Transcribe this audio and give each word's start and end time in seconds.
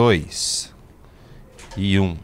2 0.00 0.74
e 1.74 1.98
1. 1.98 2.04
Um. 2.04 2.16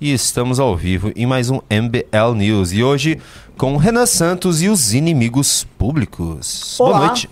E 0.00 0.12
estamos 0.12 0.58
ao 0.58 0.76
vivo 0.76 1.12
em 1.14 1.24
mais 1.24 1.50
um 1.50 1.60
MBL 1.70 2.34
News. 2.34 2.72
E 2.72 2.82
hoje 2.82 3.20
com 3.56 3.76
Renan 3.76 4.06
Santos 4.06 4.60
e 4.60 4.68
os 4.68 4.92
inimigos 4.92 5.62
públicos. 5.78 6.76
Olá. 6.80 6.90
Boa 6.96 7.06
noite. 7.06 7.30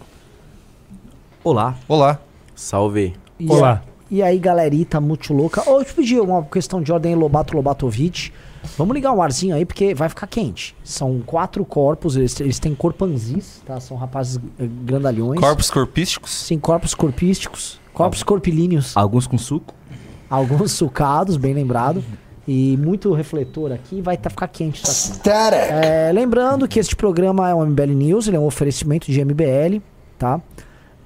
Olá. 1.42 1.74
Olá. 1.88 2.20
Salve. 2.54 3.16
E 3.36 3.50
Olá. 3.50 3.82
a- 3.84 3.96
E 4.08 4.22
aí, 4.22 4.38
galerita 4.38 5.00
muito 5.00 5.34
louca. 5.34 5.60
Eu 5.66 5.84
te 5.84 5.92
pedi 5.92 6.20
uma 6.20 6.44
questão 6.44 6.80
de 6.80 6.92
ordem 6.92 7.16
Lobato 7.16 7.56
Lobatovic. 7.56 8.30
Vamos 8.78 8.94
ligar 8.94 9.10
um 9.10 9.20
arzinho 9.20 9.56
aí, 9.56 9.64
porque 9.64 9.92
vai 9.92 10.08
ficar 10.08 10.28
quente. 10.28 10.76
São 10.84 11.20
quatro 11.26 11.64
corpos, 11.64 12.14
eles, 12.14 12.38
eles 12.40 12.60
têm 12.60 12.76
corpanzis, 12.76 13.60
tá? 13.66 13.80
São 13.80 13.96
rapazes 13.96 14.36
eh, 14.60 14.68
grandalhões. 14.84 15.40
Corpos 15.40 15.68
corpísticos. 15.68 16.30
Sim, 16.30 16.60
corpos 16.60 16.94
corpísticos. 16.94 17.80
Corpos 17.96 18.22
corpilíneos. 18.22 18.94
Alguns 18.94 19.26
com 19.26 19.38
suco? 19.38 19.74
Alguns 20.28 20.72
sucados, 20.72 21.38
bem 21.38 21.54
lembrado. 21.54 22.04
E 22.46 22.76
muito 22.76 23.10
refletor 23.14 23.72
aqui, 23.72 24.02
vai 24.02 24.18
tá, 24.18 24.28
ficar 24.28 24.48
quente 24.48 24.84
isso 24.84 25.12
aqui. 25.12 25.22
É, 25.56 26.12
lembrando 26.12 26.68
que 26.68 26.78
este 26.78 26.94
programa 26.94 27.48
é 27.48 27.54
um 27.54 27.64
MBL 27.64 27.94
News, 27.94 28.28
ele 28.28 28.36
é 28.36 28.38
um 28.38 28.44
oferecimento 28.44 29.10
de 29.10 29.24
MBL, 29.24 29.80
tá? 30.18 30.38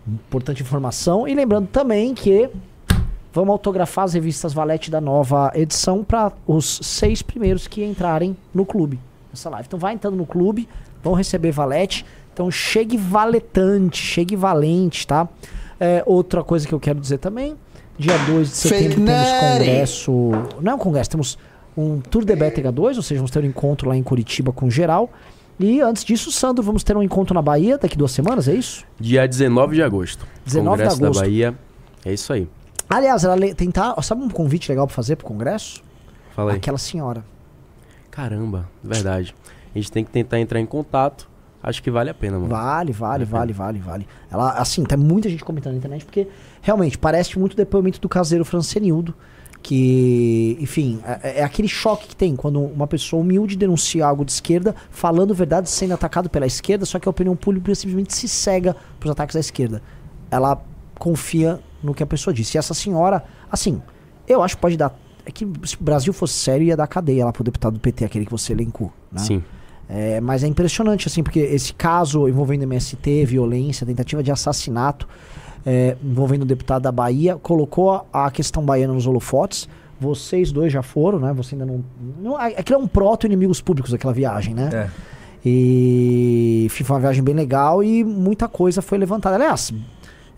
Importante 0.04 0.64
informação. 0.64 1.28
E 1.28 1.32
lembrando 1.32 1.68
também 1.68 2.12
que 2.12 2.50
vamos 3.32 3.52
autografar 3.52 4.06
as 4.06 4.14
revistas 4.14 4.52
Valete 4.52 4.90
da 4.90 5.00
nova 5.00 5.52
edição 5.54 6.02
para 6.02 6.32
os 6.45 6.80
seis 6.82 7.22
primeiros 7.22 7.68
que 7.68 7.84
entrarem 7.84 8.36
no 8.52 8.66
clube. 8.66 8.98
Nessa 9.32 9.48
live. 9.48 9.68
Então 9.68 9.78
vai 9.78 9.95
entrando 9.95 10.16
no 10.16 10.26
clube, 10.26 10.68
vão 11.04 11.12
receber 11.12 11.52
Valete. 11.52 12.04
Então 12.32 12.50
chegue 12.50 12.96
valetante, 12.96 13.96
chegue 13.96 14.34
valente, 14.34 15.06
tá? 15.06 15.28
É, 15.80 16.02
outra 16.04 16.44
coisa 16.44 16.68
que 16.68 16.74
eu 16.74 16.78
quero 16.78 17.00
dizer 17.00 17.18
também, 17.18 17.56
dia 17.98 18.16
2 18.26 18.48
de 18.48 18.54
setembro 18.54 19.04
temos 19.06 19.30
congresso. 19.40 20.12
Não 20.60 20.72
é 20.72 20.74
um 20.74 20.78
congresso, 20.78 21.10
temos 21.10 21.38
um 21.76 22.00
Tour 22.00 22.24
de 22.24 22.37
BTH 22.37 22.70
2, 22.70 22.96
ou 22.98 23.02
seja, 23.02 23.18
vamos 23.18 23.30
ter 23.30 23.42
um 23.42 23.46
encontro 23.46 23.88
lá 23.88 23.96
em 23.96 24.02
Curitiba 24.02 24.52
com 24.52 24.68
geral. 24.70 25.10
E 25.59 25.80
antes 25.80 26.04
disso, 26.04 26.30
Sandro, 26.30 26.62
vamos 26.62 26.82
ter 26.82 26.96
um 26.96 27.02
encontro 27.02 27.34
na 27.34 27.42
Bahia 27.42 27.78
daqui 27.78 27.96
duas 27.96 28.12
semanas, 28.12 28.48
é 28.48 28.54
isso? 28.54 28.84
Dia 28.98 29.26
19 29.26 29.74
de 29.74 29.82
agosto. 29.82 30.26
19 30.45 30.76
de 30.76 30.82
Congresso 30.82 31.04
agosto. 31.04 31.20
da 31.20 31.26
Bahia. 31.26 31.54
É 32.04 32.12
isso 32.12 32.32
aí. 32.32 32.48
Aliás, 32.88 33.24
ela 33.24 33.37
tentar. 33.54 33.94
Sabe 34.02 34.22
um 34.22 34.28
convite 34.28 34.68
legal 34.68 34.87
pra 34.87 34.96
fazer 34.96 35.16
pro 35.16 35.26
congresso? 35.26 35.82
Fala 36.34 36.52
aí. 36.52 36.56
Aquela 36.56 36.78
senhora. 36.78 37.24
Caramba, 38.10 38.68
verdade. 38.82 39.34
A 39.74 39.78
gente 39.78 39.92
tem 39.92 40.04
que 40.04 40.10
tentar 40.10 40.40
entrar 40.40 40.59
em 40.60 40.66
contato. 40.66 41.29
Acho 41.62 41.82
que 41.82 41.90
vale 41.90 42.08
a 42.08 42.14
pena, 42.14 42.38
mano. 42.38 42.48
Vale, 42.48 42.92
vale, 42.92 43.24
Vale 43.24 43.52
vale, 43.52 43.78
vale. 43.78 44.08
Ela, 44.30 44.52
assim, 44.52 44.82
tem 44.84 44.96
muita 44.96 45.28
gente 45.28 45.44
comentando 45.44 45.72
na 45.72 45.78
internet, 45.78 46.04
porque 46.04 46.26
realmente 46.62 46.96
parece 46.96 47.38
muito 47.38 47.52
o 47.52 47.56
depoimento 47.56 48.00
do 48.00 48.08
caseiro 48.08 48.44
Francenildo. 48.44 49.14
Que, 49.62 50.56
enfim, 50.58 51.00
é, 51.04 51.40
é 51.40 51.44
aquele 51.44 51.68
choque 51.68 52.08
que 52.08 52.16
tem 52.16 52.34
quando 52.34 52.60
uma 52.62 52.86
pessoa 52.86 53.20
humilde 53.20 53.56
denuncia 53.56 54.06
algo 54.06 54.24
de 54.24 54.32
esquerda, 54.32 54.74
falando 54.90 55.34
verdade, 55.34 55.68
sendo 55.68 55.92
atacado 55.92 56.30
pela 56.30 56.46
esquerda, 56.46 56.86
só 56.86 56.98
que 56.98 57.06
a 57.06 57.10
opinião 57.10 57.36
pública 57.36 57.74
simplesmente 57.74 58.14
se 58.14 58.26
cega 58.26 58.74
pros 58.98 59.12
ataques 59.12 59.34
da 59.34 59.40
esquerda. 59.40 59.82
Ela 60.30 60.62
confia 60.98 61.60
no 61.82 61.92
que 61.94 62.02
a 62.02 62.06
pessoa 62.06 62.32
disse. 62.32 62.56
E 62.56 62.58
essa 62.58 62.72
senhora, 62.72 63.22
assim, 63.52 63.82
eu 64.26 64.42
acho 64.42 64.56
que 64.56 64.62
pode 64.62 64.78
dar. 64.78 64.98
É 65.26 65.31
que 65.31 65.47
se 65.64 65.76
o 65.76 65.84
Brasil 65.84 66.12
fosse 66.14 66.34
sério, 66.34 66.66
ia 66.66 66.76
dar 66.76 66.86
cadeia 66.86 67.26
lá 67.26 67.32
pro 67.32 67.44
deputado 67.44 67.75
do 67.75 67.81
PT, 67.81 68.06
aquele 68.06 68.25
que 68.25 68.31
você 68.31 68.54
elencou. 68.54 68.91
Né? 69.12 69.20
Sim. 69.20 69.44
É, 69.93 70.21
mas 70.21 70.44
é 70.44 70.47
impressionante, 70.47 71.09
assim, 71.09 71.22
porque 71.22 71.41
esse 71.41 71.75
caso 71.75 72.28
envolvendo 72.28 72.62
MST, 72.62 73.25
violência, 73.25 73.84
tentativa 73.84 74.22
de 74.22 74.31
assassinato, 74.31 75.09
é, 75.66 75.97
envolvendo 76.03 76.43
o 76.43 76.47
deputado 76.47 76.83
da 76.83 76.93
Bahia, 76.93 77.37
colocou 77.37 78.06
a, 78.12 78.31
questão 78.31 78.65
baiana 78.65 78.94
nos 78.94 79.06
holofotes. 79.06 79.69
Vocês 80.00 80.53
dois 80.53 80.72
já 80.72 80.83
foram, 80.83 81.19
né? 81.19 81.33
Você 81.34 81.55
ainda 81.55 81.66
não. 81.66 81.84
não 82.21 82.37
aquilo 82.37 82.78
é 82.78 82.83
um 82.83 82.87
proto-inimigos 82.87 83.61
públicos, 83.61 83.93
aquela 83.93 84.12
viagem, 84.12 84.55
né? 84.55 84.71
É. 84.72 84.91
E 85.45 86.69
foi 86.71 86.97
uma 86.97 87.00
viagem 87.00 87.23
bem 87.23 87.34
legal 87.34 87.83
e 87.83 88.05
muita 88.05 88.49
coisa 88.49 88.81
foi 88.81 88.97
levantada. 88.97 89.37
Aliás, 89.37 89.73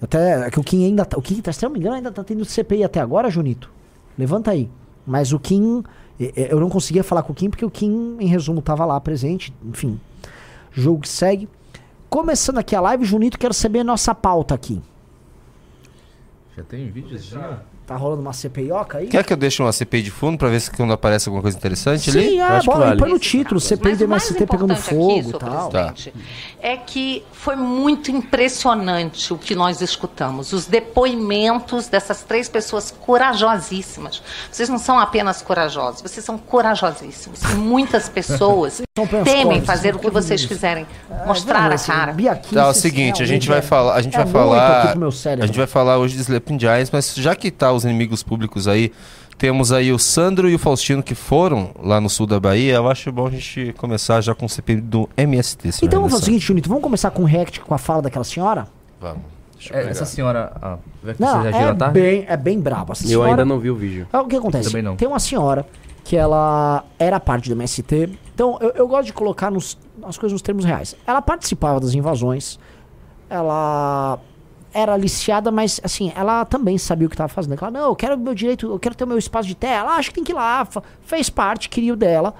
até 0.01 0.47
é 0.47 0.51
que 0.51 0.59
o 0.59 0.65
Kim 0.65 0.85
ainda 0.85 1.05
tá. 1.05 1.17
O 1.17 1.23
Kim, 1.23 1.41
tá, 1.41 1.53
se 1.53 1.65
eu 1.65 1.69
não 1.69 1.75
me 1.75 1.81
engano, 1.81 1.97
ainda 1.97 2.11
tá 2.11 2.25
tendo 2.25 2.45
CPI 2.45 2.85
até 2.85 3.01
agora, 3.01 3.31
Junito. 3.31 3.71
Levanta 4.19 4.51
aí. 4.51 4.69
Mas 5.07 5.33
o 5.33 5.39
Kim. 5.39 5.85
Eh, 6.27 6.33
eh, 6.37 6.49
Eu 6.51 6.61
não 6.61 6.69
conseguia 6.69 7.03
falar 7.03 7.23
com 7.23 7.33
o 7.33 7.35
Kim 7.35 7.51
porque 7.51 7.65
o 7.65 7.71
Kim, 7.71 8.17
em 8.21 8.27
resumo, 8.27 8.63
tava 8.63 8.85
lá 8.85 9.01
presente. 9.01 9.53
Enfim. 9.65 10.01
Jogo 10.73 11.01
que 11.01 11.09
segue. 11.09 11.49
Começando 12.09 12.59
aqui 12.59 12.77
a 12.77 12.81
live, 12.81 13.05
Junito, 13.05 13.39
quero 13.39 13.55
saber 13.55 13.81
a 13.81 13.85
nossa 13.85 14.15
pauta 14.15 14.55
aqui. 14.55 14.81
Já 16.57 16.63
tem 16.63 16.91
vídeos? 16.91 17.33
Tá 17.87 17.97
rolando 17.97 18.23
uma 18.23 18.33
CPIoca 18.33 18.99
aí? 18.99 19.09
Quer 19.09 19.25
que 19.25 19.33
eu 19.33 19.37
deixe 19.37 19.63
uma 19.63 19.73
CPI 19.73 20.03
de 20.03 20.11
fundo 20.11 20.39
pra 20.39 20.49
ver 20.49 20.61
se 20.61 20.71
quando 20.71 20.93
aparece 20.93 21.29
alguma 21.29 21.43
coisa 21.43 21.57
interessante 21.57 22.11
ali? 22.11 22.31
Sim, 22.31 22.41
ah, 22.41 22.57
acho 22.57 22.61
que 22.61 22.75
bora, 22.75 22.87
vale. 22.87 23.01
põe 23.01 23.11
no 23.11 23.19
título, 23.19 23.61
CPI 23.61 23.97
do 23.97 24.05
MST 24.05 24.47
pegando 24.47 24.77
fogo 24.77 25.19
aqui, 25.19 25.29
e 25.29 25.33
tal. 25.33 25.71
presidente, 25.71 26.15
é 26.61 26.77
que 26.77 27.25
foi 27.33 27.57
muito 27.57 28.11
impressionante 28.11 29.33
o 29.33 29.39
que 29.39 29.55
nós 29.55 29.81
escutamos. 29.81 30.53
Os 30.53 30.67
depoimentos 30.67 31.89
dessas 31.89 32.23
três 32.23 32.49
pessoas 32.49 32.91
corajosíssimas. 32.91 34.23
Vocês 34.51 34.69
não 34.69 34.79
são 34.79 34.99
apenas 34.99 35.43
corajosos, 35.43 36.03
vocês 36.03 36.25
são 36.25 36.39
corajosíssimos. 36.39 37.41
E 37.43 37.55
muitas 37.57 38.09
pessoas 38.09 38.83
temem 39.25 39.63
fazer 39.63 39.97
o 39.97 39.99
que 39.99 40.11
vocês 40.11 40.45
quiserem, 40.45 40.87
É, 41.11 41.27
mostrar 41.27 41.73
a 41.73 41.79
cara. 41.79 42.15
Tá, 42.53 42.61
é 42.61 42.65
o 42.67 42.75
seguinte, 42.75 43.23
a 43.23 43.27
gente 43.27 43.49
vai 43.49 43.63
realmente 43.63 43.69
falar, 43.69 43.95
a 43.95 44.03
gente 44.03 44.15
é 44.15 44.23
vai 44.23 44.33
falar, 44.33 44.91
pro 44.91 45.01
meu 45.01 45.13
cérebro. 45.13 45.45
a 45.45 45.47
gente 45.47 45.57
vai 45.57 45.67
falar 45.67 45.99
hoje 45.99 46.15
de 46.15 46.21
Sleeping 46.21 46.59
Giants, 46.59 46.91
mas 46.93 47.15
já 47.15 47.35
que 47.35 47.51
tá 47.51 47.72
os 47.73 47.85
inimigos 47.85 48.23
públicos 48.23 48.69
aí, 48.69 48.93
temos 49.39 49.73
aí 49.73 49.93
o 49.93 49.99
Sandro 49.99 50.49
e 50.49 50.55
o 50.55 50.59
Faustino 50.59 51.03
que 51.03 51.15
foram 51.15 51.71
lá 51.83 52.01
no 52.01 52.09
sul 52.09 52.27
da 52.27 52.39
Bahia. 52.39 52.75
Eu 52.77 52.89
acho 52.91 53.11
bom 53.11 53.27
a 53.27 53.31
gente 53.31 53.75
começar 53.79 54.21
já 54.21 54.35
com 54.35 54.47
o 54.47 54.49
CPI 54.49 54.77
do 54.81 55.09
MST. 55.17 55.69
Então 55.83 56.01
vamos 56.01 56.13
fazer 56.13 56.23
o 56.23 56.25
seguinte, 56.27 56.47
Junito, 56.47 56.69
vamos 56.69 56.83
começar 56.85 57.11
com 57.11 57.23
o 57.23 57.25
react 57.25 57.61
com 57.61 57.75
a 57.75 57.79
fala 57.79 58.03
daquela 58.03 58.25
senhora? 58.25 58.67
Vamos. 59.01 59.23
Deixa 59.57 59.75
eu 59.75 59.81
É, 59.87 59.91
essa 59.91 60.05
senhora. 60.05 60.53
Ah, 60.61 60.77
Não, 61.19 61.43
você 61.43 61.51
já 61.51 61.53
gira 61.53 61.77
é 61.87 61.91
bem, 61.91 62.25
é 62.29 62.37
bem 62.37 62.61
braba. 62.61 62.93
Essa 62.93 63.05
Eu 63.05 63.09
senhora- 63.09 63.31
ainda 63.31 63.45
não 63.45 63.59
vi 63.59 63.71
o 63.71 63.77
vídeo. 63.77 64.07
É, 64.13 64.19
O 64.19 64.27
que 64.27 64.37
acontece? 64.37 64.69
Também 64.69 64.83
não. 64.83 64.97
Tem 64.97 65.07
uma 65.07 65.21
senhora 65.21 65.65
que 66.05 66.17
ela 66.17 66.85
era 66.99 67.21
parte 67.21 67.49
do 67.49 67.55
MST. 67.55 68.11
Então, 68.35 68.59
eu, 68.61 68.71
eu 68.75 68.89
gosto 68.89 69.07
de 69.07 69.13
colocar 69.13 69.51
nos, 69.53 69.79
as 70.03 70.19
coisas 70.19 70.33
nos 70.33 70.43
termos 70.43 70.65
reais. 70.65 70.97
Ela 71.07 71.23
participava 71.23 71.79
das 71.79 71.95
invasões. 71.95 72.59
Ela 73.31 74.19
era 74.73 74.95
aliciada, 74.95 75.51
mas 75.51 75.81
assim, 75.83 76.13
ela 76.17 76.45
também 76.45 76.79
sabia 76.79 77.07
o 77.07 77.11
que 77.11 77.15
estava 77.15 77.29
fazendo. 77.29 77.57
Ela, 77.61 77.71
não, 77.71 77.89
eu 77.89 77.97
quero 77.97 78.19
meu 78.19 78.35
direito, 78.35 78.71
eu 78.71 78.79
quero 78.79 78.95
ter 78.95 79.05
o 79.05 79.07
meu 79.07 79.19
espaço 79.19 79.49
de 79.49 79.55
terra. 79.55 79.81
Ela 79.81 79.97
acha 79.97 80.09
que 80.09 80.15
tem 80.15 80.25
que 80.25 80.33
ir 80.33 80.35
lá, 80.35 80.67
fez 81.03 81.29
parte, 81.29 81.69
queria 81.69 81.93
o 81.93 81.97
dela. 81.97 82.35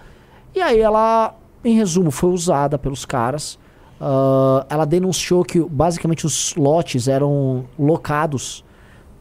E 0.55 0.61
aí 0.61 0.81
ela, 0.81 1.35
em 1.65 1.75
resumo, 1.75 2.11
foi 2.11 2.31
usada 2.31 2.79
pelos 2.79 3.05
caras. 3.05 3.59
Ah, 4.01 4.67
ela 4.69 4.85
denunciou 4.85 5.45
que 5.45 5.61
basicamente 5.61 6.27
os 6.27 6.57
lotes 6.57 7.07
eram 7.07 7.65
locados 7.79 8.65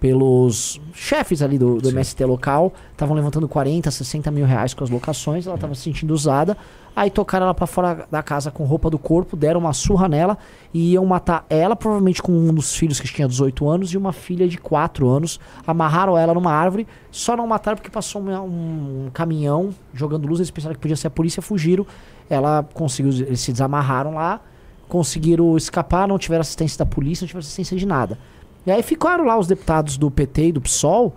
pelos 0.02 0.82
chefes 0.96 1.44
ali 1.44 1.60
do, 1.60 1.78
do 1.78 1.90
MST 1.90 2.26
local, 2.26 2.74
estavam 2.92 3.16
levantando 3.16 3.48
40, 3.48 3.92
60 3.92 4.32
mil 4.32 4.48
reais 4.48 4.74
com 4.74 4.84
as 4.84 4.90
locações, 4.90 5.46
ela 5.46 5.54
estava 5.54 5.76
se 5.76 5.82
sentindo 5.82 6.12
usada, 6.12 6.58
aí 6.96 7.12
tocaram 7.12 7.46
ela 7.46 7.54
pra 7.54 7.68
fora 7.68 8.08
da 8.10 8.24
casa 8.24 8.50
com 8.50 8.64
roupa 8.64 8.90
do 8.90 8.98
corpo, 8.98 9.38
deram 9.38 9.60
uma 9.60 9.74
surra 9.74 10.10
nela 10.10 10.40
e 10.74 10.94
iam 10.94 11.06
matar 11.06 11.46
ela, 11.52 11.76
provavelmente 11.76 12.20
com 12.20 12.32
um 12.32 12.52
dos 12.52 12.76
filhos 12.76 13.00
que 13.00 13.08
tinha 13.08 13.28
18 13.28 13.70
anos 13.70 13.94
e 13.94 13.98
uma 13.98 14.12
filha 14.12 14.48
de 14.48 14.58
4 14.58 15.08
anos, 15.08 15.40
amarraram 15.68 16.18
ela 16.18 16.34
numa 16.34 16.52
árvore, 16.52 16.88
só 17.12 17.38
não 17.38 17.46
mataram 17.46 17.78
porque 17.78 17.92
passou 17.92 18.24
uma- 18.24 18.42
um, 18.42 19.12
caminhão 19.14 19.70
jogando 19.94 20.28
luz, 20.28 20.40
eles 20.40 20.50
pensaram 20.50 20.74
que 20.74 20.82
podia 20.82 20.98
ser 20.98 21.06
a 21.08 21.12
polícia, 21.12 21.44
fugiram, 21.44 21.86
ela 22.28 22.66
conseguiu, 22.74 23.12
eles 23.24 23.40
se 23.40 23.52
desamarraram 23.52 24.16
lá, 24.16 24.42
conseguiram 24.90 25.56
escapar, 25.56 26.08
não 26.08 26.18
tiveram 26.18 26.42
assistência 26.42 26.80
da 26.80 26.88
polícia, 26.88 27.24
não 27.24 27.28
tiveram 27.28 27.42
assistência 27.42 27.78
de 27.78 27.86
nada. 27.86 28.18
E 28.66 28.72
aí 28.72 28.84
ficaram 28.84 29.26
lá 29.26 29.38
os 29.38 29.48
deputados 29.48 29.98
do 29.98 30.12
PT 30.12 30.48
e 30.48 30.52
do 30.52 30.62
PSOL, 30.62 31.16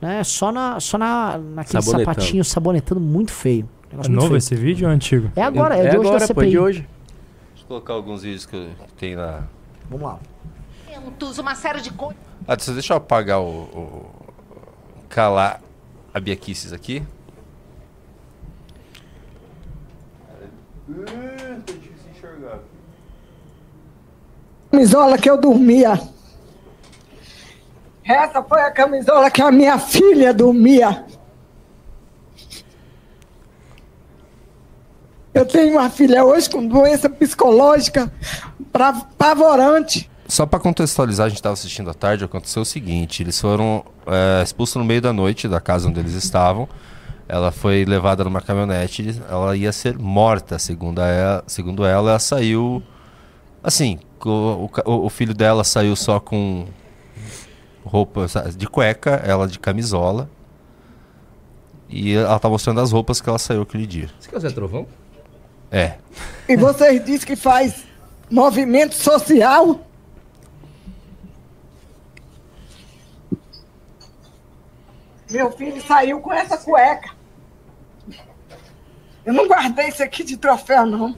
né, 0.00 0.24
só 0.24 0.50
na 0.50 0.80
só 0.80 0.98
na 0.98 1.38
naquele 1.38 1.82
Sabonetando. 1.82 2.14
sapatinho 2.16 2.44
sabonetando 2.44 3.00
muito 3.00 3.32
feio. 3.32 3.68
É 3.92 4.08
novo 4.08 4.26
feio. 4.28 4.36
esse 4.38 4.54
vídeo 4.54 4.86
ou 4.86 4.92
é 4.92 4.94
antigo? 4.94 5.30
É 5.36 5.42
agora, 5.42 5.76
é, 5.76 5.82
de 5.90 5.96
hoje 5.98 6.08
agora, 6.08 6.26
da 6.26 6.34
pô, 6.34 6.40
é 6.40 6.44
CPI. 6.44 6.50
de 6.50 6.58
hoje. 6.58 6.88
Deixa 7.50 7.64
eu 7.64 7.68
colocar 7.68 7.92
alguns 7.94 8.22
vídeos 8.22 8.46
que, 8.46 8.56
eu- 8.56 8.68
que 8.86 8.92
tem 8.94 9.14
lá. 9.16 9.44
Vamos 9.88 10.06
lá. 10.06 10.18
Uma 11.38 11.54
série 11.54 11.80
de 11.80 11.90
coisas. 11.92 12.16
Ah, 12.48 12.56
deixa 12.56 12.92
eu 12.92 12.96
apagar 12.96 13.40
o, 13.40 13.44
o- 13.48 14.06
calar 15.08 15.60
a 16.14 16.18
Bia 16.20 16.34
Kisses 16.36 16.72
aqui. 16.72 17.02
camisola 24.70 25.18
que 25.18 25.28
eu 25.28 25.38
dormia. 25.40 26.00
Essa 28.10 28.42
foi 28.42 28.60
a 28.60 28.72
camisola 28.72 29.30
que 29.30 29.40
a 29.40 29.52
minha 29.52 29.78
filha 29.78 30.34
dormia. 30.34 31.04
Eu 35.32 35.46
tenho 35.46 35.74
uma 35.78 35.88
filha 35.88 36.24
hoje 36.24 36.50
com 36.50 36.66
doença 36.66 37.08
psicológica 37.08 38.12
pra- 38.72 38.92
pavorante. 39.16 40.10
Só 40.26 40.44
pra 40.44 40.58
contextualizar, 40.58 41.26
a 41.26 41.28
gente 41.28 41.40
tava 41.40 41.52
assistindo 41.52 41.88
à 41.88 41.94
tarde, 41.94 42.24
aconteceu 42.24 42.62
o 42.62 42.64
seguinte, 42.64 43.22
eles 43.22 43.40
foram 43.40 43.84
é, 44.06 44.42
expulsos 44.42 44.74
no 44.76 44.84
meio 44.84 45.00
da 45.00 45.12
noite 45.12 45.46
da 45.46 45.60
casa 45.60 45.88
onde 45.88 46.00
eles 46.00 46.14
estavam. 46.14 46.68
Ela 47.28 47.52
foi 47.52 47.84
levada 47.84 48.24
numa 48.24 48.40
caminhonete, 48.40 49.20
ela 49.30 49.56
ia 49.56 49.70
ser 49.70 49.96
morta, 49.96 50.58
segundo 50.58 51.00
ela, 51.00 51.44
segundo 51.46 51.84
ela, 51.84 52.10
ela 52.10 52.18
saiu 52.18 52.82
assim, 53.62 54.00
o, 54.24 54.68
o- 54.84 55.06
o 55.06 55.08
filho 55.08 55.32
dela 55.32 55.62
saiu 55.62 55.94
só 55.94 56.18
com 56.18 56.66
roupa 57.84 58.26
de 58.56 58.66
cueca, 58.66 59.22
ela 59.24 59.46
de 59.46 59.58
camisola. 59.58 60.28
E 61.88 62.14
ela 62.14 62.38
tá 62.38 62.48
mostrando 62.48 62.80
as 62.80 62.92
roupas 62.92 63.20
que 63.20 63.28
ela 63.28 63.38
saiu 63.38 63.62
aquele 63.62 63.86
dia. 63.86 64.08
Você 64.18 64.30
quer 64.30 64.36
o 64.36 64.40
Zé 64.40 64.50
Trovão? 64.50 64.86
É. 65.70 65.94
E 66.48 66.56
vocês 66.56 67.04
dizem 67.04 67.26
que 67.26 67.36
faz 67.36 67.84
movimento 68.30 68.94
social? 68.94 69.80
Meu 75.30 75.50
filho 75.52 75.80
saiu 75.82 76.20
com 76.20 76.32
essa 76.32 76.58
cueca. 76.58 77.10
Eu 79.24 79.32
não 79.32 79.46
guardei 79.46 79.88
isso 79.88 80.02
aqui 80.02 80.24
de 80.24 80.36
troféu, 80.36 80.86
não. 80.86 81.16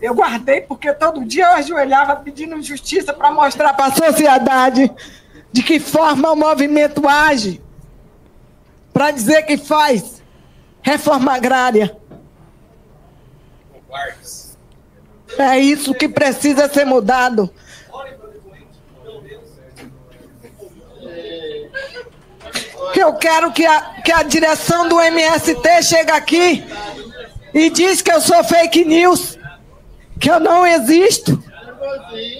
Eu 0.00 0.14
guardei 0.14 0.60
porque 0.60 0.92
todo 0.92 1.24
dia 1.24 1.44
eu 1.44 1.52
ajoelhava 1.52 2.16
pedindo 2.16 2.60
justiça 2.60 3.12
para 3.12 3.30
mostrar 3.30 3.74
para 3.74 3.86
a 3.86 3.92
sociedade 3.94 4.90
de 5.52 5.62
que 5.62 5.78
forma 5.78 6.32
o 6.32 6.36
movimento 6.36 7.06
age. 7.06 7.60
Para 8.92 9.10
dizer 9.10 9.42
que 9.42 9.56
faz 9.56 10.22
reforma 10.82 11.34
agrária. 11.34 11.96
É 15.38 15.58
isso 15.58 15.94
que 15.94 16.08
precisa 16.08 16.68
ser 16.68 16.84
mudado. 16.84 17.52
Que 22.92 23.00
eu 23.00 23.14
quero 23.14 23.52
que 23.52 23.64
a, 23.64 24.02
que 24.02 24.12
a 24.12 24.22
direção 24.22 24.88
do 24.88 25.00
MST 25.00 25.82
chegue 25.82 26.10
aqui 26.10 26.64
e 27.54 27.70
diz 27.70 28.02
que 28.02 28.12
eu 28.12 28.20
sou 28.20 28.42
fake 28.44 28.84
news, 28.84 29.38
que 30.20 30.30
eu 30.30 30.40
não 30.40 30.66
existo, 30.66 31.42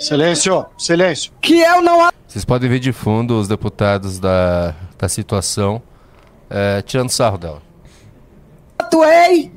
Silêncio, 0.00 0.66
silêncio. 0.78 1.32
que 1.40 1.58
eu 1.60 1.80
não 1.82 2.10
Vocês 2.32 2.46
podem 2.46 2.66
ver 2.66 2.78
de 2.78 2.94
fundo 2.94 3.38
os 3.38 3.46
deputados 3.46 4.18
da, 4.18 4.74
da 4.96 5.06
situação 5.06 5.82
é, 6.48 6.80
tirando 6.80 7.10
sarro 7.10 7.36
dela. 7.36 7.60
atuei, 8.78 9.52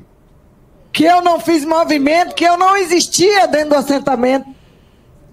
que 0.92 1.04
eu 1.04 1.22
não 1.22 1.40
fiz 1.40 1.64
movimento, 1.64 2.34
que 2.34 2.44
eu 2.44 2.58
não 2.58 2.76
existia 2.76 3.48
dentro 3.48 3.70
do 3.70 3.76
assentamento. 3.76 4.54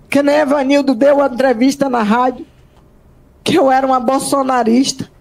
Que 0.10 0.24
nem 0.24 0.38
Evanildo 0.38 0.96
deu 0.96 1.16
uma 1.16 1.28
entrevista 1.28 1.90
na 1.90 2.02
rádio, 2.02 2.48
que 3.44 3.56
eu 3.58 3.70
era 3.70 3.86
uma 3.86 4.00
bolsonarista. 4.00 5.12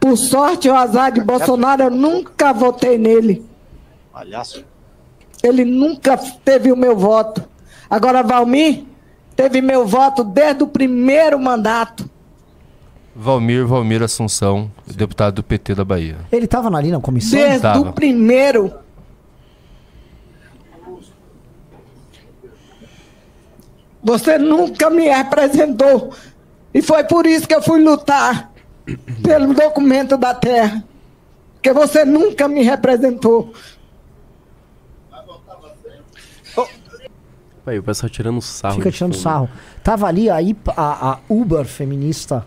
Por 0.00 0.16
sorte 0.16 0.70
ou 0.70 0.74
azar 0.74 1.12
de 1.12 1.20
Bolsonaro, 1.20 1.82
eu 1.82 1.90
nunca 1.90 2.50
votei 2.54 2.96
nele. 2.96 3.44
Palhaço. 4.10 4.64
Ele 5.42 5.66
nunca 5.66 6.16
teve 6.16 6.72
o 6.72 6.76
meu 6.76 6.96
voto. 6.96 7.46
Agora, 7.90 8.22
Valmir 8.22 8.90
teve 9.34 9.60
meu 9.60 9.86
voto 9.86 10.22
desde 10.24 10.62
o 10.62 10.66
primeiro 10.66 11.38
mandato. 11.38 12.08
Valmir, 13.14 13.66
Valmir 13.66 14.02
Assunção, 14.02 14.70
deputado 14.86 15.34
do 15.36 15.42
PT 15.42 15.74
da 15.74 15.84
Bahia. 15.84 16.16
Ele 16.30 16.46
tava 16.46 16.74
ali 16.74 16.90
na 16.90 17.00
comissão? 17.00 17.38
Desde 17.38 17.78
o 17.78 17.92
primeiro. 17.92 18.72
Você 24.02 24.38
nunca 24.38 24.90
me 24.90 25.08
representou. 25.08 26.12
E 26.74 26.80
foi 26.80 27.04
por 27.04 27.26
isso 27.26 27.46
que 27.46 27.54
eu 27.54 27.62
fui 27.62 27.82
lutar 27.82 28.50
pelo 29.22 29.52
documento 29.52 30.16
da 30.16 30.34
terra. 30.34 30.82
Porque 31.54 31.72
você 31.72 32.04
nunca 32.04 32.48
me 32.48 32.62
representou. 32.62 33.52
Aí, 37.64 37.78
o 37.78 37.82
pessoal 37.82 38.10
tirando 38.10 38.40
sarro. 38.40 38.76
Fica 38.76 38.90
tirando 38.90 39.12
fundo. 39.12 39.22
sarro. 39.22 39.48
Tava 39.84 40.06
ali 40.06 40.28
aí 40.28 40.56
a, 40.76 41.12
a 41.12 41.18
Uber 41.28 41.64
feminista, 41.64 42.46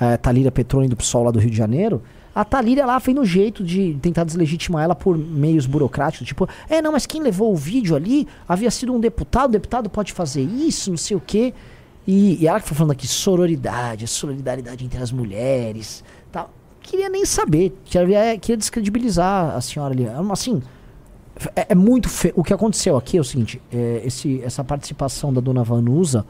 é, 0.00 0.16
Thalíria 0.16 0.50
Petrone 0.50 0.88
do 0.88 0.96
PSOL 0.96 1.24
lá 1.24 1.30
do 1.30 1.38
Rio 1.38 1.50
de 1.50 1.56
Janeiro. 1.56 2.02
A 2.34 2.44
Thalíria 2.44 2.84
lá 2.84 2.98
fez 2.98 3.14
no 3.14 3.24
jeito 3.24 3.62
de 3.62 3.94
tentar 4.02 4.24
deslegitimar 4.24 4.82
ela 4.82 4.94
por 4.94 5.16
meios 5.16 5.66
burocráticos. 5.66 6.26
Tipo, 6.26 6.48
é, 6.68 6.82
não, 6.82 6.90
mas 6.90 7.06
quem 7.06 7.22
levou 7.22 7.52
o 7.52 7.56
vídeo 7.56 7.94
ali 7.94 8.26
havia 8.48 8.70
sido 8.70 8.92
um 8.92 8.98
deputado. 8.98 9.50
O 9.50 9.52
deputado 9.52 9.88
pode 9.88 10.12
fazer 10.12 10.42
isso, 10.42 10.90
não 10.90 10.96
sei 10.96 11.16
o 11.16 11.20
quê. 11.20 11.54
E, 12.06 12.42
e 12.42 12.48
ela 12.48 12.60
que 12.60 12.66
foi 12.66 12.76
falando 12.76 12.90
aqui, 12.90 13.06
sororidade, 13.06 14.08
solidariedade 14.08 14.84
entre 14.84 15.00
as 15.00 15.12
mulheres. 15.12 16.02
Tal. 16.32 16.50
Queria 16.82 17.08
nem 17.08 17.24
saber. 17.24 17.72
Queria, 17.84 18.36
queria 18.36 18.56
descredibilizar 18.56 19.54
a 19.54 19.60
senhora 19.60 19.94
ali. 19.94 20.06
Assim, 20.32 20.60
é, 21.56 21.66
é 21.70 21.74
muito 21.74 22.08
feio. 22.08 22.34
O 22.36 22.44
que 22.44 22.52
aconteceu 22.52 22.96
aqui 22.96 23.16
é 23.16 23.20
o 23.20 23.24
seguinte: 23.24 23.60
é, 23.72 24.02
esse, 24.04 24.40
essa 24.42 24.62
participação 24.62 25.32
da 25.32 25.40
dona 25.40 25.62
Vanusa 25.62 26.24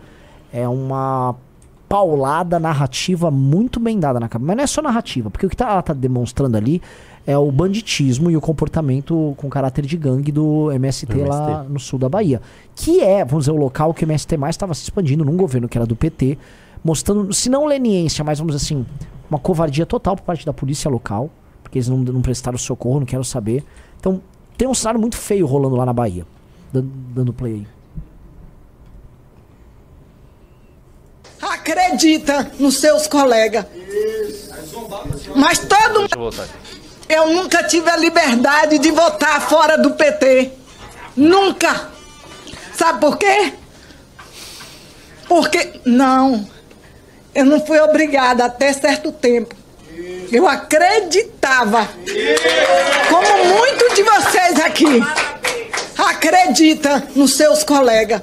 é 0.52 0.66
uma 0.68 1.34
paulada 1.88 2.58
narrativa 2.58 3.30
muito 3.30 3.78
bem 3.78 3.98
dada 4.00 4.18
na 4.18 4.28
cabeça. 4.28 4.46
Mas 4.46 4.56
não 4.56 4.64
é 4.64 4.66
só 4.66 4.82
narrativa, 4.82 5.30
porque 5.30 5.46
o 5.46 5.50
que 5.50 5.56
tá, 5.56 5.70
ela 5.70 5.82
tá 5.82 5.92
demonstrando 5.92 6.56
ali 6.56 6.80
é 7.26 7.36
o 7.38 7.50
banditismo 7.50 8.30
e 8.30 8.36
o 8.36 8.40
comportamento 8.40 9.34
com 9.36 9.48
caráter 9.48 9.86
de 9.86 9.96
gangue 9.96 10.30
do 10.30 10.70
MST, 10.72 11.06
Do 11.06 11.24
lá 11.24 11.50
MST. 11.50 11.72
no 11.72 11.80
sul 11.80 11.98
da 11.98 12.08
Bahia. 12.08 12.40
Que 12.74 13.00
é, 13.00 13.24
vamos 13.24 13.44
dizer, 13.44 13.56
o 13.56 13.60
local 13.60 13.94
que 13.94 14.04
o 14.04 14.06
MST 14.06 14.36
mais 14.36 14.54
estava 14.54 14.74
se 14.74 14.82
expandindo 14.82 15.24
num 15.24 15.36
governo 15.36 15.68
que 15.68 15.78
era 15.78 15.86
do 15.86 15.96
PT, 15.96 16.36
mostrando, 16.82 17.32
se 17.32 17.48
não 17.48 17.64
leniência, 17.64 18.22
mas 18.22 18.38
vamos 18.38 18.54
dizer 18.54 18.64
assim, 18.66 18.84
uma 19.30 19.38
covardia 19.38 19.86
total 19.86 20.16
por 20.16 20.22
parte 20.22 20.44
da 20.44 20.52
polícia 20.52 20.90
local, 20.90 21.30
porque 21.62 21.78
eles 21.78 21.88
não, 21.88 21.98
não 21.98 22.20
prestaram 22.20 22.58
socorro, 22.58 23.00
não 23.00 23.06
quero 23.06 23.24
saber. 23.24 23.64
Então, 23.98 24.20
tem 24.56 24.68
um 24.68 24.74
cenário 24.74 25.00
muito 25.00 25.16
feio 25.16 25.46
rolando 25.46 25.76
lá 25.76 25.84
na 25.84 25.92
Bahia. 25.92 26.26
Dando, 26.72 26.88
dando 26.88 27.32
play 27.32 27.54
aí. 27.54 27.66
Acredita 31.40 32.52
nos 32.58 32.78
seus 32.78 33.06
colegas. 33.06 33.66
Mas 35.36 35.58
todo 35.58 36.00
mundo. 36.00 36.44
Eu 37.08 37.30
nunca 37.30 37.62
tive 37.64 37.90
a 37.90 37.96
liberdade 37.96 38.78
de 38.78 38.90
votar 38.90 39.40
fora 39.48 39.76
do 39.76 39.90
PT. 39.92 40.52
Nunca. 41.16 41.90
Sabe 42.74 43.00
por 43.00 43.18
quê? 43.18 43.52
Porque. 45.28 45.80
Não. 45.84 46.48
Eu 47.34 47.44
não 47.44 47.64
fui 47.64 47.78
obrigada 47.80 48.44
até 48.44 48.72
certo 48.72 49.12
tempo. 49.12 49.54
Eu 50.30 50.46
acreditava. 50.46 51.88
Como 53.08 53.44
muitos 53.44 53.94
de 53.94 54.02
vocês 54.02 54.60
aqui. 54.60 55.00
Acredita 55.96 57.08
nos 57.14 57.34
seus 57.34 57.62
colegas. 57.62 58.22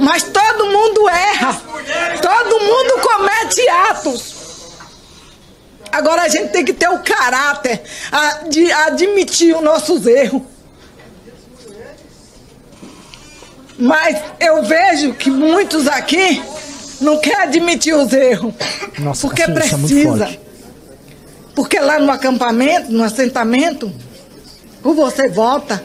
Mas 0.00 0.24
todo 0.24 0.66
mundo 0.66 1.08
erra. 1.08 1.60
Todo 2.20 2.60
mundo 2.60 3.00
comete 3.00 3.68
atos. 3.68 4.42
Agora 5.90 6.22
a 6.22 6.28
gente 6.28 6.50
tem 6.50 6.64
que 6.64 6.72
ter 6.72 6.88
o 6.88 7.00
caráter 7.00 7.82
de 8.48 8.72
admitir 8.72 9.54
os 9.54 9.62
nossos 9.62 10.06
erros. 10.06 10.42
Mas 13.78 14.22
eu 14.40 14.62
vejo 14.62 15.14
que 15.14 15.30
muitos 15.30 15.86
aqui 15.86 16.42
não 17.02 17.18
querem 17.18 17.42
admitir 17.42 17.94
os 17.94 18.12
erros. 18.12 18.54
Nossa, 18.98 19.26
porque 19.26 19.42
assim, 19.42 19.52
isso 19.52 19.74
é 19.74 19.78
precisa. 19.78 20.38
porque 21.54 21.78
lá 21.78 21.98
no 21.98 22.10
acampamento, 22.10 22.90
no 22.90 23.02
assentamento, 23.02 23.92
ou 24.82 24.94
você 24.94 25.28
volta, 25.28 25.84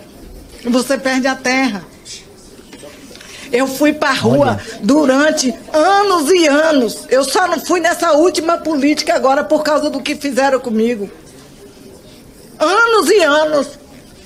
ou 0.65 0.71
você 0.71 0.97
perde 0.97 1.27
a 1.27 1.35
terra. 1.35 1.83
Eu 3.51 3.65
fui 3.65 3.93
pra 3.93 4.11
rua 4.11 4.59
durante 4.81 5.53
anos 5.71 6.29
e 6.29 6.47
anos. 6.47 7.05
Eu 7.09 7.23
só 7.23 7.47
não 7.47 7.59
fui 7.59 7.79
nessa 7.79 8.11
última 8.11 8.57
política 8.57 9.15
agora 9.15 9.43
por 9.43 9.63
causa 9.63 9.89
do 9.89 10.01
que 10.01 10.15
fizeram 10.15 10.59
comigo. 10.59 11.09
Anos 12.59 13.09
e 13.09 13.23
anos 13.23 13.67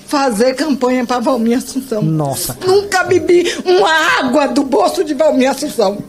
fazer 0.07 0.55
campanha 0.55 1.05
para 1.05 1.19
Valmir 1.19 1.57
Assunção. 1.57 2.01
Nossa, 2.01 2.53
cara. 2.53 2.71
Nunca 2.71 3.03
bebi 3.03 3.45
uma 3.63 3.91
água 4.19 4.47
do 4.47 4.63
bolso 4.63 5.03
de 5.03 5.13
Valmir 5.13 5.49
Assunção. 5.51 5.99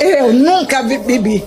Eu 0.00 0.32
nunca 0.32 0.82
be- 0.82 0.98
bebi. 0.98 1.44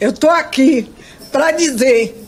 Eu 0.00 0.12
tô 0.12 0.28
aqui 0.28 0.90
para 1.30 1.50
dizer 1.52 2.18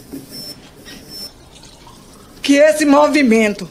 que 2.42 2.54
esse 2.56 2.84
movimento 2.84 3.68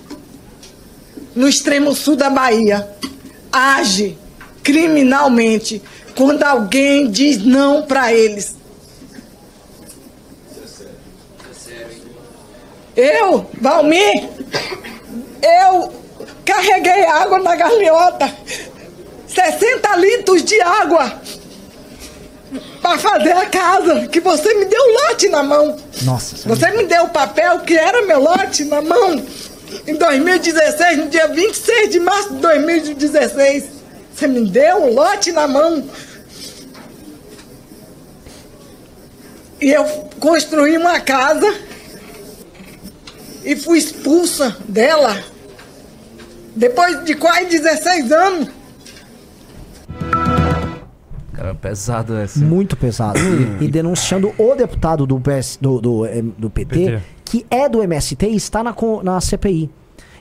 no 1.35 1.47
extremo 1.47 1.93
sul 1.95 2.15
da 2.15 2.29
Bahia 2.29 2.87
age 3.51 4.17
criminalmente 4.61 5.81
quando 6.15 6.43
alguém 6.43 7.09
diz 7.09 7.37
não 7.43 7.83
para 7.83 8.13
eles. 8.13 8.55
Eu, 12.95 13.49
Valmir, 13.59 14.29
eu 15.41 16.03
Carreguei 16.45 17.05
água 17.05 17.39
na 17.39 17.55
galinhota. 17.55 18.33
60 19.33 19.95
litros 19.97 20.43
de 20.43 20.59
água. 20.61 21.21
Para 22.81 22.97
fazer 22.97 23.31
a 23.31 23.45
casa. 23.47 24.07
Que 24.07 24.19
você 24.19 24.53
me 24.53 24.65
deu 24.65 24.93
lote 24.93 25.29
na 25.29 25.43
mão. 25.43 25.77
Nossa, 26.03 26.47
Você 26.47 26.69
me 26.71 26.85
deu 26.85 27.03
o 27.05 27.09
papel 27.09 27.59
que 27.61 27.75
era 27.75 28.05
meu 28.05 28.21
lote 28.21 28.63
na 28.65 28.81
mão. 28.81 29.23
Em 29.87 29.95
2016, 29.95 30.97
no 30.99 31.07
dia 31.09 31.27
26 31.27 31.89
de 31.89 31.99
março 31.99 32.33
de 32.33 32.41
2016. 32.41 33.63
Você 34.13 34.27
me 34.27 34.47
deu 34.47 34.83
o 34.83 34.93
lote 34.93 35.31
na 35.31 35.47
mão. 35.47 35.83
E 39.59 39.71
eu 39.71 39.85
construí 40.19 40.77
uma 40.77 40.99
casa 40.99 41.51
e 43.43 43.55
fui 43.55 43.77
expulsa 43.77 44.55
dela 44.67 45.23
depois 46.55 47.03
de 47.03 47.15
quase 47.15 47.45
16 47.45 48.11
anos. 48.11 48.49
Pesado 51.63 52.15
essa. 52.15 52.39
muito 52.39 52.77
pesado. 52.77 53.17
e 53.59 53.67
denunciando 53.67 54.31
o 54.37 54.53
deputado 54.53 55.07
do, 55.07 55.19
PS, 55.19 55.57
do, 55.59 55.81
do, 55.81 56.05
eh, 56.05 56.21
do 56.37 56.49
PT, 56.49 56.75
PT. 56.75 57.01
que 57.25 57.45
é 57.49 57.67
do 57.67 57.81
MST 57.81 58.27
e 58.27 58.35
está 58.35 58.61
na, 58.63 58.75
na 59.03 59.19
CPI. 59.19 59.69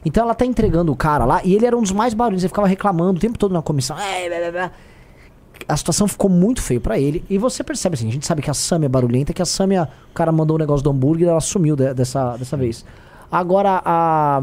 Então 0.05 0.25
ela 0.25 0.35
tá 0.35 0.47
entregando 0.47 0.91
o 0.91 0.97
cara 0.97 1.25
lá, 1.25 1.41
e 1.45 1.55
ele 1.55 1.67
era 1.67 1.77
um 1.77 1.83
dos 1.83 1.93
mais 1.93 2.15
barulhos, 2.15 2.43
ele 2.43 2.49
ficava 2.49 2.67
reclamando 2.67 3.19
o 3.19 3.21
tempo 3.21 3.37
todo 3.39 3.53
na 3.53 3.61
comissão. 3.63 3.97
"É, 3.99 4.29
blá, 4.29 4.51
blá." 4.51 4.71
A 5.69 5.77
situação 5.77 6.09
ficou 6.09 6.29
muito 6.31 6.61
feia 6.63 6.81
pra 6.81 6.99
ele. 6.99 7.25
E 7.31 7.39
você 7.39 7.63
percebe 7.63 7.95
assim, 7.95 8.09
a 8.09 8.13
gente 8.13 8.27
sabe 8.27 8.43
que 8.43 8.51
a 8.51 8.55
Samia 8.55 8.87
é 8.87 8.89
barulhenta, 8.89 9.33
que 9.33 9.41
a 9.43 9.45
Samia, 9.45 9.89
o 10.11 10.15
cara 10.15 10.33
mandou 10.33 10.57
o 10.57 10.59
negócio 10.59 10.83
do 10.83 10.91
hambúrguer, 10.91 11.29
ela 11.29 11.41
sumiu 11.41 11.77
de- 11.77 11.93
dessa, 11.95 12.37
dessa 12.37 12.57
vez. 12.57 12.85
Agora, 13.31 13.81
a, 13.85 14.43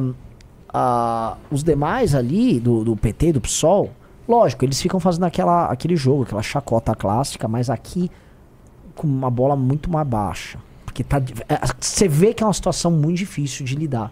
a- 0.73 1.35
os 1.51 1.61
demais 1.63 2.15
ali, 2.15 2.59
do, 2.59 2.83
do 2.85 2.95
PT, 2.95 3.33
do 3.33 3.41
PSOL, 3.41 3.89
lógico, 4.29 4.63
eles 4.63 4.79
ficam 4.79 4.99
fazendo 4.99 5.25
aquela, 5.25 5.65
aquele 5.65 5.95
jogo, 5.95 6.23
aquela 6.23 6.43
chacota 6.43 6.93
clássica, 6.93 7.47
mas 7.47 7.69
aqui 7.69 8.11
com 8.95 9.07
uma 9.07 9.31
bola 9.31 9.55
muito 9.55 9.89
mais 9.89 10.07
baixa. 10.07 10.59
Porque 10.85 11.03
tá. 11.03 11.17
é, 11.17 11.59
Você 11.79 12.07
vê 12.07 12.33
que 12.33 12.43
é 12.43 12.45
uma 12.45 12.53
situação 12.53 12.91
muito 12.91 13.17
difícil 13.17 13.65
de 13.65 13.75
lidar. 13.75 14.11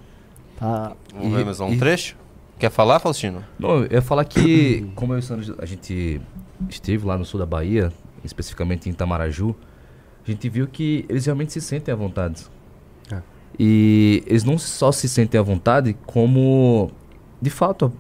Tá? 0.58 0.94
Vamos 1.14 1.38
ver 1.38 1.46
mais 1.46 1.60
um 1.60 1.74
e- 1.74 1.78
trecho? 1.78 2.18
Quer 2.58 2.72
falar, 2.72 3.00
Faustino? 3.00 3.44
Não, 3.60 3.84
eu 3.84 3.92
ia 3.92 4.02
falar 4.02 4.26
que, 4.26 4.90
como 4.96 5.14
eu 5.14 5.18
e 5.18 5.20
o 5.20 5.24
Sandro, 5.24 5.56
a 5.60 5.66
gente 5.66 6.20
esteve 6.68 7.06
lá 7.06 7.16
no 7.16 7.24
sul 7.24 7.40
da 7.40 7.46
Bahia, 7.46 7.94
especificamente 8.24 8.90
em 8.90 8.94
Itamaraju, 8.94 9.56
a 10.28 10.32
gente 10.32 10.50
viu 10.50 10.68
que 10.68 11.06
eles 11.08 11.26
realmente 11.26 11.54
se 11.54 11.62
sentem 11.62 11.94
à 11.94 11.96
vontade. 11.96 12.48
É. 13.12 13.22
E 13.60 14.24
eles 14.26 14.44
não 14.44 14.58
só 14.58 14.92
se 14.92 15.08
sentem 15.08 15.40
à 15.40 15.44
vontade, 15.44 15.96
como, 16.06 16.90
de 17.40 17.52
fato, 17.52 17.94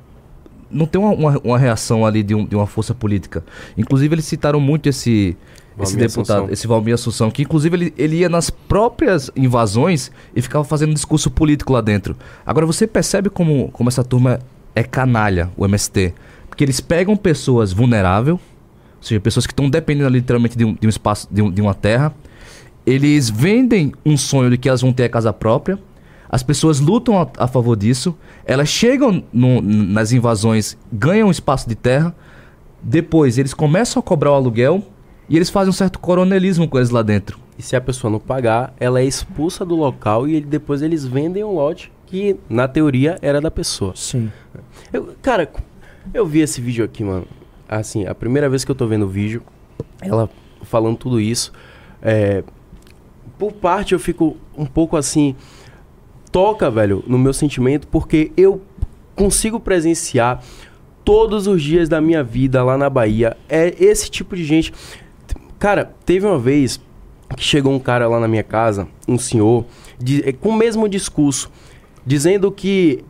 não 0.72 0.86
tem 0.86 1.00
uma, 1.02 1.12
uma, 1.12 1.40
uma 1.44 1.58
reação 1.58 2.06
ali 2.06 2.24
de, 2.24 2.34
um- 2.36 2.46
de 2.46 2.56
uma 2.56 2.68
força 2.68 2.94
política. 2.94 3.44
Inclusive, 3.78 4.14
eles 4.16 4.26
citaram 4.26 4.60
muito 4.60 4.88
esse, 4.90 5.36
esse 5.80 5.96
deputado, 5.96 6.38
Assunção. 6.38 6.54
esse 6.54 6.68
Valmir 6.68 6.94
Assunção, 6.94 7.32
que 7.32 7.42
inclusive 7.44 7.76
ele, 7.76 7.94
ele 7.98 8.16
ia 8.18 8.30
nas 8.30 8.50
próprias 8.50 9.30
invasões 9.36 10.12
e 10.36 10.42
ficava 10.42 10.64
fazendo 10.64 10.94
discurso 10.94 11.30
político 11.32 11.72
lá 11.74 11.82
dentro. 11.82 12.16
Agora, 12.46 12.66
você 12.66 12.86
percebe 12.88 13.30
como, 13.30 13.70
como 13.72 13.90
essa 13.90 14.04
turma 14.04 14.40
é 14.76 14.84
canalha, 14.84 15.50
o 15.58 15.66
MST. 15.66 16.14
Porque 16.50 16.64
eles 16.64 16.80
pegam 16.80 17.16
pessoas 17.16 17.72
vulneráveis, 17.72 18.34
ou 18.36 18.42
seja, 19.02 19.20
pessoas 19.22 19.46
que 19.46 19.54
estão 19.54 19.70
dependendo 19.70 20.10
literalmente 20.10 20.58
de 20.58 20.66
um, 20.66 20.74
de 20.74 20.88
um 20.88 20.90
espaço, 20.90 21.28
de, 21.32 21.42
um- 21.42 21.52
de 21.52 21.62
uma 21.62 21.74
terra. 21.74 22.14
Eles 22.86 23.30
vendem 23.30 23.92
um 24.06 24.16
sonho 24.16 24.50
de 24.50 24.58
que 24.58 24.68
elas 24.70 24.82
vão 24.82 24.94
ter 24.94 25.04
a 25.06 25.10
casa 25.10 25.32
própria. 25.34 25.78
As 26.29 26.43
pessoas 26.43 26.79
lutam 26.79 27.19
a, 27.22 27.27
a 27.38 27.48
favor 27.48 27.75
disso. 27.77 28.15
Elas 28.46 28.67
chegam 28.69 29.24
no- 29.31 29.62
nas 29.62 30.12
invasões, 30.12 30.77
ganham 30.91 31.27
um 31.27 31.31
espaço 31.31 31.67
de 31.69 31.75
terra. 31.75 32.15
Depois, 32.81 33.38
eles 33.38 33.53
começam 33.53 34.00
a 34.00 34.03
cobrar 34.03 34.31
o 34.31 34.36
aluguel 34.36 34.84
e 35.29 35.36
eles 35.36 35.50
fazem 35.50 35.69
um 35.69 35.74
certo 35.74 36.00
coronelismo 36.00 36.67
com 36.67 36.77
eles 36.77 36.89
lá 36.89 37.01
dentro. 37.01 37.39
E 37.57 37.62
se 37.62 37.75
a 37.75 37.81
pessoa 37.81 38.12
não 38.12 38.19
pagar, 38.19 38.74
ela 38.79 39.00
é 39.01 39.05
expulsa 39.05 39.65
do 39.65 39.75
local 39.75 40.27
e 40.27 40.36
ele- 40.36 40.46
depois 40.46 40.81
eles 40.81 41.05
vendem 41.05 41.43
um 41.43 41.53
lote 41.55 41.91
que, 42.05 42.36
na 42.50 42.67
teoria, 42.67 43.17
era 43.22 43.41
da 43.41 43.50
pessoa. 43.51 43.93
Sim. 43.96 44.31
Eu- 44.93 45.15
cara, 45.22 45.51
eu 46.13 46.25
vi 46.25 46.39
esse 46.39 46.62
vídeo 46.62 46.86
aqui, 46.86 47.03
mano. 47.03 47.25
Assim, 47.67 48.05
a 48.05 48.13
primeira 48.15 48.48
vez 48.50 48.63
que 48.63 48.72
eu 48.72 48.75
tô 48.75 48.86
vendo 48.88 49.05
o 49.05 49.10
vídeo, 49.10 49.41
ela 50.01 50.29
falando 50.63 50.98
tudo 50.98 51.19
isso. 51.19 51.51
é, 52.01 52.43
por 53.39 53.51
parte 53.53 53.93
eu 53.93 54.00
fico 54.00 54.38
um 54.57 54.65
pouco 54.65 54.96
assim. 54.96 55.36
Toca, 56.38 56.70
velho, 56.70 57.03
no 57.08 57.17
meu 57.17 57.34
sentimento, 57.34 57.88
porque 57.88 58.32
eu 58.38 58.62
consigo 59.15 59.60
presenciar 59.60 60.44
todos 61.03 61.48
os 61.48 61.63
dias 61.63 61.89
da 61.89 62.00
minha 62.00 62.24
vida 62.24 62.63
lá 62.63 62.77
na 62.77 62.91
Bahia. 62.91 63.36
É 63.50 63.74
esse 63.84 64.08
tipo 64.08 64.36
de 64.36 64.44
gente. 64.44 64.72
Cara, 65.58 65.91
teve 66.06 66.27
uma 66.27 66.38
vez 66.38 66.79
que 67.36 67.44
chegou 67.44 67.74
um 67.74 67.79
cara 67.79 68.08
lá 68.08 68.20
na 68.20 68.27
minha 68.27 68.44
casa, 68.44 68.88
um 69.08 69.17
senhor, 69.17 69.65
de- 69.98 70.29
eh, 70.29 70.32
com 70.32 70.50
o 70.50 70.56
mesmo 70.56 70.88
discurso, 70.88 71.50
dizendo 72.06 72.51
que 72.51 73.03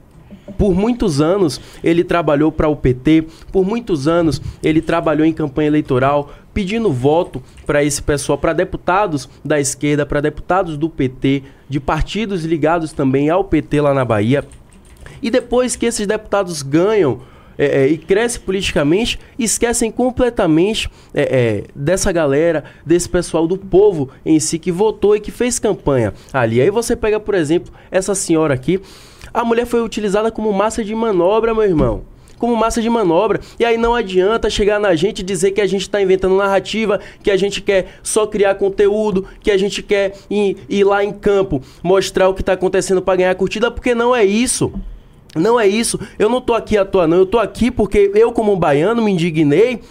por 0.58 0.74
muitos 0.74 1.20
anos 1.20 1.60
ele 1.84 2.06
trabalhou 2.06 2.50
para 2.50 2.70
o 2.70 2.78
PT, 2.78 3.26
por 3.52 3.66
muitos 3.66 4.08
anos 4.08 4.42
ele 4.64 4.82
trabalhou 4.82 5.26
em 5.28 5.34
campanha 5.34 5.68
eleitoral, 5.68 6.32
pedindo 6.58 6.92
voto 6.92 7.40
para 7.68 7.84
esse 7.84 8.02
pessoal, 8.02 8.36
para 8.36 8.52
deputados 8.52 9.30
da 9.46 9.60
esquerda, 9.60 10.08
para 10.08 10.20
deputados 10.20 10.76
do 10.76 10.90
PT, 10.90 11.44
de 11.70 11.80
partidos 11.80 12.44
ligados 12.44 12.92
também 12.92 13.30
ao 13.30 13.44
PT 13.44 13.80
lá 13.80 13.94
na 13.94 14.04
Bahia. 14.04 14.44
E 15.22 15.30
depois 15.30 15.76
que 15.76 15.86
esses 15.86 16.08
deputados 16.08 16.64
ganham 16.64 17.22
é, 17.60 17.84
é, 17.84 17.88
e 17.88 17.96
crescem 17.96 18.42
politicamente, 18.42 19.20
esquecem 19.38 19.92
completamente 19.92 20.90
é, 21.14 21.22
é, 21.22 21.64
dessa 21.76 22.12
galera, 22.12 22.64
desse 22.84 23.08
pessoal 23.08 23.46
do 23.46 23.56
povo 23.56 24.10
em 24.26 24.40
si 24.40 24.58
que 24.58 24.72
votou 24.72 25.16
e 25.16 25.20
que 25.20 25.30
fez 25.30 25.60
campanha 25.60 26.12
ali. 26.34 26.60
Aí 26.60 26.72
você 26.72 26.96
pega, 26.96 27.20
por 27.20 27.36
exemplo, 27.36 27.72
essa 27.92 28.16
senhora 28.16 28.56
aqui. 28.56 28.82
A 29.32 29.44
mulher 29.44 29.68
foi 29.68 29.84
utilizada 29.84 30.32
como 30.32 30.52
massa 30.52 30.84
de 30.84 30.96
manobra, 30.96 31.54
meu 31.54 31.66
irmão. 31.66 32.17
Como 32.38 32.56
massa 32.56 32.82
de 32.82 32.90
manobra. 32.90 33.40
E 33.60 33.66
aí 33.66 33.78
não 33.78 33.96
adianta 33.96 34.50
chegar 34.50 34.80
na 34.80 34.96
gente 34.96 35.20
e 35.20 35.24
dizer 35.24 35.52
que 35.52 35.62
a 35.62 35.68
gente 35.68 35.82
está 35.82 36.02
inventando 36.02 36.36
narrativa, 36.36 37.00
que 37.24 37.32
a 37.32 37.38
gente 37.38 37.62
quer 37.62 38.00
só 38.04 38.28
criar 38.28 38.56
conteúdo, 38.56 39.26
que 39.42 39.52
a 39.52 39.58
gente 39.58 39.82
quer 39.82 40.14
ir, 40.30 40.58
ir 40.70 40.84
lá 40.84 41.04
em 41.04 41.12
campo 41.12 41.62
mostrar 41.82 42.30
o 42.30 42.34
que 42.34 42.42
está 42.42 42.54
acontecendo 42.54 43.02
para 43.02 43.18
ganhar 43.18 43.36
curtida, 43.36 43.72
porque 43.72 43.96
não 43.96 44.16
é 44.16 44.24
isso. 44.24 44.72
Não 45.36 45.60
é 45.60 45.68
isso. 45.68 46.00
Eu 46.18 46.30
não 46.30 46.42
tô 46.42 46.54
aqui 46.54 46.78
à 46.78 46.86
toa, 46.86 47.08
não. 47.08 47.18
Eu 47.18 47.26
tô 47.26 47.40
aqui 47.40 47.70
porque 47.70 48.12
eu, 48.16 48.32
como 48.32 48.56
baiano, 48.56 49.02
me 49.02 49.12
indignei, 49.12 49.82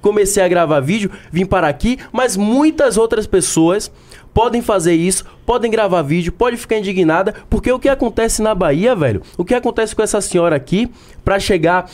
comecei 0.00 0.42
a 0.42 0.48
gravar 0.48 0.80
vídeo, 0.80 1.10
vim 1.30 1.46
para 1.46 1.68
aqui, 1.68 1.98
mas 2.12 2.36
muitas 2.36 2.96
outras 2.96 3.26
pessoas 3.26 3.90
podem 4.40 4.62
fazer 4.62 4.94
isso, 4.94 5.26
podem 5.44 5.70
gravar 5.70 6.00
vídeo, 6.00 6.32
pode 6.32 6.56
ficar 6.56 6.78
indignada, 6.78 7.34
porque 7.50 7.70
o 7.70 7.78
que 7.78 7.90
acontece 7.90 8.40
na 8.40 8.54
Bahia, 8.54 8.96
velho, 8.96 9.20
o 9.36 9.44
que 9.44 9.54
acontece 9.54 9.94
com 9.94 10.00
essa 10.00 10.18
senhora 10.18 10.56
aqui, 10.56 10.90
pra 11.22 11.38
chegar, 11.38 11.90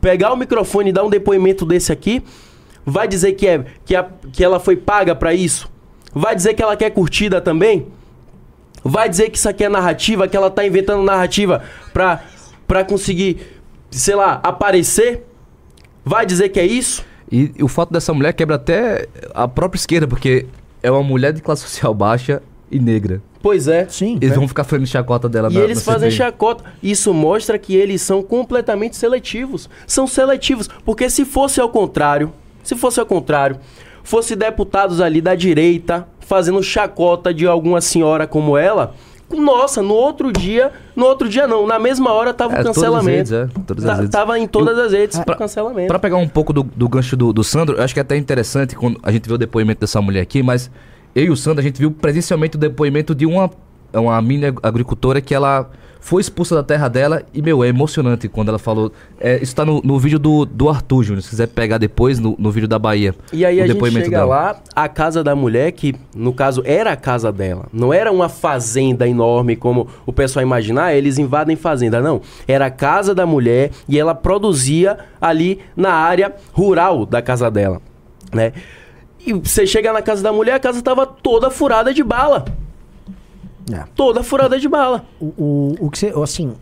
pegar 0.00 0.32
o 0.32 0.36
microfone 0.36 0.90
e 0.90 0.92
dar 0.92 1.02
um 1.02 1.10
depoimento 1.10 1.66
desse 1.66 1.90
aqui, 1.90 2.22
vai 2.86 3.08
dizer 3.08 3.32
que, 3.32 3.44
é, 3.44 3.64
que, 3.84 3.96
a, 3.96 4.08
que 4.32 4.44
ela 4.44 4.60
foi 4.60 4.76
paga 4.76 5.16
pra 5.16 5.34
isso? 5.34 5.68
Vai 6.14 6.36
dizer 6.36 6.54
que 6.54 6.62
ela 6.62 6.76
quer 6.76 6.90
curtida 6.90 7.40
também? 7.40 7.88
Vai 8.84 9.08
dizer 9.08 9.28
que 9.28 9.36
isso 9.36 9.48
aqui 9.48 9.64
é 9.64 9.68
narrativa, 9.68 10.28
que 10.28 10.36
ela 10.36 10.52
tá 10.52 10.64
inventando 10.64 11.02
narrativa 11.02 11.64
pra, 11.92 12.22
pra 12.68 12.84
conseguir, 12.84 13.58
sei 13.90 14.14
lá, 14.14 14.38
aparecer? 14.44 15.26
Vai 16.04 16.24
dizer 16.24 16.50
que 16.50 16.60
é 16.60 16.66
isso? 16.66 17.04
E 17.32 17.52
o 17.60 17.66
fato 17.66 17.92
dessa 17.92 18.14
mulher 18.14 18.32
quebra 18.32 18.54
até 18.54 19.08
a 19.34 19.48
própria 19.48 19.76
esquerda, 19.80 20.06
porque 20.06 20.46
é 20.82 20.90
uma 20.90 21.02
mulher 21.02 21.32
de 21.32 21.40
classe 21.42 21.62
social 21.62 21.92
baixa 21.94 22.42
e 22.70 22.78
negra. 22.78 23.22
Pois 23.40 23.68
é. 23.68 23.86
Sim. 23.88 24.16
Eles 24.20 24.32
é. 24.32 24.34
vão 24.34 24.48
ficar 24.48 24.64
fazendo 24.64 24.86
chacota 24.86 25.28
dela 25.28 25.48
E 25.50 25.54
na- 25.54 25.60
eles 25.60 25.78
na 25.78 25.92
fazem 25.92 26.10
CPI. 26.10 26.16
chacota. 26.26 26.64
Isso 26.82 27.14
mostra 27.14 27.58
que 27.58 27.74
eles 27.74 28.02
são 28.02 28.22
completamente 28.22 28.96
seletivos. 28.96 29.70
São 29.86 30.06
seletivos. 30.06 30.68
Porque 30.84 31.08
se 31.08 31.24
fosse 31.24 31.60
ao 31.60 31.68
contrário, 31.68 32.32
se 32.64 32.74
fosse 32.74 32.98
ao 32.98 33.06
contrário, 33.06 33.58
fosse 34.02 34.34
deputados 34.34 35.00
ali 35.00 35.20
da 35.20 35.34
direita 35.34 36.06
fazendo 36.20 36.62
chacota 36.62 37.32
de 37.32 37.46
alguma 37.46 37.80
senhora 37.80 38.26
como 38.26 38.56
ela, 38.58 38.94
nossa, 39.30 39.82
no 39.82 39.94
outro 39.94 40.32
dia, 40.32 40.72
no 40.96 41.04
outro 41.06 41.28
dia 41.28 41.46
não, 41.46 41.66
na 41.66 41.78
mesma 41.78 42.12
hora 42.12 42.32
tava 42.32 42.54
É, 42.54 42.60
o 42.60 42.64
todas 42.64 42.78
as 42.78 42.82
cancelamento. 42.84 43.16
redes, 43.16 43.32
é, 43.32 43.48
todas 43.66 43.84
as 43.84 43.90
Ta- 43.90 43.96
redes. 43.96 44.10
Tava 44.10 44.38
em 44.38 44.46
todas 44.48 44.78
as 44.78 44.92
redes 44.92 45.18
Pra- 45.20 45.34
o 45.34 45.38
cancelamento. 45.38 45.88
Pra 45.88 45.98
pegar 45.98 46.16
um 46.16 46.28
pouco 46.28 46.52
do, 46.52 46.62
do 46.62 46.88
gancho 46.88 47.16
do, 47.16 47.32
do 47.32 47.44
Sandro, 47.44 47.76
eu 47.76 47.82
acho 47.84 47.92
que 47.92 48.00
é 48.00 48.02
até 48.02 48.16
interessante 48.16 48.74
quando 48.74 48.98
a 49.02 49.12
gente 49.12 49.28
vê 49.28 49.34
o 49.34 49.38
depoimento 49.38 49.80
dessa 49.80 50.00
mulher 50.00 50.20
aqui, 50.22 50.42
mas 50.42 50.70
eu 51.14 51.24
e 51.24 51.30
o 51.30 51.36
Sandro, 51.36 51.60
a 51.60 51.62
gente 51.62 51.78
viu 51.78 51.90
presencialmente 51.90 52.56
o 52.56 52.58
depoimento 52.58 53.14
de 53.14 53.26
uma 53.26 53.50
é 53.92 53.98
uma 53.98 54.20
mini 54.22 54.46
ag- 54.46 54.58
agricultora 54.62 55.20
que 55.20 55.34
ela 55.34 55.70
foi 56.00 56.20
expulsa 56.22 56.54
da 56.54 56.62
terra 56.62 56.88
dela 56.88 57.22
e, 57.34 57.42
meu, 57.42 57.62
é 57.62 57.68
emocionante 57.68 58.28
quando 58.28 58.48
ela 58.48 58.58
falou. 58.58 58.90
É, 59.20 59.42
isso 59.42 59.54
tá 59.54 59.64
no, 59.64 59.82
no 59.84 59.98
vídeo 59.98 60.18
do, 60.18 60.46
do 60.46 60.68
Arthur, 60.68 61.02
Júnior, 61.02 61.22
se 61.22 61.28
quiser 61.28 61.48
pegar 61.48 61.76
depois, 61.76 62.18
no, 62.18 62.34
no 62.38 62.50
vídeo 62.50 62.68
da 62.68 62.78
Bahia. 62.78 63.14
E 63.32 63.44
aí 63.44 63.60
a 63.60 63.66
gente 63.66 63.90
chega 64.04 64.18
dela. 64.18 64.24
lá, 64.24 64.56
a 64.74 64.88
casa 64.88 65.22
da 65.24 65.34
mulher, 65.34 65.72
que 65.72 65.94
no 66.14 66.32
caso 66.32 66.62
era 66.64 66.92
a 66.92 66.96
casa 66.96 67.30
dela. 67.32 67.66
Não 67.72 67.92
era 67.92 68.10
uma 68.12 68.28
fazenda 68.28 69.06
enorme 69.08 69.56
como 69.56 69.88
o 70.06 70.12
pessoal 70.12 70.42
imaginar, 70.42 70.94
eles 70.94 71.18
invadem 71.18 71.56
fazenda, 71.56 72.00
não. 72.00 72.22
Era 72.46 72.66
a 72.66 72.70
casa 72.70 73.14
da 73.14 73.26
mulher 73.26 73.72
e 73.88 73.98
ela 73.98 74.14
produzia 74.14 74.98
ali 75.20 75.58
na 75.76 75.92
área 75.92 76.32
rural 76.52 77.04
da 77.04 77.20
casa 77.20 77.50
dela, 77.50 77.82
né? 78.32 78.52
E 79.26 79.32
você 79.32 79.66
chega 79.66 79.92
na 79.92 80.00
casa 80.00 80.22
da 80.22 80.32
mulher, 80.32 80.54
a 80.54 80.60
casa 80.60 80.80
tava 80.80 81.04
toda 81.04 81.50
furada 81.50 81.92
de 81.92 82.02
bala. 82.04 82.44
É. 83.72 83.84
Toda 83.94 84.22
furada 84.22 84.58
de 84.58 84.68
bala. 84.68 85.04
O, 85.20 85.26
o, 85.36 85.74
o 85.86 85.90
que 85.90 85.98
você, 85.98 86.12
assim, 86.22 86.54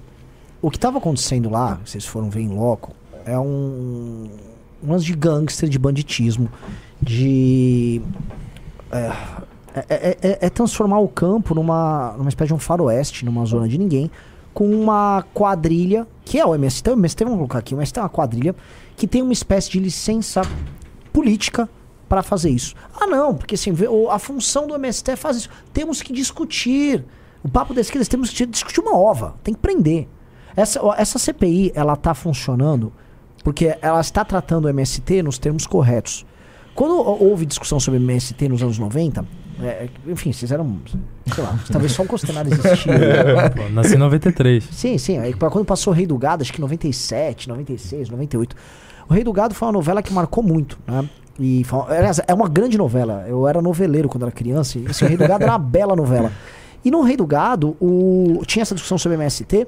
o 0.61 0.71
que 0.71 0.79
tava 0.79 0.99
acontecendo 0.99 1.49
lá, 1.51 1.79
vocês 1.85 2.05
foram 2.05 2.29
ver 2.31 2.41
em 2.41 2.49
loco, 2.49 2.93
é 3.25 3.39
um 3.39 4.29
um 4.85 4.93
lance 4.93 5.07
de 5.07 5.15
gangster, 5.15 5.69
de 5.69 5.79
banditismo, 5.79 6.49
de 7.01 8.01
é, 8.93 9.13
é, 9.89 10.19
é- 10.23 10.39
é 10.43 10.51
transformar 10.51 11.01
o 11.01 11.09
campo 11.09 11.55
numa, 11.55 12.15
numa 12.17 12.29
espécie 12.29 12.49
de 12.49 12.55
um 12.55 12.59
faroeste, 12.59 13.25
numa 13.25 13.45
zona 13.45 13.69
de 13.69 13.79
ninguém, 13.79 14.11
com 14.55 14.69
uma 14.71 15.25
quadrilha, 15.35 16.07
que 16.25 16.39
é 16.39 16.47
o 16.47 16.55
MST, 16.55 16.91
o 16.91 16.93
MST, 16.95 17.25
vamos 17.25 17.39
colocar 17.39 17.59
aqui, 17.59 17.75
o 17.75 17.79
MST 17.79 17.99
é 17.99 18.03
uma 18.03 18.09
quadrilha 18.09 18.55
que 18.97 19.07
tem 19.07 19.23
uma 19.23 19.33
espécie 19.33 19.71
de 19.71 19.79
licença 19.81 20.43
política 21.13 21.69
para 22.09 22.23
fazer 22.23 22.51
isso. 22.51 22.75
Ah, 22.99 23.07
não, 23.07 23.35
porque 23.35 23.55
assim, 23.55 23.73
a 24.11 24.19
função 24.19 24.67
do 24.67 24.75
MST 24.75 25.11
é 25.13 25.17
fazer 25.17 25.41
isso. 25.41 25.51
Temos 25.73 26.03
que 26.03 26.13
discutir. 26.13 27.05
O 27.43 27.49
papo 27.49 27.73
da 27.73 27.81
esquerda, 27.81 28.05
temos 28.09 28.31
que 28.31 28.45
discutir 28.47 28.81
uma 28.81 28.97
ova. 28.97 29.37
Tem 29.45 29.55
que 29.55 29.61
prender. 29.61 30.09
Essa, 30.57 30.81
essa 30.97 31.19
CPI, 31.19 31.71
ela 31.75 31.95
tá 31.97 32.15
funcionando 32.15 32.93
porque 33.45 33.77
ela 33.81 34.01
está 34.01 34.25
tratando 34.25 34.65
o 34.65 34.69
MST 34.69 35.23
nos 35.23 35.39
termos 35.39 35.67
corretos. 35.67 36.27
Quando 36.75 36.97
hou- 36.97 37.23
houve 37.31 37.47
discussão 37.47 37.79
sobre 37.79 38.01
MST 38.01 38.49
nos 38.49 38.63
anos 38.63 38.79
90, 38.79 39.25
é, 39.63 39.89
enfim, 40.09 40.33
vocês 40.33 40.51
eram, 40.51 40.79
sei 41.33 41.45
lá, 41.45 41.59
talvez 41.71 41.93
só 41.93 42.03
o 42.03 42.07
Costenaro 42.07 42.49
existia. 42.49 42.93
Pô, 43.57 43.69
nasci 43.71 43.95
em 43.95 43.99
93. 43.99 44.65
Sim, 44.73 44.99
sim. 44.99 45.19
Aí, 45.19 45.33
quando 45.33 45.65
passou 45.65 45.93
o 45.93 45.97
Rei 45.97 46.07
do 46.07 46.19
Gado, 46.19 46.43
acho 46.43 46.53
que 46.53 46.61
97, 46.61 47.49
96, 47.49 48.11
98. 48.11 48.57
O 49.09 49.15
Rei 49.15 49.23
do 49.23 49.33
Gado 49.33 49.55
foi 49.55 49.67
uma 49.67 49.73
novela 49.73 50.03
que 50.03 50.13
marcou 50.13 50.43
muito, 50.43 50.79
né? 50.87 51.09
E 51.39 51.65
é 52.27 52.35
uma 52.35 52.49
grande 52.49 52.79
novela. 52.79 53.25
Eu 53.29 53.47
era 53.47 53.61
noveleiro 53.61 54.09
quando 54.09 54.23
era 54.23 54.33
criança. 54.33 54.79
E 54.79 54.87
assim, 54.87 55.05
o 55.05 55.09
Rei 55.09 55.17
do 55.17 55.29
Gado 55.29 55.45
era 55.45 55.53
uma 55.53 55.59
bela 55.61 55.95
novela. 55.95 56.33
E 56.85 56.91
no 56.91 57.03
Rei 57.03 57.17
do 57.17 57.27
Gado, 57.27 57.77
o, 57.81 58.43
tinha 58.47 58.63
essa 58.63 58.75
discussão 58.75 58.97
sobre 58.97 59.17
MST. 59.17 59.67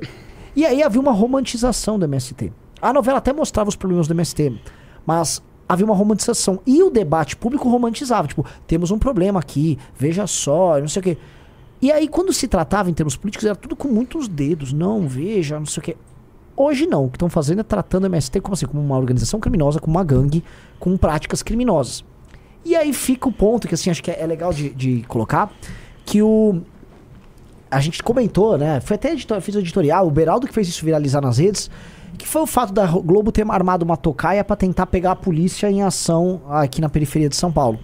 E 0.57 0.65
aí 0.65 0.83
havia 0.83 1.01
uma 1.01 1.13
romantização 1.13 1.99
do 1.99 2.05
MST. 2.05 2.53
A 2.81 2.93
novela 2.93 3.19
até 3.19 3.33
mostrava 3.33 3.69
os 3.69 3.77
problemas 3.77 4.09
do 4.09 4.15
MST. 4.15 4.59
Mas 5.07 5.43
havia 5.69 5.85
uma 5.85 5.95
romantização. 5.95 6.61
E 6.67 6.83
o 6.83 6.91
debate 6.91 7.37
público 7.37 7.69
romantizava. 7.69 8.27
Tipo, 8.27 8.45
temos 8.67 8.91
um 8.91 8.99
problema 8.99 9.39
aqui, 9.39 9.79
veja 9.97 10.27
só, 10.27 10.81
não 10.81 10.89
sei 10.89 11.01
o 11.01 11.03
quê. 11.03 11.19
E 11.81 11.93
aí, 11.93 12.09
quando 12.09 12.33
se 12.33 12.49
tratava 12.49 12.91
em 12.91 12.95
termos 12.95 13.15
políticos, 13.15 13.47
era 13.47 13.55
tudo 13.55 13.77
com 13.77 13.87
muitos 13.87 14.27
dedos. 14.27 14.73
Não, 14.73 15.07
veja, 15.07 15.59
não 15.59 15.67
sei 15.67 15.81
o 15.81 15.85
quê. 15.85 15.97
Hoje 16.61 16.89
não. 16.89 17.05
O 17.05 17.09
que 17.09 17.15
estão 17.15 17.31
fazendo 17.31 17.61
é 17.61 17.63
tratando 17.63 18.03
o 18.03 18.07
MST 18.07 18.41
como 18.41 18.55
assim, 18.55 18.67
como 18.67 18.83
uma 18.83 18.99
organização 18.99 19.39
criminosa, 19.39 19.79
como 19.79 19.97
uma 19.97 20.03
gangue, 20.03 20.43
com 20.81 20.97
práticas 20.97 21.41
criminosas. 21.41 22.05
E 22.65 22.75
aí 22.75 22.93
fica 22.93 23.29
o 23.29 23.33
ponto 23.33 23.69
que 23.69 23.75
assim, 23.75 23.91
acho 23.91 24.03
que 24.03 24.11
é, 24.11 24.21
é 24.21 24.27
legal 24.27 24.53
de, 24.53 24.71
de 24.71 25.05
colocar, 25.07 25.53
que 26.05 26.21
o. 26.21 26.61
A 27.71 27.79
gente 27.79 28.03
comentou, 28.03 28.59
né? 28.59 28.81
Foi 28.81 28.97
até 28.97 29.13
editor, 29.13 29.41
fiz 29.41 29.55
editorial, 29.55 30.09
o 30.09 30.11
Beraldo 30.11 30.49
que 30.49 30.53
fez 30.53 30.67
isso 30.67 30.85
viralizar 30.85 31.21
nas 31.21 31.39
redes, 31.39 31.71
que 32.17 32.27
foi 32.27 32.43
o 32.43 32.47
fato 32.47 32.73
da 32.73 32.87
Globo 32.87 33.31
ter 33.31 33.49
armado 33.49 33.85
uma 33.85 33.97
tocaia 33.97 34.43
pra 34.43 34.57
tentar 34.57 34.87
pegar 34.87 35.13
a 35.13 35.17
polícia 35.17 35.71
em 35.71 35.83
ação 35.83 36.41
aqui 36.49 36.81
na 36.81 36.89
periferia 36.89 37.29
de 37.29 37.37
São 37.37 37.53
Paulo. 37.53 37.79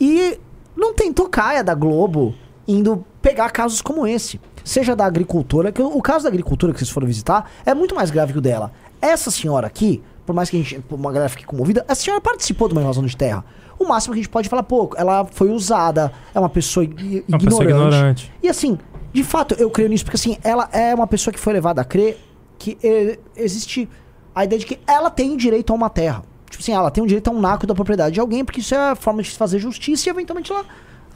E 0.00 0.38
não 0.74 0.94
tem 0.94 1.12
tocaia 1.12 1.62
da 1.62 1.74
Globo 1.74 2.34
indo 2.66 3.04
pegar 3.20 3.50
casos 3.50 3.82
como 3.82 4.06
esse. 4.06 4.40
Seja 4.68 4.94
da 4.94 5.06
agricultora, 5.06 5.72
que 5.72 5.80
o, 5.80 5.96
o 5.96 6.02
caso 6.02 6.24
da 6.24 6.28
agricultura 6.28 6.74
que 6.74 6.78
vocês 6.78 6.90
foram 6.90 7.06
visitar 7.06 7.50
é 7.64 7.72
muito 7.72 7.94
mais 7.94 8.10
grave 8.10 8.32
que 8.34 8.38
o 8.38 8.42
dela. 8.42 8.70
Essa 9.00 9.30
senhora 9.30 9.66
aqui, 9.66 10.02
por 10.26 10.34
mais 10.34 10.50
que 10.50 10.56
a 10.56 10.62
gente, 10.62 10.84
uma 10.90 11.10
galera 11.10 11.30
fique 11.30 11.46
comovida, 11.46 11.86
essa 11.88 12.02
senhora 12.02 12.20
participou 12.20 12.68
de 12.68 12.74
uma 12.74 12.82
invasão 12.82 13.02
de 13.06 13.16
terra. 13.16 13.42
O 13.78 13.86
máximo 13.88 14.12
que 14.12 14.20
a 14.20 14.22
gente 14.22 14.30
pode 14.30 14.46
falar, 14.46 14.62
pô, 14.64 14.90
ela 14.96 15.24
foi 15.24 15.48
usada, 15.50 16.12
é 16.34 16.38
uma 16.38 16.50
pessoa 16.50 16.84
i- 16.84 17.24
É 17.26 17.30
uma 17.30 17.38
pessoa 17.38 17.64
ignorante. 17.64 17.94
ignorante. 17.94 18.32
E 18.42 18.48
assim, 18.48 18.76
de 19.10 19.24
fato, 19.24 19.54
eu 19.58 19.70
creio 19.70 19.88
nisso, 19.88 20.04
porque 20.04 20.16
assim, 20.16 20.36
ela 20.44 20.68
é 20.70 20.94
uma 20.94 21.06
pessoa 21.06 21.32
que 21.32 21.40
foi 21.40 21.54
levada 21.54 21.80
a 21.80 21.84
crer 21.84 22.18
que 22.58 22.76
eh, 22.82 23.18
existe 23.36 23.88
a 24.34 24.44
ideia 24.44 24.58
de 24.60 24.66
que 24.66 24.78
ela 24.86 25.10
tem 25.10 25.34
direito 25.34 25.72
a 25.72 25.76
uma 25.76 25.88
terra. 25.88 26.22
Tipo 26.50 26.62
assim, 26.62 26.72
ela 26.72 26.90
tem 26.90 27.02
um 27.02 27.06
direito 27.06 27.28
a 27.28 27.30
um 27.30 27.40
naco 27.40 27.66
da 27.66 27.74
propriedade 27.74 28.12
de 28.14 28.20
alguém, 28.20 28.44
porque 28.44 28.60
isso 28.60 28.74
é 28.74 28.90
a 28.90 28.94
forma 28.94 29.22
de 29.22 29.30
se 29.30 29.36
fazer 29.38 29.58
justiça, 29.58 30.08
e 30.08 30.10
eventualmente 30.10 30.52
ela 30.52 30.64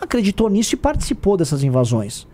acreditou 0.01 0.49
nisso 0.49 0.75
e 0.75 0.79
participou 0.79 1.37
dessas 1.37 1.63
invasões. 1.63 2.27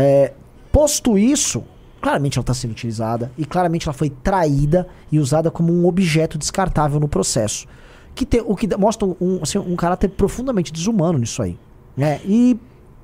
É, 0.00 0.32
posto 0.72 1.18
isso, 1.18 1.62
claramente 2.00 2.38
ela 2.38 2.42
está 2.42 2.54
sendo 2.54 2.70
utilizada, 2.72 3.30
e 3.36 3.44
claramente 3.44 3.86
ela 3.86 3.92
foi 3.92 4.08
traída 4.08 4.88
e 5.12 5.18
usada 5.18 5.50
como 5.50 5.72
um 5.72 5.86
objeto 5.86 6.38
descartável 6.38 6.98
no 6.98 7.08
processo. 7.08 7.66
Que 8.14 8.24
tem, 8.24 8.42
o 8.44 8.56
que 8.56 8.66
mostra 8.76 9.06
um, 9.20 9.40
assim, 9.42 9.58
um 9.58 9.76
caráter 9.76 10.08
profundamente 10.08 10.72
desumano 10.72 11.18
nisso 11.18 11.42
aí. 11.42 11.58
Né? 11.96 12.20
E, 12.24 12.58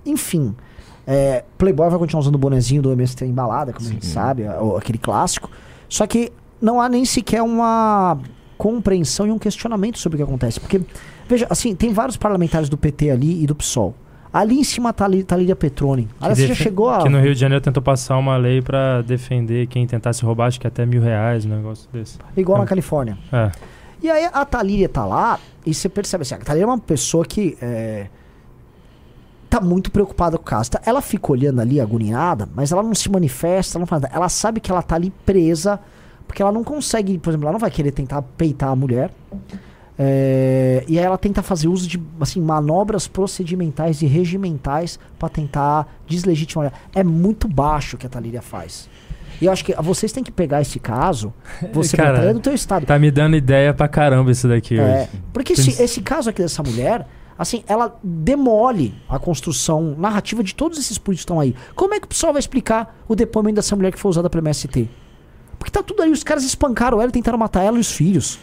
enfim, 0.05 0.55
é, 1.07 1.45
Playboy 1.59 1.89
vai 1.89 1.99
continuar 1.99 2.21
usando 2.21 2.35
o 2.35 2.39
bonezinho 2.39 2.83
do 2.83 2.91
MST 2.93 3.25
embalada, 3.25 3.73
como 3.73 3.87
a 3.87 3.93
gente 3.93 4.07
sabe, 4.07 4.45
aquele 4.77 4.99
clássico. 4.99 5.51
Só 5.89 6.07
que 6.07 6.33
não 6.61 6.81
há 6.81 6.89
nem 6.89 7.05
sequer 7.05 7.43
uma 7.43 8.19
compreensão 8.59 9.27
e 9.27 9.31
um 9.31 9.39
questionamento 9.39 9.99
sobre 9.99 10.17
o 10.17 10.19
que 10.19 10.23
acontece. 10.23 10.59
Porque, 10.59 10.81
veja, 11.29 11.47
assim, 11.49 11.75
tem 11.75 11.93
vários 11.93 12.17
parlamentares 12.17 12.69
do 12.69 12.77
PT 12.77 13.11
ali 13.11 13.45
e 13.45 13.47
do 13.47 13.55
PSOL. 13.55 13.95
Ali 14.33 14.59
em 14.59 14.65
cima 14.65 14.93
tá, 14.93 15.05
ali, 15.05 15.23
tá 15.25 15.35
a 15.35 15.39
Lídia 15.39 15.57
Petroni. 15.57 16.05
Que 16.05 16.11
Aliás, 16.21 16.39
você 16.39 16.47
já 16.49 16.55
chegou 16.55 16.91
a. 16.91 17.03
Que 17.03 17.09
no 17.09 17.21
Rio 17.21 17.35
de 17.35 17.41
Janeiro 17.41 17.63
tentou 17.63 17.83
passar 17.83 18.19
uma 18.19 18.37
lei 18.37 18.61
pra 18.61 19.01
defender 19.03 19.67
quem 19.67 19.87
tentasse 19.87 20.25
roubar, 20.25 20.47
acho 20.47 20.61
que 20.61 20.67
até 20.67 20.85
mil 20.85 21.01
reais, 21.01 21.45
um 21.47 21.49
negócio 21.51 21.89
desse. 21.93 22.19
Igual 22.37 22.59
na 22.59 22.65
É. 22.65 22.67
Califórnia. 22.67 23.17
É. 23.33 23.51
E 24.03 24.11
aí 24.11 24.29
a 24.33 24.45
Thalíria 24.45 24.89
tá 24.89 25.05
lá 25.07 25.39
e 25.65 25.73
você 25.73 25.89
percebe 25.89 26.23
assim, 26.23 26.35
a 26.35 26.39
Thalíria 26.39 26.65
é 26.65 26.67
uma 26.67 26.79
pessoa 26.79 27.25
que 27.25 27.57
é, 27.63 28.09
tá 29.49 29.61
muito 29.61 29.91
preocupada 29.91 30.37
com 30.37 30.43
o 30.43 30.47
caso. 30.47 30.71
Tá- 30.73 30.83
Ela 30.85 31.01
fica 31.01 31.33
olhando 31.33 31.61
ali 31.61 31.81
agoniada, 31.81 32.47
mas 32.55 32.73
ela 32.73 32.83
não 32.83 32.95
se 32.95 33.11
manifesta, 33.11 33.79
não 33.79 33.87
faz 33.87 34.03
nada. 34.03 34.15
Ela 34.15 34.29
sabe 34.29 34.61
que 34.61 34.71
ela 34.71 34.83
tá 34.83 34.97
ali 34.97 35.11
presa, 35.25 35.81
porque 36.27 36.43
ela 36.43 36.53
não 36.53 36.63
consegue, 36.63 37.17
por 37.19 37.31
exemplo, 37.31 37.47
ela 37.47 37.53
não 37.53 37.59
vai 37.61 37.71
querer 37.71 37.91
tentar 37.93 38.21
peitar 38.23 38.69
a 38.69 38.77
mulher. 38.77 39.11
É, 39.99 40.85
e 40.87 40.99
aí 40.99 41.05
ela 41.05 41.17
tenta 41.17 41.43
fazer 41.43 41.69
uso 41.69 41.89
de 41.89 42.01
assim, 42.21 42.41
manobras 42.41 43.09
procedimentais 43.09 44.03
e 44.03 44.07
regimentais 44.07 44.99
pra 45.19 45.29
tentar 45.29 45.89
deslegitimar. 46.07 46.73
É 46.95 47.03
muito 47.03 47.49
baixo 47.49 47.97
o 47.97 47.99
que 47.99 48.07
a 48.07 48.09
Thalíria 48.11 48.43
faz. 48.43 48.89
E 49.41 49.47
eu 49.47 49.53
acho 49.53 49.65
que 49.65 49.75
vocês 49.83 50.13
têm 50.13 50.23
que 50.25 50.31
pegar 50.33 50.61
esse 50.63 50.79
caso, 50.79 51.33
você 51.73 51.97
Cara, 51.99 52.13
Thalíria, 52.15 52.35
do 52.35 52.41
teu 52.41 52.55
estado. 52.55 52.87
Tá 52.87 52.99
me 52.99 53.11
dando 53.11 53.37
ideia 53.37 53.73
pra 53.75 53.89
caramba 53.89 54.31
isso 54.31 54.47
daqui 54.49 54.79
É, 54.79 54.83
hoje. 55.13 55.23
porque 55.33 55.55
Tem- 55.55 55.67
esse, 55.69 55.83
esse 55.83 56.01
caso 56.03 56.29
aqui 56.31 56.43
dessa 56.43 56.63
mulher, 56.63 57.07
assim, 57.39 57.63
ela 57.67 57.99
demole 58.03 58.95
a 59.09 59.19
construção 59.19 59.95
narrativa 59.99 60.43
de 60.43 60.55
todos 60.55 60.79
esses 60.79 60.99
políticos 60.99 61.25
que 61.25 61.33
estão 61.33 61.41
aí. 61.41 61.55
Como 61.75 61.95
é 61.95 62.01
que 62.01 62.07
o 62.07 62.09
pessoal 62.09 62.33
vai 62.33 62.41
explicar 62.41 62.99
o 63.09 63.15
depoimento 63.15 63.57
dessa 63.57 63.75
mulher 63.77 63.93
que 63.93 63.99
foi 63.99 64.11
usada 64.11 64.29
pelo 64.31 64.43
MST? 64.43 64.89
Porque 65.59 65.71
tá 65.71 65.83
tudo 65.83 66.03
aí, 66.03 66.11
os 66.13 66.23
caras 66.23 66.45
espancaram 66.45 67.01
ela 67.01 67.09
e 67.09 67.13
tentaram 67.13 67.39
matar 67.39 67.63
ela 67.63 67.79
e 67.79 67.81
os 67.81 67.91
filhos. 67.91 68.39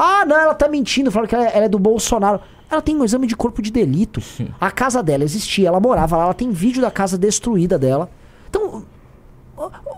Ah, 0.00 0.24
não, 0.24 0.36
ela 0.36 0.54
tá 0.54 0.68
mentindo, 0.68 1.10
falaram 1.10 1.28
que 1.28 1.34
ela, 1.34 1.48
ela 1.48 1.64
é 1.64 1.68
do 1.68 1.76
Bolsonaro. 1.76 2.40
Ela 2.70 2.80
tem 2.80 2.96
um 2.96 3.04
exame 3.04 3.26
de 3.26 3.34
corpo 3.34 3.60
de 3.60 3.72
delito. 3.72 4.22
A 4.60 4.70
casa 4.70 5.02
dela 5.02 5.24
existia, 5.24 5.66
ela 5.66 5.80
morava 5.80 6.16
lá, 6.16 6.22
ela 6.22 6.34
tem 6.34 6.52
vídeo 6.52 6.80
da 6.80 6.88
casa 6.88 7.18
destruída 7.18 7.76
dela. 7.76 8.08
Então, 8.48 8.84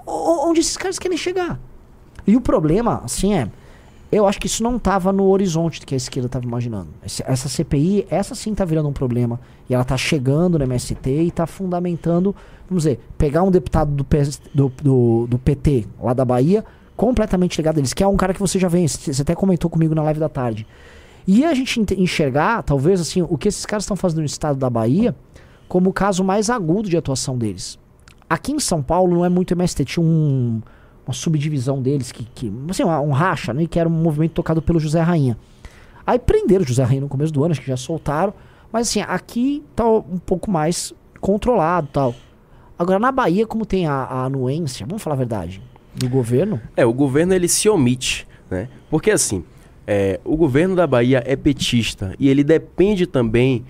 onde 0.07 0.61
esses 0.61 0.79
caras 0.79 0.99
querem 0.99 1.19
chegar? 1.19 1.61
E 2.27 2.35
o 2.35 2.41
problema, 2.41 3.03
assim, 3.05 3.35
é. 3.35 3.51
Eu 4.11 4.27
acho 4.27 4.41
que 4.41 4.47
isso 4.47 4.63
não 4.63 4.77
estava 4.77 5.13
no 5.13 5.29
horizonte 5.29 5.85
que 5.85 5.95
a 5.95 5.97
esquerda 5.97 6.27
estava 6.27 6.47
imaginando. 6.47 6.89
Essa 7.05 7.49
CPI, 7.49 8.07
essa 8.11 8.35
sim 8.35 8.55
tá 8.55 8.65
virando 8.65 8.89
um 8.89 8.95
problema. 8.95 9.39
E 9.69 9.75
ela 9.75 9.85
tá 9.85 9.99
chegando 9.99 10.59
no 10.59 10.65
MST 10.65 11.11
e 11.11 11.31
tá 11.31 11.47
fundamentando, 11.47 12.35
vamos 12.69 12.85
dizer, 12.85 13.01
pegar 13.19 13.43
um 13.43 13.51
deputado 13.51 13.93
do, 13.93 14.05
PS 14.05 14.41
do, 14.53 14.73
do, 14.83 15.27
do 15.29 15.39
PT 15.39 15.87
lá 16.03 16.15
da 16.15 16.25
Bahia, 16.25 16.65
completamente 17.01 17.57
ligado 17.57 17.77
a 17.77 17.81
eles, 17.81 17.95
que 17.95 18.03
é 18.05 18.07
um 18.07 18.15
cara 18.17 18.35
que 18.35 18.41
você 18.41 18.59
já 18.59 18.69
vem, 18.69 18.87
você 18.87 19.23
até 19.23 19.35
comentou 19.35 19.71
comigo 19.71 19.95
na 19.95 20.03
live 20.03 20.21
da 20.21 20.29
tarde. 20.29 20.67
E 21.27 21.47
a 21.47 21.55
gente 21.55 21.81
ente- 21.81 21.99
enxergar, 21.99 22.63
talvez, 22.63 23.01
assim, 23.01 23.23
o 23.23 23.39
que 23.39 23.49
esses 23.49 23.65
caras 23.65 23.85
estão 23.85 23.97
fazendo 23.97 24.19
no 24.19 24.25
estado 24.27 24.59
da 24.59 24.69
Bahia 24.69 25.15
como 25.67 25.89
o 25.89 25.93
caso 25.95 26.23
mais 26.23 26.51
agudo 26.51 26.91
de 26.91 26.97
atuação 26.99 27.39
deles. 27.39 27.79
Aqui 28.29 28.53
em 28.53 28.61
São 28.61 28.83
Paulo 28.83 29.15
não 29.15 29.25
é 29.25 29.31
muito 29.31 29.55
MST, 29.55 29.85
tinha 29.87 30.05
um, 30.05 30.61
uma 31.07 31.15
subdivisão 31.15 31.81
deles, 31.81 32.13
que, 32.13 32.23
que 32.35 32.53
assim, 32.69 32.85
uma- 32.85 33.01
um 33.01 33.13
racha, 33.13 33.55
né, 33.55 33.67
que 33.67 33.79
era 33.81 33.89
um 33.89 33.93
movimento 33.93 34.33
tocado 34.33 34.61
pelo 34.61 34.79
José 34.79 35.01
Rainha. 35.01 35.39
Aí 36.07 36.19
prenderam 36.19 36.65
o 36.65 36.69
José 36.69 36.83
Rainha 36.83 37.01
no 37.01 37.09
começo 37.09 37.33
do 37.33 37.43
ano, 37.43 37.53
acho 37.53 37.63
que 37.63 37.67
já 37.69 37.79
soltaram. 37.79 38.35
Mas 38.71 38.89
assim, 38.89 39.01
aqui 39.01 39.65
tá 39.75 39.87
um 39.89 40.19
pouco 40.19 40.51
mais 40.51 40.93
controlado 41.19 41.89
tal. 41.93 42.15
Agora, 42.79 42.99
na 42.99 43.11
Bahia, 43.11 43.47
como 43.47 43.65
tem 43.65 43.87
a, 43.87 43.95
a 43.95 44.25
anuência, 44.27 44.85
vamos 44.87 45.03
falar 45.03 45.15
a 45.15 45.19
verdade, 45.19 45.63
do 46.01 46.09
governo, 46.09 46.61
É, 46.77 46.85
o 46.87 46.93
governo 46.93 47.35
ele 47.35 47.49
se 47.49 47.69
omite, 47.69 48.27
né? 48.51 48.69
Porque 48.91 49.11
assim, 49.11 49.45
é, 49.87 50.19
o 50.25 50.37
governo 50.37 50.75
da 50.75 50.87
Bahia 50.87 51.23
é 51.27 51.37
petista 51.37 52.15
e 52.19 52.29
ele 52.29 52.43
depende 52.43 53.07
também 53.07 53.65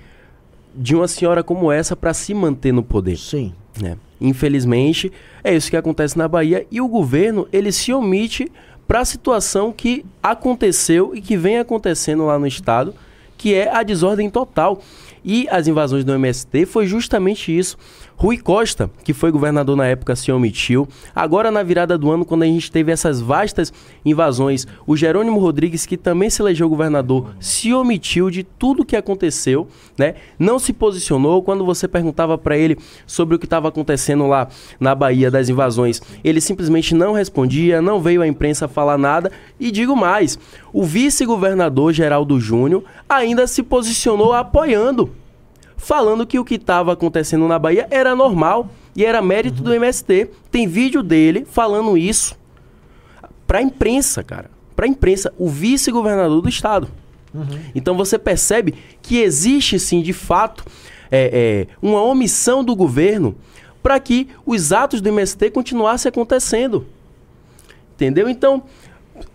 de 0.75 0.95
uma 0.95 1.09
senhora 1.09 1.43
como 1.43 1.71
essa 1.73 1.97
para 1.97 2.15
se 2.15 2.33
manter 2.33 2.73
no 2.73 2.83
poder. 2.83 3.17
sim. 3.19 3.53
né? 3.81 3.97
Infelizmente, 4.21 5.11
é 5.43 5.55
isso 5.55 5.71
que 5.71 5.77
acontece 5.77 6.17
na 6.17 6.29
Bahia 6.29 6.67
e 6.71 6.81
o 6.81 6.87
governo 6.87 7.49
ele 7.53 7.73
se 7.73 7.93
omite 7.93 8.51
para 8.87 9.01
a 9.01 9.05
situação 9.05 9.73
que 9.73 10.05
aconteceu 10.23 11.15
e 11.15 11.21
que 11.21 11.37
vem 11.37 11.59
acontecendo 11.59 12.27
lá 12.27 12.39
no 12.39 12.47
estado, 12.47 12.95
que 13.39 13.55
é 13.55 13.75
a 13.75 13.83
desordem 13.83 14.29
total. 14.29 14.83
E 15.25 15.47
as 15.51 15.69
invasões 15.69 16.05
do 16.05 16.13
MST 16.13 16.67
foi 16.67 16.87
justamente 16.87 17.57
isso. 17.57 17.77
Rui 18.21 18.37
Costa, 18.37 18.91
que 19.03 19.15
foi 19.15 19.31
governador 19.31 19.75
na 19.75 19.87
época, 19.87 20.15
se 20.15 20.31
omitiu. 20.31 20.87
Agora, 21.15 21.51
na 21.51 21.63
virada 21.63 21.97
do 21.97 22.11
ano, 22.11 22.23
quando 22.23 22.43
a 22.43 22.47
gente 22.47 22.71
teve 22.71 22.93
essas 22.93 23.19
vastas 23.19 23.73
invasões, 24.05 24.67
o 24.87 24.95
Jerônimo 24.95 25.41
Rodrigues, 25.41 25.87
que 25.87 25.97
também 25.97 26.29
se 26.29 26.43
elegeu 26.43 26.69
governador, 26.69 27.35
se 27.41 27.73
omitiu 27.73 28.29
de 28.29 28.45
tudo 28.45 28.85
que 28.85 28.95
aconteceu, 28.95 29.67
né? 29.97 30.17
Não 30.39 30.59
se 30.59 30.75
posicionou. 30.75 31.43
Quando 31.43 31.65
você 31.65 31.89
perguntava 31.89 32.37
para 32.37 32.59
ele 32.59 32.77
sobre 33.07 33.37
o 33.37 33.39
que 33.39 33.47
estava 33.47 33.69
acontecendo 33.69 34.27
lá 34.27 34.49
na 34.79 34.95
Bahia 34.95 35.31
das 35.31 35.49
invasões, 35.49 36.03
ele 36.23 36.43
simplesmente 36.43 36.95
não 36.95 37.15
respondia, 37.15 37.81
não 37.81 38.03
veio 38.03 38.21
à 38.21 38.27
imprensa 38.27 38.69
falar 38.69 38.99
nada. 38.99 39.33
E 39.59 39.71
digo 39.71 39.97
mais, 39.97 40.39
o 40.75 40.85
vice-governador 40.85 41.95
Geraldo 41.95 42.39
Júnior 42.39 42.85
ainda 43.09 43.47
se 43.47 43.63
posicionou 43.63 44.35
apoiando 44.35 45.11
falando 45.81 46.27
que 46.27 46.39
o 46.39 46.45
que 46.45 46.55
estava 46.55 46.93
acontecendo 46.93 47.49
na 47.49 47.59
Bahia 47.59 47.87
era 47.91 48.15
normal 48.15 48.69
e 48.95 49.05
era 49.05 49.23
mérito 49.23 49.63
do 49.63 49.73
MST. 49.73 50.31
Tem 50.51 50.67
vídeo 50.67 51.03
dele 51.03 51.47
falando 51.51 51.97
isso 51.97 52.37
pra 53.47 53.63
imprensa, 53.63 54.23
cara. 54.23 54.51
Pra 54.77 54.87
imprensa, 54.87 55.33
o 55.39 55.49
vice-governador 55.49 56.41
do 56.41 56.49
estado. 56.49 56.89
Então 57.75 57.97
você 57.97 58.19
percebe 58.19 58.75
que 59.01 59.19
existe 59.19 59.79
sim, 59.79 60.03
de 60.03 60.13
fato, 60.13 60.65
é, 61.11 61.67
é, 61.69 61.75
uma 61.81 62.03
omissão 62.03 62.63
do 62.63 62.77
governo 62.77 63.35
para 63.83 63.99
que 63.99 64.29
os 64.45 64.73
atos 64.73 65.01
do 65.01 65.09
MST 65.09 65.51
continuassem 65.51 66.09
acontecendo. 66.09 66.87
Entendeu? 67.95 68.29
Então, 68.29 68.63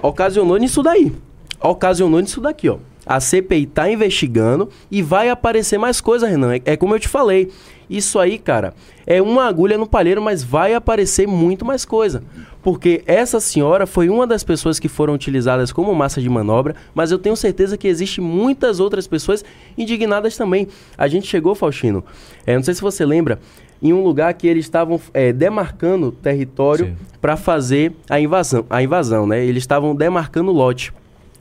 ocasionou 0.02 0.58
nisso 0.58 0.84
daí. 0.84 1.12
Ocasionou 1.60 2.20
nisso 2.20 2.42
daqui, 2.42 2.70
ó. 2.70 2.78
A 3.06 3.20
CPI 3.20 3.66
tá 3.68 3.90
investigando 3.90 4.70
e 4.90 5.02
vai 5.02 5.30
aparecer 5.30 5.78
mais 5.78 6.02
coisa, 6.02 6.28
Renan. 6.28 6.56
É, 6.56 6.62
é 6.66 6.78
como 6.78 6.96
eu 6.96 7.00
te 7.00 7.08
falei. 7.08 7.52
Isso 7.90 8.18
aí, 8.18 8.40
cara, 8.40 8.74
é 9.06 9.22
uma 9.22 9.46
agulha 9.46 9.78
no 9.78 9.86
palheiro, 9.86 10.22
mas 10.22 10.44
vai 10.44 10.74
aparecer 10.74 11.28
muito 11.28 11.64
mais 11.64 11.86
coisa. 11.86 12.24
Porque 12.64 13.04
essa 13.06 13.40
senhora 13.40 13.86
foi 13.86 14.10
uma 14.10 14.26
das 14.26 14.44
pessoas 14.44 14.80
que 14.80 14.88
foram 14.88 15.14
utilizadas 15.14 15.72
como 15.72 15.94
massa 15.94 16.20
de 16.20 16.28
manobra, 16.28 16.76
mas 16.96 17.12
eu 17.12 17.20
tenho 17.20 17.36
certeza 17.36 17.78
que 17.78 17.88
existe 17.88 18.20
muitas 18.20 18.80
outras 18.80 19.06
pessoas 19.06 19.46
indignadas 19.78 20.36
também. 20.36 20.68
A 20.98 21.08
gente 21.08 21.28
chegou, 21.28 21.54
Faustino, 21.54 22.04
é, 22.46 22.56
não 22.56 22.64
sei 22.64 22.74
se 22.74 22.82
você 22.82 23.06
lembra, 23.06 23.40
em 23.82 23.94
um 23.94 24.04
lugar 24.04 24.34
que 24.34 24.48
eles 24.48 24.66
estavam 24.66 25.00
é, 25.14 25.32
demarcando 25.32 26.12
território 26.12 26.98
para 27.22 27.38
fazer 27.38 27.94
a 28.10 28.20
invasão, 28.20 28.66
a 28.68 28.82
invasão, 28.82 29.28
né? 29.28 29.46
Eles 29.46 29.62
estavam 29.62 29.96
demarcando 29.96 30.52
lote. 30.52 30.92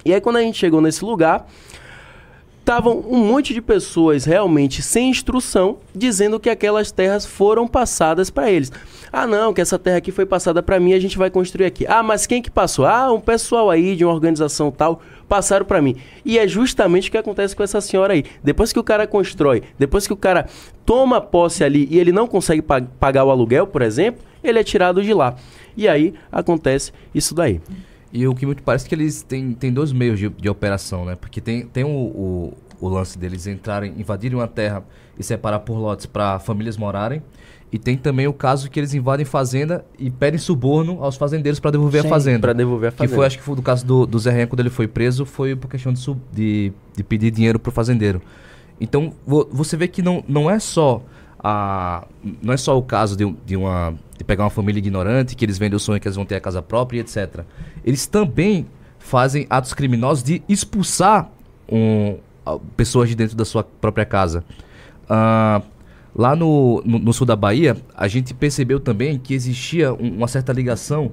E 0.05 0.13
aí 0.13 0.21
quando 0.21 0.37
a 0.37 0.43
gente 0.43 0.59
chegou 0.59 0.81
nesse 0.81 1.05
lugar, 1.05 1.47
estavam 2.61 3.05
um 3.09 3.19
monte 3.19 3.53
de 3.53 3.61
pessoas 3.61 4.25
realmente 4.25 4.81
sem 4.81 5.11
instrução 5.11 5.79
dizendo 5.95 6.41
que 6.41 6.49
aquelas 6.49 6.91
terras 6.91 7.27
foram 7.27 7.69
passadas 7.69 8.31
para 8.31 8.51
eles. 8.51 8.73
Ah, 9.13 9.27
não, 9.27 9.53
que 9.53 9.61
essa 9.61 9.79
terra 9.79 9.99
aqui 9.99 10.11
foi 10.11 10.25
passada 10.27 10.63
para 10.63 10.81
mim, 10.81 10.93
a 10.95 10.99
gente 10.99 11.19
vai 11.19 11.31
construir 11.31 11.67
aqui. 11.67 11.87
Ah, 11.87 12.03
mas 12.03 12.27
quem 12.27 12.41
que 12.43 12.51
passou? 12.51 12.85
Ah, 12.87 13.13
um 13.13 13.21
pessoal 13.21 13.71
aí 13.71 13.95
de 13.95 14.05
uma 14.05 14.13
organização 14.15 14.71
tal 14.73 15.01
passaram 15.29 15.65
para 15.65 15.81
mim. 15.81 15.97
E 16.25 16.39
é 16.39 16.49
justamente 16.49 17.09
o 17.09 17.11
que 17.13 17.19
acontece 17.19 17.55
com 17.55 17.63
essa 17.63 17.81
senhora 17.81 18.15
aí. 18.15 18.25
Depois 18.43 18.73
que 18.73 18.79
o 18.79 18.83
cara 18.85 19.07
constrói, 19.07 19.63
depois 19.79 20.07
que 20.07 20.13
o 20.13 20.17
cara 20.17 20.47
toma 20.87 21.21
posse 21.21 21.63
ali 21.63 21.87
e 21.91 21.99
ele 21.99 22.13
não 22.13 22.27
consegue 22.27 22.63
pa- 22.63 22.83
pagar 22.99 23.25
o 23.25 23.31
aluguel, 23.31 23.67
por 23.67 23.83
exemplo, 23.83 24.23
ele 24.43 24.59
é 24.59 24.65
tirado 24.65 25.03
de 25.03 25.13
lá. 25.15 25.37
E 25.77 25.87
aí 25.87 26.15
acontece 26.33 26.93
isso 27.15 27.35
daí. 27.35 27.61
E 28.17 28.29
o 28.29 28.35
que 28.35 28.47
me 28.47 28.55
parece 28.55 28.89
que 28.89 28.95
eles 28.95 29.23
têm, 29.23 29.53
têm 29.53 29.73
dois 29.73 29.93
meios 29.93 30.21
de, 30.21 30.29
de 30.29 30.49
operação, 30.49 31.05
né? 31.05 31.17
Porque 31.17 31.41
tem, 31.41 31.67
tem 31.67 31.83
o, 31.83 31.89
o, 31.89 32.53
o 32.81 32.89
lance 32.89 33.19
deles 33.19 33.45
entrarem, 33.49 33.93
invadirem 33.99 34.39
uma 34.39 34.47
terra 34.47 34.85
e 35.19 35.23
separar 35.25 35.59
por 35.59 35.77
lotes 35.77 36.07
para 36.07 36.39
famílias 36.39 36.77
morarem. 36.77 37.21
E 37.73 37.79
tem 37.79 37.97
também 37.97 38.29
o 38.29 38.33
caso 38.33 38.71
que 38.71 38.79
eles 38.79 38.95
invadem 38.95 39.27
fazenda 39.27 39.85
e 39.99 40.09
pedem 40.13 40.39
suborno 40.39 41.03
aos 41.03 41.17
fazendeiros 41.17 41.59
para 41.59 41.73
devolver 41.73 42.03
Sim, 42.03 42.07
a 42.07 42.11
fazenda. 42.11 42.39
Para 42.39 42.53
devolver 42.53 42.91
a 42.91 42.93
Que 42.93 42.99
fazenda. 42.99 43.17
foi, 43.17 43.27
acho 43.27 43.37
que 43.39 43.43
foi 43.43 43.57
do 43.57 43.63
caso 43.63 43.85
do, 43.85 44.07
do 44.07 44.17
Zé 44.17 44.31
Renha, 44.31 44.47
quando 44.47 44.61
ele 44.61 44.71
foi 44.71 44.87
preso, 44.87 45.27
foi 45.27 45.57
por 45.57 45.69
questão 45.69 45.93
de, 45.93 45.99
sub- 45.99 46.21
de, 46.33 46.73
de 46.97 47.03
pedir 47.03 47.33
dinheiro 47.33 47.59
pro 47.59 47.73
fazendeiro. 47.73 48.23
Então, 48.81 49.13
vo- 49.27 49.49
você 49.51 49.77
vê 49.77 49.89
que 49.89 50.03
não, 50.03 50.23
não 50.29 50.49
é 50.49 50.61
só 50.61 51.03
a 51.47 52.07
não 52.43 52.55
é 52.55 52.57
só 52.57 52.77
o 52.79 52.83
caso 52.83 53.15
de, 53.17 53.31
de 53.45 53.55
uma 53.55 53.95
de 54.17 54.25
pegar 54.25 54.45
uma 54.45 54.51
família 54.51 54.79
ignorante 54.79 55.37
que 55.37 55.45
eles 55.45 55.59
vendem 55.59 55.77
o 55.77 55.81
sonho 55.81 56.01
que 56.01 56.09
eles 56.09 56.17
vão 56.17 56.25
ter 56.25 56.37
a 56.37 56.41
casa 56.41 56.63
própria 56.63 57.01
etc. 57.01 57.43
Eles 57.85 58.07
também 58.07 58.67
fazem 58.99 59.47
atos 59.51 59.75
criminosos 59.75 60.25
de 60.25 60.43
expulsar 60.49 61.29
um, 61.71 62.17
pessoas 62.77 63.11
de 63.11 63.15
dentro 63.15 63.37
da 63.37 63.45
sua 63.45 63.63
própria 63.63 64.07
casa. 64.07 64.43
Ah, 65.09 65.61
lá 66.17 66.35
no, 66.35 66.83
no, 66.87 66.99
no 66.99 67.13
sul 67.13 67.27
da 67.27 67.37
Bahia, 67.37 67.77
a 67.95 68.09
gente 68.09 68.33
percebeu 68.33 68.81
também 68.81 69.19
que 69.19 69.35
existia 69.35 69.93
um- 69.93 70.17
uma 70.17 70.29
certa 70.29 70.53
ligação 70.53 71.13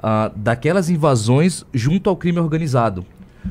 ah, 0.00 0.30
daquelas 0.36 0.88
invasões 0.88 1.64
junto 1.74 2.08
ao 2.08 2.16
crime 2.16 2.38
organizado. 2.38 3.04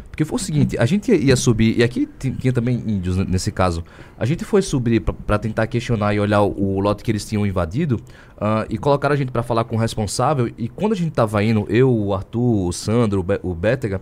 Porque 0.09 0.23
foi 0.23 0.35
o 0.35 0.39
seguinte, 0.39 0.77
a 0.77 0.85
gente 0.85 1.11
ia 1.13 1.35
subir, 1.35 1.77
e 1.77 1.83
aqui 1.83 2.07
ti- 2.19 2.31
tinha 2.31 2.53
também 2.53 2.75
índios 2.87 3.17
nesse 3.17 3.51
caso, 3.51 3.83
a 4.17 4.25
gente 4.25 4.45
foi 4.45 4.61
subir 4.61 5.01
para 5.01 5.37
tentar 5.37 5.67
questionar 5.67 6.13
e 6.13 6.19
olhar 6.19 6.41
o, 6.41 6.75
o 6.77 6.79
lote 6.79 7.03
que 7.03 7.11
eles 7.11 7.25
tinham 7.27 7.45
invadido 7.45 7.99
ah, 8.39 8.65
e 8.69 8.77
colocaram 8.77 9.13
a 9.13 9.17
gente 9.17 9.31
para 9.31 9.43
falar 9.43 9.63
com 9.65 9.75
o 9.75 9.79
responsável. 9.79 10.49
E 10.57 10.69
quando 10.69 10.93
a 10.93 10.95
gente 10.95 11.11
tava 11.11 11.43
indo, 11.43 11.65
eu, 11.69 11.93
o 11.93 12.13
Arthur, 12.13 12.67
o 12.67 12.71
Sandro, 12.71 13.19
o, 13.19 13.23
Be 13.23 13.39
o 13.43 13.53
Bétega, 13.53 14.01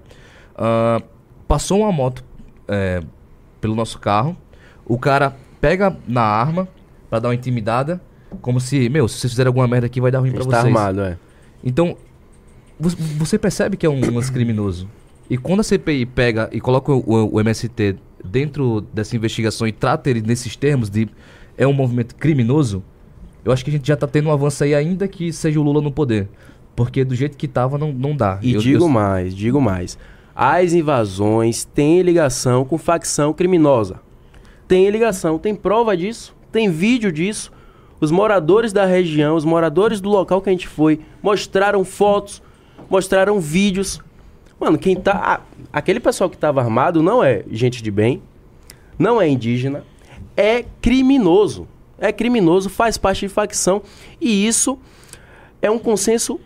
ah, 0.56 1.02
passou 1.48 1.80
uma 1.82 1.92
moto 1.92 2.24
eh, 2.68 3.02
pelo 3.60 3.74
nosso 3.76 3.98
carro, 4.00 4.38
o 4.86 4.98
cara 5.00 5.36
pega 5.60 5.96
na 6.08 6.22
arma 6.22 6.68
para 7.10 7.20
dar 7.20 7.30
uma 7.30 7.36
intimidada, 7.36 8.00
como 8.42 8.60
se, 8.60 8.88
meu, 8.90 9.08
se 9.08 9.18
vocês 9.18 9.32
fizerem 9.34 9.48
alguma 9.48 9.68
merda 9.68 9.88
aqui 9.88 10.00
vai 10.00 10.12
dar 10.12 10.20
ruim 10.20 10.32
pra 10.32 10.42
Está 10.42 10.62
vocês. 10.62 10.76
armado, 10.76 11.02
é. 11.02 11.18
Então, 11.64 11.98
vo- 12.80 12.96
você 13.18 13.40
percebe 13.40 13.76
que 13.76 13.86
é 13.86 13.90
um 13.90 14.00
lance 14.14 14.32
criminoso. 14.32 14.88
E 15.30 15.38
quando 15.38 15.60
a 15.60 15.64
CPI 15.64 16.06
pega 16.06 16.50
e 16.52 16.60
coloca 16.60 16.92
o, 16.92 17.36
o 17.36 17.40
MST 17.40 17.96
dentro 18.24 18.82
dessa 18.94 19.16
investigação 19.16 19.68
e 19.68 19.72
trata 19.72 20.10
ele 20.10 20.22
nesses 20.22 20.56
termos 20.56 20.90
de 20.90 21.08
é 21.58 21.68
um 21.68 21.74
movimento 21.74 22.16
criminoso, 22.16 22.84
eu 23.46 23.52
acho 23.52 23.64
que 23.64 23.70
a 23.70 23.74
gente 23.74 23.88
já 23.88 23.96
tá 23.96 24.08
tendo 24.08 24.30
um 24.30 24.32
avanço 24.32 24.64
aí, 24.64 24.74
ainda 24.74 25.08
que 25.08 25.32
seja 25.32 25.60
o 25.60 25.64
Lula 25.64 25.82
no 25.82 25.92
poder. 25.92 26.28
Porque 26.76 27.04
do 27.04 27.14
jeito 27.16 27.38
que 27.38 27.48
tava, 27.48 27.78
não, 27.78 27.92
não 27.92 28.16
dá. 28.16 28.40
E 28.42 28.54
Eu- 28.54 28.62
digo 28.62 28.86
eu- 28.86 28.90
mais, 28.90 29.36
digo 29.36 29.62
mais. 29.62 29.98
As 30.36 30.72
invasões 30.74 31.66
têm 31.66 32.02
ligação 32.02 32.64
com 32.64 32.78
facção 32.78 33.34
criminosa. 33.34 34.00
Tem 34.68 34.90
ligação, 34.90 35.38
tem 35.38 35.54
prova 35.54 35.96
disso, 35.98 36.34
tem 36.52 36.70
vídeo 36.72 37.12
disso. 37.12 37.52
Os 38.00 38.12
moradores 38.12 38.72
da 38.72 38.86
região, 38.86 39.36
os 39.36 39.44
moradores 39.44 40.00
do 40.00 40.08
local 40.10 40.42
que 40.42 40.50
a 40.50 40.54
gente 40.54 40.68
foi, 40.68 41.02
mostraram 41.22 41.84
fotos, 41.84 42.42
mostraram 42.90 43.40
vídeos. 43.40 44.00
Mano, 44.60 44.78
quem 44.78 44.96
tá. 44.96 45.42
aquele 45.72 46.00
pessoal 46.00 46.30
que 46.30 46.38
tava 46.38 46.62
armado 46.62 47.02
não 47.02 47.24
é 47.24 47.44
gente 47.50 47.82
de 47.82 47.90
bem, 47.92 48.22
não 48.98 49.22
é 49.22 49.28
indígena, 49.28 49.84
é 50.36 50.64
criminoso. 50.82 51.68
É 51.98 52.12
criminoso, 52.14 52.70
faz 52.70 52.98
parte 52.98 53.22
de 53.22 53.30
facção. 53.30 53.82
E 54.22 54.48
isso 54.48 54.80
é 55.62 55.70
um 55.70 55.78
consenso 55.78 56.40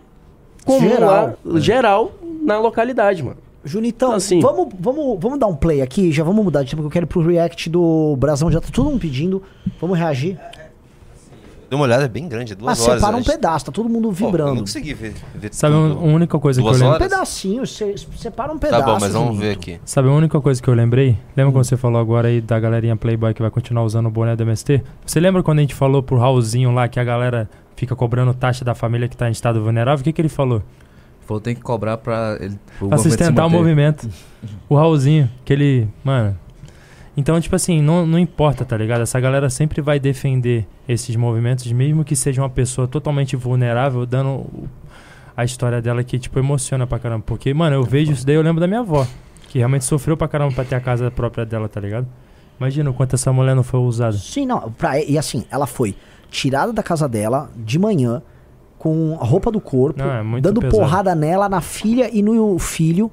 comum 0.65 0.89
Geral. 0.89 1.38
lá, 1.45 1.60
geral 1.60 2.12
na 2.41 2.60
localidade, 2.60 3.21
mano. 3.21 3.38
Junitão, 3.65 4.10
Então, 4.10 4.17
assim- 4.17 4.39
vamos, 4.41 4.73
vamos, 4.78 5.17
vamos 5.19 5.39
dar 5.39 5.47
um 5.47 5.56
play 5.56 5.82
aqui, 5.82 6.12
já 6.12 6.23
vamos 6.23 6.43
mudar 6.43 6.63
de 6.63 6.71
tempo, 6.71 6.82
porque 6.82 6.88
eu 6.88 7.02
quero 7.02 7.08
pro 7.08 7.21
react 7.21 7.69
do 7.69 8.15
Brasão, 8.17 8.52
já 8.52 8.60
tá 8.60 8.67
todo 8.73 8.89
mundo 8.89 8.99
pedindo. 8.99 9.41
Vamos 9.80 9.97
reagir. 9.97 10.38
Dê 11.73 11.75
uma 11.75 11.86
olhada, 11.86 12.03
é 12.03 12.07
bem 12.07 12.27
grande, 12.27 12.53
é 12.53 12.55
duas 12.55 12.77
Mas 12.77 12.88
horas. 12.88 13.01
separa 13.01 13.17
um 13.17 13.23
pedaço, 13.23 13.65
tá 13.65 13.71
todo 13.71 13.89
mundo 13.89 14.03
Pô, 14.03 14.09
eu 14.09 14.27
vibrando. 14.27 14.53
não 14.53 14.59
consegui 14.59 14.93
ver, 14.93 15.15
ver 15.33 15.49
Sabe 15.51 15.73
tudo. 15.73 15.99
um- 15.99 16.12
a 16.12 16.13
única 16.13 16.38
coisa 16.38 16.62
Duas 16.62 16.77
que 16.77 16.83
eu 16.83 16.88
um 16.88 16.91
lembro? 16.91 17.03
horas? 17.03 17.15
pedacinho, 17.15 17.65
você 17.65 17.95
separa 18.15 18.51
um 18.53 18.59
Tá 18.59 18.67
pedaço. 18.67 18.86
bom, 18.86 18.97
mas 19.01 19.12
vamos 19.13 19.39
ver 19.39 19.53
aqui. 19.53 19.79
Sabe 19.83 20.07
a 20.07 20.12
única 20.12 20.39
coisa 20.39 20.62
que 20.62 20.67
eu 20.69 20.73
lembrei? 20.75 21.17
Lembra 21.36 21.51
quando 21.51 21.63
você 21.65 21.75
falou 21.75 21.99
agora 21.99 22.27
aí 22.27 22.41
da 22.41 22.59
galerinha 22.59 22.95
Playboy 22.95 23.33
que 23.33 23.41
vai 23.41 23.49
continuar 23.49 23.83
usando 23.86 24.05
o 24.05 24.12
boné 24.12 24.36
do 24.36 24.43
MST? 24.43 24.83
Você 25.03 25.19
lembra 25.19 25.41
quando 25.41 25.57
a 25.57 25.62
gente 25.62 25.73
falou 25.73 26.03
pro 26.03 26.15
Raulzinho 26.19 26.71
lá 26.71 26.88
que 26.88 26.99
a 26.99 27.03
galera 27.03 27.49
fica 27.75 27.95
cobrando 27.95 28.31
taxa 28.36 28.63
da 28.63 28.75
família 28.75 29.07
que 29.07 29.17
tá 29.17 29.27
em 29.27 29.31
estado 29.31 29.59
vulnerável? 29.63 30.01
O 30.01 30.03
que, 30.03 30.13
que 30.13 30.21
ele 30.21 30.29
falou? 30.29 30.62
Falou 31.25 31.41
tem 31.41 31.55
que 31.55 31.62
cobrar 31.62 31.97
pra 31.97 32.38
ele. 32.39 32.59
Pra 32.88 32.99
sustentar 32.99 33.47
o 33.47 33.49
movimento. 33.49 34.07
O 34.69 34.75
Raulzinho, 34.75 35.27
que 35.43 35.51
ele. 35.51 35.88
Mano. 36.03 36.38
Então, 37.15 37.39
tipo 37.39 37.56
assim, 37.56 37.82
não, 37.82 38.06
não 38.08 38.17
importa, 38.17 38.65
tá 38.65 38.76
ligado? 38.76 39.02
Essa 39.02 39.19
galera 39.19 39.49
sempre 39.49 39.82
vai 39.82 39.99
defender 39.99 40.65
esses 40.89 41.15
movimentos, 41.15 41.71
mesmo 41.71 42.04
que 42.04 42.15
seja 42.15 42.41
uma 42.41 42.49
pessoa 42.49 42.88
totalmente 42.88 43.36
vulnerável, 43.36 44.06
dando 44.06 44.45
a 45.38 45.43
história 45.45 45.82
dela 45.82 46.04
que, 46.04 46.17
tipo, 46.17 46.39
emociona 46.39 46.88
pra 46.88 46.97
caramba. 46.97 47.23
Porque, 47.26 47.54
mano, 47.54 47.76
eu 47.76 47.84
vejo 47.84 48.12
isso 48.12 48.26
daí, 48.26 48.36
eu 48.36 48.41
lembro 48.41 48.60
da 48.60 48.67
minha 48.67 48.80
avó, 48.80 49.06
que 49.47 49.60
realmente 49.60 49.86
sofreu 49.86 50.17
pra 50.17 50.28
caramba 50.28 50.54
pra 50.56 50.63
ter 50.65 50.76
a 50.76 50.80
casa 50.80 51.12
própria 51.12 51.45
dela, 51.45 51.69
tá 51.69 51.80
ligado? 51.80 52.08
Imagina 52.60 52.89
o 52.89 52.93
quanto 52.93 53.13
essa 53.15 53.32
mulher 53.32 53.56
não 53.56 53.63
foi 53.63 53.80
usada. 53.80 54.17
Sim, 54.17 54.45
não. 54.47 54.71
Pra, 54.71 54.99
e 54.99 55.17
assim, 55.17 55.45
ela 55.52 55.67
foi 55.67 55.95
tirada 56.32 56.73
da 56.73 56.82
casa 56.82 57.08
dela 57.08 57.49
de 57.56 57.78
manhã 57.78 58.21
com 58.80 59.17
a 59.21 59.23
roupa 59.26 59.52
do 59.52 59.62
corpo, 59.62 59.99
Não, 59.99 60.38
é 60.38 60.41
dando 60.41 60.60
pesado. 60.62 60.78
porrada 60.82 61.15
nela, 61.15 61.47
na 61.47 61.62
filha 61.62 62.10
e 62.12 62.21
no 62.21 62.58
filho, 62.60 63.12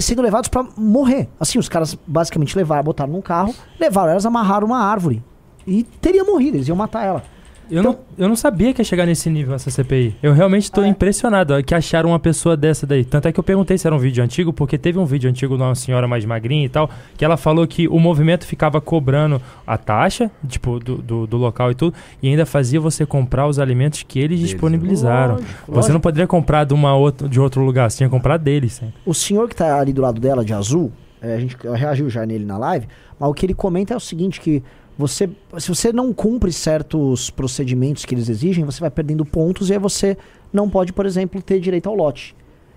sendo 0.00 0.22
levados 0.22 0.48
pra 0.48 0.64
morrer. 0.76 1.28
Assim, 1.38 1.58
os 1.58 1.68
caras 1.68 1.96
basicamente 2.06 2.56
levaram, 2.56 2.84
botaram 2.84 3.12
num 3.12 3.22
carro, 3.22 3.54
levaram 3.78 4.10
elas, 4.10 4.26
amarraram 4.26 4.66
uma 4.66 4.78
árvore. 4.78 5.22
E 5.66 5.82
teria 5.82 6.24
morrido, 6.24 6.56
eles 6.56 6.68
iam 6.68 6.76
matar 6.76 7.04
ela. 7.04 7.22
Eu, 7.70 7.80
Então- 7.80 7.92
não, 7.92 7.98
eu 8.24 8.28
não 8.28 8.36
sabia 8.36 8.72
que 8.72 8.80
ia 8.80 8.84
chegar 8.84 9.06
nesse 9.06 9.28
nível 9.28 9.54
essa 9.54 9.70
CPI. 9.70 10.14
Eu 10.22 10.32
realmente 10.32 10.70
tô 10.70 10.82
É. 10.82 10.86
impressionado 10.88 11.54
ó, 11.54 11.62
que 11.62 11.74
acharam 11.74 12.10
uma 12.10 12.18
pessoa 12.18 12.56
dessa 12.56 12.86
daí. 12.86 13.04
Tanto 13.04 13.26
é 13.26 13.32
que 13.32 13.40
eu 13.40 13.44
perguntei 13.44 13.76
se 13.76 13.86
era 13.86 13.94
um 13.94 13.98
vídeo 13.98 14.22
antigo, 14.22 14.52
porque 14.52 14.78
teve 14.78 14.98
um 14.98 15.04
vídeo 15.04 15.28
antigo 15.28 15.56
de 15.56 15.62
uma 15.62 15.74
senhora 15.74 16.06
mais 16.06 16.24
magrinha 16.24 16.64
e 16.64 16.68
tal, 16.68 16.88
que 17.16 17.24
ela 17.24 17.36
falou 17.36 17.66
que 17.66 17.88
o 17.88 17.98
movimento 17.98 18.46
ficava 18.46 18.80
cobrando 18.80 19.42
a 19.66 19.76
taxa, 19.76 20.30
tipo, 20.46 20.78
do, 20.78 20.96
do, 20.98 21.26
do 21.26 21.36
local 21.36 21.70
e 21.72 21.74
tudo, 21.74 21.94
e 22.22 22.28
ainda 22.28 22.46
fazia 22.46 22.80
você 22.80 23.04
comprar 23.04 23.46
os 23.48 23.58
alimentos 23.58 24.02
que 24.04 24.18
eles 24.20 24.38
disponibilizaram. 24.38 25.34
Lógico, 25.34 25.52
Você 25.66 25.72
lógico. 25.72 25.92
não 25.92 26.00
poderia 26.00 26.26
comprar 26.26 26.64
de, 26.64 26.74
uma 26.74 26.94
outra, 26.94 27.28
de 27.28 27.40
outro 27.40 27.62
lugar, 27.64 27.90
você 27.90 27.98
tinha 27.98 28.08
que 28.08 28.14
comprar 28.14 28.36
deles 28.36 28.74
sempre. 28.74 28.94
O 29.04 29.12
senhor 29.14 29.48
que 29.48 29.56
tá 29.56 29.78
ali 29.80 29.92
do 29.92 30.02
lado 30.02 30.20
dela, 30.20 30.44
de 30.44 30.52
azul, 30.52 30.92
é, 31.20 31.34
a 31.34 31.40
gente 31.40 31.56
reagiu 31.74 32.08
já 32.08 32.24
nele 32.24 32.44
na 32.44 32.56
live, 32.58 32.86
mas 33.18 33.28
o 33.28 33.34
que 33.34 33.44
ele 33.46 33.54
comenta 33.54 33.92
é 33.92 33.96
o 33.96 34.00
seguinte, 34.00 34.40
que 34.40 34.62
você, 34.98 35.28
se 35.58 35.68
você 35.68 35.92
não 35.92 36.12
cumpre 36.12 36.52
certos 36.52 37.28
procedimentos 37.30 38.04
que 38.04 38.14
eles 38.14 38.28
exigem, 38.28 38.64
você 38.64 38.80
vai 38.80 38.90
perdendo 38.90 39.24
pontos 39.24 39.68
e 39.68 39.72
aí 39.74 39.78
você 39.78 40.16
não 40.52 40.68
pode, 40.70 40.92
por 40.92 41.04
exemplo, 41.06 41.40
ter 41.42 41.60
direito 41.60 41.88
ao 41.88 41.94
lote. 41.94 42.34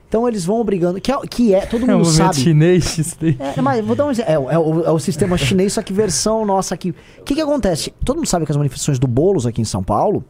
Então 0.08 0.28
eles 0.28 0.44
vão 0.44 0.60
obrigando, 0.60 1.00
que 1.00 1.12
é, 1.12 1.18
que 1.30 1.54
é 1.54 1.66
todo 1.68 1.84
É 1.84 1.88
mundo 1.94 2.00
movimento 2.06 2.34
sabe. 2.34 2.36
chinês. 2.42 3.16
É, 3.56 3.62
mas 3.62 3.86
vou 3.86 3.96
dar 3.96 4.06
um 4.08 4.12
exemplo. 4.12 4.32
É, 4.32 4.40
o- 4.40 4.50
é 4.52 4.58
o, 4.58 4.84
é 4.86 4.92
o 4.92 4.98
sistema 5.00 5.38
chinês, 5.38 5.74
só 5.74 5.82
que 5.84 5.94
versão 5.94 6.46
nossa 6.46 6.74
aqui. 6.74 6.90
O 7.20 7.24
que, 7.24 7.36
que 7.36 7.42
acontece? 7.42 7.94
Todo 8.04 8.18
mundo 8.18 8.28
sabe 8.28 8.44
que 8.46 8.52
as 8.52 8.58
manifestações 8.58 8.98
do 8.98 9.08
Boulos 9.08 9.46
aqui 9.46 9.62
em 9.62 9.66
São 9.66 9.84
Paulo 9.84 10.24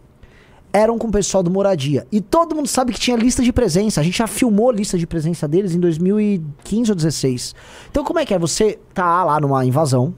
eram 0.72 1.00
com 1.00 1.08
o 1.08 1.12
pessoal 1.12 1.42
do 1.42 1.50
Moradia. 1.50 2.06
E 2.12 2.22
todo 2.22 2.54
mundo 2.56 2.68
sabe 2.68 2.92
que 2.94 3.00
tinha 3.00 3.16
lista 3.18 3.42
de 3.42 3.52
presença. 3.54 4.02
A 4.02 4.04
gente 4.04 4.18
já 4.18 4.28
filmou 4.28 4.70
a 4.70 4.74
lista 4.74 4.98
de 4.98 5.08
presença 5.08 5.48
deles 5.48 5.74
em 5.74 5.80
2015 5.80 6.92
ou 6.92 6.96
2016. 6.96 7.56
Então 7.90 8.04
como 8.04 8.20
é 8.20 8.26
que 8.26 8.34
é? 8.34 8.38
Você 8.40 8.78
tá 8.94 9.24
lá 9.24 9.40
numa 9.40 9.66
invasão, 9.66 10.14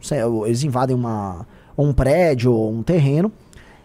eles 0.45 0.63
invadem 0.63 0.95
uma, 0.95 1.45
um 1.81 1.93
prédio 1.93 2.53
ou 2.53 2.71
um 2.71 2.83
terreno. 2.83 3.31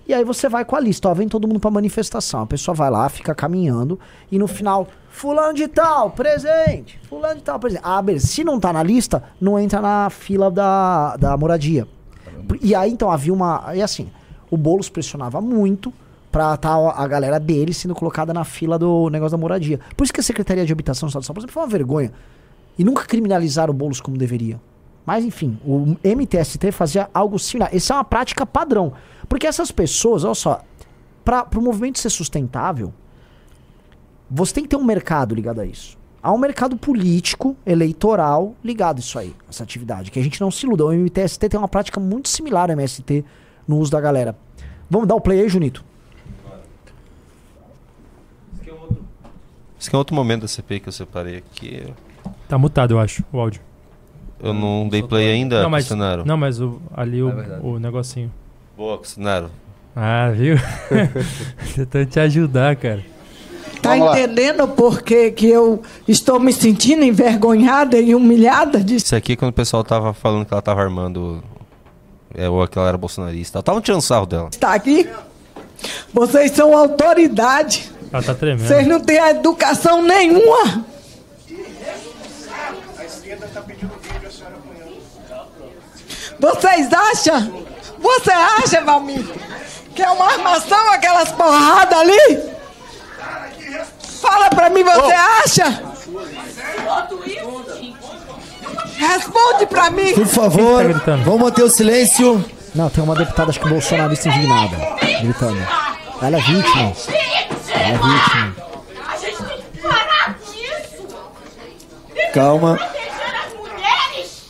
E 0.08 0.14
aí 0.14 0.24
você 0.24 0.48
vai 0.48 0.64
com 0.64 0.76
a 0.76 0.80
lista, 0.80 1.08
ó, 1.08 1.14
vem 1.14 1.28
todo 1.28 1.48
mundo 1.48 1.58
pra 1.58 1.70
manifestação. 1.70 2.42
A 2.42 2.46
pessoa 2.46 2.74
vai 2.74 2.90
lá, 2.90 3.08
fica 3.08 3.34
caminhando 3.34 3.98
e 4.30 4.38
no 4.38 4.46
final, 4.46 4.86
fulano 5.10 5.52
de 5.54 5.66
tal, 5.66 6.10
presente, 6.10 7.00
fulano 7.08 7.36
de 7.36 7.42
tal, 7.42 7.58
presente. 7.58 7.82
Ah, 7.84 8.00
beleza. 8.00 8.26
Se 8.28 8.44
não 8.44 8.60
tá 8.60 8.72
na 8.72 8.82
lista, 8.84 9.22
não 9.40 9.58
entra 9.58 9.80
na 9.80 10.08
fila 10.08 10.50
da, 10.50 11.16
da 11.16 11.36
moradia. 11.36 11.88
E 12.62 12.74
aí 12.74 12.92
então 12.92 13.10
havia 13.10 13.32
uma, 13.32 13.72
e 13.74 13.82
assim, 13.82 14.08
o 14.48 14.56
Boulos 14.56 14.88
pressionava 14.88 15.40
muito 15.40 15.92
pra 16.30 16.56
tá 16.56 16.74
a 16.94 17.06
galera 17.08 17.40
dele 17.40 17.72
sendo 17.72 17.94
colocada 17.94 18.32
na 18.32 18.44
fila 18.44 18.78
do 18.78 19.08
negócio 19.10 19.36
da 19.36 19.40
moradia. 19.40 19.80
Por 19.96 20.04
isso 20.04 20.12
que 20.12 20.20
a 20.20 20.22
Secretaria 20.22 20.64
de 20.64 20.72
Habitação 20.72 21.08
do 21.08 21.10
Estado 21.10 21.22
de 21.22 21.26
São 21.26 21.34
Paulo 21.34 21.50
foi 21.50 21.62
uma 21.62 21.68
vergonha. 21.68 22.12
E 22.78 22.84
nunca 22.84 23.04
criminalizaram 23.06 23.72
o 23.72 23.76
Boulos 23.76 24.00
como 24.00 24.16
deveria. 24.16 24.60
Mas 25.06 25.24
enfim, 25.24 25.58
o 25.64 25.96
MTST 26.02 26.72
fazia 26.72 27.08
algo 27.14 27.38
similar. 27.38 27.70
Essa 27.72 27.94
é 27.94 27.96
uma 27.96 28.04
prática 28.04 28.44
padrão. 28.44 28.92
Porque 29.28 29.46
essas 29.46 29.70
pessoas, 29.70 30.24
olha 30.24 30.34
só, 30.34 30.60
para 31.24 31.46
o 31.56 31.62
movimento 31.62 32.00
ser 32.00 32.10
sustentável, 32.10 32.92
você 34.28 34.54
tem 34.54 34.64
que 34.64 34.70
ter 34.70 34.76
um 34.76 34.84
mercado 34.84 35.32
ligado 35.34 35.60
a 35.60 35.66
isso. 35.66 35.96
Há 36.20 36.32
um 36.32 36.38
mercado 36.38 36.76
político, 36.76 37.56
eleitoral, 37.64 38.56
ligado 38.64 38.96
a 38.96 39.00
isso 39.00 39.16
aí, 39.16 39.32
essa 39.48 39.62
atividade. 39.62 40.10
Que 40.10 40.18
a 40.18 40.22
gente 40.22 40.40
não 40.40 40.50
se 40.50 40.66
iluda. 40.66 40.84
O 40.84 40.92
MTST 40.92 41.48
tem 41.48 41.58
uma 41.58 41.68
prática 41.68 42.00
muito 42.00 42.28
similar 42.28 42.68
ao 42.68 42.76
MST 42.76 43.24
no 43.66 43.78
uso 43.78 43.92
da 43.92 44.00
galera. 44.00 44.36
Vamos 44.90 45.06
dar 45.06 45.14
o 45.14 45.20
play 45.20 45.40
aí, 45.40 45.48
Junito. 45.48 45.84
Esse 49.78 49.88
aqui 49.88 49.94
é 49.94 49.98
outro 49.98 50.16
momento 50.16 50.42
da 50.42 50.48
CPI 50.48 50.80
que 50.80 50.88
eu 50.88 50.92
separei 50.92 51.36
aqui. 51.36 51.94
Tá 52.48 52.58
mutado, 52.58 52.94
eu 52.94 52.98
acho, 52.98 53.22
o 53.32 53.38
áudio. 53.38 53.60
Eu 54.42 54.52
não 54.52 54.88
dei 54.88 55.02
play 55.02 55.30
ainda, 55.30 55.62
não, 55.62 55.70
mas, 55.70 55.84
Bolsonaro. 55.84 56.24
não, 56.26 56.36
mas 56.36 56.60
o, 56.60 56.80
ali 56.94 57.22
o, 57.22 57.30
É 57.30 57.58
o 57.62 57.78
negocinho. 57.78 58.30
Boa, 58.76 58.96
Bolsonaro. 58.96 59.50
Ah, 59.94 60.30
viu? 60.30 60.56
Tentando 61.74 62.06
te 62.06 62.20
ajudar, 62.20 62.76
cara. 62.76 63.02
Tá 63.80 63.96
entendendo 63.96 64.66
por 64.68 65.02
que, 65.02 65.30
que 65.30 65.48
eu 65.48 65.82
estou 66.08 66.40
me 66.40 66.52
sentindo 66.52 67.04
envergonhada 67.04 67.98
e 67.98 68.14
humilhada 68.14 68.82
de 68.82 68.96
Isso 68.96 69.14
aqui 69.14 69.32
é 69.32 69.36
quando 69.36 69.50
o 69.50 69.54
pessoal 69.54 69.84
tava 69.84 70.12
falando 70.12 70.44
que 70.44 70.52
ela 70.52 70.62
tava 70.62 70.82
armando. 70.82 71.42
É, 72.34 72.48
ou 72.48 72.66
que 72.66 72.78
ela 72.78 72.88
era 72.88 72.98
bolsonarista. 72.98 73.60
Estavam 73.60 73.80
tirando 73.80 74.02
sarro 74.02 74.26
dela. 74.26 74.48
estar 74.50 74.74
aqui? 74.74 75.08
Vocês 76.12 76.50
são 76.50 76.76
autoridade. 76.76 77.90
Ela 78.12 78.22
tá 78.22 78.34
tremendo. 78.34 78.66
Vocês 78.66 78.86
não 78.86 79.00
têm 79.00 79.18
educação 79.18 80.02
nenhuma. 80.02 80.84
Vocês 86.38 86.88
acham? 86.92 87.66
Você 87.98 88.30
acha, 88.30 88.84
Valmir, 88.84 89.24
que 89.94 90.02
é 90.02 90.10
uma 90.10 90.26
armação 90.26 90.92
aquelas 90.92 91.32
porradas 91.32 91.98
ali? 91.98 92.56
Fala 94.20 94.50
pra 94.50 94.70
mim, 94.70 94.82
você 94.82 95.12
acha? 95.12 95.82
Responde 98.98 99.66
pra 99.66 99.90
mim. 99.90 100.14
Por 100.14 100.26
favor, 100.26 101.00
tá 101.00 101.16
vamos 101.16 101.40
manter 101.40 101.62
o 101.62 101.70
silêncio. 101.70 102.44
Não, 102.74 102.90
tem 102.90 103.02
uma 103.02 103.14
deputada, 103.14 103.50
acho 103.50 103.60
que 103.60 103.68
bolsonarista 103.68 104.28
indignada, 104.28 104.76
gritando. 105.20 105.66
Ela 106.20 106.36
é 106.36 106.40
vítima. 106.40 106.92
Ela 107.68 107.88
é 107.88 107.92
vítima. 107.92 108.56
A 109.08 109.16
gente 109.16 109.42
tem 109.44 109.62
que 109.62 109.78
parar 109.80 110.34
com 110.34 110.52
isso! 110.52 111.06
Calma. 112.34 112.76
Proteger 112.76 113.34
as 113.46 113.52
mulheres! 113.54 114.46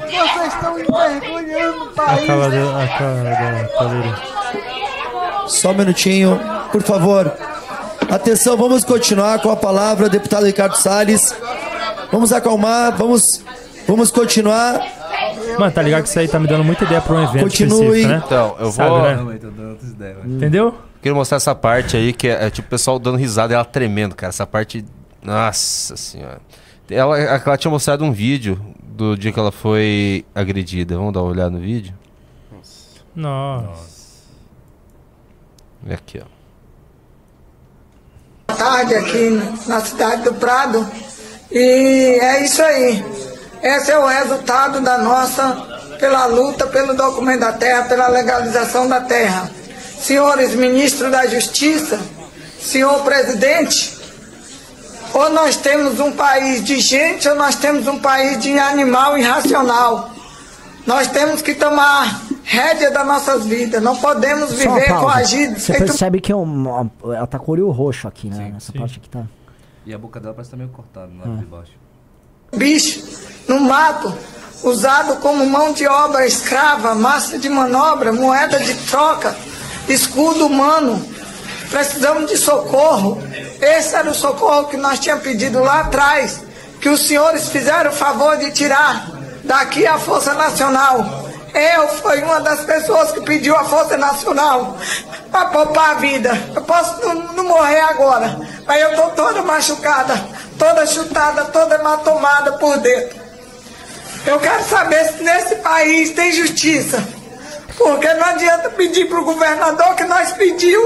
Vocês 0.00 0.54
estão 0.54 0.78
envergonhando 0.78 1.84
o 1.84 1.87
A 1.87 1.87
país. 2.06 2.26
cara 2.26 2.50
da, 2.50 2.82
a 2.82 2.88
cara 2.88 3.22
da 3.24 3.68
Toledo. 3.78 4.16
Só 5.48 5.70
um 5.70 5.74
minutinho, 5.74 6.40
por 6.70 6.82
favor. 6.82 7.32
Atenção, 8.10 8.56
vamos 8.56 8.84
continuar 8.84 9.40
com 9.40 9.50
a 9.50 9.56
palavra, 9.56 10.08
deputado 10.08 10.46
Ricardo 10.46 10.76
Salles. 10.76 11.34
Vamos 12.10 12.32
acalmar, 12.32 12.96
vamos, 12.96 13.42
vamos 13.86 14.10
continuar. 14.10 14.80
Mano, 15.58 15.72
tá 15.72 15.82
ligado 15.82 16.02
que 16.04 16.08
isso 16.08 16.18
aí 16.18 16.28
tá 16.28 16.38
me 16.38 16.46
dando 16.46 16.64
muita 16.64 16.84
ideia 16.84 17.00
pra 17.00 17.14
um 17.14 17.22
evento 17.22 17.42
Continue. 17.44 18.00
específico, 18.00 18.08
né? 18.08 18.22
Então, 18.24 18.56
eu 18.58 18.70
Sabe, 18.72 18.90
vou. 18.90 19.00
né? 19.02 19.38
Entendeu? 20.26 20.74
Queria 21.02 21.14
mostrar 21.14 21.36
essa 21.36 21.54
parte 21.54 21.96
aí, 21.96 22.12
que 22.12 22.28
é, 22.28 22.46
é 22.46 22.50
tipo 22.50 22.66
o 22.66 22.70
pessoal 22.70 22.98
dando 22.98 23.16
risada 23.16 23.54
ela 23.54 23.64
tremendo, 23.64 24.14
cara. 24.14 24.30
Essa 24.30 24.46
parte. 24.46 24.84
Nossa 25.22 25.96
senhora. 25.96 26.40
Ela, 26.90 27.18
ela 27.18 27.56
tinha 27.56 27.70
mostrado 27.70 28.04
um 28.04 28.12
vídeo 28.12 28.58
do 28.98 29.16
dia 29.16 29.32
que 29.32 29.38
ela 29.38 29.52
foi 29.52 30.26
agredida. 30.34 30.96
Vamos 30.96 31.12
dar 31.12 31.22
uma 31.22 31.30
olhada 31.30 31.50
no 31.50 31.60
vídeo? 31.60 31.94
Nossa. 33.14 33.88
Vê 35.80 35.94
aqui, 35.94 36.20
ó. 36.20 36.38
tarde 38.54 38.96
aqui 38.96 39.40
na 39.66 39.80
cidade 39.80 40.22
do 40.22 40.34
Prado. 40.34 40.90
E 41.50 42.18
é 42.20 42.44
isso 42.44 42.60
aí. 42.60 43.04
Esse 43.62 43.92
é 43.92 43.98
o 43.98 44.06
resultado 44.06 44.80
da 44.80 44.98
nossa, 44.98 45.44
pela 46.00 46.26
luta 46.26 46.66
pelo 46.66 46.94
documento 46.94 47.40
da 47.40 47.52
terra, 47.52 47.84
pela 47.84 48.08
legalização 48.08 48.88
da 48.88 49.00
terra. 49.00 49.48
Senhores 50.00 50.54
ministros 50.54 51.10
da 51.10 51.26
Justiça, 51.26 52.00
senhor 52.60 53.02
presidente, 53.04 53.97
ou 55.14 55.30
nós 55.30 55.56
temos 55.56 56.00
um 56.00 56.12
país 56.12 56.64
de 56.64 56.80
gente 56.80 57.28
ou 57.28 57.34
nós 57.34 57.56
temos 57.56 57.86
um 57.86 57.98
país 57.98 58.40
de 58.40 58.58
animal 58.58 59.16
irracional. 59.16 60.10
Nós 60.86 61.06
temos 61.08 61.42
que 61.42 61.54
tomar 61.54 62.22
rédea 62.44 62.90
das 62.90 63.06
nossas 63.06 63.44
vidas. 63.44 63.82
Não 63.82 63.96
podemos 63.96 64.52
viver 64.54 64.88
coagidos. 64.88 65.62
Você 65.62 65.72
feito 65.74 65.86
percebe 65.86 66.20
que 66.20 66.32
é 66.32 66.36
uma, 66.36 66.90
ela 67.04 67.26
tá 67.26 67.38
com 67.38 67.50
o 67.50 67.54
olho 67.54 67.70
roxo 67.70 68.08
aqui, 68.08 68.28
né? 68.28 68.52
Nessa 68.54 68.72
sim. 68.72 68.78
parte 68.78 68.98
aqui 68.98 69.08
tá. 69.08 69.24
E 69.84 69.92
a 69.92 69.98
boca 69.98 70.18
dela 70.18 70.34
parece 70.34 70.50
que 70.50 70.56
tá 70.56 70.58
meio 70.58 70.70
cortada 70.70 71.06
no 71.06 71.18
lado 71.18 71.36
de 71.36 71.44
baixo. 71.44 71.72
bicho 72.56 73.02
no 73.48 73.60
mato, 73.60 74.12
usado 74.62 75.16
como 75.20 75.46
mão 75.46 75.72
de 75.72 75.86
obra 75.86 76.26
escrava, 76.26 76.94
massa 76.94 77.38
de 77.38 77.48
manobra, 77.48 78.12
moeda 78.12 78.58
de 78.60 78.74
troca, 78.86 79.34
escudo 79.88 80.46
humano. 80.46 81.02
Precisamos 81.70 82.30
de 82.30 82.36
socorro. 82.36 83.22
Esse 83.60 83.94
era 83.94 84.10
o 84.10 84.14
socorro 84.14 84.68
que 84.68 84.76
nós 84.76 84.98
tínhamos 84.98 85.24
pedido 85.24 85.60
lá 85.60 85.80
atrás, 85.80 86.40
que 86.80 86.88
os 86.88 87.06
senhores 87.06 87.48
fizeram 87.48 87.90
o 87.90 87.94
favor 87.94 88.36
de 88.36 88.50
tirar 88.52 89.10
daqui 89.44 89.86
à 89.86 89.98
Força 89.98 90.34
Nacional. 90.34 91.24
Eu 91.54 91.88
fui 91.88 92.22
uma 92.22 92.40
das 92.40 92.60
pessoas 92.60 93.10
que 93.12 93.20
pediu 93.22 93.56
a 93.56 93.64
Força 93.64 93.96
Nacional 93.96 94.76
para 95.30 95.46
poupar 95.46 95.90
a 95.90 95.94
vida. 95.94 96.30
Eu 96.54 96.62
posso 96.62 97.00
não, 97.06 97.32
não 97.32 97.44
morrer 97.44 97.80
agora, 97.80 98.38
mas 98.66 98.80
eu 98.80 98.90
estou 98.90 99.10
toda 99.10 99.42
machucada, 99.42 100.14
toda 100.58 100.86
chutada, 100.86 101.46
toda 101.46 101.74
hematomada 101.74 102.52
por 102.52 102.78
dentro. 102.78 103.18
Eu 104.26 104.38
quero 104.38 104.62
saber 104.64 105.04
se 105.06 105.22
nesse 105.22 105.56
país 105.56 106.10
tem 106.10 106.32
justiça. 106.32 107.02
Porque 107.78 108.12
não 108.14 108.26
adianta 108.26 108.70
pedir 108.70 109.08
para 109.08 109.20
o 109.20 109.24
governador 109.24 109.94
que 109.94 110.04
nós 110.04 110.32
pediu. 110.32 110.82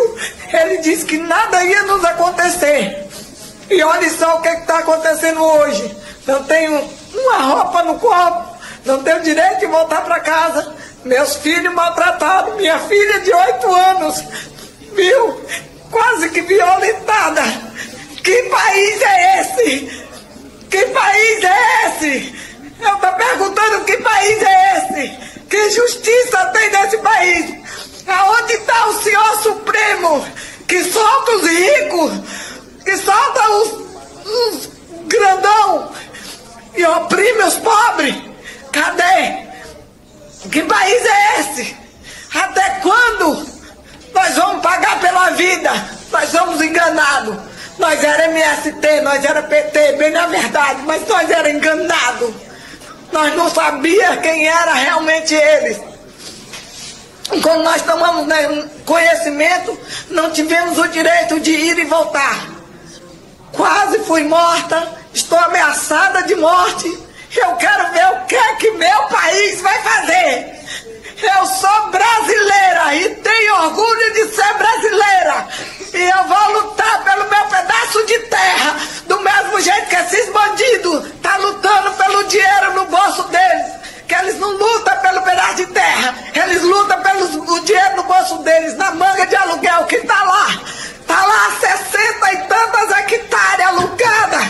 Ele 0.52 0.76
disse 0.78 1.07
que 1.07 1.16
nada 1.18 1.64
ia 1.64 1.83
nos 1.85 2.05
acontecer. 2.05 3.09
E 3.70 3.83
olha 3.83 4.11
só 4.11 4.37
o 4.37 4.42
que 4.42 4.48
está 4.48 4.81
acontecendo 4.81 5.42
hoje. 5.42 5.96
Eu 6.26 6.44
tenho 6.44 6.88
uma 7.14 7.38
roupa 7.38 7.83
no 7.83 7.98
corpo, 7.98 8.57
não 8.85 9.02
tenho 9.02 9.22
direito 9.22 9.61
de 9.61 9.66
voltar 9.66 10.02
para 10.02 10.20
casa. 10.20 10.74
Meus 11.05 11.37
filhos 11.37 11.74
maltratados, 11.74 12.55
minha 12.57 12.78
filha 12.81 13.20
de 13.20 13.33
8 13.33 13.74
anos, 13.74 14.22
viu? 14.94 15.40
Quase 15.90 16.28
que 16.28 16.42
violentada. 16.42 17.42
Que 18.22 18.42
país 18.44 19.02
é 19.02 19.40
esse? 19.40 20.05
Que 20.70 20.87
país 20.87 21.44
é 21.44 21.87
esse? 21.87 22.51
Eu 22.82 22.94
estou 22.94 23.12
perguntando 23.12 23.84
que 23.84 23.96
país 23.98 24.42
é 24.42 24.78
esse? 24.78 25.32
Que 25.48 25.70
justiça 25.70 26.46
tem 26.46 26.70
nesse 26.70 26.98
país? 26.98 27.54
Aonde 28.06 28.52
está 28.54 28.86
o 28.86 29.02
Senhor 29.02 29.42
Supremo 29.42 30.26
que 30.66 30.82
solta 30.84 31.32
os 31.32 31.46
ricos, 31.46 32.12
que 32.84 32.96
solta 32.96 33.50
os, 33.50 33.72
os 34.26 34.68
grandão 35.06 35.92
e 36.74 36.84
oprime 36.84 37.42
os 37.44 37.54
pobres? 37.58 38.16
Cadê? 38.72 39.46
Que 40.50 40.62
país 40.62 41.04
é 41.04 41.40
esse? 41.40 41.76
Até 42.34 42.80
quando 42.82 43.46
nós 44.12 44.34
vamos 44.34 44.62
pagar 44.62 44.98
pela 45.00 45.30
vida? 45.30 45.70
Nós 46.10 46.28
somos 46.30 46.60
enganados. 46.60 47.36
Nós 47.78 48.02
era 48.02 48.24
MST, 48.26 49.00
nós 49.02 49.24
era 49.24 49.42
PT, 49.42 49.92
bem 49.92 50.10
na 50.10 50.26
verdade, 50.26 50.82
mas 50.84 51.06
nós 51.08 51.30
era 51.30 51.50
enganados. 51.50 52.51
Nós 53.12 53.37
não 53.37 53.51
sabíamos 53.51 54.22
quem 54.22 54.48
era 54.48 54.72
realmente 54.72 55.35
eles. 55.35 55.81
Quando 57.42 57.62
nós 57.62 57.83
tomamos 57.83 58.27
né, 58.27 58.68
conhecimento, 58.85 59.79
não 60.11 60.31
tivemos 60.31 60.79
o 60.79 60.88
direito 60.88 61.40
de 61.40 61.51
ir 61.51 61.79
e 61.79 61.85
voltar. 61.85 62.48
Quase 63.53 64.01
fui 64.01 64.25
morta, 64.25 64.88
estou 65.14 65.38
ameaçada 65.38 66.22
de 66.22 66.35
morte. 66.35 66.88
Eu 67.35 67.55
quero 67.57 67.92
ver 67.92 68.07
o 68.07 68.27
que 68.27 68.35
é 68.35 68.55
que 68.57 68.70
meu 68.72 69.03
país 69.05 69.61
vai 69.61 69.83
fazer. 69.83 70.51
Eu 71.22 71.46
sou 71.46 71.90
brasileira 71.90 72.96
e 72.96 73.14
tenho 73.14 73.54
orgulho 73.54 74.12
de 74.12 74.35
ser 74.35 74.54
brasileira. 74.54 75.48
E 75.94 76.02
eu 76.02 76.24
vou 76.24 76.52
lutar 76.52 77.04
pelo 77.04 77.30
meu 77.30 77.44
pedaço 77.44 78.04
de 78.06 78.18
terra, 78.20 78.76
do 79.06 79.20
mesmo 79.20 79.61
jeito 79.61 79.87
que 79.87 79.94
esses 79.94 80.32
bandidos 80.32 81.12
tá 81.22 81.37
lutando 81.37 81.92
pelo 81.92 82.24
dinheiro 82.24 82.74
no 82.74 82.87
bolso 82.87 83.22
deles. 83.28 83.72
Que 84.08 84.14
eles 84.16 84.38
não 84.40 84.50
lutam 84.50 84.96
pelo 84.98 85.22
pedaço 85.22 85.54
de 85.54 85.66
terra, 85.66 86.14
eles 86.35 86.62
lutam 86.62 87.00
pelo 87.02 87.61
dinheiro 87.61 87.96
no 87.96 88.02
bolso 88.02 88.38
deles, 88.38 88.76
na 88.76 88.90
manga 88.90 89.24
de 89.24 89.37
aluguel 89.37 89.87
que 89.87 89.98
tá 89.98 90.24
lá. 90.24 90.46
Tá 91.06 91.24
lá 91.24 91.50
60 91.61 92.32
e 92.32 92.37
tantas 92.48 92.98
hectares 92.98 93.66
alugadas. 93.66 94.44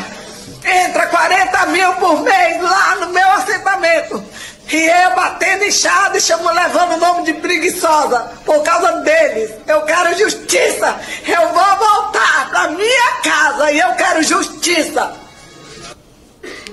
Entra 0.65 1.07
40 1.07 1.67
mil 1.67 1.93
por 1.95 2.21
mês 2.23 2.63
lá 2.63 2.95
no 2.97 3.09
meu 3.11 3.31
assentamento. 3.33 4.25
E 4.73 4.87
eu 5.05 5.15
batendo 5.15 5.65
inchado 5.65 6.17
e 6.17 6.21
chamo, 6.21 6.51
levando 6.51 6.95
o 6.95 6.97
nome 6.99 7.25
de 7.25 7.35
preguiçosa 7.35 8.21
por 8.45 8.63
causa 8.63 9.01
deles. 9.03 9.51
Eu 9.69 9.83
quero 9.83 10.17
justiça. 10.19 10.97
Eu 11.27 11.49
vou 11.49 11.77
voltar 11.79 12.49
pra 12.51 12.69
minha 12.71 13.13
casa 13.23 13.71
e 13.71 13.79
eu 13.79 13.93
quero 13.93 14.23
justiça. 14.23 15.13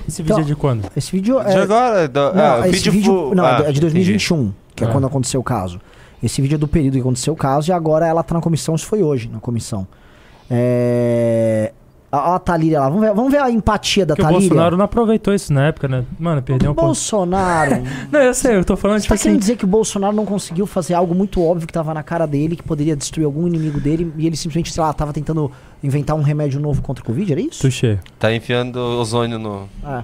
Esse 0.08 0.22
vídeo 0.22 0.40
é 0.40 0.44
de 0.44 0.56
quando? 0.56 0.90
Esse 0.96 1.12
vídeo 1.12 1.38
é. 1.40 1.44
De 1.44 1.58
agora, 1.58 2.08
do- 2.08 2.32
não, 2.32 2.62
ah, 2.62 2.68
esse 2.68 2.78
vídeo 2.78 2.92
vídeo, 2.92 3.34
não, 3.34 3.44
ah, 3.44 3.64
é 3.66 3.72
de 3.72 3.80
2021, 3.80 4.52
que 4.74 4.82
é 4.82 4.86
Ah. 4.88 4.90
quando 4.90 5.06
aconteceu 5.06 5.38
o 5.40 5.44
caso. 5.44 5.80
Esse 6.22 6.40
vídeo 6.42 6.56
é 6.56 6.58
do 6.58 6.66
período 6.66 6.94
que 6.94 7.00
aconteceu 7.00 7.32
o 7.32 7.36
caso 7.36 7.70
e 7.70 7.72
agora 7.72 8.06
ela 8.06 8.22
tá 8.22 8.34
na 8.34 8.40
comissão, 8.40 8.74
isso 8.74 8.86
foi 8.86 9.02
hoje 9.02 9.28
na 9.32 9.38
comissão. 9.40 9.86
É. 10.50 11.72
A, 12.12 12.34
a 12.34 12.38
Thalíria 12.40 12.80
lá, 12.80 12.88
vamos 12.88 13.02
ver, 13.02 13.14
vamos 13.14 13.30
ver 13.30 13.38
a 13.38 13.48
empatia 13.50 14.04
da 14.04 14.14
Porque 14.16 14.22
o 14.22 14.24
Thalíria. 14.24 14.48
Bolsonaro 14.48 14.76
não 14.76 14.84
aproveitou 14.84 15.32
isso 15.32 15.52
na 15.52 15.66
época, 15.68 15.86
né? 15.86 16.04
Mano, 16.18 16.42
perdeu 16.42 16.72
um 16.72 16.74
pouco. 16.74 16.88
Bolsonaro. 16.88 17.82
Não, 18.10 18.20
eu 18.20 18.34
sei, 18.34 18.56
eu 18.56 18.64
tô 18.64 18.76
falando, 18.76 18.98
Você 18.98 19.02
tipo 19.04 19.14
tá 19.14 19.18
querendo 19.22 19.34
assim. 19.36 19.40
dizer 19.40 19.56
que 19.56 19.64
o 19.64 19.68
Bolsonaro 19.68 20.14
não 20.16 20.26
conseguiu 20.26 20.66
fazer 20.66 20.94
algo 20.94 21.14
muito 21.14 21.40
óbvio 21.40 21.68
que 21.68 21.72
tava 21.72 21.94
na 21.94 22.02
cara 22.02 22.26
dele, 22.26 22.56
que 22.56 22.64
poderia 22.64 22.96
destruir 22.96 23.24
algum 23.26 23.46
inimigo 23.46 23.78
dele, 23.78 24.12
e 24.16 24.26
ele 24.26 24.36
simplesmente, 24.36 24.72
sei 24.72 24.82
lá, 24.82 24.92
tava 24.92 25.12
tentando 25.12 25.52
inventar 25.84 26.16
um 26.16 26.22
remédio 26.22 26.58
novo 26.58 26.82
contra 26.82 27.00
o 27.02 27.06
Covid, 27.06 27.30
era 27.30 27.40
isso? 27.40 27.60
Tuxê. 27.60 27.98
Tá 28.18 28.34
enfiando 28.34 28.76
ozônio 28.76 29.38
no. 29.38 29.68
Ah. 29.84 30.02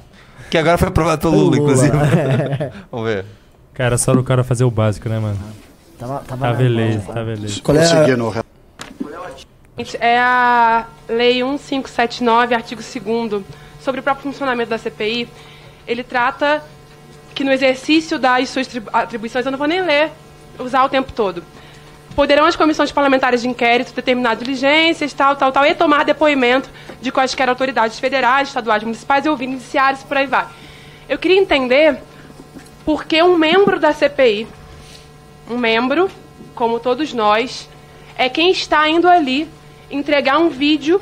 Que 0.49 0.59
agora 0.59 0.79
foi 0.79 0.87
aprovado 0.87 1.21
pelo 1.23 1.37
Lula, 1.37 1.57
inclusive. 1.57 1.93
Vamos 2.93 3.07
ver. 3.09 3.25
Cara, 3.75 3.99
só 3.99 4.13
o 4.13 4.23
cara 4.23 4.45
fazer 4.45 4.63
o 4.63 4.71
básico, 4.71 5.09
né, 5.09 5.19
mano? 5.19 5.37
Tava, 5.99 6.21
tava 6.21 6.41
Tá 6.47 6.53
na- 6.53 6.55
beleza, 6.57 7.01
tá 7.13 7.25
beleza. 7.25 7.61
Qual 7.63 7.77
é 7.77 7.81
Conseguindo. 7.81 8.33
É 10.01 10.19
a 10.19 10.87
Lei 11.07 11.43
1579, 11.43 12.55
artigo 12.55 12.81
2 12.81 13.45
sobre 13.79 14.01
o 14.01 14.03
próprio 14.03 14.23
funcionamento 14.23 14.71
da 14.71 14.79
CPI. 14.79 15.29
Ele 15.87 16.03
trata 16.03 16.65
que 17.35 17.45
no 17.45 17.53
exercício 17.53 18.19
das 18.19 18.49
suas 18.49 18.67
tribu- 18.67 18.89
atribuições, 18.91 19.45
eu 19.45 19.53
não 19.53 19.59
vou 19.59 19.69
nem 19.69 19.83
ler, 19.83 20.11
usar 20.59 20.83
o 20.83 20.89
tempo 20.89 21.13
todo. 21.13 21.45
Poderão 22.15 22.47
as 22.47 22.57
comissões 22.57 22.91
parlamentares 22.91 23.43
de 23.43 23.49
inquérito 23.49 23.93
determinar 23.93 24.35
diligências, 24.37 25.13
tal, 25.13 25.37
tal, 25.37 25.53
tal, 25.53 25.67
e 25.67 25.75
tomar 25.75 26.07
depoimento 26.07 26.71
de 27.03 27.13
quaisquer 27.13 27.47
autoridades 27.51 27.99
federais, 27.99 28.49
estaduais, 28.49 28.83
municipais 28.83 29.27
ouvir 29.27 29.47
noticiários, 29.47 30.03
por 30.03 30.17
aí 30.17 30.27
vai. 30.27 30.47
Eu 31.07 31.19
queria 31.19 31.39
entender 31.39 31.99
por 32.87 33.05
que 33.05 33.23
um 33.23 33.37
membro 33.37 33.79
da 33.79 33.93
CPI, 33.93 34.49
um 35.51 35.59
membro, 35.59 36.11
como 36.55 36.81
todos 36.81 37.13
nós, 37.13 37.69
é 38.17 38.31
quem 38.31 38.51
está 38.51 38.89
indo 38.89 39.07
ali 39.07 39.47
entregar 39.91 40.39
um 40.39 40.49
vídeo 40.49 41.01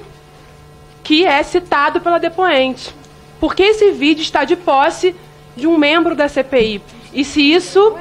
que 1.02 1.24
é 1.24 1.42
citado 1.42 2.00
pela 2.00 2.18
depoente. 2.18 2.94
Porque 3.40 3.62
esse 3.62 3.90
vídeo 3.92 4.22
está 4.22 4.44
de 4.44 4.56
posse 4.56 5.14
de 5.56 5.66
um 5.66 5.76
membro 5.76 6.16
da 6.16 6.28
CPI. 6.28 6.80
E 7.12 7.24
se 7.24 7.40
isso, 7.40 7.96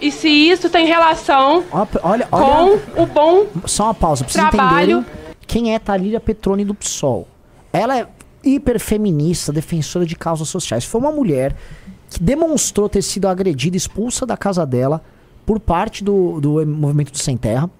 e 0.00 0.10
se 0.10 0.28
isso 0.28 0.68
tem 0.68 0.86
relação 0.86 1.64
Olha, 2.02 2.26
com 2.26 2.38
olha, 2.38 2.82
o 2.96 3.06
bom 3.06 3.46
só 3.64 3.84
uma 3.84 3.94
pausa, 3.94 4.24
pra 4.24 4.32
vocês 4.32 4.48
trabalho. 4.50 4.98
entenderem 4.98 5.18
quem 5.46 5.74
é 5.74 5.78
Thalíria 5.78 6.20
Petroni 6.20 6.64
do 6.64 6.74
PSOL. 6.74 7.26
Ela 7.72 7.98
é 7.98 8.06
hiperfeminista, 8.44 9.52
defensora 9.52 10.04
de 10.04 10.14
causas 10.14 10.48
sociais. 10.48 10.84
Foi 10.84 11.00
uma 11.00 11.12
mulher 11.12 11.56
que 12.10 12.22
demonstrou 12.22 12.88
ter 12.88 13.02
sido 13.02 13.26
agredida, 13.26 13.76
expulsa 13.76 14.26
da 14.26 14.36
casa 14.36 14.64
dela 14.66 15.02
por 15.46 15.58
parte 15.58 16.04
do, 16.04 16.40
do 16.40 16.66
movimento 16.66 17.12
do 17.12 17.18
Sem 17.18 17.36
Terra. 17.36 17.70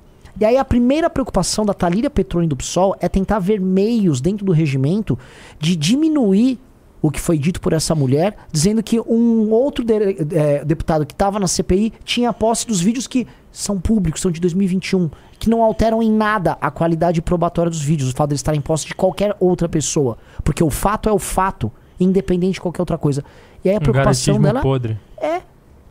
E 0.41 0.45
aí 0.45 0.57
a 0.57 0.65
primeira 0.65 1.11
preocupação 1.11 1.65
da 1.67 1.75
Thalíria 1.75 2.09
Petroni 2.11 2.47
do 2.47 2.57
PSOL 2.57 2.97
é 3.01 3.09
tentar 3.09 3.39
ver 3.41 3.61
meios 3.61 4.21
dentro 4.21 4.45
do 4.47 4.53
regimento 4.53 5.19
de 5.59 5.75
diminuir 5.75 6.59
o 7.01 7.11
que 7.11 7.21
foi 7.21 7.39
dito 7.39 7.61
por 7.61 7.73
essa 7.73 7.95
mulher, 7.95 8.37
dizendo 8.51 8.83
que 8.83 8.99
um 9.01 9.51
outro 9.53 9.85
de- 9.85 10.17
eh, 10.35 10.65
deputado 10.65 11.07
que 11.07 11.13
estava 11.13 11.39
na 11.39 11.47
CPI 11.47 11.93
tinha 12.05 12.33
posse 12.33 12.67
dos 12.67 12.81
vídeos 12.81 13.07
que 13.07 13.25
são 13.53 13.81
públicos, 13.81 14.21
são 14.21 14.31
de 14.33 14.41
2021, 14.41 15.09
que 15.39 15.49
não 15.49 15.63
alteram 15.63 16.03
em 16.03 16.11
nada 16.11 16.59
a 16.61 16.71
qualidade 16.73 17.23
probatória 17.23 17.71
dos 17.71 17.81
vídeos, 17.83 18.11
o 18.11 18.17
fato 18.17 18.29
de 18.31 18.33
eles 18.35 18.41
estarem 18.41 18.59
em 18.59 18.63
posse 18.63 18.87
de 18.87 18.95
qualquer 18.97 19.37
outra 19.39 19.69
pessoa. 19.69 20.19
Porque 20.43 20.63
o 20.63 20.71
fato 20.71 21.09
é 21.09 21.13
o 21.13 21.19
fato, 21.21 21.71
independente 22.01 22.55
de 22.55 22.61
qualquer 22.61 22.83
outra 22.83 22.99
coisa. 22.99 23.25
E 23.65 23.69
aí 23.69 23.77
a 23.77 23.79
Um 23.79 23.83
preocupação 23.83 24.35
dela 24.41 24.61
podre. 24.61 24.99
é 25.21 25.41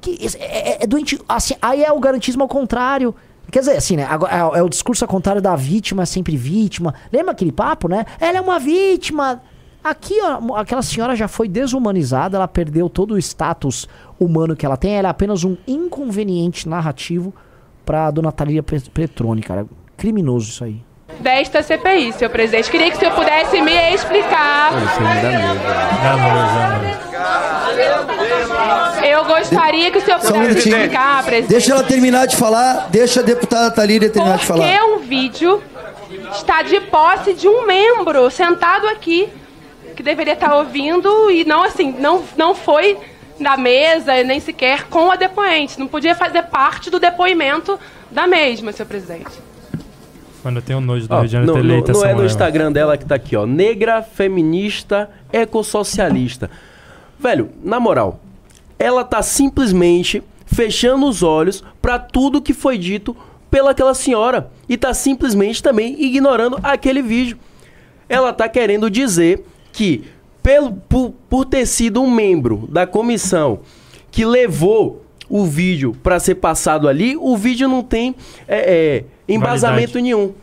que 0.02 0.18
é, 0.40 0.72
é- 0.82 0.84
é 0.84 0.88
doente. 0.88 1.20
Assim, 1.28 1.56
aí 1.62 1.84
é 1.84 1.92
o 1.92 2.00
garantismo 2.02 2.44
ao 2.44 2.50
contrário. 2.50 3.16
Quer 3.52 3.60
dizer, 3.60 3.78
assim, 3.78 3.96
né? 3.96 4.04
É, 4.04 4.60
é 4.60 4.64
o 4.64 4.70
discurso 4.70 5.04
ao 5.04 5.08
contrário 5.08 5.42
da 5.42 5.56
vítima 5.56 6.04
é 6.04 6.06
sempre 6.06 6.36
vítima. 6.36 6.94
Lembra 7.12 7.32
aquele 7.32 7.52
papo, 7.52 7.88
né? 7.88 8.06
Ela 8.20 8.38
é 8.38 8.42
uma 8.42 8.60
vítima. 8.60 9.42
Aqui, 9.84 10.16
ó, 10.22 10.56
aquela 10.56 10.82
senhora 10.82 11.16
já 11.16 11.30
foi 11.30 11.48
desumanizada, 11.48 12.36
ela 12.36 12.48
perdeu 12.48 12.90
todo 12.90 13.14
o 13.14 13.18
status 13.18 13.88
humano 14.20 14.56
que 14.56 14.66
ela 14.66 14.76
tem. 14.76 14.96
Ela 14.96 15.08
é 15.08 15.12
apenas 15.12 15.44
um 15.46 15.56
inconveniente 15.66 16.68
narrativo 16.68 17.34
pra 17.86 18.12
dona 18.12 18.32
Thalíria 18.32 18.64
Pe- 18.64 18.90
Petroni, 18.94 19.42
cara. 19.42 19.66
Criminoso 19.96 20.50
isso 20.50 20.64
aí. 20.64 20.84
Desta 21.20 21.63
CPI, 21.63 22.13
senhor 22.13 22.29
presidente. 22.29 22.69
Queria 22.69 22.90
que 22.92 22.98
o 22.98 23.00
senhor 23.00 23.15
pudesse 23.15 23.62
me 23.62 23.94
explicar. 23.94 24.71
Nojo. 24.73 24.88
Eu 29.06 29.25
gostaria 29.25 29.92
que 29.92 29.98
o 29.98 30.02
senhor 30.02 30.17
um 30.17 30.21
pudesse 30.21 30.40
minutinho. 30.40 30.75
explicar, 30.77 31.23
presidente. 31.23 31.50
Deixa 31.50 31.71
ela 31.73 31.84
terminar 31.84 32.25
de 32.27 32.36
falar, 32.36 32.88
deixa 32.90 33.21
a 33.21 33.23
deputada 33.23 33.71
Thalíria 33.71 34.10
terminar 34.10 34.38
de 34.38 34.46
Por 34.46 34.58
falar. 34.58 34.67
que 34.67 34.84
um 34.84 35.00
vídeo 35.00 35.63
está 36.32 36.62
de 36.62 36.79
posse 36.82 37.34
de 37.34 37.48
um 37.48 37.65
membro 37.65 38.29
sentado 38.29 38.88
aqui 38.88 39.29
que 39.96 40.04
deveria 40.04 40.34
estar 40.34 40.56
ouvindo 40.56 41.32
e 41.32 41.44
não 41.44 41.63
assim, 41.63 41.92
não, 41.98 42.23
não 42.36 42.54
foi 42.54 42.98
na 43.40 43.58
mesa 43.58 44.15
e 44.17 44.23
nem 44.23 44.40
sequer 44.40 44.84
com 44.84 45.12
a 45.12 45.15
depoente. 45.15 45.79
Não 45.79 45.88
podia 45.88 46.13
fazer 46.15 46.44
parte 46.44 46.90
do 46.90 47.00
depoimento 47.00 47.79
da 48.12 48.27
mesma, 48.27 48.71
senhor 48.71 48.88
presidente. 48.88 49.32
Mano, 50.48 50.60
eu 50.60 50.62
tenho 50.62 50.79
nojo 50.79 51.10
de 51.10 51.27
Janeiro 51.27 51.45
não, 51.45 51.54
ter 51.56 51.60
não- 51.62 51.69
eleito 51.69 51.91
não 51.91 52.06
é 52.06 52.13
no 52.13 52.25
Instagram 52.25 52.71
dela 52.71 52.98
que 52.98 53.04
tá 53.04 53.15
aqui, 53.15 53.35
ó. 53.35 53.45
Negra, 53.45 54.02
feminista, 54.02 55.10
ecossocialista. 55.29 56.50
Velho, 57.19 57.50
na 57.62 57.81
moral, 57.81 58.21
ela 58.79 59.04
tá 59.04 59.21
simplesmente 59.21 60.23
fechando 60.45 61.06
os 61.06 61.21
olhos 61.21 61.65
pra 61.81 62.00
tudo 62.00 62.41
que 62.41 62.54
foi 62.54 62.77
dito 62.77 63.13
pelaquela 63.52 63.93
senhora 63.93 64.50
e 64.69 64.77
tá 64.77 64.93
simplesmente 64.93 65.62
também 65.62 66.02
ignorando 66.02 66.58
aquele 66.63 67.02
vídeo. 67.02 67.37
Ela 68.08 68.31
tá 68.31 68.48
querendo 68.48 68.89
dizer 68.89 69.43
que 69.73 70.06
pelo, 70.41 70.71
por, 70.71 71.13
por 71.29 71.43
ter 71.43 71.65
sido 71.65 72.02
um 72.02 72.10
membro 72.10 72.69
da 72.71 72.87
comissão 72.87 73.60
que 74.10 74.23
levou 74.25 75.04
o 75.29 75.43
vídeo 75.43 75.93
pra 76.02 76.21
ser 76.21 76.35
passado 76.35 76.87
ali, 76.87 77.17
o 77.17 77.35
vídeo 77.35 77.67
não 77.67 77.83
tem 77.83 78.15
é, 78.48 78.58
é, 78.58 79.04
embasamento 79.28 79.94
Validade. 79.94 80.02
nenhum. 80.02 80.34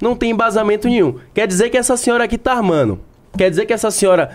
Não 0.00 0.14
tem 0.14 0.30
embasamento 0.30 0.88
nenhum. 0.88 1.16
Quer 1.34 1.46
dizer 1.46 1.70
que 1.70 1.76
essa 1.76 1.96
senhora 1.96 2.24
aqui 2.24 2.38
tá 2.38 2.52
armando. 2.52 3.00
Quer 3.36 3.50
dizer 3.50 3.66
que 3.66 3.72
essa 3.72 3.90
senhora 3.90 4.30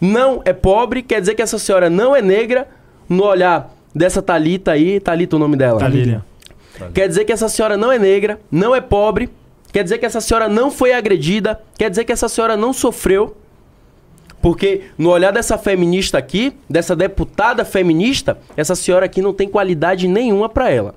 não 0.00 0.42
é 0.44 0.52
pobre. 0.52 1.02
Quer 1.02 1.20
dizer 1.20 1.34
que 1.34 1.42
essa 1.42 1.58
senhora 1.58 1.88
não 1.88 2.14
é 2.14 2.20
negra. 2.20 2.68
No 3.08 3.24
olhar 3.24 3.74
dessa 3.94 4.20
Thalita 4.20 4.72
aí. 4.72 5.00
Thalita 5.00 5.36
o 5.36 5.38
nome 5.38 5.56
dela. 5.56 5.78
Talíria. 5.78 6.24
Quer 6.92 7.08
dizer 7.08 7.24
que 7.24 7.32
essa 7.32 7.48
senhora 7.48 7.76
não 7.76 7.90
é 7.90 7.98
negra, 7.98 8.38
não 8.50 8.74
é 8.74 8.80
pobre. 8.80 9.30
Quer 9.72 9.82
dizer 9.82 9.98
que 9.98 10.06
essa 10.06 10.20
senhora 10.20 10.48
não 10.48 10.70
foi 10.70 10.92
agredida. 10.92 11.60
Quer 11.78 11.90
dizer 11.90 12.04
que 12.04 12.12
essa 12.12 12.28
senhora 12.28 12.56
não 12.56 12.72
sofreu. 12.72 13.36
Porque 14.42 14.82
no 14.98 15.10
olhar 15.10 15.32
dessa 15.32 15.56
feminista 15.56 16.18
aqui, 16.18 16.52
dessa 16.68 16.94
deputada 16.94 17.64
feminista, 17.64 18.38
essa 18.56 18.74
senhora 18.74 19.06
aqui 19.06 19.22
não 19.22 19.32
tem 19.32 19.48
qualidade 19.48 20.06
nenhuma 20.06 20.48
pra 20.48 20.70
ela. 20.70 20.94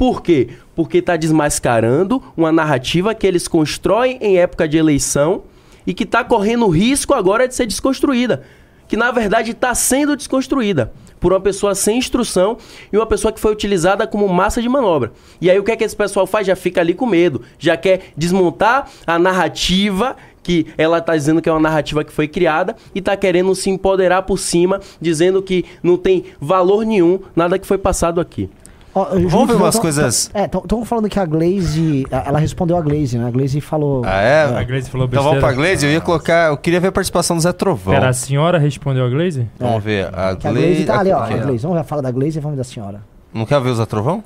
Por 0.00 0.22
quê? 0.22 0.48
Porque 0.74 0.96
está 0.96 1.14
desmascarando 1.14 2.22
uma 2.34 2.50
narrativa 2.50 3.14
que 3.14 3.26
eles 3.26 3.46
constroem 3.46 4.16
em 4.22 4.38
época 4.38 4.66
de 4.66 4.78
eleição 4.78 5.42
e 5.86 5.92
que 5.92 6.04
está 6.04 6.24
correndo 6.24 6.66
risco 6.68 7.12
agora 7.12 7.46
de 7.46 7.54
ser 7.54 7.66
desconstruída. 7.66 8.42
Que 8.88 8.96
na 8.96 9.10
verdade 9.10 9.50
está 9.50 9.74
sendo 9.74 10.16
desconstruída 10.16 10.90
por 11.20 11.34
uma 11.34 11.40
pessoa 11.40 11.74
sem 11.74 11.98
instrução 11.98 12.56
e 12.90 12.96
uma 12.96 13.04
pessoa 13.04 13.30
que 13.30 13.38
foi 13.38 13.52
utilizada 13.52 14.06
como 14.06 14.26
massa 14.26 14.62
de 14.62 14.70
manobra. 14.70 15.12
E 15.38 15.50
aí 15.50 15.58
o 15.58 15.62
que 15.62 15.70
é 15.70 15.76
que 15.76 15.84
esse 15.84 15.94
pessoal 15.94 16.26
faz? 16.26 16.46
Já 16.46 16.56
fica 16.56 16.80
ali 16.80 16.94
com 16.94 17.04
medo, 17.04 17.42
já 17.58 17.76
quer 17.76 18.12
desmontar 18.16 18.88
a 19.06 19.18
narrativa 19.18 20.16
que 20.42 20.66
ela 20.78 20.96
está 20.96 21.14
dizendo 21.14 21.42
que 21.42 21.48
é 21.50 21.52
uma 21.52 21.60
narrativa 21.60 22.02
que 22.02 22.10
foi 22.10 22.26
criada 22.26 22.74
e 22.94 23.00
está 23.00 23.14
querendo 23.18 23.54
se 23.54 23.68
empoderar 23.68 24.22
por 24.22 24.38
cima, 24.38 24.80
dizendo 24.98 25.42
que 25.42 25.66
não 25.82 25.98
tem 25.98 26.24
valor 26.40 26.86
nenhum 26.86 27.20
nada 27.36 27.58
que 27.58 27.66
foi 27.66 27.76
passado 27.76 28.18
aqui. 28.18 28.48
Ó, 28.92 29.04
Vamos 29.28 29.46
ver 29.48 29.54
umas 29.54 29.74
tão- 29.74 29.82
coisas- 29.82 30.30
É, 30.34 30.44
estão 30.46 30.84
falando 30.84 31.08
que 31.08 31.18
a 31.18 31.24
Glaze. 31.24 32.04
Ela 32.10 32.38
respondeu 32.40 32.76
a 32.76 32.80
Glaze, 32.80 33.16
né? 33.16 33.26
A 33.28 33.30
Glaze 33.30 33.60
falou. 33.60 34.02
Ah, 34.04 34.20
é? 34.20 34.42
A 34.58 34.64
Glaze 34.64 34.90
falou 34.90 35.06
Então 35.06 35.22
vamos 35.22 35.38
pra 35.38 35.48
besteira. 35.50 35.70
Glaze? 35.70 35.86
Eu 35.86 35.92
ia 35.92 36.00
colocar. 36.00 36.48
Eu 36.48 36.56
queria 36.56 36.80
ver 36.80 36.88
a 36.88 36.92
participação 36.92 37.36
do 37.36 37.42
Zé 37.42 37.52
Trovão. 37.52 37.94
Pera, 37.94 38.08
a 38.08 38.12
senhora 38.12 38.58
respondeu 38.58 39.04
a 39.04 39.08
Glaze? 39.08 39.46
Vamos 39.58 39.84
ver. 39.84 40.06
A 40.12 40.34
Glaze 40.34 40.84
tá 40.84 40.98
ali, 41.00 41.12
ó. 41.12 41.18
A 41.22 41.28
Glaze. 41.28 41.58
Vamos 41.62 41.76
ver, 41.78 41.84
fala 41.84 42.02
da 42.02 42.10
Glaze 42.10 42.38
e 42.38 42.40
vamos 42.40 42.58
da 42.58 42.64
senhora. 42.64 43.00
Não 43.32 43.46
quer 43.46 43.60
ver 43.60 43.70
o 43.70 43.74
Zé 43.76 43.86
Trovão? 43.86 44.24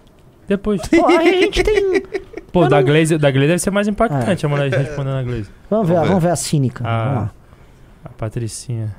Depois. 0.48 0.80
Pô, 0.88 1.06
aí 1.08 1.28
a 1.28 1.40
gente 1.42 1.62
tem. 1.62 2.02
Pô, 2.50 2.68
da 2.68 2.80
Glaze, 2.80 3.18
da 3.18 3.30
Glaze 3.30 3.46
deve 3.48 3.58
ser 3.58 3.70
mais 3.70 3.88
impactante 3.88 4.46
a 4.46 4.48
mulher 4.48 4.70
respondendo 4.72 5.16
a 5.16 5.22
Glaze. 5.22 5.48
Vamos 5.68 5.88
ver, 5.88 5.94
Vamos 5.94 6.02
ver. 6.02 6.08
vamos 6.08 6.22
ver 6.24 6.30
a 6.30 6.36
cínica. 6.36 6.84
Vamos 6.84 6.98
A, 7.06 7.12
lá. 7.20 7.30
a 8.04 8.08
Patricinha. 8.10 8.94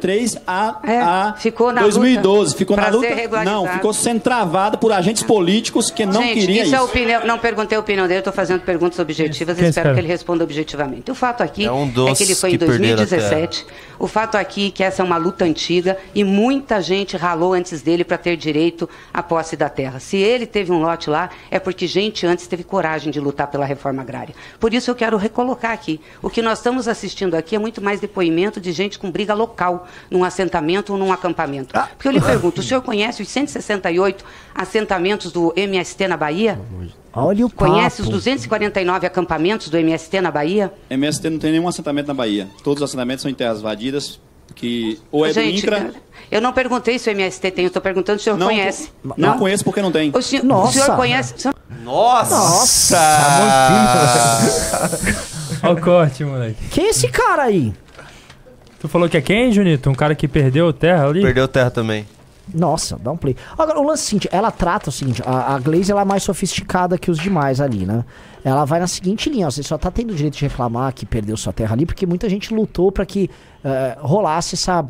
3 0.00 0.38
a, 0.46 0.78
É, 0.82 1.00
a 1.00 1.34
ficou 1.38 1.72
na 1.72 1.82
2012. 1.82 2.46
luta 2.46 2.58
ficou 2.58 2.76
na 2.76 2.88
luta. 2.88 3.08
Não, 3.44 3.66
ficou 3.66 3.92
sendo 3.92 4.20
travada 4.20 4.76
por 4.76 4.92
agentes 4.92 5.22
políticos 5.22 5.90
que 5.90 6.04
não 6.04 6.22
Gente, 6.22 6.40
queriam 6.40 6.64
isso 6.64 6.66
isso. 6.66 6.74
é 6.74 6.80
opinião. 6.80 7.26
Não 7.26 7.38
perguntei 7.38 7.76
a 7.76 7.80
opinião 7.80 8.06
dele, 8.06 8.18
estou 8.20 8.32
fazendo 8.32 8.60
perguntas 8.62 8.98
objetivas 8.98 9.58
e 9.58 9.64
espero 9.64 9.94
que 9.94 10.00
ele 10.00 10.08
responda 10.08 10.44
objetivamente. 10.44 11.10
O 11.10 11.14
fato 11.14 11.42
aqui 11.42 11.64
É 11.64 11.72
um 11.72 11.86
é, 11.86 12.14
que 12.14 12.22
ele 12.22 12.34
foi 12.34 12.50
em 12.50 12.52
que 12.52 12.58
perderam 12.58 12.94
a 12.94 12.96
2017. 12.96 13.66
O 13.98 14.06
fato 14.06 14.36
aqui 14.36 14.68
é 14.68 14.70
que 14.70 14.82
essa 14.82 15.02
é 15.02 15.04
uma 15.04 15.16
luta 15.16 15.44
antiga 15.44 15.96
e 16.14 16.24
muita 16.24 16.80
gente 16.80 17.16
ralou 17.16 17.54
antes 17.54 17.80
dele 17.82 18.04
para 18.04 18.18
ter 18.18 18.36
direito 18.36 18.88
à 19.12 19.22
posse 19.22 19.56
da 19.56 19.68
terra. 19.68 20.00
Se 20.00 20.16
ele 20.16 20.46
teve 20.46 20.72
um 20.72 20.80
lote 20.80 21.08
lá, 21.08 21.30
é 21.50 21.58
porque 21.58 21.86
gente 21.86 22.26
antes 22.26 22.46
teve 22.46 22.64
coragem 22.64 23.10
de 23.12 23.20
lutar 23.20 23.46
pela 23.46 23.64
reforma 23.64 24.02
agrária. 24.02 24.34
Por 24.58 24.74
isso 24.74 24.90
eu 24.90 24.94
quero 24.94 25.16
recolocar 25.16 25.72
aqui. 25.72 26.00
O 26.22 26.28
que 26.28 26.42
nós 26.42 26.58
estamos 26.58 26.88
assistindo 26.88 27.34
aqui 27.34 27.54
é 27.54 27.58
muito 27.58 27.80
mais 27.80 28.00
depoimento 28.00 28.60
de 28.60 28.72
gente 28.72 28.98
com 28.98 29.10
briga 29.10 29.34
local, 29.34 29.83
num 30.10 30.24
assentamento 30.24 30.92
ou 30.92 30.98
num 30.98 31.12
acampamento. 31.12 31.72
Porque 31.96 32.08
eu 32.08 32.12
lhe 32.12 32.20
pergunto, 32.20 32.60
o 32.60 32.64
senhor 32.64 32.82
conhece 32.82 33.22
os 33.22 33.28
168 33.28 34.24
assentamentos 34.54 35.32
do 35.32 35.52
MST 35.56 36.08
na 36.08 36.16
Bahia? 36.16 36.58
Olha 37.12 37.46
o 37.46 37.50
papo. 37.50 37.70
Conhece 37.72 38.02
os 38.02 38.08
249 38.08 39.06
acampamentos 39.06 39.68
do 39.68 39.76
MST 39.78 40.20
na 40.20 40.30
Bahia? 40.30 40.72
MST 40.90 41.30
não 41.30 41.38
tem 41.38 41.52
nenhum 41.52 41.68
assentamento 41.68 42.08
na 42.08 42.14
Bahia. 42.14 42.48
Todos 42.62 42.82
os 42.82 42.90
assentamentos 42.90 43.22
são 43.22 43.30
em 43.30 43.34
terras 43.34 43.60
vadidas, 43.62 44.18
que 44.54 44.98
ou 45.12 45.24
é 45.24 45.28
do 45.28 45.34
Gente, 45.34 45.58
INCRA... 45.64 45.90
eu 46.30 46.40
não 46.40 46.52
perguntei 46.52 46.98
se 46.98 47.08
o 47.08 47.12
MST 47.12 47.50
tem, 47.52 47.64
eu 47.64 47.68
estou 47.68 47.80
perguntando 47.80 48.18
se 48.18 48.22
o 48.22 48.24
senhor 48.24 48.38
Não, 48.38 48.48
conhece. 48.48 48.90
não, 49.16 49.38
conheço 49.38 49.64
porque 49.64 49.80
não 49.80 49.92
tem. 49.92 50.10
O 50.14 50.20
senhor, 50.22 50.42
o 50.44 50.46
Nossa. 50.46 50.72
senhor 50.72 50.96
conhece? 50.96 51.34
o 51.34 51.38
senhor- 51.40 51.54
Nossa! 51.82 52.98
Olha 55.62 55.74
o 55.74 55.80
corte, 55.80 56.24
moleque. 56.24 56.56
Quem 56.70 56.86
é 56.86 56.90
esse 56.90 57.08
cara 57.08 57.44
aí? 57.44 57.72
Tu 58.84 58.88
falou 58.88 59.08
que 59.08 59.16
é 59.16 59.22
quem, 59.22 59.50
Junito? 59.50 59.88
Um 59.88 59.94
cara 59.94 60.14
que 60.14 60.28
perdeu 60.28 60.70
terra 60.70 61.06
ali? 61.06 61.22
Perdeu 61.22 61.48
terra 61.48 61.70
também. 61.70 62.04
Nossa, 62.52 62.98
dá 62.98 63.12
um 63.12 63.16
play. 63.16 63.34
Agora, 63.56 63.80
o 63.80 63.82
lance 63.82 64.02
é 64.02 64.04
o 64.04 64.08
seguinte, 64.08 64.28
ela 64.30 64.50
trata 64.50 64.90
o 64.90 64.92
seguinte, 64.92 65.22
a, 65.24 65.54
a 65.54 65.58
Glaze 65.58 65.90
ela 65.90 66.02
é 66.02 66.04
mais 66.04 66.22
sofisticada 66.22 66.98
que 66.98 67.10
os 67.10 67.18
demais 67.18 67.62
ali, 67.62 67.86
né? 67.86 68.04
Ela 68.44 68.66
vai 68.66 68.78
na 68.78 68.86
seguinte 68.86 69.30
linha, 69.30 69.46
ó, 69.46 69.50
você 69.50 69.62
só 69.62 69.78
tá 69.78 69.90
tendo 69.90 70.10
o 70.10 70.14
direito 70.14 70.36
de 70.36 70.42
reclamar 70.42 70.92
que 70.92 71.06
perdeu 71.06 71.34
sua 71.34 71.50
terra 71.50 71.74
ali, 71.74 71.86
porque 71.86 72.04
muita 72.04 72.28
gente 72.28 72.52
lutou 72.52 72.92
pra 72.92 73.06
que 73.06 73.30
eh, 73.64 73.96
rolasse 74.00 74.54
essa, 74.54 74.84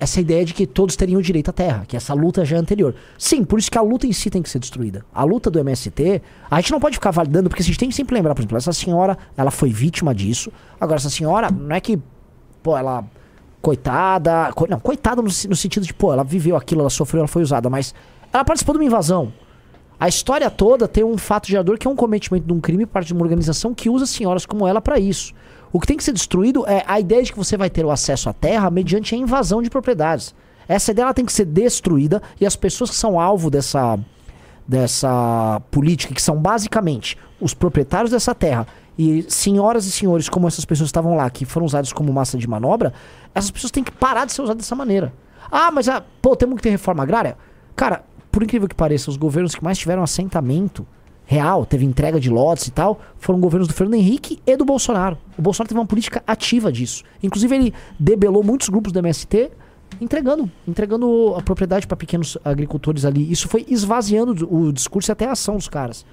essa 0.00 0.18
ideia 0.18 0.42
de 0.42 0.54
que 0.54 0.66
todos 0.66 0.96
teriam 0.96 1.20
direito 1.20 1.50
à 1.50 1.52
terra, 1.52 1.84
que 1.86 1.98
essa 1.98 2.14
luta 2.14 2.42
já 2.42 2.56
é 2.56 2.58
anterior. 2.58 2.94
Sim, 3.18 3.44
por 3.44 3.58
isso 3.58 3.70
que 3.70 3.76
a 3.76 3.82
luta 3.82 4.06
em 4.06 4.14
si 4.14 4.30
tem 4.30 4.40
que 4.40 4.48
ser 4.48 4.60
destruída. 4.60 5.04
A 5.12 5.24
luta 5.24 5.50
do 5.50 5.58
MST, 5.58 6.22
a 6.50 6.58
gente 6.58 6.72
não 6.72 6.80
pode 6.80 6.94
ficar 6.94 7.10
validando, 7.10 7.50
porque 7.50 7.62
a 7.62 7.66
gente 7.66 7.78
tem 7.78 7.90
que 7.90 7.94
sempre 7.94 8.14
lembrar, 8.14 8.34
por 8.34 8.40
exemplo, 8.40 8.56
essa 8.56 8.72
senhora, 8.72 9.18
ela 9.36 9.50
foi 9.50 9.68
vítima 9.68 10.14
disso. 10.14 10.50
Agora, 10.80 10.96
essa 10.96 11.10
senhora, 11.10 11.50
não 11.50 11.76
é 11.76 11.80
que, 11.82 11.98
pô, 12.62 12.76
ela 12.76 13.04
coitada. 13.62 14.50
co- 14.54 14.66
não, 14.68 14.80
coitada 14.80 15.20
no, 15.20 15.28
no 15.28 15.56
sentido 15.56 15.84
de, 15.86 15.92
pô, 15.94 16.12
ela 16.12 16.24
viveu 16.24 16.56
aquilo, 16.56 16.80
ela 16.80 16.90
sofreu, 16.90 17.20
ela 17.20 17.28
foi 17.28 17.42
usada, 17.42 17.68
mas 17.68 17.94
ela 18.32 18.44
participou 18.44 18.74
de 18.74 18.78
uma 18.80 18.86
invasão. 18.86 19.32
A 19.98 20.08
história 20.08 20.50
toda 20.50 20.88
tem 20.88 21.04
um 21.04 21.18
fato 21.18 21.46
gerador 21.48 21.76
que 21.76 21.86
é 21.86 21.90
um 21.90 21.96
cometimento 21.96 22.46
de 22.46 22.52
um 22.52 22.60
crime 22.60 22.86
parte 22.86 23.08
de 23.08 23.12
uma 23.12 23.22
organização 23.22 23.74
que 23.74 23.90
usa 23.90 24.06
senhoras 24.06 24.46
como 24.46 24.66
ela 24.66 24.80
pra 24.80 24.98
isso. 24.98 25.34
O 25.72 25.78
que 25.78 25.86
tem 25.86 25.96
que 25.96 26.02
ser 26.02 26.12
destruído 26.12 26.66
é 26.66 26.82
a 26.86 26.98
ideia 26.98 27.22
de 27.22 27.32
que 27.32 27.38
você 27.38 27.56
vai 27.56 27.68
ter 27.68 27.84
o 27.84 27.90
acesso 27.90 28.28
à 28.28 28.32
terra 28.32 28.70
mediante 28.70 29.14
a 29.14 29.18
invasão 29.18 29.62
de 29.62 29.68
propriedades. 29.68 30.34
Essa 30.66 30.90
ideia 30.92 31.12
tem 31.12 31.24
que 31.24 31.32
ser 31.32 31.44
destruída 31.44 32.22
e 32.40 32.46
as 32.46 32.56
pessoas 32.56 32.90
que 32.90 32.96
são 32.96 33.20
alvo 33.20 33.50
dessa, 33.50 33.98
dessa 34.66 35.60
política, 35.70 36.14
que 36.14 36.22
são 36.22 36.36
basicamente 36.36 37.16
os 37.40 37.54
proprietários 37.54 38.10
dessa 38.10 38.34
terra 38.34 38.66
e 39.00 39.24
senhoras 39.30 39.86
e 39.86 39.90
senhores 39.90 40.28
como 40.28 40.46
essas 40.46 40.66
pessoas 40.66 40.88
estavam 40.88 41.16
lá, 41.16 41.30
que 41.30 41.46
foram 41.46 41.64
usados 41.64 41.90
como 41.90 42.12
massa 42.12 42.36
de 42.36 42.46
manobra, 42.46 42.92
essas 43.34 43.50
pessoas 43.50 43.70
têm 43.70 43.82
que 43.82 43.90
parar 43.90 44.26
de 44.26 44.32
ser 44.32 44.42
usadas 44.42 44.62
dessa 44.62 44.74
maneira. 44.74 45.10
Ah, 45.50 45.70
mas 45.70 45.88
ah, 45.88 46.04
pô, 46.20 46.36
temos 46.36 46.56
que 46.56 46.62
ter 46.62 46.68
reforma 46.68 47.02
agrária? 47.02 47.38
Cara, 47.74 48.04
por 48.30 48.42
incrível 48.42 48.68
que 48.68 48.74
pareça, 48.74 49.08
os 49.08 49.16
governos 49.16 49.54
que 49.54 49.64
mais 49.64 49.78
tiveram 49.78 50.02
assentamento 50.02 50.86
real, 51.24 51.64
teve 51.64 51.86
entrega 51.86 52.20
de 52.20 52.28
lotes 52.28 52.66
e 52.66 52.72
tal, 52.72 53.00
foram 53.16 53.40
governos 53.40 53.68
do 53.68 53.72
Fernando 53.72 53.94
Henrique 53.94 54.38
e 54.46 54.54
do 54.54 54.66
Bolsonaro. 54.66 55.16
O 55.38 55.40
Bolsonaro 55.40 55.68
teve 55.68 55.80
uma 55.80 55.86
política 55.86 56.22
ativa 56.26 56.70
disso. 56.70 57.02
Inclusive, 57.22 57.56
ele 57.56 57.74
debelou 57.98 58.42
muitos 58.42 58.68
grupos 58.68 58.92
do 58.92 58.98
MST 58.98 59.50
entregando, 59.98 60.50
entregando 60.68 61.34
a 61.38 61.42
propriedade 61.42 61.86
para 61.86 61.96
pequenos 61.96 62.36
agricultores 62.44 63.06
ali. 63.06 63.32
Isso 63.32 63.48
foi 63.48 63.64
esvaziando 63.66 64.46
o 64.52 64.70
discurso 64.70 65.10
e 65.10 65.12
até 65.12 65.26
a 65.26 65.32
ação 65.32 65.56
dos 65.56 65.68
caras. 65.68 66.04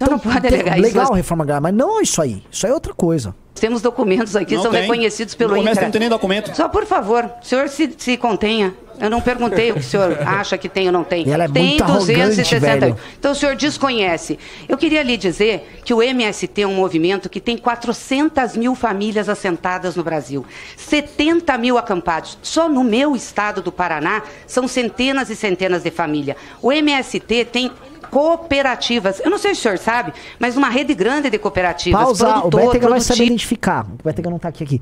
Então 0.00 0.08
não 0.12 0.18
pode 0.18 0.40
tem- 0.40 0.54
alegar 0.54 0.78
isso. 0.78 0.86
Legal 0.88 1.12
a 1.12 1.16
reforma 1.16 1.44
agrária, 1.44 1.60
mas 1.60 1.74
não 1.74 2.00
isso 2.00 2.22
aí. 2.22 2.42
Isso 2.50 2.64
aí 2.66 2.70
é 2.70 2.74
outra 2.74 2.94
coisa. 2.94 3.34
Temos 3.54 3.82
documentos 3.82 4.34
aqui, 4.34 4.54
Não 4.54 4.62
são 4.62 4.70
tem. 4.70 4.82
reconhecidos 4.82 5.34
pelo 5.34 5.54
INCRA. 5.54 5.82
não 5.82 5.90
tem 5.90 6.00
nem 6.00 6.08
documento. 6.08 6.54
Só 6.56 6.66
por 6.68 6.86
favor, 6.86 7.30
o 7.42 7.44
senhor 7.44 7.68
se, 7.68 7.92
se 7.98 8.16
contenha. 8.16 8.72
Eu 8.98 9.10
não 9.10 9.20
perguntei 9.20 9.70
o 9.70 9.74
que 9.74 9.80
o 9.80 9.82
senhor 9.82 10.16
acha 10.26 10.56
que 10.56 10.68
tem 10.68 10.86
ou 10.86 10.92
não 10.92 11.04
tem. 11.04 11.26
E 11.28 11.30
ela 11.30 11.44
é 11.44 11.48
tem 11.48 11.66
muito 11.68 11.82
arrogante, 11.84 12.58
velho. 12.58 12.96
Então 13.18 13.32
o 13.32 13.34
senhor 13.34 13.54
desconhece. 13.56 14.38
Eu 14.66 14.78
queria 14.78 15.02
lhe 15.02 15.16
dizer 15.18 15.80
que 15.84 15.92
o 15.92 16.02
MST 16.02 16.62
é 16.62 16.66
um 16.66 16.74
movimento 16.74 17.28
que 17.28 17.40
tem 17.40 17.58
400 17.58 18.56
mil 18.56 18.74
famílias 18.74 19.28
assentadas 19.28 19.94
no 19.96 20.02
Brasil, 20.02 20.44
70 20.76 21.56
mil 21.58 21.76
acampados. 21.76 22.38
Só 22.42 22.68
no 22.68 22.82
meu 22.82 23.14
estado 23.14 23.60
do 23.60 23.70
Paraná 23.72 24.22
são 24.46 24.66
centenas 24.66 25.28
e 25.28 25.36
centenas 25.36 25.82
de 25.82 25.90
famílias. 25.90 26.36
O 26.62 26.72
MST 26.72 27.44
tem 27.46 27.70
cooperativas. 28.10 29.20
Eu 29.20 29.30
não 29.30 29.38
sei 29.38 29.54
se 29.54 29.60
o 29.60 29.62
senhor 29.62 29.78
sabe, 29.78 30.12
mas 30.38 30.56
uma 30.56 30.68
rede 30.68 30.94
grande 30.94 31.30
de 31.30 31.38
cooperativas. 31.38 32.00
Pausa, 32.00 32.38
o 32.38 32.50
Bétega 32.50 32.88
vai 32.88 33.00
saber 33.00 33.24
identificar. 33.26 33.86
O 33.86 34.02
Bétega 34.04 34.28
não 34.30 34.38
tá 34.38 34.48
aqui 34.48 34.64
aqui. 34.64 34.80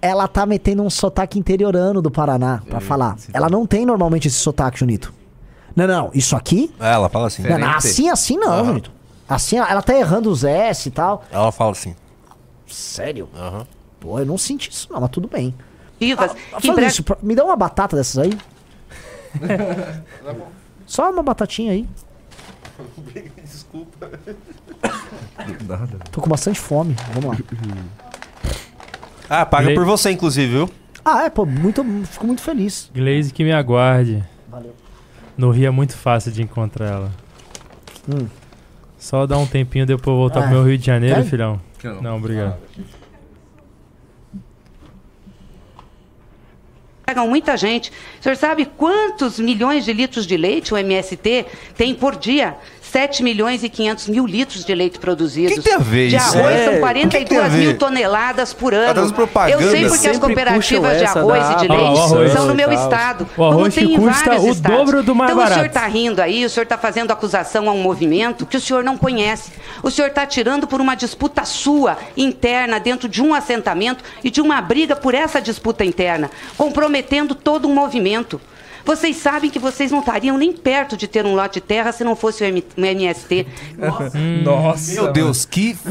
ela 0.00 0.28
tá 0.28 0.44
metendo 0.46 0.82
um 0.82 0.90
sotaque 0.90 1.38
interiorano 1.38 2.00
do 2.02 2.10
Paraná 2.10 2.62
pra 2.68 2.80
falar. 2.80 3.16
Ela 3.32 3.48
não 3.48 3.66
tem 3.66 3.86
normalmente 3.86 4.28
esse 4.28 4.36
sotaque, 4.36 4.78
Junito. 4.78 5.12
Não, 5.74 5.86
não, 5.86 6.10
isso 6.14 6.34
aqui? 6.34 6.72
É, 6.80 6.92
ela 6.92 7.08
fala 7.08 7.26
assim. 7.26 7.42
Não, 7.42 7.58
não, 7.58 7.70
assim, 7.70 8.08
assim 8.08 8.36
não, 8.38 8.52
Aham. 8.52 8.64
Junito. 8.66 8.92
Assim, 9.28 9.58
ela 9.58 9.82
tá 9.82 9.94
errando 9.94 10.30
os 10.30 10.44
S 10.44 10.88
e 10.88 10.92
tal. 10.92 11.24
Ela 11.30 11.50
fala 11.50 11.72
assim. 11.72 11.94
Sério? 12.66 13.28
Pô, 14.00 14.18
eu 14.18 14.26
não 14.26 14.38
senti 14.38 14.70
isso 14.70 14.88
não, 14.90 15.00
mas 15.00 15.10
tudo 15.10 15.28
bem. 15.28 15.54
Vivas, 15.98 16.32
Ah, 16.52 16.60
que 16.60 16.68
isso, 16.82 17.04
me 17.22 17.34
dá 17.34 17.44
uma 17.44 17.56
batata 17.56 17.96
dessas 17.96 18.18
aí. 18.18 18.38
Só 20.86 21.10
uma 21.10 21.22
batatinha 21.22 21.72
aí. 21.72 21.86
Desculpa. 23.42 24.10
Tô 26.10 26.20
com 26.20 26.28
bastante 26.28 26.58
fome. 26.60 26.94
Vamos 27.14 27.38
lá. 27.38 27.44
Ah, 29.28 29.44
paga 29.46 29.74
por 29.74 29.84
você, 29.84 30.10
inclusive, 30.10 30.50
viu? 30.52 30.70
Ah, 31.04 31.24
é, 31.24 31.30
pô, 31.30 31.44
muito, 31.46 31.84
fico 32.04 32.26
muito 32.26 32.42
feliz. 32.42 32.90
Glaze 32.94 33.32
que 33.32 33.44
me 33.44 33.52
aguarde. 33.52 34.24
Valeu. 34.48 34.74
No 35.36 35.50
Rio 35.50 35.66
é 35.66 35.70
muito 35.70 35.96
fácil 35.96 36.32
de 36.32 36.42
encontrar 36.42 36.86
ela. 36.86 37.12
Hum. 38.08 38.26
Só 38.98 39.26
dar 39.26 39.38
um 39.38 39.46
tempinho 39.46 39.84
depois 39.86 40.06
eu 40.14 40.16
voltar 40.16 40.40
Ah, 40.40 40.42
pro 40.44 40.50
meu 40.52 40.64
Rio 40.64 40.78
de 40.78 40.86
Janeiro, 40.86 41.22
quer? 41.22 41.24
filhão. 41.30 41.60
Não? 41.84 42.02
Não, 42.02 42.16
obrigado. 42.16 42.56
Pegam 47.06 47.28
muita 47.28 47.56
gente. 47.56 47.92
O 48.18 48.22
senhor 48.22 48.34
sabe 48.34 48.66
quantos 48.66 49.38
milhões 49.38 49.84
de 49.84 49.92
litros 49.92 50.26
de 50.26 50.36
leite 50.36 50.74
o 50.74 50.76
MST 50.76 51.46
tem 51.76 51.94
por 51.94 52.16
dia? 52.16 52.56
7 52.96 53.22
milhões 53.22 53.62
e 53.62 53.68
500 53.68 54.08
mil 54.08 54.26
litros 54.26 54.64
de 54.64 54.74
leite 54.74 54.98
produzidos. 54.98 55.50
Que 55.52 55.58
que 55.60 55.64
tem 55.68 55.74
a 55.74 55.78
ver 55.78 56.08
de 56.08 56.16
isso? 56.16 56.38
arroz 56.38 56.54
É, 56.54 56.64
são 56.64 56.74
o 56.80 57.08
que 57.08 57.18
que 57.18 57.24
tem 57.26 57.36
a 57.38 57.42
42 57.42 57.52
mil 57.52 57.76
toneladas 57.78 58.54
por 58.54 58.72
Tá 58.72 58.78
ano. 58.78 59.12
propaganda. 59.12 59.62
Eu 59.62 59.70
sei 59.70 59.86
porque 59.86 60.08
as 60.08 60.18
cooperativas 60.18 60.96
de 60.98 61.04
arroz 61.04 61.42
da 61.42 61.52
e 61.52 61.56
de 61.56 61.64
Abra- 61.66 61.76
leite 61.76 61.98
Ah, 62.00 62.02
arroz 62.04 62.32
são 62.32 62.46
no 62.46 62.54
meu 62.54 62.68
tal. 62.70 62.82
estado. 62.82 63.28
O 63.36 63.44
arroz 63.44 63.54
como 63.58 63.70
tem 63.70 63.86
que 63.88 63.92
em 63.92 63.96
custa 63.98 64.24
vários 64.30 64.44
o 64.44 64.48
estados. 64.48 64.78
dobro 64.78 65.02
do 65.02 65.14
mais 65.14 65.30
então, 65.30 65.42
o 65.44 65.46
senhor 65.46 65.58
barato. 65.58 65.76
está 65.76 65.86
rindo 65.86 66.22
aí, 66.22 66.42
o 66.46 66.48
senhor 66.48 66.62
está 66.62 66.78
fazendo 66.78 67.10
acusação 67.10 67.68
a 67.68 67.72
um 67.72 67.82
movimento 67.82 68.46
que 68.46 68.56
o 68.56 68.60
senhor 68.60 68.82
não 68.82 68.96
conhece. 68.96 69.52
O 69.82 69.90
senhor 69.90 70.08
está 70.08 70.24
tirando 70.24 70.66
por 70.66 70.80
uma 70.80 70.94
disputa 70.94 71.44
sua, 71.44 71.98
interna, 72.16 72.80
dentro 72.80 73.10
de 73.10 73.22
um 73.22 73.34
assentamento 73.34 74.02
e 74.24 74.30
de 74.30 74.40
uma 74.40 74.58
briga 74.62 74.96
por 74.96 75.14
essa 75.14 75.38
disputa 75.38 75.84
interna, 75.84 76.30
comprometendo 76.56 77.34
todo 77.34 77.68
um 77.68 77.74
movimento. 77.74 78.40
Vocês 78.86 79.16
sabem 79.16 79.50
que 79.50 79.58
vocês 79.58 79.90
não 79.90 79.98
estariam 79.98 80.38
nem 80.38 80.52
perto 80.52 80.96
de 80.96 81.08
ter 81.08 81.26
um 81.26 81.34
lote 81.34 81.54
de 81.54 81.60
terra 81.66 81.90
se 81.92 82.04
não 82.04 82.14
fosse 82.14 82.44
o 82.44 82.46
M- 82.46 82.64
o 82.76 82.80
MST. 82.84 83.46
Nossa. 84.44 84.92
Meu 84.92 85.12
Deus, 85.12 85.44
que. 85.44 85.76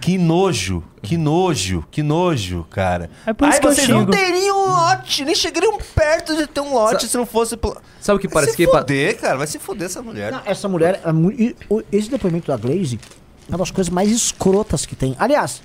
Que 0.00 0.16
nojo. 0.16 0.82
Que 1.02 1.16
nojo. 1.16 1.84
Que 1.90 2.02
nojo, 2.02 2.66
cara. 2.70 3.10
É 3.26 3.32
por 3.32 3.46
isso 3.48 3.56
Ai, 3.56 3.60
que 3.60 3.66
eu 3.66 3.72
vocês 3.74 3.88
não 3.88 4.06
teriam 4.06 4.58
um 4.58 4.66
lote. 4.70 5.24
Nem 5.24 5.34
chegariam 5.34 5.78
perto 5.94 6.34
de 6.36 6.46
ter 6.46 6.60
um 6.60 6.72
lote 6.72 7.06
se 7.06 7.16
não 7.16 7.26
fosse. 7.26 7.58
Sabe 8.00 8.16
o 8.16 8.20
que 8.20 8.26
Vai 8.28 8.34
parece 8.34 8.52
se 8.52 8.56
que... 8.56 8.66
pa- 8.66 8.78
foder, 8.78 9.18
cara. 9.18 9.36
Vai 9.38 9.46
se 9.46 9.58
foder 9.58 9.86
essa 9.86 10.00
mulher. 10.02 10.32
Não, 10.32 10.40
essa 10.46 10.66
mulher, 10.68 11.00
é 11.04 11.84
esse 11.92 12.10
depoimento 12.10 12.46
da 12.48 12.56
Glaze 12.56 12.98
é 13.48 13.52
uma 13.52 13.58
das 13.58 13.70
coisas 13.70 13.90
mais 13.92 14.10
escrotas 14.10 14.84
que 14.86 14.96
tem. 14.96 15.14
Aliás, 15.18 15.62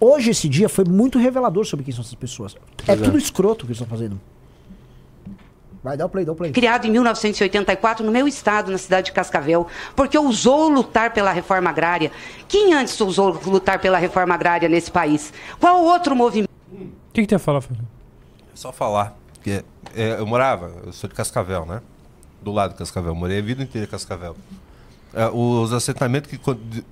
hoje 0.00 0.30
esse 0.30 0.48
dia 0.48 0.68
foi 0.68 0.84
muito 0.84 1.18
revelador 1.18 1.64
sobre 1.64 1.84
quem 1.84 1.92
são 1.94 2.02
essas 2.02 2.14
pessoas. 2.14 2.56
É 2.86 2.94
tudo 2.96 3.18
escroto 3.18 3.64
o 3.64 3.66
que 3.66 3.72
eles 3.72 3.80
estão 3.80 3.88
fazendo. 3.88 4.20
Vai, 5.84 5.98
dá 5.98 6.06
o 6.06 6.08
play, 6.08 6.24
dá 6.24 6.32
o 6.32 6.34
play. 6.34 6.50
criado 6.50 6.86
em 6.86 6.90
1984 6.90 8.06
no 8.06 8.10
meu 8.10 8.26
estado, 8.26 8.72
na 8.72 8.78
cidade 8.78 9.06
de 9.08 9.12
Cascavel, 9.12 9.66
porque 9.94 10.16
ousou 10.16 10.70
lutar 10.70 11.12
pela 11.12 11.30
reforma 11.30 11.68
agrária. 11.68 12.10
Quem 12.48 12.72
antes 12.72 12.98
ousou 12.98 13.38
lutar 13.44 13.78
pela 13.78 13.98
reforma 13.98 14.34
agrária 14.34 14.66
nesse 14.66 14.90
país? 14.90 15.30
Qual 15.60 15.84
outro 15.84 16.16
movimento? 16.16 16.48
O 16.72 17.12
que, 17.12 17.20
que 17.20 17.26
tu 17.26 17.32
ia 17.32 17.38
falar, 17.38 17.60
Fernando? 17.60 17.86
É 18.50 18.56
só 18.56 18.72
falar. 18.72 19.14
Que, 19.42 19.62
é, 19.94 20.18
eu 20.18 20.26
morava, 20.26 20.72
eu 20.86 20.92
sou 20.94 21.06
de 21.06 21.14
Cascavel, 21.14 21.66
né? 21.66 21.82
Do 22.40 22.50
lado 22.50 22.70
de 22.70 22.78
Cascavel. 22.78 23.14
Morei 23.14 23.40
a 23.40 23.42
vida 23.42 23.62
inteira 23.62 23.86
em 23.86 23.90
Cascavel. 23.90 24.34
É, 25.12 25.28
os 25.28 25.70
assentamentos 25.70 26.30
que, 26.30 26.40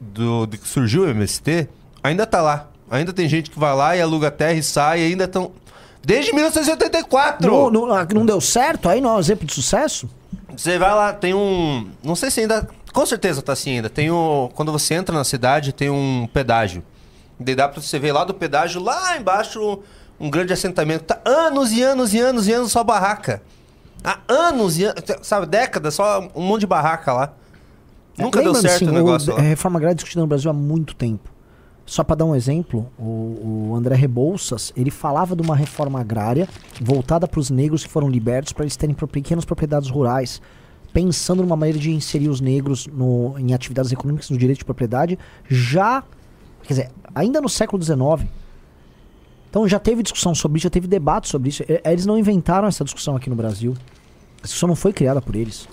do, 0.02 0.44
de 0.44 0.58
que 0.58 0.68
surgiu 0.68 1.04
o 1.04 1.08
MST 1.08 1.66
ainda 2.04 2.26
tá 2.26 2.42
lá. 2.42 2.68
Ainda 2.90 3.10
tem 3.14 3.26
gente 3.26 3.50
que 3.50 3.58
vai 3.58 3.74
lá 3.74 3.96
e 3.96 4.02
aluga 4.02 4.30
terra 4.30 4.52
e 4.52 4.62
sai 4.62 5.00
e 5.00 5.06
ainda 5.06 5.24
estão. 5.24 5.50
Desde 6.04 6.32
1984! 6.32 7.50
Não, 7.50 7.70
não, 7.70 7.94
ah, 7.94 8.06
não 8.12 8.26
deu 8.26 8.40
certo? 8.40 8.88
Aí 8.88 9.00
não 9.00 9.10
é 9.10 9.12
um 9.14 9.20
exemplo 9.20 9.46
de 9.46 9.54
sucesso? 9.54 10.08
Você 10.56 10.78
vai 10.78 10.94
lá, 10.94 11.12
tem 11.12 11.32
um. 11.32 11.88
Não 12.02 12.14
sei 12.14 12.30
se 12.30 12.40
ainda. 12.40 12.68
Com 12.92 13.06
certeza 13.06 13.40
tá 13.40 13.52
assim 13.52 13.76
ainda. 13.76 13.88
Tem 13.88 14.10
o. 14.10 14.50
Quando 14.54 14.72
você 14.72 14.94
entra 14.94 15.14
na 15.14 15.24
cidade, 15.24 15.72
tem 15.72 15.88
um 15.88 16.28
pedágio. 16.32 16.82
Daí 17.38 17.54
dá 17.54 17.68
pra 17.68 17.80
você 17.80 17.98
ver 17.98 18.12
lá 18.12 18.24
do 18.24 18.34
pedágio, 18.34 18.82
lá 18.82 19.16
embaixo, 19.16 19.80
um 20.20 20.28
grande 20.28 20.52
assentamento. 20.52 21.04
Tá 21.04 21.20
anos 21.24 21.72
e 21.72 21.82
anos 21.82 22.12
e 22.12 22.20
anos 22.20 22.46
e 22.46 22.52
anos 22.52 22.72
só 22.72 22.84
barraca. 22.84 23.42
Há 24.04 24.18
anos 24.28 24.78
e 24.78 24.84
anos. 24.84 25.02
Sabe, 25.22 25.46
décadas, 25.46 25.94
só 25.94 26.28
um 26.34 26.42
monte 26.42 26.60
de 26.60 26.66
barraca 26.66 27.12
lá. 27.12 27.32
Nunca 28.18 28.42
deu 28.42 28.54
certo 28.54 28.84
assim, 28.84 28.88
o 28.88 28.92
negócio 28.92 29.32
o, 29.32 29.36
lá. 29.36 29.42
é, 29.42 29.48
reforma 29.48 29.78
agrária 29.78 29.94
discutida 29.94 30.20
no 30.20 30.26
Brasil 30.26 30.50
há 30.50 30.54
muito 30.54 30.94
tempo. 30.94 31.31
Só 31.84 32.04
para 32.04 32.16
dar 32.16 32.24
um 32.24 32.34
exemplo, 32.34 32.90
o, 32.98 33.70
o 33.70 33.74
André 33.76 33.94
Rebouças, 33.96 34.72
ele 34.76 34.90
falava 34.90 35.34
de 35.34 35.42
uma 35.42 35.56
reforma 35.56 36.00
agrária 36.00 36.48
voltada 36.80 37.26
para 37.26 37.40
os 37.40 37.50
negros 37.50 37.84
que 37.84 37.90
foram 37.90 38.08
libertos 38.08 38.52
para 38.52 38.64
eles 38.64 38.76
terem 38.76 38.94
pequenas 38.94 39.44
propriedades 39.44 39.90
rurais, 39.90 40.40
pensando 40.92 41.42
numa 41.42 41.56
maneira 41.56 41.78
de 41.78 41.90
inserir 41.90 42.28
os 42.28 42.40
negros 42.40 42.86
no- 42.86 43.34
em 43.38 43.52
atividades 43.52 43.90
econômicas 43.90 44.30
no 44.30 44.38
direito 44.38 44.58
de 44.60 44.64
propriedade, 44.64 45.18
já, 45.48 46.02
quer 46.62 46.68
dizer, 46.74 46.90
ainda 47.14 47.40
no 47.40 47.48
século 47.48 47.82
XIX. 47.82 48.28
Então 49.50 49.68
já 49.68 49.78
teve 49.78 50.02
discussão 50.02 50.34
sobre 50.34 50.58
isso, 50.58 50.64
já 50.64 50.70
teve 50.70 50.86
debate 50.86 51.28
sobre 51.28 51.48
isso. 51.50 51.62
E- 51.64 51.82
Eles 51.84 52.06
não 52.06 52.16
inventaram 52.16 52.68
essa 52.68 52.84
discussão 52.84 53.16
aqui 53.16 53.28
no 53.28 53.36
Brasil. 53.36 53.72
Essa 54.38 54.44
discussão 54.44 54.68
não 54.68 54.76
foi 54.76 54.92
criada 54.92 55.20
por 55.20 55.34
eles. 55.34 55.68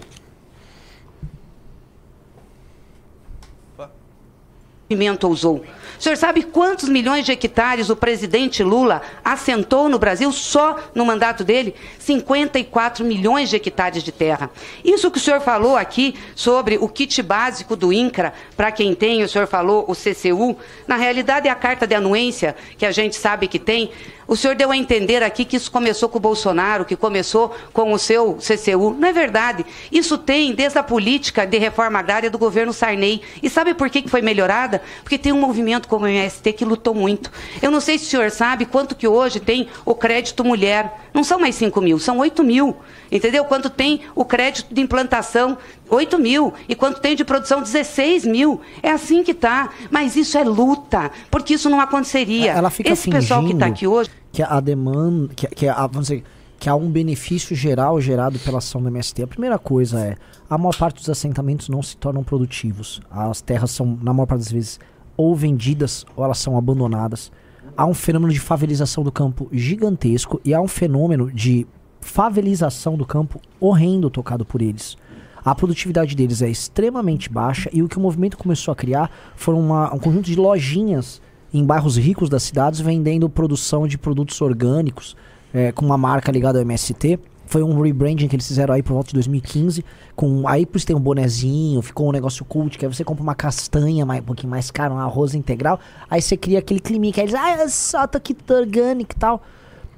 movimento 4.89 5.27
ousou? 5.27 5.63
O 5.99 6.01
senhor 6.01 6.15
sabe 6.15 6.43
quantos 6.43 6.87
milhões 6.87 7.25
de 7.25 7.33
hectares 7.33 7.89
o 7.89 7.95
presidente 7.95 8.63
Lula 8.63 9.01
assentou 9.21 9.89
no 9.89 9.99
Brasil 9.99 10.31
só 10.31 10.77
no 10.95 11.05
mandato 11.05 11.43
dele? 11.43 11.75
54 11.99 13.03
milhões 13.03 13.49
de 13.49 13.57
hectares 13.57 14.01
de 14.01 14.09
terra. 14.13 14.49
Isso 14.81 15.11
que 15.11 15.17
o 15.17 15.21
senhor 15.21 15.41
falou 15.41 15.75
aqui 15.75 16.15
sobre 16.33 16.77
o 16.77 16.87
kit 16.87 17.21
básico 17.21 17.75
do 17.75 17.91
INCRA, 17.91 18.33
para 18.55 18.71
quem 18.71 18.95
tem, 18.95 19.23
o 19.23 19.27
senhor 19.27 19.45
falou 19.45 19.83
o 19.89 19.93
CCU, 19.93 20.57
na 20.87 20.95
realidade 20.95 21.49
é 21.49 21.51
a 21.51 21.55
carta 21.55 21.85
de 21.85 21.95
anuência 21.95 22.55
que 22.77 22.85
a 22.85 22.93
gente 22.93 23.17
sabe 23.17 23.49
que 23.49 23.59
tem. 23.59 23.91
O 24.29 24.35
senhor 24.35 24.55
deu 24.55 24.69
a 24.69 24.77
entender 24.77 25.23
aqui 25.23 25.43
que 25.43 25.57
isso 25.57 25.71
começou 25.71 26.07
com 26.07 26.19
o 26.19 26.21
Bolsonaro, 26.21 26.85
que 26.85 26.95
começou 26.95 27.51
com 27.73 27.91
o 27.91 27.97
seu 27.97 28.35
CCU. 28.35 28.91
Não 28.91 29.07
é 29.07 29.11
verdade. 29.11 29.65
Isso 29.91 30.19
tem 30.19 30.53
desde 30.53 30.77
a 30.77 30.83
política 30.83 31.47
de 31.47 31.57
reforma 31.57 31.97
agrária 31.97 32.29
do 32.29 32.37
governo 32.37 32.71
Sarney. 32.71 33.23
E 33.41 33.49
sabe 33.49 33.73
por 33.73 33.89
que 33.89 34.07
foi 34.07 34.21
melhorada? 34.21 34.83
Porque 35.01 35.17
tem 35.17 35.33
um 35.33 35.39
movimento 35.39 35.87
como 35.87 36.05
o 36.05 36.07
MST 36.07 36.53
que 36.53 36.63
lutou 36.63 36.93
muito. 36.93 37.31
Eu 37.59 37.71
não 37.71 37.79
sei 37.79 37.97
se 37.97 38.05
o 38.05 38.07
senhor 38.07 38.29
sabe 38.29 38.67
quanto 38.67 38.95
que 38.95 39.07
hoje 39.07 39.39
tem 39.39 39.67
o 39.83 39.95
crédito 39.95 40.45
mulher. 40.45 41.09
Não 41.11 41.23
são 41.23 41.39
mais 41.39 41.55
5 41.55 41.81
mil, 41.81 41.97
são 41.97 42.19
8 42.19 42.43
mil. 42.43 42.77
Entendeu? 43.11 43.43
Quanto 43.45 43.67
tem 43.67 44.01
o 44.13 44.23
crédito 44.23 44.71
de 44.71 44.79
implantação, 44.79 45.57
8 45.89 46.19
mil. 46.19 46.53
E 46.67 46.75
quanto 46.75 46.99
tem 46.99 47.15
de 47.15 47.23
produção, 47.23 47.61
16 47.61 48.25
mil. 48.25 48.61
É 48.81 48.91
assim 48.91 49.23
que 49.23 49.33
tá. 49.33 49.69
Mas 49.89 50.15
isso 50.15 50.37
é 50.37 50.43
luta, 50.43 51.11
porque 51.29 51.55
isso 51.55 51.69
não 51.69 51.79
aconteceria. 51.79 52.51
Ela 52.51 52.69
fica 52.69 52.91
Esse 52.91 53.09
pessoal 53.09 53.43
que 53.45 53.53
está 53.53 53.65
aqui 53.65 53.87
hoje. 53.87 54.09
que 54.31 54.43
a 54.43 54.59
demanda, 54.59 55.33
que, 55.33 55.47
que 55.47 55.67
a, 55.67 55.87
vamos 55.87 56.07
dizer, 56.07 56.23
que 56.59 56.69
há 56.69 56.75
um 56.75 56.89
benefício 56.89 57.55
geral 57.55 57.99
gerado 58.01 58.37
pela 58.39 58.57
ação 58.57 58.81
do 58.81 58.89
MST. 58.89 59.23
A 59.23 59.27
primeira 59.27 59.57
coisa 59.57 59.99
é, 59.99 60.17
a 60.49 60.57
maior 60.57 60.75
parte 60.75 60.97
dos 60.97 61.09
assentamentos 61.09 61.69
não 61.69 61.81
se 61.81 61.95
tornam 61.95 62.23
produtivos. 62.23 63.01
As 63.09 63.41
terras 63.41 63.71
são, 63.71 63.97
na 64.01 64.13
maior 64.13 64.27
parte 64.27 64.41
das 64.41 64.51
vezes, 64.51 64.79
ou 65.15 65.35
vendidas 65.35 66.05
ou 66.15 66.23
elas 66.23 66.37
são 66.37 66.57
abandonadas. 66.57 67.31
Há 67.77 67.85
um 67.85 67.93
fenômeno 67.93 68.33
de 68.33 68.39
favelização 68.39 69.03
do 69.03 69.11
campo 69.11 69.47
gigantesco 69.53 70.41
e 70.43 70.53
há 70.53 70.59
um 70.59 70.67
fenômeno 70.67 71.31
de 71.31 71.65
favelização 72.01 72.97
do 72.97 73.05
campo 73.05 73.39
horrendo 73.59 74.09
tocado 74.09 74.45
por 74.45 74.61
eles. 74.61 74.97
A 75.43 75.55
produtividade 75.55 76.15
deles 76.15 76.41
é 76.41 76.49
extremamente 76.49 77.29
baixa 77.29 77.69
e 77.73 77.81
o 77.81 77.87
que 77.87 77.97
o 77.97 78.01
movimento 78.01 78.37
começou 78.37 78.71
a 78.71 78.75
criar 78.75 79.09
foram 79.35 79.59
uma- 79.59 79.93
um 79.93 79.97
conjunto 79.99 80.25
de 80.25 80.35
lojinhas 80.35 81.21
em 81.53 81.63
bairros 81.65 81.97
ricos 81.97 82.29
das 82.29 82.43
cidades 82.43 82.79
vendendo 82.79 83.29
produção 83.29 83.87
de 83.87 83.97
produtos 83.97 84.39
orgânicos 84.41 85.15
é, 85.53 85.71
com 85.71 85.83
uma 85.85 85.97
marca 85.97 86.31
ligada 86.31 86.59
ao 86.59 86.61
MST. 86.61 87.19
Foi 87.47 87.63
um 87.63 87.81
rebranding 87.81 88.27
que 88.27 88.35
eles 88.35 88.47
fizeram 88.47 88.75
aí 88.75 88.83
por 88.83 88.93
volta 88.93 89.07
de 89.07 89.15
2015. 89.15 89.83
Com, 90.15 90.47
aí 90.47 90.63
por 90.63 90.77
isso 90.77 90.85
tem 90.85 90.95
um 90.95 90.99
bonezinho, 90.99 91.81
ficou 91.81 92.07
um 92.07 92.11
negócio 92.11 92.45
cult, 92.45 92.77
que 92.77 92.85
aí 92.85 92.93
você 92.93 93.03
compra 93.03 93.23
uma 93.23 93.33
castanha 93.33 94.05
mais, 94.05 94.21
um 94.21 94.25
pouquinho 94.25 94.51
mais 94.51 94.69
cara, 94.69 94.93
um 94.93 94.99
arroz 94.99 95.33
integral. 95.33 95.79
Aí 96.07 96.21
você 96.21 96.37
cria 96.37 96.59
aquele 96.59 96.79
climinha 96.79 97.11
que 97.11 97.19
aí 97.19 97.25
eles, 97.27 97.33
ah, 97.33 97.67
só 97.67 98.05
tá 98.05 98.19
aqui 98.19 98.37
orgânico 98.47 99.13
e 99.15 99.19
tal. 99.19 99.41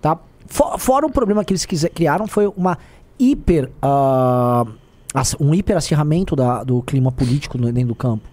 Tá? 0.02 0.18
For- 0.48 0.78
fora 0.80 1.06
o 1.06 1.12
problema 1.12 1.44
que 1.44 1.52
eles 1.52 1.66
quiser- 1.66 1.90
criaram 1.90 2.26
foi 2.28 2.48
uma 2.56 2.78
hiper. 3.20 3.70
ass- 3.82 4.68
um 5.40 5.54
hiper 5.54 5.78
acirramento 5.78 6.36
da, 6.36 6.64
do 6.64 6.82
clima 6.82 7.12
político 7.12 7.58
dentro 7.58 7.88
do 7.88 7.96
campo. 7.96 8.28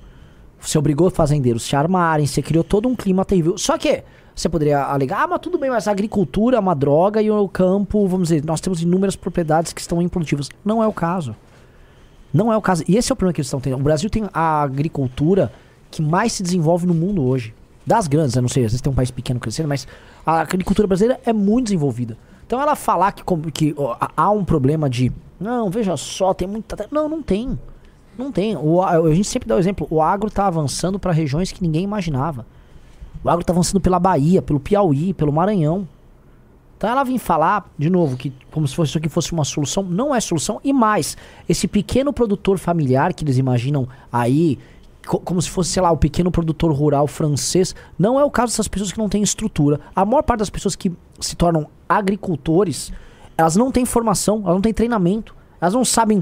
Você 0.61 0.79
obrigou 0.79 1.11
fazendeiros 1.11 1.65
a 1.65 1.67
se 1.67 1.77
armarem, 1.77 2.27
você 2.27 2.43
criou 2.43 2.65
todo 2.65 2.89
um 2.89 2.97
clima 2.97 3.25
terrível. 3.25 3.57
Só 3.57 3.79
que 3.79 4.03
Você 4.39 4.49
poderia 4.49 4.85
alegar, 4.85 5.25
ah, 5.25 5.27
mas 5.27 5.41
tudo 5.41 5.59
bem, 5.59 5.69
mas 5.69 5.89
a 5.89 5.91
agricultura 5.91 6.57
é 6.57 6.61
uma 6.61 6.75
droga 6.75 7.21
e 7.21 7.29
o 7.29 7.49
campo, 7.49 8.07
vamos 8.07 8.29
dizer, 8.29 8.45
nós 8.45 8.61
temos 8.61 8.81
inúmeras 8.81 9.17
propriedades 9.17 9.73
que 9.73 9.81
estão 9.81 10.01
improdutivas. 10.01 10.49
Não 10.65 10.81
é 10.81 10.87
o 10.87 10.93
caso. 10.93 11.35
Não 12.33 12.53
é 12.53 12.57
o 12.57 12.63
caso. 12.63 12.85
E 12.87 12.97
esse 12.97 13.11
é 13.11 13.13
o 13.13 13.17
problema 13.17 13.33
que 13.33 13.41
eles 13.41 13.49
estão 13.49 13.61
tendo. 13.61 13.75
O 13.75 13.83
Brasil 13.83 14.09
tem 14.09 14.29
a 14.33 14.63
agricultura 14.63 15.51
que 15.91 16.01
mais 16.01 16.35
se 16.35 16.45
desenvolve 16.45 16.87
no 16.87 16.95
mundo 16.95 17.21
hoje. 17.25 17.53
Das 17.85 18.07
grandes, 18.07 18.37
eu 18.37 18.43
não 18.43 18.49
sei, 18.49 18.65
às 18.65 18.71
vezes 18.71 18.81
tem 18.81 18.93
um 18.93 18.95
país 18.95 19.11
pequeno 19.11 19.41
crescendo, 19.41 19.69
mas 19.69 19.89
a 20.25 20.41
agricultura 20.43 20.87
brasileira 20.87 21.21
é 21.27 21.33
muito 21.33 21.65
desenvolvida. 21.65 22.17
Então 22.47 22.61
ela 22.61 22.77
falar 22.77 23.11
que, 23.11 23.25
que 23.51 23.75
ó, 23.77 23.97
há 24.17 24.31
um 24.31 24.45
problema 24.45 24.89
de. 24.89 25.11
Não, 25.41 25.71
veja 25.71 25.97
só, 25.97 26.35
tem 26.35 26.49
muita. 26.49 26.77
terra", 26.77 26.89
Não, 26.93 27.09
não 27.09 27.23
tem. 27.23 27.59
Não 28.17 28.33
tem. 28.33 28.57
O, 28.57 28.83
a 28.83 28.91
a 28.97 29.15
gente 29.15 29.29
sempre 29.29 29.49
dá 29.49 29.55
o 29.55 29.59
exemplo. 29.59 29.87
O 29.91 30.03
agro 30.03 30.29
está 30.29 30.47
avançando 30.47 30.99
para 30.99 31.13
regiões 31.13 31.53
que 31.53 31.63
ninguém 31.63 31.85
imaginava. 31.85 32.45
O 33.23 33.29
agro 33.29 33.43
está 33.43 33.53
avançando 33.53 33.81
pela 33.81 33.99
Bahia, 33.99 34.43
pelo 34.43 34.59
Piauí, 34.59 35.15
pelo 35.15 35.33
Maranhão. 35.33 35.87
Então 36.77 36.89
ela 36.91 37.03
vem 37.05 37.19
falar, 37.19 37.69
de 37.77 37.91
novo, 37.91 38.17
que 38.17 38.33
como 38.53 38.67
se 38.67 38.75
fosse 38.75 38.91
isso 38.91 38.99
aqui 38.99 39.09
fosse 39.09 39.33
uma 39.33 39.45
solução, 39.45 39.83
não 39.83 40.15
é 40.15 40.21
solução. 40.21 40.61
E 40.63 40.73
mais, 40.73 41.17
esse 41.49 41.67
pequeno 41.67 42.13
produtor 42.13 42.57
familiar 42.59 43.13
que 43.13 43.25
eles 43.25 43.37
imaginam 43.37 43.89
aí, 44.13 44.59
co- 45.05 45.19
como 45.19 45.43
se 45.43 45.51
fosse, 45.51 45.71
sei 45.71 45.83
lá, 45.83 45.91
o 45.91 45.97
pequeno 45.97 46.31
produtor 46.31 46.73
rural 46.73 47.09
francês, 47.09 47.75
não 47.99 48.19
é 48.19 48.25
o 48.25 48.31
caso 48.31 48.53
dessas 48.53 48.69
pessoas 48.69 48.93
que 48.93 48.99
não 48.99 49.09
têm 49.09 49.23
estrutura. 49.25 49.81
A 49.95 50.05
maior 50.05 50.23
parte 50.23 50.39
das 50.39 50.51
pessoas 50.51 50.77
que 50.77 50.93
se 51.21 51.35
tornam 51.35 51.67
agricultores, 51.89 52.93
elas 53.39 53.55
não 53.55 53.71
têm 53.71 53.85
formação, 53.85 54.41
elas 54.43 54.55
não 54.55 54.61
têm 54.61 54.75
treinamento, 54.75 55.35
elas 55.61 55.73
não 55.73 55.85
sabem 55.85 56.21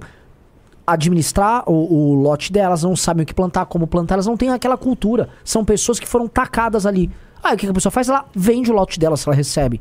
administrar 0.86 1.64
o, 1.66 1.72
o 1.72 2.14
lote 2.14 2.52
delas, 2.52 2.82
não 2.82 2.94
sabem 2.94 3.24
o 3.24 3.26
que 3.26 3.34
plantar, 3.34 3.64
como 3.64 3.86
plantar, 3.86 4.16
elas 4.16 4.26
não 4.26 4.36
têm 4.36 4.50
aquela 4.50 4.76
cultura. 4.76 5.30
São 5.42 5.64
pessoas 5.64 5.98
que 5.98 6.06
foram 6.06 6.28
tacadas 6.28 6.84
ali. 6.84 7.10
Ah, 7.42 7.54
o 7.54 7.56
que 7.56 7.64
que 7.66 7.70
a 7.70 7.74
pessoa 7.74 7.90
faz? 7.90 8.10
Ela 8.10 8.26
vende 8.34 8.70
o 8.70 8.74
lote 8.74 9.00
dela 9.00 9.16
se 9.16 9.26
ela 9.26 9.34
recebe. 9.34 9.80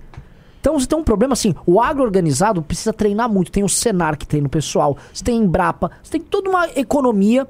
Então 0.62 0.80
você 0.80 0.88
tem 0.88 0.98
um 0.98 1.04
problema 1.04 1.34
assim, 1.34 1.54
o 1.66 1.80
agro 1.80 2.04
organizado 2.04 2.62
precisa 2.62 2.94
treinar 2.94 3.30
muito. 3.30 3.52
Tem 3.52 3.64
o 3.64 3.70
Senar 3.70 4.18
que 4.18 4.26
treina 4.26 4.48
o 4.48 4.50
pessoal, 4.50 4.98
você 5.14 5.24
tem 5.24 5.40
a 5.40 5.44
Embrapa, 5.44 5.92
você 6.02 6.14
tem 6.14 6.22
toda 6.22 6.50
uma 6.50 6.68
economia 6.76 7.46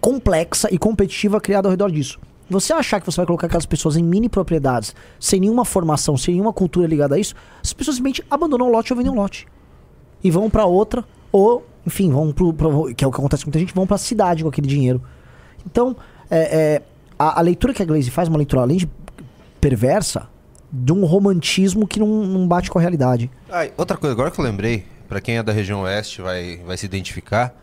complexa 0.00 0.68
e 0.72 0.78
competitiva 0.78 1.40
criada 1.40 1.68
ao 1.68 1.70
redor 1.70 1.92
disso. 1.92 2.18
Você 2.50 2.72
achar 2.72 2.98
que 3.00 3.06
você 3.06 3.16
vai 3.16 3.26
colocar 3.26 3.46
aquelas 3.46 3.64
pessoas 3.64 3.96
em 3.96 4.02
mini 4.02 4.28
propriedades, 4.28 4.94
sem 5.20 5.38
nenhuma 5.40 5.64
formação, 5.64 6.16
sem 6.16 6.34
nenhuma 6.34 6.52
cultura 6.52 6.86
ligada 6.86 7.14
a 7.14 7.18
isso, 7.18 7.34
as 7.62 7.72
pessoas 7.72 7.96
simplesmente 7.96 8.24
abandonam 8.30 8.66
o 8.68 8.70
lote 8.72 8.92
ou 8.92 8.96
vendem 8.96 9.12
um 9.12 9.16
lote. 9.16 9.46
E 10.22 10.30
vão 10.30 10.50
pra 10.50 10.64
outra, 10.66 11.04
ou, 11.30 11.64
enfim, 11.86 12.10
vão 12.10 12.32
pro, 12.32 12.52
pro- 12.52 12.92
que 12.94 13.04
é 13.04 13.06
o 13.06 13.10
que 13.12 13.16
acontece 13.20 13.44
com 13.44 13.48
muita 13.50 13.58
gente, 13.60 13.72
vão 13.72 13.86
pra 13.86 13.96
cidade 13.96 14.42
com 14.42 14.48
aquele 14.48 14.66
dinheiro. 14.66 15.00
Então, 15.64 15.96
é, 16.30 16.38
é, 16.40 16.82
a, 17.18 17.38
a 17.38 17.42
leitura 17.42 17.72
que 17.72 17.82
a 17.82 17.86
Glaze 17.86 18.10
faz 18.10 18.26
é 18.28 18.30
uma 18.30 18.38
leitura, 18.38 18.62
além 18.62 18.76
de 18.78 18.88
perversa, 19.60 20.28
de 20.72 20.92
um 20.92 21.04
romantismo 21.04 21.86
que 21.86 21.98
não, 22.00 22.08
não 22.24 22.46
bate 22.48 22.70
com 22.70 22.78
a 22.78 22.80
realidade. 22.82 23.30
Ah, 23.50 23.68
outra 23.76 23.96
coisa, 23.96 24.12
agora 24.12 24.30
que 24.30 24.40
eu 24.40 24.44
lembrei, 24.44 24.84
pra 25.08 25.20
quem 25.20 25.36
é 25.38 25.42
da 25.42 25.52
região 25.52 25.82
oeste 25.82 26.20
vai, 26.22 26.58
vai 26.66 26.76
se 26.76 26.86
identificar, 26.86 27.54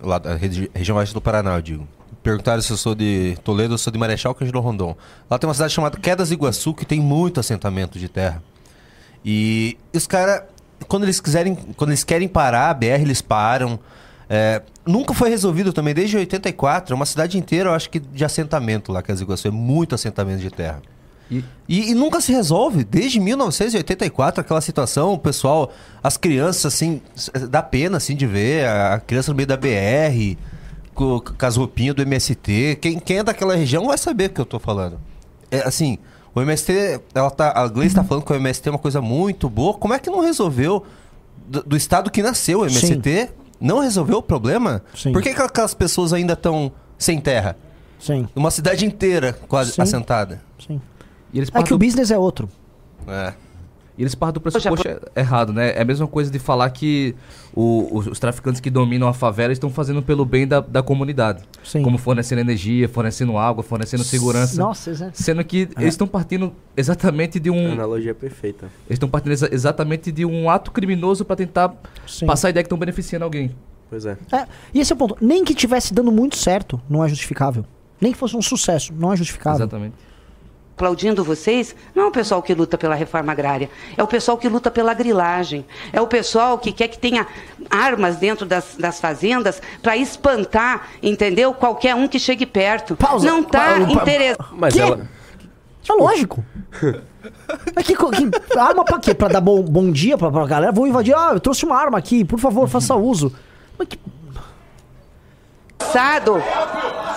lá 0.00 0.18
da 0.18 0.34
regi- 0.34 0.70
região 0.74 0.96
oeste 0.98 1.14
do 1.14 1.20
Paraná, 1.20 1.56
eu 1.56 1.62
digo. 1.62 1.88
Perguntaram 2.26 2.60
se 2.60 2.72
eu 2.72 2.76
sou 2.76 2.94
de 2.94 3.36
Toledo 3.44 3.72
ou 3.72 3.78
sou 3.78 3.92
de 3.92 3.98
Marechal 3.98 4.34
Cândido 4.34 4.58
Rondon. 4.60 4.96
Lá 5.30 5.38
tem 5.38 5.46
uma 5.48 5.54
cidade 5.54 5.72
chamada 5.72 5.96
Quedas 5.98 6.30
Iguaçu 6.32 6.74
que 6.74 6.84
tem 6.84 7.00
muito 7.00 7.38
assentamento 7.38 7.98
de 7.98 8.08
terra. 8.08 8.42
E 9.24 9.76
os 9.94 10.06
caras, 10.06 10.42
quando 10.88 11.04
eles 11.04 11.20
quiserem, 11.20 11.54
quando 11.76 11.90
eles 11.90 12.02
querem 12.04 12.26
parar 12.26 12.70
a 12.70 12.74
BR, 12.74 13.00
eles 13.02 13.22
param. 13.22 13.78
É, 14.28 14.60
nunca 14.84 15.14
foi 15.14 15.30
resolvido 15.30 15.72
também, 15.72 15.94
desde 15.94 16.16
84, 16.16 16.92
é 16.92 16.96
uma 16.96 17.06
cidade 17.06 17.38
inteira, 17.38 17.68
eu 17.70 17.74
acho 17.74 17.88
que 17.88 18.00
de 18.00 18.24
assentamento 18.24 18.90
lá, 18.90 19.00
Quedas 19.02 19.20
Iguaçu, 19.20 19.46
é 19.46 19.50
muito 19.52 19.94
assentamento 19.94 20.40
de 20.40 20.50
terra. 20.50 20.82
E- 21.30 21.44
E, 21.68 21.90
e 21.90 21.94
nunca 21.94 22.20
se 22.20 22.32
resolve. 22.32 22.82
Desde 22.84 23.20
1984, 23.20 24.40
aquela 24.40 24.60
situação, 24.60 25.12
o 25.12 25.18
pessoal, 25.18 25.72
as 26.02 26.16
crianças, 26.16 26.66
assim, 26.74 27.00
dá 27.48 27.62
pena, 27.62 27.96
assim, 27.98 28.16
de 28.16 28.26
ver 28.26 28.66
a 28.66 28.98
criança 29.00 29.30
no 29.30 29.36
meio 29.36 29.46
da 29.46 29.56
BR, 29.56 30.36
com, 30.96 31.20
com 31.20 31.46
as 31.46 31.56
roupinhas 31.56 31.94
do 31.94 32.02
MST. 32.02 32.78
Quem, 32.80 32.98
quem 32.98 33.18
é 33.18 33.22
daquela 33.22 33.54
região 33.54 33.86
vai 33.86 33.98
saber 33.98 34.30
o 34.30 34.32
que 34.32 34.40
eu 34.40 34.46
tô 34.46 34.58
falando. 34.58 34.98
É, 35.50 35.58
assim, 35.58 35.98
o 36.34 36.40
MST, 36.40 37.00
ela 37.14 37.30
tá, 37.30 37.52
a 37.54 37.68
Gleice 37.68 37.94
tá 37.94 38.02
falando 38.02 38.24
que 38.24 38.32
o 38.32 38.36
MST 38.36 38.68
é 38.68 38.72
uma 38.72 38.78
coisa 38.78 39.00
muito 39.00 39.48
boa. 39.48 39.74
Como 39.74 39.94
é 39.94 39.98
que 39.98 40.10
não 40.10 40.20
resolveu, 40.20 40.84
do, 41.46 41.62
do 41.62 41.76
estado 41.76 42.10
que 42.10 42.22
nasceu 42.22 42.60
o 42.60 42.66
MST, 42.66 43.30
não 43.60 43.78
resolveu 43.78 44.18
o 44.18 44.22
problema? 44.22 44.82
Sim. 44.94 45.12
Por 45.12 45.22
que, 45.22 45.32
que 45.32 45.40
aquelas 45.40 45.74
pessoas 45.74 46.12
ainda 46.12 46.32
estão 46.32 46.72
sem 46.98 47.20
terra? 47.20 47.56
Sim. 48.00 48.26
Uma 48.34 48.50
cidade 48.50 48.84
inteira 48.84 49.38
quase 49.46 49.72
Sim. 49.72 49.82
assentada. 49.82 50.42
Sim. 50.66 50.80
E 51.32 51.38
eles 51.38 51.50
É 51.52 51.62
que 51.62 51.74
o 51.74 51.78
business 51.78 52.10
é 52.10 52.18
outro. 52.18 52.48
É. 53.06 53.34
E 53.98 54.02
eles 54.02 54.14
partem 54.14 54.34
do 54.34 54.40
pressuposto 54.42 54.86
errado, 55.16 55.52
né? 55.54 55.70
É 55.74 55.80
a 55.80 55.84
mesma 55.84 56.06
coisa 56.06 56.30
de 56.30 56.38
falar 56.38 56.68
que 56.70 57.14
o- 57.54 57.88
os, 57.96 58.06
os 58.06 58.18
traficantes 58.18 58.60
que 58.60 58.68
dominam 58.68 59.08
a 59.08 59.14
favela 59.14 59.52
estão 59.52 59.70
fazendo 59.70 60.02
pelo 60.02 60.24
bem 60.24 60.46
da, 60.46 60.60
da 60.60 60.82
comunidade. 60.82 61.42
Sim. 61.64 61.82
Como 61.82 61.96
fornecendo 61.96 62.40
energia, 62.42 62.88
fornecendo 62.88 63.38
água, 63.38 63.62
fornecendo 63.62 64.04
segurança. 64.04 64.60
Nossa, 64.60 64.90
exa- 64.90 65.10
Sendo 65.14 65.42
que 65.42 65.68
eles 65.78 65.94
estão 65.94 66.06
partindo 66.06 66.52
exatamente 66.76 67.40
de 67.40 67.48
A 67.48 67.52
um. 67.52 67.72
analogia 67.72 68.10
é 68.10 68.14
perfeita. 68.14 68.66
Eles 68.86 68.96
estão 68.96 69.08
partindo 69.08 69.32
exa- 69.32 69.48
exatamente 69.50 70.12
de 70.12 70.26
um 70.26 70.50
ato 70.50 70.70
criminoso 70.70 71.24
para 71.24 71.36
tentar 71.36 71.74
Sim. 72.06 72.26
passar 72.26 72.48
a 72.48 72.50
ideia 72.50 72.62
que 72.62 72.66
estão 72.66 72.78
beneficiando 72.78 73.24
alguém. 73.24 73.54
Pois 73.88 74.04
é. 74.04 74.18
É, 74.32 74.46
e 74.74 74.80
esse 74.80 74.92
é 74.92 74.94
o 74.94 74.98
ponto. 74.98 75.16
Nem 75.20 75.42
que 75.44 75.54
tivesse 75.54 75.94
dando 75.94 76.12
muito 76.12 76.36
certo, 76.36 76.78
não 76.90 77.02
é 77.02 77.08
justificável. 77.08 77.64
Nem 77.98 78.12
que 78.12 78.18
fosse 78.18 78.36
um 78.36 78.42
sucesso, 78.42 78.92
não 78.92 79.10
é 79.12 79.16
justificável. 79.16 79.60
Exatamente. 79.60 79.94
Aplaudindo 80.76 81.24
vocês, 81.24 81.74
não 81.94 82.04
é 82.04 82.06
o 82.08 82.10
pessoal 82.10 82.42
que 82.42 82.52
luta 82.52 82.76
pela 82.76 82.94
reforma 82.94 83.32
agrária, 83.32 83.70
é 83.96 84.02
o 84.02 84.06
pessoal 84.06 84.36
que 84.36 84.46
luta 84.46 84.70
pela 84.70 84.92
grilagem, 84.92 85.64
é 85.90 86.00
o 86.02 86.06
pessoal 86.06 86.58
que 86.58 86.70
quer 86.70 86.88
que 86.88 86.98
tenha 86.98 87.26
armas 87.70 88.16
dentro 88.16 88.44
das, 88.44 88.76
das 88.78 89.00
fazendas 89.00 89.60
para 89.82 89.96
espantar, 89.96 90.88
entendeu? 91.02 91.54
Qualquer 91.54 91.94
um 91.94 92.06
que 92.06 92.18
chegue 92.18 92.44
perto. 92.44 92.94
Pausa. 92.94 93.26
Não 93.26 93.42
pa- 93.42 93.78
interessado. 93.78 94.48
Mas 94.52 94.76
ela. 94.76 95.08
É 95.88 95.92
lógico. 95.94 96.44
Mas 97.74 97.86
que, 97.86 97.96
que 97.96 98.58
arma 98.58 98.84
pra 98.84 98.98
quê? 98.98 99.14
Pra 99.14 99.28
dar 99.28 99.40
bom, 99.40 99.62
bom 99.62 99.90
dia 99.90 100.18
pra, 100.18 100.30
pra 100.30 100.46
galera? 100.46 100.72
Vou 100.72 100.86
invadir. 100.86 101.14
Ah, 101.16 101.30
eu 101.32 101.40
trouxe 101.40 101.64
uma 101.64 101.76
arma 101.76 101.96
aqui, 101.96 102.22
por 102.22 102.38
favor, 102.38 102.68
faça 102.68 102.94
uso. 102.94 103.32
Mas 103.78 103.88
que- 103.88 103.98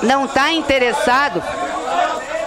Não 0.03 0.25
está 0.25 0.53
interessado 0.53 1.41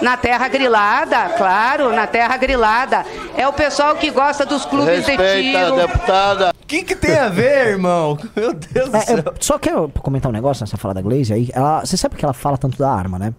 na 0.03 0.17
terra 0.17 0.47
grilada, 0.49 1.29
claro, 1.37 1.93
na 1.93 2.05
terra 2.05 2.35
grilada. 2.37 3.05
É 3.37 3.47
o 3.47 3.53
pessoal 3.53 3.95
que 3.95 4.11
gosta 4.11 4.45
dos 4.45 4.65
clubes 4.65 5.05
de 5.05 5.17
tiro. 5.17 5.75
deputada. 5.77 6.51
O 6.61 6.65
que, 6.67 6.83
que 6.83 6.95
tem 6.95 7.17
a 7.17 7.29
ver, 7.29 7.67
irmão? 7.69 8.17
Meu 8.35 8.53
Deus 8.53 8.89
do 8.89 8.97
É, 8.97 9.01
céu. 9.01 9.17
eu 9.25 9.33
só 9.39 9.57
quero 9.57 9.89
comentar 10.01 10.29
um 10.29 10.33
negócio 10.33 10.61
nessa 10.63 10.77
fala 10.77 10.93
da 10.93 11.01
Glaze 11.01 11.33
aí. 11.33 11.49
Ela, 11.53 11.79
você 11.85 11.95
sabe 11.97 12.15
que 12.15 12.25
ela 12.25 12.33
fala 12.33 12.57
tanto 12.57 12.77
da 12.77 12.91
arma, 12.91 13.17
né? 13.17 13.33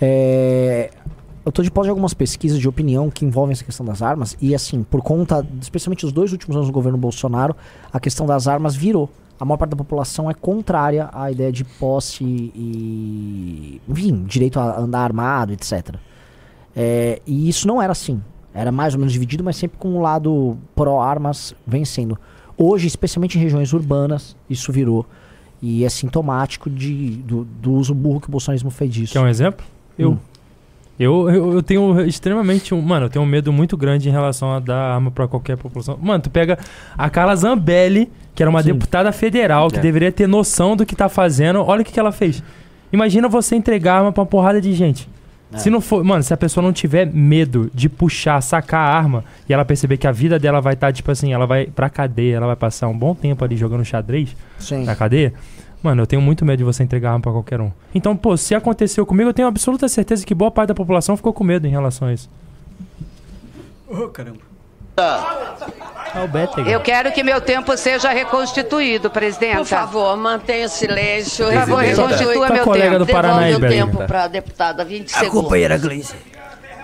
É, 0.00 0.90
eu 1.44 1.52
tô 1.52 1.62
de 1.62 1.70
pós 1.70 1.84
de 1.86 1.90
algumas 1.90 2.12
pesquisas 2.14 2.58
de 2.58 2.68
opinião 2.68 3.10
que 3.10 3.24
envolvem 3.24 3.52
essa 3.52 3.64
questão 3.64 3.84
das 3.86 4.02
armas. 4.02 4.36
E 4.40 4.54
assim, 4.54 4.82
por 4.82 5.02
conta, 5.02 5.46
especialmente 5.60 6.04
os 6.04 6.12
dois 6.12 6.32
últimos 6.32 6.56
anos 6.56 6.68
do 6.68 6.72
governo 6.72 6.98
Bolsonaro, 6.98 7.54
a 7.92 8.00
questão 8.00 8.26
das 8.26 8.48
armas 8.48 8.74
virou. 8.74 9.10
A 9.40 9.44
maior 9.46 9.56
parte 9.56 9.70
da 9.70 9.76
população 9.76 10.30
é 10.30 10.34
contrária 10.34 11.08
à 11.14 11.30
ideia 11.32 11.50
de 11.50 11.64
posse 11.64 12.22
e. 12.22 13.80
Enfim, 13.88 14.22
direito 14.24 14.60
a 14.60 14.78
andar 14.78 15.00
armado, 15.00 15.54
etc. 15.54 15.96
É, 16.76 17.22
e 17.26 17.48
isso 17.48 17.66
não 17.66 17.80
era 17.80 17.92
assim. 17.92 18.22
Era 18.52 18.70
mais 18.70 18.92
ou 18.92 19.00
menos 19.00 19.14
dividido, 19.14 19.42
mas 19.42 19.56
sempre 19.56 19.78
com 19.78 19.96
o 19.96 20.00
lado 20.00 20.58
pró-armas 20.74 21.54
vencendo. 21.66 22.18
Hoje, 22.54 22.86
especialmente 22.86 23.38
em 23.38 23.40
regiões 23.40 23.72
urbanas, 23.72 24.36
isso 24.48 24.70
virou. 24.70 25.06
E 25.62 25.84
é 25.84 25.88
sintomático 25.88 26.68
de, 26.68 27.12
do, 27.22 27.44
do 27.44 27.72
uso 27.72 27.94
burro 27.94 28.20
que 28.20 28.28
o 28.28 28.30
bolsonarismo 28.30 28.70
fez 28.70 28.92
disso. 28.92 29.12
Quer 29.14 29.20
um 29.20 29.28
exemplo? 29.28 29.64
Eu. 29.98 30.12
Hum. 30.12 30.18
Eu, 31.00 31.30
eu, 31.30 31.52
eu 31.54 31.62
tenho 31.62 31.98
extremamente 32.02 32.74
um. 32.74 32.82
Mano, 32.82 33.06
eu 33.06 33.10
tenho 33.10 33.24
um 33.24 33.28
medo 33.28 33.50
muito 33.50 33.74
grande 33.74 34.08
em 34.08 34.12
relação 34.12 34.52
a 34.52 34.60
dar 34.60 34.76
arma 34.96 35.10
pra 35.10 35.26
qualquer 35.26 35.56
população. 35.56 35.98
Mano, 36.00 36.22
tu 36.22 36.28
pega 36.30 36.58
a 36.96 37.08
Carla 37.08 37.34
Zambelli, 37.34 38.12
que 38.34 38.42
era 38.42 38.50
uma 38.50 38.62
Sim. 38.62 38.72
deputada 38.74 39.10
federal, 39.10 39.68
que 39.70 39.78
É. 39.78 39.80
deveria 39.80 40.12
ter 40.12 40.26
noção 40.28 40.76
do 40.76 40.84
que 40.84 40.94
tá 40.94 41.08
fazendo. 41.08 41.60
Olha 41.64 41.80
o 41.80 41.84
que, 41.84 41.90
que 41.92 41.98
ela 41.98 42.12
fez. 42.12 42.42
Imagina 42.92 43.28
você 43.28 43.56
entregar 43.56 43.94
arma 43.98 44.12
pra 44.12 44.20
uma 44.20 44.26
porrada 44.26 44.60
de 44.60 44.74
gente. 44.74 45.08
Se 45.56 45.68
não 45.70 45.80
for. 45.80 46.04
Mano, 46.04 46.22
se 46.22 46.32
a 46.32 46.36
pessoa 46.36 46.62
não 46.62 46.72
tiver 46.72 47.06
medo 47.12 47.70
de 47.74 47.88
puxar, 47.88 48.40
sacar 48.40 48.80
a 48.88 48.94
arma 48.96 49.24
e 49.48 49.52
ela 49.52 49.64
perceber 49.64 49.96
que 49.96 50.06
a 50.06 50.12
vida 50.12 50.38
dela 50.38 50.60
vai 50.60 50.74
estar, 50.74 50.92
tipo 50.92 51.10
assim, 51.10 51.32
ela 51.32 51.44
vai 51.46 51.66
pra 51.66 51.90
cadeia, 51.90 52.36
ela 52.36 52.46
vai 52.46 52.56
passar 52.56 52.86
um 52.86 52.96
bom 52.96 53.14
tempo 53.16 53.42
ali 53.44 53.56
jogando 53.56 53.84
xadrez 53.84 54.36
Sim. 54.60 54.84
na 54.84 54.94
cadeia. 54.94 55.32
Mano, 55.82 56.02
eu 56.02 56.06
tenho 56.06 56.20
muito 56.20 56.44
medo 56.44 56.58
de 56.58 56.64
você 56.64 56.82
entregar 56.82 57.10
arma 57.10 57.20
pra 57.22 57.32
qualquer 57.32 57.60
um. 57.60 57.70
Então, 57.94 58.14
pô, 58.16 58.36
se 58.36 58.54
aconteceu 58.54 59.06
comigo, 59.06 59.30
eu 59.30 59.34
tenho 59.34 59.48
absoluta 59.48 59.88
certeza 59.88 60.24
que 60.26 60.34
boa 60.34 60.50
parte 60.50 60.68
da 60.68 60.74
população 60.74 61.16
ficou 61.16 61.32
com 61.32 61.42
medo 61.42 61.66
em 61.66 61.70
relação 61.70 62.08
a 62.08 62.12
isso. 62.12 62.28
É 66.14 66.20
o 66.22 66.28
Better. 66.28 66.66
Eu 66.68 66.80
quero 66.80 67.10
que 67.12 67.22
meu 67.22 67.40
tempo 67.40 67.74
seja 67.76 68.10
reconstituído, 68.10 69.08
presidenta. 69.10 69.58
Por 69.58 69.66
favor, 69.66 70.16
mantenha 70.16 70.66
o 70.66 70.68
silêncio. 70.68 71.46
Por 71.46 71.54
favor, 71.54 71.76
reconstitua 71.82 72.48
Tá 72.48 72.54
meu 72.54 72.64
colega 72.64 72.90
tempo. 72.92 73.04
do 73.06 73.12
Paraná 73.12 73.38
aí, 73.38 73.52
Devolve 73.54 73.56
o 73.56 73.68
Better. 73.68 73.86
tempo 73.86 74.06
para 74.06 74.24
a 74.24 74.28
deputada, 74.28 74.84
20 74.84 75.08
segundos. 75.10 75.50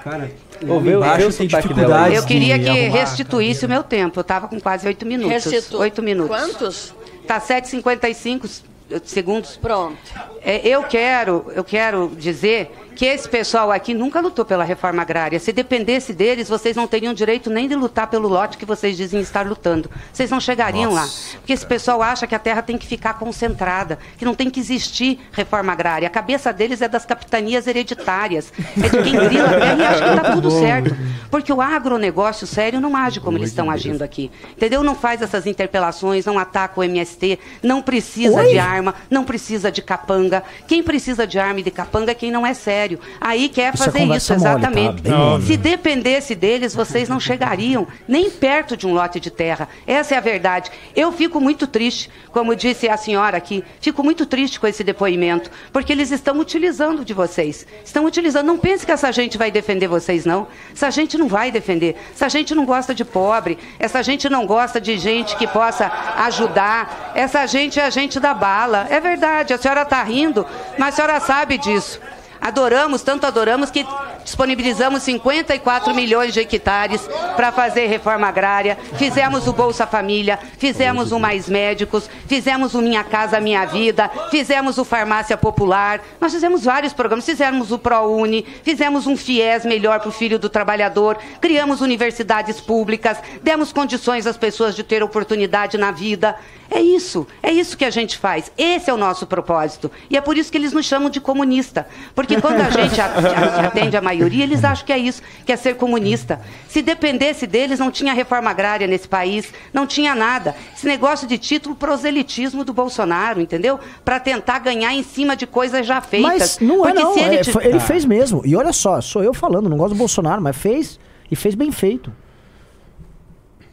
Cara, 0.04 0.30
Ô, 0.62 0.66
vê 0.66 0.74
o- 0.76 0.80
vê 0.80 0.90
embaixo 0.92 1.28
o 1.28 1.32
tem 1.32 1.48
sotaque 1.50 1.68
dificuldade. 1.68 2.14
Eu 2.14 2.22
queria 2.24 2.58
que 2.58 2.68
arrumar. 2.68 2.98
restituísse 2.98 3.66
o 3.66 3.68
meu 3.68 3.82
tempo. 3.82 4.20
Eu 4.20 4.22
estava 4.22 4.46
com 4.48 4.60
quase 4.60 4.86
oito 4.86 5.04
minutos. 5.04 5.32
Restitu- 5.44 5.78
Oito 5.78 6.00
minutos. 6.02 6.34
Quantos? 6.36 6.94
Tá 7.26 7.40
7,55 7.40 8.62
segundos. 9.04 9.56
Pronto. 9.56 9.98
É, 10.42 10.66
eu 10.66 10.82
quero, 10.84 11.50
eu 11.54 11.64
quero 11.64 12.12
dizer 12.16 12.70
que 12.96 13.04
esse 13.04 13.28
pessoal 13.28 13.70
aqui 13.70 13.92
nunca 13.92 14.20
lutou 14.20 14.42
pela 14.42 14.64
reforma 14.64 15.02
agrária. 15.02 15.38
Se 15.38 15.52
dependesse 15.52 16.14
deles, 16.14 16.48
vocês 16.48 16.74
não 16.74 16.86
teriam 16.86 17.12
direito 17.12 17.50
nem 17.50 17.68
de 17.68 17.76
lutar 17.76 18.06
pelo 18.06 18.26
lote 18.26 18.56
que 18.56 18.64
vocês 18.64 18.96
dizem 18.96 19.20
estar 19.20 19.46
lutando. 19.46 19.90
Vocês 20.10 20.30
não 20.30 20.40
chegariam 20.40 20.94
lá. 20.94 21.06
Porque 21.34 21.52
esse 21.52 21.66
pessoal 21.66 22.00
acha 22.00 22.26
que 22.26 22.34
a 22.34 22.38
terra 22.38 22.62
tem 22.62 22.78
que 22.78 22.86
ficar 22.86 23.14
concentrada, 23.18 23.98
que 24.16 24.24
não 24.24 24.34
tem 24.34 24.48
que 24.48 24.58
existir 24.58 25.20
reforma 25.30 25.72
agrária. 25.72 26.08
A 26.08 26.10
cabeça 26.10 26.54
deles 26.54 26.80
é 26.80 26.88
das 26.88 27.04
capitanias 27.04 27.66
hereditárias. 27.66 28.50
É 28.82 28.88
de 28.88 29.02
quem 29.02 29.12
grila 29.28 29.50
a 29.50 29.60
terra 29.60 29.76
e 29.76 29.84
acha 29.84 30.02
que 30.02 30.16
está 30.16 30.32
tudo 30.32 30.50
certo. 30.50 30.96
Porque 31.30 31.52
o 31.52 31.60
agronegócio 31.60 32.46
sério 32.46 32.80
não 32.80 32.96
age 32.96 33.20
como 33.20 33.36
eles 33.36 33.50
estão 33.50 33.70
agindo 33.70 34.02
aqui. 34.02 34.30
Entendeu? 34.56 34.82
Não 34.82 34.94
faz 34.94 35.20
essas 35.20 35.46
interpelações, 35.46 36.24
não 36.24 36.38
ataca 36.38 36.80
o 36.80 36.82
MST, 36.82 37.38
não 37.62 37.82
precisa 37.82 38.38
Oi? 38.40 38.52
de 38.52 38.58
arma, 38.58 38.94
não 39.10 39.22
precisa 39.22 39.70
de 39.70 39.82
capanga. 39.82 40.42
Quem 40.66 40.82
precisa 40.82 41.26
de 41.26 41.38
arma 41.38 41.60
e 41.60 41.62
de 41.62 41.70
capanga 41.70 42.12
é 42.12 42.14
quem 42.14 42.30
não 42.30 42.46
é 42.46 42.54
sério. 42.54 42.85
Aí 43.20 43.48
quer 43.48 43.74
é 43.74 43.76
fazer 43.76 44.04
isso, 44.04 44.32
mole, 44.32 44.44
tá? 44.44 44.50
exatamente. 44.50 45.08
Mole. 45.08 45.44
Se 45.44 45.56
dependesse 45.56 46.34
deles, 46.34 46.74
vocês 46.74 47.08
não 47.08 47.18
chegariam 47.18 47.86
nem 48.06 48.30
perto 48.30 48.76
de 48.76 48.86
um 48.86 48.94
lote 48.94 49.18
de 49.18 49.30
terra. 49.30 49.68
Essa 49.86 50.14
é 50.14 50.18
a 50.18 50.20
verdade. 50.20 50.70
Eu 50.94 51.10
fico 51.12 51.40
muito 51.40 51.66
triste, 51.66 52.10
como 52.30 52.54
disse 52.54 52.88
a 52.88 52.96
senhora 52.96 53.36
aqui, 53.36 53.64
fico 53.80 54.02
muito 54.02 54.26
triste 54.26 54.60
com 54.60 54.66
esse 54.66 54.84
depoimento, 54.84 55.50
porque 55.72 55.92
eles 55.92 56.10
estão 56.10 56.38
utilizando 56.38 57.04
de 57.04 57.12
vocês. 57.12 57.66
Estão 57.84 58.04
utilizando. 58.04 58.46
Não 58.46 58.58
pense 58.58 58.84
que 58.86 58.92
essa 58.92 59.10
gente 59.12 59.36
vai 59.36 59.50
defender 59.50 59.88
vocês, 59.88 60.24
não. 60.24 60.46
Essa 60.72 60.90
gente 60.90 61.18
não 61.18 61.28
vai 61.28 61.50
defender. 61.50 61.96
Essa 62.14 62.28
gente 62.28 62.54
não 62.54 62.64
gosta 62.64 62.94
de 62.94 63.04
pobre. 63.04 63.58
Essa 63.78 64.02
gente 64.02 64.28
não 64.28 64.46
gosta 64.46 64.80
de 64.80 64.96
gente 64.98 65.36
que 65.36 65.46
possa 65.46 65.90
ajudar. 66.18 67.12
Essa 67.14 67.46
gente 67.46 67.80
é 67.80 67.84
a 67.84 67.90
gente 67.90 68.20
da 68.20 68.34
bala. 68.34 68.86
É 68.90 69.00
verdade, 69.00 69.54
a 69.54 69.58
senhora 69.58 69.82
está 69.82 70.02
rindo, 70.02 70.46
mas 70.78 70.94
a 70.94 70.96
senhora 70.96 71.20
sabe 71.20 71.58
disso. 71.58 72.00
Adoramos, 72.40 73.02
tanto 73.02 73.26
adoramos 73.26 73.70
que 73.70 73.86
disponibilizamos 74.24 75.02
54 75.02 75.94
milhões 75.94 76.34
de 76.34 76.40
hectares 76.40 77.08
para 77.36 77.52
fazer 77.52 77.86
reforma 77.86 78.26
agrária, 78.26 78.76
fizemos 78.96 79.46
o 79.46 79.52
Bolsa 79.52 79.86
Família, 79.86 80.38
fizemos 80.58 81.12
o 81.12 81.18
Mais 81.18 81.48
Médicos, 81.48 82.10
fizemos 82.26 82.74
o 82.74 82.82
Minha 82.82 83.04
Casa 83.04 83.40
Minha 83.40 83.64
Vida, 83.64 84.10
fizemos 84.30 84.78
o 84.78 84.84
Farmácia 84.84 85.36
Popular, 85.36 86.00
nós 86.20 86.32
fizemos 86.32 86.64
vários 86.64 86.92
programas, 86.92 87.24
fizemos 87.24 87.70
o 87.70 87.78
ProUni, 87.78 88.44
fizemos 88.62 89.06
um 89.06 89.16
FIES 89.16 89.64
melhor 89.64 90.00
para 90.00 90.08
o 90.08 90.12
filho 90.12 90.38
do 90.38 90.48
trabalhador, 90.48 91.18
criamos 91.40 91.80
universidades 91.80 92.60
públicas, 92.60 93.18
demos 93.42 93.72
condições 93.72 94.26
às 94.26 94.36
pessoas 94.36 94.74
de 94.74 94.82
ter 94.82 95.02
oportunidade 95.02 95.78
na 95.78 95.92
vida. 95.92 96.36
É 96.68 96.80
isso, 96.80 97.26
é 97.42 97.52
isso 97.52 97.76
que 97.76 97.84
a 97.84 97.90
gente 97.90 98.18
faz. 98.18 98.50
Esse 98.58 98.90
é 98.90 98.92
o 98.92 98.96
nosso 98.96 99.24
propósito. 99.26 99.90
E 100.10 100.16
é 100.16 100.20
por 100.20 100.36
isso 100.36 100.50
que 100.50 100.58
eles 100.58 100.72
nos 100.72 100.84
chamam 100.84 101.08
de 101.08 101.20
comunista. 101.20 101.86
Porque 102.12 102.25
quando 102.40 102.60
a 102.60 102.70
gente 102.70 103.00
atende 103.00 103.96
a 103.96 104.00
maioria, 104.00 104.42
eles 104.42 104.64
acham 104.64 104.84
que 104.84 104.92
é 104.92 104.98
isso, 104.98 105.22
que 105.44 105.52
é 105.52 105.56
ser 105.56 105.76
comunista. 105.76 106.40
Se 106.68 106.82
dependesse 106.82 107.46
deles, 107.46 107.78
não 107.78 107.90
tinha 107.90 108.12
reforma 108.12 108.50
agrária 108.50 108.86
nesse 108.88 109.06
país, 109.06 109.52
não 109.72 109.86
tinha 109.86 110.14
nada. 110.14 110.56
Esse 110.76 110.86
negócio 110.86 111.28
de 111.28 111.38
título 111.38 111.76
proselitismo 111.76 112.64
do 112.64 112.72
Bolsonaro, 112.72 113.40
entendeu? 113.40 113.78
Para 114.04 114.18
tentar 114.18 114.58
ganhar 114.58 114.92
em 114.92 115.04
cima 115.04 115.36
de 115.36 115.46
coisas 115.46 115.86
já 115.86 116.00
feitas. 116.00 116.28
Mas 116.28 116.58
não 116.58 116.84
é 116.84 116.92
Porque 116.92 117.02
não. 117.04 117.14
se 117.14 117.20
ele, 117.20 117.36
é, 117.36 117.40
te- 117.42 117.58
ele 117.62 117.76
Ah. 117.76 117.80
fez 117.80 118.04
mesmo. 118.04 118.42
E 118.44 118.56
olha 118.56 118.72
só, 118.72 119.00
sou 119.00 119.22
eu 119.22 119.32
falando, 119.32 119.68
não 119.68 119.76
gosto 119.76 119.94
do 119.94 119.98
Bolsonaro, 119.98 120.42
mas 120.42 120.56
fez. 120.56 120.98
E 121.30 121.36
fez 121.36 121.54
bem 121.54 121.70
feito. 121.70 122.12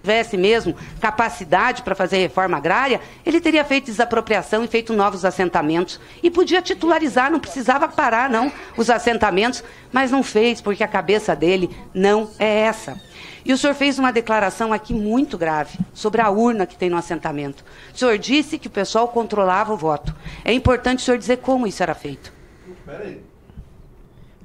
Tivesse 0.04 0.36
mesmo 0.36 0.76
capacidade 1.00 1.82
para 1.82 1.96
fazer 1.96 2.18
reforma 2.18 2.58
agrária, 2.58 3.00
ele 3.26 3.40
teria 3.40 3.64
feito 3.64 3.86
desapropriação 3.86 4.66
e 4.66 4.68
feito 4.68 4.92
novos 4.92 5.24
assentamentos. 5.24 6.00
E 6.22 6.30
podia 6.30 6.62
titularizar, 6.62 7.32
não 7.32 7.40
precisava 7.40 7.88
parar, 7.88 8.30
não, 8.30 8.52
os 8.78 8.90
assentamentos, 8.90 9.64
mas 9.94 10.12
não 10.12 10.22
fez, 10.22 10.60
porque 10.60 10.84
a 10.84 10.88
cabeça 10.88 11.34
dele 11.34 11.70
não 11.94 12.30
é 12.38 12.60
essa. 12.60 13.02
E 13.46 13.54
o 13.54 13.58
senhor 13.58 13.74
fez 13.74 13.98
uma 13.98 14.12
declaração 14.12 14.74
aqui 14.74 14.94
muito 14.94 15.38
grave 15.38 15.80
sobre 15.94 16.22
a 16.22 16.30
urna 16.30 16.66
que 16.66 16.78
tem 16.78 16.90
no 16.90 16.98
assentamento. 16.98 17.64
O 17.94 17.98
senhor 17.98 18.18
disse 18.18 18.58
que 18.58 18.68
o 18.68 18.72
pessoal 18.72 19.08
controlava 19.08 19.74
o 19.74 19.78
voto. 19.78 20.14
É 20.44 20.52
importante 20.54 21.00
o 21.00 21.02
senhor 21.02 21.18
dizer 21.18 21.38
como 21.38 21.66
isso 21.66 21.82
era 21.82 21.96
feito. 21.96 22.34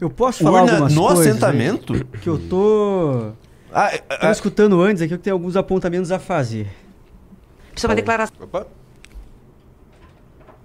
Eu 0.00 0.08
posso 0.08 0.42
falar 0.44 0.62
Urna 0.62 0.72
algumas 0.72 0.94
no 0.94 1.02
coisas 1.02 1.26
aí? 1.26 1.30
assentamento? 1.30 2.04
Que 2.22 2.28
eu 2.28 2.38
tô... 2.38 3.32
Ah, 3.80 4.16
Tô 4.20 4.30
escutando 4.30 4.80
antes 4.82 5.02
aqui, 5.02 5.14
eu 5.14 5.18
tenho 5.18 5.34
alguns 5.34 5.56
apontamentos 5.56 6.10
a 6.10 6.18
fazer. 6.18 6.66
É 7.80 7.86
uma 7.86 7.94
declaração. 7.94 8.36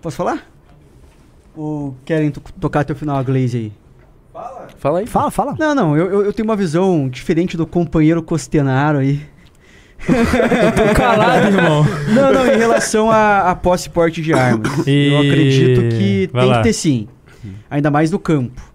Posso 0.02 0.18
falar? 0.18 0.48
Ou 1.56 1.96
querem 2.04 2.32
to- 2.32 2.42
tocar 2.60 2.80
até 2.82 2.94
o 2.94 2.96
final 2.96 3.16
a 3.18 3.24
Glaze 3.24 3.58
aí? 3.58 3.74
Fala 4.80 5.00
aí. 5.00 5.06
Fala, 5.08 5.30
fala. 5.32 5.56
Não, 5.60 5.76
não, 5.76 5.96
eu, 5.98 6.10
eu- 6.12 6.26
eu 6.26 6.34
tenho 6.34 6.48
uma 6.48 6.56
visão 6.56 7.08
diferente 7.08 7.56
do 7.56 7.68
companheiro 7.68 8.22
Costenaro 8.24 8.98
aí. 8.98 9.22
Eu 10.10 10.72
tô 10.90 10.94
calado, 10.96 11.46
irmão. 11.48 11.86
Não, 12.14 12.34
não, 12.34 12.48
em 12.48 12.58
relação 12.58 13.10
a, 13.12 13.52
a 13.52 13.56
posse 13.56 13.88
e 13.88 13.92
porte 13.92 14.22
de 14.22 14.34
armas. 14.34 14.86
E- 14.88 15.10
Eu 15.14 15.20
acredito 15.20 15.96
que 15.96 16.30
Vai 16.34 16.42
tem 16.42 16.52
lá. 16.52 16.58
que 16.58 16.64
ter 16.64 16.74
sim. 16.74 17.08
Ainda 17.70 17.92
mais 17.92 18.10
no 18.12 18.18
campo. 18.20 18.73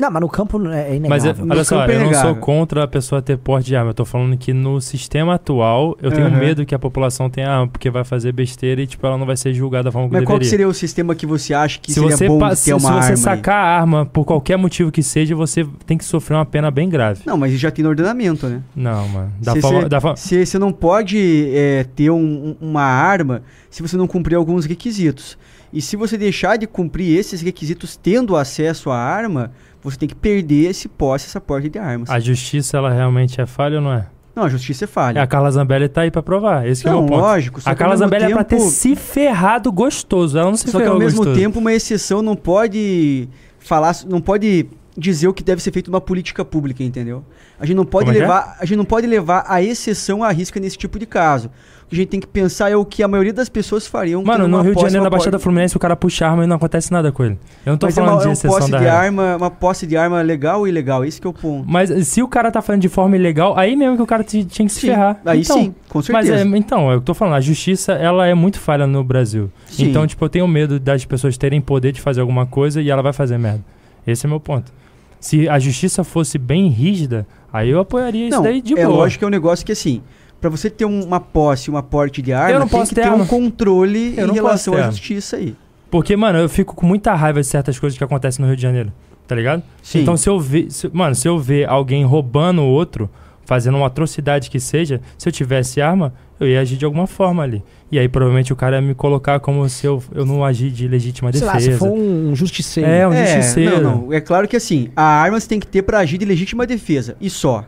Não, 0.00 0.10
mas 0.10 0.20
no 0.20 0.28
campo 0.28 0.56
é 0.68 0.96
inegável. 0.96 1.08
Mas 1.08 1.24
eu- 1.24 1.34
olha 1.50 1.64
só, 1.64 1.84
é 1.84 1.96
eu 1.96 2.04
não 2.06 2.14
sou 2.14 2.34
contra 2.36 2.84
a 2.84 2.88
pessoa 2.88 3.20
ter 3.20 3.36
porte 3.36 3.66
de 3.66 3.76
arma. 3.76 3.90
Eu 3.90 3.94
tô 3.94 4.04
falando 4.04 4.36
que 4.36 4.52
no 4.52 4.80
sistema 4.80 5.34
atual, 5.34 5.96
eu 6.00 6.10
tenho 6.10 6.30
medo 6.30 6.64
que 6.64 6.74
a 6.74 6.78
população 6.78 7.28
tenha 7.28 7.50
arma, 7.50 7.68
porque 7.68 7.90
vai 7.90 8.02
fazer 8.04 8.32
besteira 8.32 8.80
e, 8.80 8.86
tipo, 8.86 9.06
ela 9.06 9.18
não 9.18 9.26
vai 9.26 9.36
ser 9.36 9.52
julgada 9.52 9.84
da 9.84 9.92
forma 9.92 10.08
que 10.08 10.14
Mas 10.14 10.24
qual 10.24 10.38
que 10.38 10.44
deveria. 10.44 10.50
seria 10.50 10.68
o 10.68 10.74
sistema 10.74 11.14
que 11.14 11.26
você 11.26 11.52
acha 11.52 11.78
que 11.78 11.92
se 11.92 12.00
seria 12.00 12.16
você, 12.16 12.26
bom 12.28 12.40
se, 12.40 12.48
ter 12.48 12.56
se 12.56 12.72
uma 12.72 12.88
arma 12.90 13.02
você 13.02 13.10
aí? 13.12 13.16
sacar 13.16 13.56
a 13.56 13.80
arma 13.80 14.06
por 14.06 14.24
qualquer 14.24 14.56
motivo 14.56 14.90
que 14.90 15.02
seja, 15.02 15.34
você 15.36 15.66
tem 15.86 15.98
que 15.98 16.04
sofrer 16.04 16.36
uma 16.36 16.46
pena 16.46 16.70
bem 16.70 16.88
grave. 16.88 17.20
Não, 17.26 17.36
mas 17.36 17.52
já 17.58 17.70
tem 17.70 17.82
no 17.82 17.88
ordenamento, 17.90 18.46
né? 18.46 18.62
Não, 18.74 19.06
mano. 19.08 19.32
Da 19.40 19.52
Você- 19.52 19.60
forma, 19.60 19.80
você- 19.82 19.88
da 19.88 20.00
forma- 20.00 20.16
Você 20.16 20.46
você 20.46 20.58
não 20.58 20.72
pode 20.72 21.50
é, 21.54 21.84
ter 21.94 22.10
um- 22.10 22.56
uma 22.60 22.82
arma 22.82 23.42
se 23.68 23.82
você 23.82 23.96
não 23.96 24.06
cumprir 24.06 24.36
alguns 24.36 24.64
requisitos. 24.64 25.36
E 25.72 25.80
se 25.80 25.94
você 25.94 26.18
deixar 26.18 26.56
de 26.56 26.66
cumprir 26.66 27.16
esses 27.16 27.40
requisitos 27.42 27.96
tendo 27.96 28.34
acesso 28.34 28.90
à 28.90 28.96
arma, 28.98 29.52
você 29.82 29.96
tem 29.96 30.08
que 30.08 30.14
perder 30.14 30.70
esse 30.70 30.88
posse, 30.88 31.26
essa 31.26 31.40
porta 31.40 31.68
de 31.68 31.78
armas. 31.78 32.08
a 32.10 32.18
justiça, 32.20 32.76
ela 32.76 32.92
realmente 32.92 33.40
é 33.40 33.46
falha 33.46 33.76
ou 33.76 33.82
não 33.82 33.92
é? 33.92 34.06
Não, 34.34 34.44
a 34.44 34.48
justiça 34.48 34.84
é 34.84 34.86
falha. 34.86 35.20
A 35.22 35.26
Carla 35.26 35.50
Zambelli 35.50 35.88
tá 35.88 36.02
aí 36.02 36.10
pra 36.10 36.22
provar. 36.22 36.66
Esse 36.66 36.82
que 36.82 36.88
é 36.88 36.92
o 36.92 37.00
Não, 37.00 37.06
ponto. 37.06 37.20
lógico, 37.20 37.60
A 37.64 37.70
que 37.70 37.76
Carla 37.76 37.96
Zambelli 37.96 38.24
é 38.26 38.30
pra 38.30 38.44
ter 38.44 38.56
tempo- 38.58 38.70
se 38.70 38.94
ferrado 38.94 39.72
gostoso. 39.72 40.38
Ela 40.38 40.48
não 40.50 40.56
se 40.56 40.70
Só 40.70 40.78
que 40.78 40.84
ferrou 40.84 40.94
ao 40.94 40.98
mesmo 41.00 41.18
gostoso. 41.18 41.38
tempo, 41.40 41.58
uma 41.58 41.72
exceção 41.72 42.22
não 42.22 42.36
pode 42.36 43.28
falar, 43.58 43.94
não 44.08 44.20
pode 44.20 44.66
dizer 44.96 45.26
o 45.28 45.32
que 45.34 45.42
deve 45.42 45.60
ser 45.62 45.72
feito 45.72 45.90
numa 45.90 46.00
política 46.00 46.44
pública, 46.44 46.82
entendeu? 46.84 47.24
A 47.58 47.66
gente 47.66 47.76
não 47.76 47.84
pode 47.84 48.06
Como 48.06 48.12
é 48.12 48.20
que 48.20 48.22
é? 48.22 48.26
levar, 48.26 48.56
a 48.60 48.64
gente 48.64 48.76
não 48.76 48.84
pode 48.84 49.06
levar 49.06 49.44
a 49.48 49.60
exceção 49.62 50.22
à 50.22 50.30
risca 50.30 50.60
nesse 50.60 50.78
tipo 50.78 50.98
de 50.98 51.06
caso. 51.06 51.50
Que 51.90 51.96
a 51.96 51.98
gente 51.98 52.08
tem 52.08 52.20
que 52.20 52.26
pensar 52.28 52.70
é 52.70 52.76
o 52.76 52.84
que 52.84 53.02
a 53.02 53.08
maioria 53.08 53.32
das 53.32 53.48
pessoas 53.48 53.84
fariam. 53.84 54.22
Mano, 54.22 54.46
no 54.46 54.58
uma 54.58 54.62
Rio 54.62 54.76
de 54.76 54.80
Janeiro, 54.80 55.00
uma 55.00 55.04
na 55.04 55.10
Baixada 55.10 55.40
Fluminense, 55.40 55.76
o 55.76 55.80
cara 55.80 55.96
puxa 55.96 56.24
arma 56.24 56.44
e 56.44 56.46
não 56.46 56.54
acontece 56.54 56.92
nada 56.92 57.10
com 57.10 57.24
ele. 57.24 57.36
Eu 57.66 57.72
não 57.72 57.78
tô 57.78 57.86
Mas 57.86 57.98
é 57.98 58.00
falando 58.00 58.14
uma, 58.14 58.22
de 58.22 58.28
é 58.28 58.32
exceção 58.32 58.58
posse 58.58 58.70
da 58.70 58.78
de 58.78 58.86
arma, 58.86 59.36
uma 59.36 59.50
posse 59.50 59.86
de 59.88 59.96
arma 59.96 60.22
legal 60.22 60.60
ou 60.60 60.68
ilegal, 60.68 61.04
esse 61.04 61.20
que 61.20 61.26
é 61.26 61.30
o 61.30 61.32
ponto. 61.32 61.68
Mas 61.68 61.90
se 62.06 62.22
o 62.22 62.28
cara 62.28 62.48
tá 62.52 62.62
falando 62.62 62.80
de 62.80 62.88
forma 62.88 63.16
ilegal, 63.16 63.58
aí 63.58 63.74
mesmo 63.74 63.96
que 63.96 64.02
o 64.02 64.06
cara 64.06 64.22
tinha 64.22 64.44
que 64.46 64.68
se 64.68 64.80
Sim, 64.80 64.86
ferrar. 64.86 65.20
aí 65.26 65.40
Então, 65.40 65.56
sim, 65.58 65.74
com 65.88 65.98
Mas 66.12 66.26
certeza. 66.28 66.54
é, 66.54 66.58
então, 66.58 66.92
é 66.92 66.94
eu 66.94 67.00
tô 67.00 67.12
falando, 67.12 67.34
a 67.34 67.40
justiça, 67.40 67.92
ela 67.94 68.24
é 68.24 68.34
muito 68.34 68.60
falha 68.60 68.86
no 68.86 69.02
Brasil. 69.02 69.50
Sim. 69.66 69.86
Então, 69.90 70.06
tipo, 70.06 70.24
eu 70.24 70.28
tenho 70.28 70.46
medo 70.46 70.78
das 70.78 71.04
pessoas 71.04 71.36
terem 71.36 71.60
poder 71.60 71.90
de 71.90 72.00
fazer 72.00 72.20
alguma 72.20 72.46
coisa 72.46 72.80
e 72.80 72.88
ela 72.88 73.02
vai 73.02 73.12
fazer 73.12 73.36
merda. 73.36 73.64
Esse 74.06 74.26
é 74.26 74.28
meu 74.28 74.38
ponto. 74.38 74.72
Se 75.18 75.48
a 75.48 75.58
justiça 75.58 76.04
fosse 76.04 76.38
bem 76.38 76.68
rígida, 76.68 77.26
aí 77.52 77.68
eu 77.68 77.80
apoiaria 77.80 78.28
isso 78.28 78.36
Não, 78.36 78.44
daí 78.44 78.62
de 78.62 78.78
é 78.78 78.86
boa. 78.86 78.98
lógico 78.98 79.18
que 79.18 79.24
é 79.24 79.28
um 79.28 79.30
negócio 79.30 79.66
que 79.66 79.72
assim, 79.72 80.00
pra 80.40 80.48
você 80.50 80.70
ter 80.70 80.84
um- 80.84 81.04
uma 81.04 81.20
posse, 81.20 81.68
uma 81.70 81.82
porte 81.82 82.22
de 82.22 82.32
arma, 82.32 82.50
Eu 82.52 82.60
não 82.60 82.68
tem 82.68 82.78
posso 82.78 82.88
que 82.90 82.94
ter 82.94 83.02
ter 83.02 83.10
um 83.10 83.26
controle 83.26 84.14
Eu 84.16 84.28
em 84.28 84.32
relação 84.32 84.74
à 84.74 84.82
justiça 84.90 85.36
aí. 85.36 85.54
Porque, 85.90 86.16
mano, 86.16 86.38
eu 86.38 86.48
fico 86.48 86.74
com 86.74 86.86
muita 86.86 87.14
raiva 87.14 87.40
de 87.40 87.46
certas 87.46 87.78
coisas 87.78 87.98
que 87.98 88.04
acontecem 88.04 88.42
no 88.42 88.46
Rio 88.48 88.56
de 88.56 88.62
Janeiro, 88.62 88.92
tá 89.26 89.34
ligado? 89.34 89.62
Sim. 89.82 90.02
Então, 90.02 90.16
se 90.16 90.28
eu 90.28 90.38
ver, 90.38 90.70
se- 90.70 90.88
mano, 90.92 91.14
se 91.14 91.26
eu 91.28 91.38
ver 91.38 91.68
alguém 91.68 92.04
roubando 92.04 92.62
o 92.62 92.66
outro, 92.66 93.10
fazendo 93.44 93.76
uma 93.76 93.88
atrocidade 93.88 94.48
que 94.48 94.60
seja, 94.60 95.00
se 95.18 95.28
eu 95.28 95.32
tivesse 95.32 95.80
arma, 95.80 96.14
eu 96.38 96.46
ia 96.46 96.60
agir 96.60 96.76
de 96.76 96.84
alguma 96.84 97.08
forma 97.08 97.42
ali. 97.42 97.62
E 97.90 97.98
aí, 97.98 98.08
provavelmente, 98.08 98.52
o 98.52 98.56
cara 98.56 98.76
ia 98.76 98.82
me 98.82 98.94
colocar 98.94 99.40
como 99.40 99.68
se 99.68 99.84
eu, 99.84 100.00
eu 100.14 100.24
não 100.24 100.44
agir 100.44 100.70
de 100.70 100.86
legítima 100.86 101.32
Sei 101.32 101.40
defesa. 101.40 101.52
lá, 101.54 101.60
se 101.60 101.72
for 101.78 101.90
um 101.90 102.34
justiceiro. 102.36 102.88
É, 102.88 103.08
um 103.08 103.12
é, 103.12 103.26
justiceiro. 103.26 103.80
Não, 103.82 104.02
não. 104.02 104.12
É 104.12 104.20
claro 104.20 104.46
que 104.46 104.54
assim, 104.56 104.90
a 104.94 105.02
arma 105.02 105.40
você 105.40 105.48
tem 105.48 105.58
que 105.58 105.66
ter 105.66 105.82
pra 105.82 105.98
agir 105.98 106.16
de 106.18 106.24
legítima 106.24 106.64
defesa. 106.64 107.16
E 107.20 107.28
só. 107.28 107.64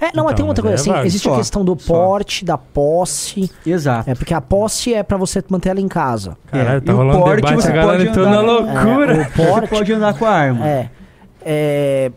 É, 0.00 0.10
não, 0.14 0.24
mas 0.24 0.32
Então, 0.32 0.34
tem 0.34 0.44
outra 0.46 0.64
mas 0.64 0.82
coisa 0.82 0.90
é 0.90 0.98
assim, 0.98 1.06
existe 1.06 1.28
a 1.28 1.32
Só, 1.32 1.36
questão 1.38 1.64
do 1.64 1.76
só. 1.80 1.92
porte, 1.92 2.44
da 2.44 2.56
posse. 2.56 3.50
Exato. 3.66 4.08
É, 4.10 4.14
porque 4.14 4.32
a 4.32 4.40
posse 4.40 4.94
é 4.94 5.02
pra 5.02 5.16
você 5.16 5.42
manter 5.48 5.70
ela 5.70 5.80
em 5.80 5.88
casa. 5.88 6.36
Caralho, 6.46 6.78
É, 6.78 6.80
tá 6.80 6.92
e 6.92 6.94
o 6.94 6.98
rolando 6.98 7.18
porte 7.20 7.36
debate, 7.36 7.54
você 7.62 7.68
a 7.68 7.74
galera 7.74 8.02
entrou 8.04 8.26
na 8.28 8.40
loucura. 8.40 9.12
É, 9.16 9.20
o 9.20 9.24
Você 9.24 9.30
porte 9.50 9.68
pode 9.68 9.92
andar 9.92 10.14
com 10.18 10.24
a 10.24 10.30
arma. 10.30 10.68
É. 10.68 10.90
É. 11.44 12.12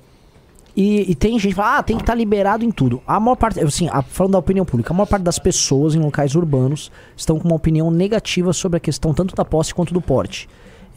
E, 0.76 1.12
e 1.12 1.16
tem 1.16 1.34
gente 1.38 1.50
que 1.50 1.54
fala, 1.56 1.80
ah, 1.80 1.84
tem 1.84 1.98
que 1.98 2.04
estar 2.04 2.16
liberado 2.16 2.64
em 2.64 2.72
tudo. 2.72 3.02
A 3.06 3.20
maior 3.20 3.36
parte, 3.36 3.60
assim, 3.60 3.90
a- 3.92 4.02
falando 4.02 4.34
da 4.34 4.40
opinião 4.40 4.64
pública, 4.66 4.94
a 4.94 4.96
maior 4.96 5.06
parte 5.06 5.24
das 5.24 5.38
pessoas 5.38 5.96
em 5.96 6.00
locais 6.00 6.34
urbanos 6.34 6.90
estão 7.18 7.38
com 7.38 7.46
uma 7.48 7.56
opinião 7.58 7.92
negativa 7.92 8.54
sobre 8.54 8.78
a 8.78 8.80
questão 8.80 9.14
tanto 9.14 9.36
da 9.36 9.44
posse 9.44 9.74
quanto 9.76 9.94
do 9.94 10.00
porte. 10.02 10.48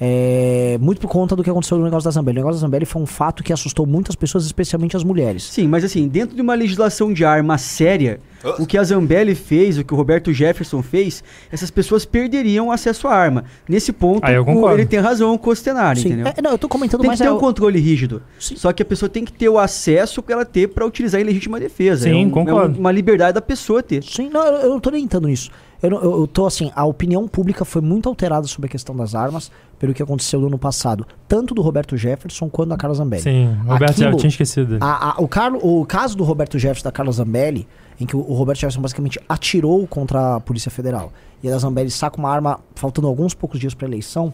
É, 0.00 0.76
muito 0.80 1.00
por 1.00 1.08
conta 1.08 1.36
do 1.36 1.42
que 1.44 1.48
aconteceu 1.50 1.78
no 1.78 1.84
negócio 1.84 2.04
da 2.04 2.10
Zambelli. 2.10 2.38
O 2.38 2.40
negócio 2.40 2.60
da 2.60 2.66
Zambelli 2.66 2.84
foi 2.84 3.00
um 3.00 3.06
fato 3.06 3.42
que 3.44 3.52
assustou 3.52 3.86
muitas 3.86 4.16
pessoas, 4.16 4.44
especialmente 4.44 4.96
as 4.96 5.04
mulheres. 5.04 5.44
Sim, 5.44 5.68
mas 5.68 5.84
assim, 5.84 6.08
dentro 6.08 6.34
de 6.34 6.42
uma 6.42 6.54
legislação 6.54 7.12
de 7.12 7.24
arma 7.24 7.56
séria, 7.58 8.20
o 8.58 8.66
que 8.66 8.76
a 8.76 8.82
Zambelli 8.82 9.34
fez, 9.34 9.78
o 9.78 9.84
que 9.84 9.94
o 9.94 9.96
Roberto 9.96 10.32
Jefferson 10.32 10.82
fez, 10.82 11.22
essas 11.50 11.70
pessoas 11.70 12.04
perderiam 12.04 12.70
acesso 12.72 13.06
à 13.08 13.14
arma. 13.14 13.44
Nesse 13.68 13.92
ponto, 13.92 14.26
eu 14.28 14.44
o- 14.44 14.70
ele 14.72 14.84
tem 14.84 14.98
razão 14.98 15.32
o 15.32 15.38
Costenari, 15.38 16.00
Sim. 16.00 16.08
entendeu? 16.08 16.32
É, 16.36 16.42
não, 16.42 16.50
eu 16.50 16.58
tô 16.58 16.68
comentando 16.68 17.00
tem 17.00 17.08
mais 17.08 17.18
que 17.20 17.24
ter 17.24 17.30
é 17.30 17.32
um 17.32 17.38
controle 17.38 17.78
rígido. 17.78 18.22
Só 18.38 18.72
que 18.72 18.82
a 18.82 18.86
pessoa 18.86 19.08
tem 19.08 19.24
que 19.24 19.32
ter 19.32 19.48
o 19.48 19.58
acesso 19.58 20.22
que 20.22 20.32
ela 20.32 20.44
ter 20.44 20.68
pra 20.68 20.84
utilizar 20.84 21.20
em 21.20 21.24
legítima 21.24 21.58
defesa. 21.60 22.04
Sim, 22.04 22.22
é 22.24 22.26
um- 22.26 22.30
concordo. 22.30 22.76
É 22.76 22.80
uma 22.80 22.92
liberdade 22.92 23.34
da 23.34 23.40
pessoa 23.42 23.82
ter. 23.82 24.02
Sim, 24.02 24.28
não, 24.28 24.44
eu, 24.44 24.54
eu 24.62 24.70
não 24.70 24.80
tô 24.80 24.90
nem 24.90 25.04
entrando 25.04 25.28
nisso. 25.28 25.50
Eu, 25.86 25.90
eu, 26.02 26.20
eu 26.20 26.26
tô 26.26 26.46
assim, 26.46 26.70
a 26.74 26.84
opinião 26.84 27.28
pública 27.28 27.64
foi 27.64 27.82
muito 27.82 28.08
alterada 28.08 28.46
sobre 28.46 28.66
a 28.66 28.70
questão 28.70 28.96
das 28.96 29.14
armas 29.14 29.50
pelo 29.78 29.92
que 29.92 30.02
aconteceu 30.02 30.40
no 30.40 30.46
ano 30.46 30.58
passado, 30.58 31.06
tanto 31.28 31.54
do 31.54 31.60
Roberto 31.60 31.96
Jefferson 31.96 32.48
quanto 32.48 32.70
da 32.70 32.76
Carla 32.76 32.94
Zambelli. 32.94 33.22
Sim, 33.22 33.46
Roberto, 33.66 34.00
eu 34.00 34.06
Aquilo- 34.08 34.16
tinha 34.20 34.28
esquecido. 34.30 34.78
A- 34.80 35.10
a- 35.10 35.22
o, 35.22 35.28
Carlo, 35.28 35.58
o 35.62 35.84
caso 35.84 36.16
do 36.16 36.24
Roberto 36.24 36.58
Jefferson 36.58 36.84
da 36.84 36.92
Carla 36.92 37.12
Zambelli, 37.12 37.68
em 38.00 38.06
que 38.06 38.16
o, 38.16 38.20
o 38.20 38.34
Roberto 38.34 38.60
Jefferson 38.60 38.80
basicamente 38.80 39.20
atirou 39.28 39.86
contra 39.86 40.36
a 40.36 40.40
Polícia 40.40 40.70
Federal 40.70 41.12
e 41.42 41.48
a 41.48 41.50
da 41.50 41.58
Zambelli 41.58 41.90
saca 41.90 42.18
uma 42.18 42.30
arma 42.30 42.60
faltando 42.74 43.06
alguns 43.06 43.34
poucos 43.34 43.60
dias 43.60 43.74
para 43.74 43.86
eleição, 43.86 44.32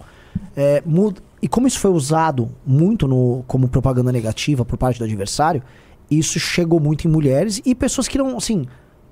é, 0.56 0.80
muda, 0.86 1.20
e 1.42 1.48
como 1.48 1.66
isso 1.66 1.80
foi 1.80 1.90
usado 1.90 2.48
muito 2.64 3.08
no, 3.08 3.42
como 3.48 3.66
propaganda 3.68 4.12
negativa 4.12 4.64
por 4.64 4.78
parte 4.78 4.98
do 4.98 5.04
adversário, 5.04 5.62
isso 6.08 6.38
chegou 6.38 6.78
muito 6.78 7.08
em 7.08 7.10
mulheres 7.10 7.60
e 7.64 7.74
pessoas 7.74 8.06
que 8.06 8.16
não, 8.16 8.36
assim, 8.36 8.66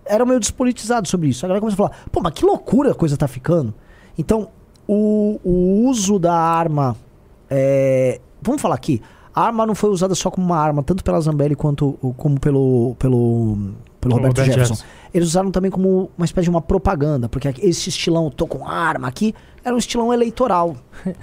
eram 0.09 0.27
meio 0.27 0.41
despolitizados 0.41 1.11
sobre 1.11 1.29
isso. 1.29 1.45
A 1.45 1.49
galera 1.49 1.61
começou 1.61 1.87
a 1.87 1.89
falar, 1.89 2.05
pô, 2.11 2.21
mas 2.23 2.33
que 2.33 2.45
loucura 2.45 2.93
a 2.93 2.95
coisa 2.95 3.17
tá 3.17 3.29
ficando. 3.29 3.75
Então, 4.17 4.49
o, 4.87 5.39
o 5.45 5.89
uso 5.89 6.19
da 6.19 6.35
arma. 6.35 6.97
é, 7.49 8.21
vamos 8.43 8.61
falar 8.61 8.75
aqui. 8.75 9.03
A 9.35 9.43
arma 9.43 9.65
não 9.65 9.75
foi 9.75 9.91
usada 9.91 10.15
só 10.15 10.31
como 10.31 10.47
uma 10.47 10.59
arma, 10.59 10.83
tanto 10.83 11.05
pela 11.05 11.21
Zambelli 11.21 11.55
quanto 11.55 11.93
como 12.17 12.41
pelo, 12.41 12.97
pelo, 12.99 13.57
pelo 14.01 14.15
Roberto 14.15 14.39
Roberto 14.39 14.47
Jefferson. 14.47 14.75
Jefferson. 14.75 14.85
Eles 15.15 15.29
usaram 15.29 15.51
também 15.51 15.71
como 15.71 16.11
uma 16.17 16.25
espécie 16.25 16.45
de 16.47 16.51
uma 16.51 16.61
propaganda, 16.61 17.29
porque 17.29 17.49
esse 17.61 17.89
estilão, 17.89 18.31
tô 18.31 18.47
com 18.47 18.67
arma 18.67 19.07
aqui, 19.07 19.33
era 19.65 19.75
um 19.75 19.79
estilão 19.79 20.13
eleitoral. 20.13 20.75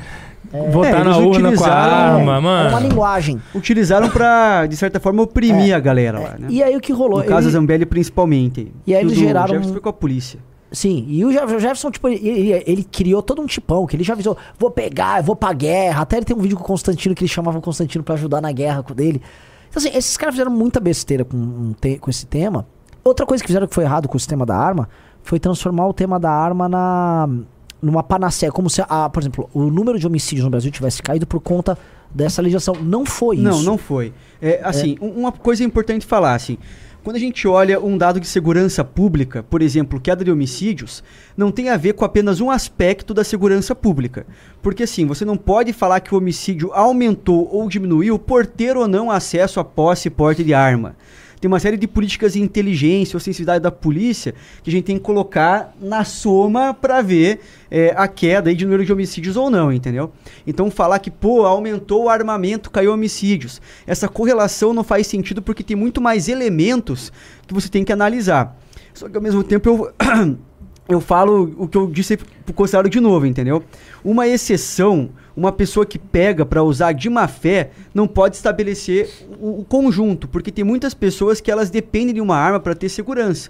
Votar 0.72 1.04
na 1.06 1.18
urna 1.18 1.56
com 1.56 1.64
a 1.66 1.70
arma, 1.74 2.32
Era 2.34 2.42
mano. 2.42 2.70
uma 2.70 2.80
linguagem. 2.80 3.42
Utilizaram 3.54 4.10
pra, 4.10 4.66
de 4.66 4.76
certa 4.78 5.00
forma, 5.00 5.22
oprimir 5.24 5.76
a 5.76 5.80
galera 5.80 6.20
lá, 6.20 6.36
né? 6.40 6.48
E 6.50 6.62
aí 6.64 6.76
o 6.76 6.80
que 6.82 6.92
rolou? 6.94 7.20
No 7.20 7.26
caso, 7.26 7.48
Ele- 7.48 7.54
Zambelli 7.54 7.86
principalmente. 7.86 8.72
E 8.86 8.94
aí 8.96 9.04
o 9.04 9.08
eles 9.08 9.18
geraram 9.18 9.48
Jefferson 9.48 9.70
um- 9.70 9.74
foi 9.74 9.82
com 9.82 9.90
a 9.90 9.94
polícia. 9.94 10.40
Sim, 10.72 11.06
e 11.08 11.24
o 11.24 11.32
Jeff- 11.32 11.46
o 11.56 11.60
Jefferson, 11.60 11.90
tipo, 11.92 12.08
ele, 12.10 12.52
ele- 12.66 12.84
criou 12.84 13.22
todo 13.22 13.42
um 13.42 13.46
tipão, 13.46 13.86
que 13.86 13.96
ele 13.96 14.04
já 14.04 14.14
avisou, 14.14 14.36
vou 14.60 14.70
pegar, 14.72 15.22
vou 15.24 15.36
pra 15.36 15.54
guerra. 15.54 16.02
Até 16.02 16.18
ele 16.18 16.26
tem 16.26 16.36
um 16.36 16.40
vídeo 16.42 16.58
com 16.58 16.64
o 16.64 16.68
Constantino, 16.68 17.16
que 17.16 17.24
ele 17.24 17.30
chamava 17.32 17.58
o 17.60 17.62
Constantino 17.62 18.04
pra 18.04 18.16
ajudar 18.16 18.42
na 18.42 18.52
guerra 18.52 18.84
com 18.84 18.94
dele. 18.94 19.22
Então, 19.70 19.82
assim, 19.82 19.96
esses 19.98 20.18
caras 20.18 20.36
fizeram 20.36 20.52
muita 20.52 20.80
besteira 20.80 21.24
com, 21.24 21.74
com 22.02 22.10
esse 22.10 22.26
tema. 22.26 22.66
Outra 23.04 23.26
coisa 23.26 23.42
que 23.44 23.48
fizeram 23.48 23.68
que 23.68 23.76
foi 23.76 23.84
errado 23.84 24.08
com 24.10 24.18
o 24.18 24.20
sistema 24.20 24.46
da 24.46 24.56
arma 24.58 24.90
foi 25.24 25.40
transformar 25.40 25.88
o 25.88 25.94
tema 25.94 26.20
da 26.20 26.32
arma 26.32 26.68
na 26.68 27.30
numa 27.82 28.02
panaceia, 28.04 28.52
como 28.52 28.70
se, 28.70 28.82
a, 28.88 29.10
por 29.10 29.22
exemplo, 29.22 29.50
o 29.54 29.64
número 29.70 30.00
de 30.00 30.08
homicídios 30.08 30.44
no 30.44 30.50
Brasil 30.50 30.72
tivesse 30.72 31.02
caído 31.04 31.28
por 31.28 31.40
conta 31.40 31.78
dessa 32.14 32.42
legislação. 32.42 32.76
Não 32.82 33.06
foi 33.06 33.38
Não, 33.38 33.52
isso. 33.52 33.64
não 33.66 33.78
foi. 33.78 34.14
É, 34.42 34.60
assim, 34.64 34.98
um- 35.02 35.10
uma 35.22 35.32
coisa 35.32 35.64
importante 35.64 36.06
falar, 36.06 36.34
assim, 36.36 36.58
quando 37.04 37.18
a 37.18 37.20
gente 37.20 37.48
olha 37.48 37.80
um 37.80 37.98
dado 37.98 38.20
de 38.20 38.26
segurança 38.26 38.84
pública, 38.84 39.44
por 39.44 39.62
exemplo, 39.62 40.00
queda 40.00 40.24
de 40.26 40.32
homicídios, 40.32 41.04
não 41.38 41.52
tem 41.52 41.70
a 41.70 41.78
ver 41.78 41.94
com 41.94 42.04
apenas 42.04 42.42
um 42.42 42.50
aspecto 42.50 43.14
da 43.14 43.24
segurança 43.24 43.76
pública. 43.76 44.26
Porque 44.62 44.84
assim, 44.84 45.06
você 45.06 45.24
não 45.24 45.38
pode 45.38 45.72
falar 45.72 46.00
que 46.00 46.16
o 46.16 46.18
homicídio 46.18 46.72
aumentou 46.74 47.48
ou 47.52 47.70
diminuiu 47.70 48.18
por 48.18 48.48
ter 48.48 48.76
ou 48.76 48.88
não 48.88 49.12
acesso 49.12 49.60
a 49.60 49.64
posse 49.64 50.08
e 50.08 50.12
porte 50.12 50.44
de 50.44 50.54
arma. 50.54 50.96
Tem 51.46 51.48
uma 51.48 51.60
série 51.60 51.78
de 51.78 51.88
políticas 51.88 52.34
de 52.34 52.42
inteligência 52.42 53.16
ou 53.16 53.20
sensibilidade 53.20 53.62
da 53.62 53.70
polícia 53.70 54.34
que 54.64 54.70
a 54.72 54.74
gente 54.74 54.86
tem 54.86 54.98
que 54.98 55.04
colocar 55.04 55.76
na 55.80 56.04
soma 56.04 56.74
para 56.74 57.04
ver 57.04 57.40
é, 57.70 57.94
a 57.96 58.08
queda 58.08 58.50
aí 58.50 58.56
de 58.56 58.66
número 58.66 58.84
de 58.84 58.92
homicídios 58.92 59.38
ou 59.38 59.52
não, 59.52 59.72
entendeu? 59.72 60.12
Então 60.48 60.72
falar 60.72 60.98
que, 60.98 61.12
pô, 61.12 61.46
aumentou 61.46 62.06
o 62.06 62.10
armamento, 62.10 62.72
caiu 62.72 62.92
homicídios. 62.92 63.62
Essa 63.86 64.08
correlação 64.08 64.74
não 64.74 64.84
faz 64.84 65.06
sentido 65.06 65.40
porque 65.40 65.62
tem 65.62 65.78
muito 65.78 66.02
mais 66.02 66.28
elementos 66.28 67.14
que 67.46 67.54
você 67.54 67.70
tem 67.70 67.84
que 67.84 67.94
analisar. 67.94 68.60
Só 68.92 69.08
que 69.08 69.16
ao 69.16 69.22
mesmo 69.22 69.44
tempo 69.44 69.70
eu. 69.70 69.94
eu 70.90 71.02
falo 71.02 71.54
o 71.58 71.68
que 71.68 71.78
eu 71.78 71.88
disse 71.88 72.18
pro 72.18 72.54
Cossaro 72.54 72.90
de 72.90 73.00
novo, 73.00 73.26
entendeu? 73.26 73.64
Uma 74.04 74.28
exceção, 74.28 75.10
uma 75.36 75.52
pessoa 75.52 75.86
que 75.86 76.00
pega 76.00 76.46
pra 76.46 76.64
usar 76.64 76.94
de 76.94 77.10
má 77.10 77.28
fé, 77.28 77.72
não 77.94 78.08
pode 78.08 78.36
estabelecer 78.36 79.10
o, 79.40 79.62
o 79.62 79.66
conjunto, 79.66 80.28
porque 80.28 80.52
tem 80.52 80.64
muitas 80.64 80.94
pessoas 80.94 81.42
que 81.42 81.52
elas 81.52 81.70
dependem 81.70 82.14
de 82.14 82.22
uma 82.22 82.38
arma 82.38 82.60
pra 82.60 82.76
ter 82.76 82.90
segurança. 82.90 83.50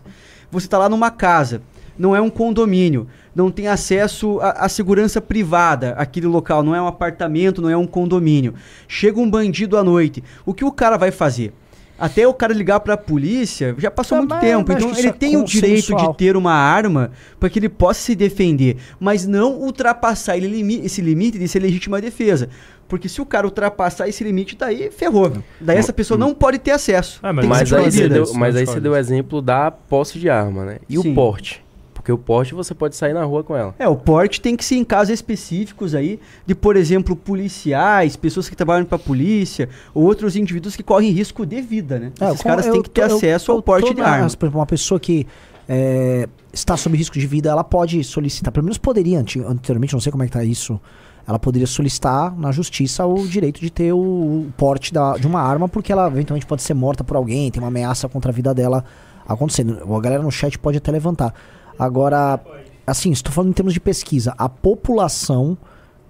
Você 0.52 0.68
tá 0.68 0.78
lá 0.78 0.90
numa 0.90 1.12
casa, 1.12 1.62
não 1.98 2.16
é 2.16 2.22
um 2.22 2.30
condomínio, 2.30 3.08
não 3.36 3.52
tem 3.52 3.68
acesso 3.68 4.40
à, 4.40 4.66
à 4.66 4.70
segurança 4.70 5.22
privada, 5.22 5.92
aquele 5.98 6.28
local, 6.28 6.64
não 6.64 6.76
é 6.76 6.82
um 6.82 6.88
apartamento, 6.88 7.62
não 7.62 7.70
é 7.70 7.78
um 7.78 7.88
condomínio. 7.88 8.54
Chega 8.88 9.20
um 9.20 9.30
bandido 9.30 9.78
à 9.78 9.84
noite, 9.84 10.24
o 10.46 10.54
que 10.54 10.66
o 10.66 10.72
cara 10.72 10.98
vai 10.98 11.12
fazer? 11.12 11.54
Até 11.98 12.28
o 12.28 12.34
cara 12.34 12.54
ligar 12.54 12.80
pra 12.82 12.98
polícia, 12.98 13.74
já 13.78 13.90
passou 13.90 14.18
Ah, 14.18 14.22
muito 14.22 14.38
tempo. 14.40 14.72
Então 14.72 14.92
ele 14.98 15.08
é 15.08 15.12
tem 15.14 15.38
o 15.38 15.44
direito 15.44 15.96
de 15.96 16.18
ter 16.18 16.36
uma 16.36 16.52
arma 16.54 17.12
para 17.40 17.50
que 17.50 17.58
ele 17.60 17.70
possa 17.70 18.02
se 18.02 18.16
defender, 18.16 18.78
mas 19.00 19.26
não 19.26 19.54
ultrapassar 19.54 20.36
ele 20.38 20.48
limi- 20.48 20.82
esse 20.86 21.02
limite 21.02 21.40
de 21.40 21.48
ser 21.48 21.60
legítima 21.62 22.02
defesa. 22.02 22.50
Porque 22.88 23.10
se 23.10 23.20
o 23.20 23.26
cara 23.26 23.48
ultrapassar 23.48 24.08
esse 24.08 24.24
limite, 24.24 24.56
daí 24.56 24.92
ferrou. 24.92 25.32
Daí 25.60 25.78
essa 25.78 25.92
pessoa 25.92 26.18
não 26.20 26.36
pode 26.36 26.60
ter 26.60 26.72
acesso. 26.72 27.20
Ah, 27.24 27.34
Mas 27.34 27.74
aí, 27.74 27.92
você 27.92 28.08
deu, 28.08 28.32
mas 28.36 28.56
aí 28.56 28.66
você 28.66 28.80
deu 28.80 28.92
o 28.92 28.96
exemplo 28.96 29.42
da 29.42 29.72
posse 29.72 30.20
de 30.20 30.30
arma, 30.30 30.66
né? 30.66 30.78
E 30.88 30.98
Sim. 30.98 31.12
o 31.12 31.16
porte? 31.16 31.65
Porque 32.06 32.12
o 32.12 32.20
porte 32.20 32.54
você 32.54 32.76
pode 32.76 32.96
sair 32.96 33.14
na 33.16 33.24
rua 33.24 33.44
com 33.44 33.56
ela. 33.58 33.74
É, 33.80 33.88
o 33.88 33.96
porte 33.96 34.40
tem 34.40 34.56
que 34.56 34.64
ser 34.64 34.76
em 34.76 34.84
casos 34.84 35.12
específicos 35.12 35.96
aí, 35.96 36.20
de, 36.46 36.54
por 36.54 36.76
exemplo, 36.78 37.16
policiais, 37.16 38.16
pessoas 38.16 38.48
que 38.48 38.56
trabalham 38.56 38.86
pra 38.86 39.00
polícia, 39.00 39.68
ou 39.92 40.04
outros 40.04 40.36
indivíduos 40.36 40.76
que 40.76 40.84
correm 40.84 41.10
risco 41.10 41.44
de 41.48 41.60
vida, 41.62 41.98
né? 41.98 42.12
É, 42.22 42.26
Esses 42.30 42.44
caras 42.44 42.68
têm 42.68 42.84
que 42.84 42.92
ter 42.92 43.10
eu- 43.10 43.16
acesso 43.18 43.50
eu 43.50 43.56
ao 43.56 43.62
porte 43.64 43.92
de 43.92 44.00
na- 44.02 44.08
arma. 44.08 44.28
Por 44.30 44.46
exemplo, 44.46 44.60
uma 44.60 44.68
pessoa 44.68 45.00
que 45.00 45.26
é, 45.68 46.30
está 46.54 46.78
sob 46.78 46.96
risco 46.96 47.18
de 47.18 47.26
vida, 47.26 47.50
ela 47.50 47.64
pode 47.64 48.04
solicitar, 48.04 48.52
pelo 48.54 48.66
menos 48.66 48.78
poderia 48.78 49.18
anteriormente, 49.20 49.94
não 49.94 50.00
sei 50.00 50.12
como 50.12 50.22
é 50.24 50.28
que 50.28 50.32
tá 50.34 50.44
isso, 50.44 50.80
ela 51.28 51.40
poderia 51.40 51.66
solicitar 51.66 52.38
na 52.38 52.52
justiça 52.52 53.04
o 53.04 53.28
direito 53.28 53.60
de 53.60 53.72
ter 53.72 53.92
o, 53.94 53.98
o 53.98 54.54
porte 54.56 54.94
da- 54.94 55.18
de 55.18 55.26
uma 55.26 55.42
arma, 55.42 55.68
porque 55.68 55.92
ela 55.92 56.06
eventualmente 56.06 56.46
pode 56.46 56.62
ser 56.62 56.76
morta 56.76 57.04
por 57.04 57.18
alguém, 57.18 57.50
tem 57.50 57.60
uma 57.64 57.70
ameaça 57.70 58.08
contra 58.08 58.30
a 58.30 58.34
vida 58.34 58.54
dela 58.54 58.86
acontecendo. 59.28 59.80
A 59.92 60.00
galera 60.00 60.22
no 60.22 60.30
chat 60.32 60.60
pode 60.60 60.78
até 60.78 60.92
levantar. 60.92 61.34
Agora, 61.78 62.40
assim, 62.86 63.12
estou 63.12 63.32
falando 63.32 63.50
em 63.50 63.54
termos 63.54 63.74
de 63.74 63.80
pesquisa, 63.80 64.34
a 64.38 64.48
população 64.48 65.58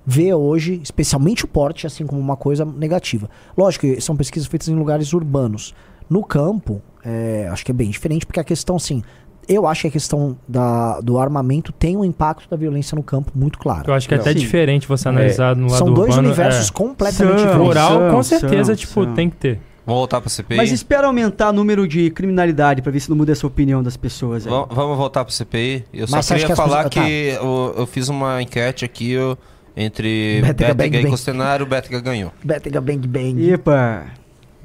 vê 0.05 0.33
hoje, 0.33 0.79
especialmente 0.83 1.45
o 1.45 1.47
porte, 1.47 1.87
assim 1.87 2.05
como 2.05 2.21
uma 2.21 2.37
coisa 2.37 2.63
negativa. 2.63 3.29
Lógico 3.57 3.87
que 3.87 3.99
são 3.99 4.15
pesquisas 4.15 4.47
feitas 4.47 4.67
em 4.67 4.75
lugares 4.75 5.13
urbanos. 5.13 5.73
No 6.07 6.23
campo, 6.23 6.81
é, 7.03 7.47
acho 7.51 7.65
que 7.65 7.71
é 7.71 7.73
bem 7.73 7.89
diferente, 7.89 8.25
porque 8.25 8.39
a 8.39 8.43
questão, 8.43 8.75
assim, 8.75 9.01
eu 9.47 9.65
acho 9.65 9.81
que 9.81 9.87
a 9.87 9.91
questão 9.91 10.37
da, 10.47 10.99
do 11.01 11.17
armamento 11.17 11.71
tem 11.71 11.97
um 11.97 12.05
impacto 12.05 12.49
da 12.49 12.55
violência 12.55 12.95
no 12.95 13.03
campo 13.03 13.31
muito 13.33 13.57
claro. 13.57 13.89
Eu 13.89 13.93
acho 13.93 14.07
que 14.07 14.13
é 14.13 14.17
até 14.17 14.33
Sim. 14.33 14.39
diferente 14.39 14.87
você 14.87 15.07
analisar 15.09 15.55
no 15.55 15.67
lado 15.67 15.77
São 15.77 15.93
dois 15.93 16.09
urbano, 16.09 16.27
universos 16.27 16.69
é. 16.69 16.73
completamente 16.73 17.39
São, 17.39 17.47
diferentes. 17.47 17.67
Rural, 17.67 17.91
São, 17.91 18.11
com 18.11 18.23
certeza, 18.23 18.65
são, 18.65 18.75
tipo, 18.75 19.03
são. 19.03 19.13
tem 19.13 19.29
que 19.29 19.37
ter. 19.37 19.59
Vamos 19.85 19.99
voltar 19.99 20.19
pra 20.21 20.29
CPI? 20.29 20.57
Mas 20.57 20.71
espera 20.71 21.07
aumentar 21.07 21.49
o 21.49 21.53
número 21.53 21.87
de 21.87 22.09
criminalidade 22.09 22.81
pra 22.81 22.91
ver 22.91 22.99
se 22.99 23.09
não 23.09 23.15
muda 23.15 23.31
essa 23.31 23.45
opinião 23.45 23.83
das 23.83 23.95
pessoas 23.95 24.45
aí. 24.47 24.51
Vam- 24.51 24.67
Vamos 24.71 24.97
voltar 24.97 25.23
pro 25.23 25.33
CPI. 25.33 25.85
Eu 25.93 26.07
só 26.07 26.15
Mas 26.17 26.25
acha 26.25 26.33
queria 26.39 26.47
que 26.47 26.55
falar 26.55 26.89
pessoas- 26.89 27.05
que 27.05 27.11
eu, 27.39 27.75
eu 27.77 27.85
fiz 27.85 28.09
uma 28.09 28.41
enquete 28.41 28.83
aqui 28.83 29.11
eu, 29.11 29.37
entre 29.77 30.41
Bétega, 30.41 30.73
Bétega 30.73 30.73
bang, 30.73 30.97
e 30.97 31.01
bang. 31.03 31.11
Costenário, 31.11 31.65
o 31.65 31.69
Bétega 31.69 31.99
ganhou. 32.01 32.31
Betega 32.43 32.81
Bang 32.81 33.07
Bang. 33.07 33.49
Epa! 33.51 34.05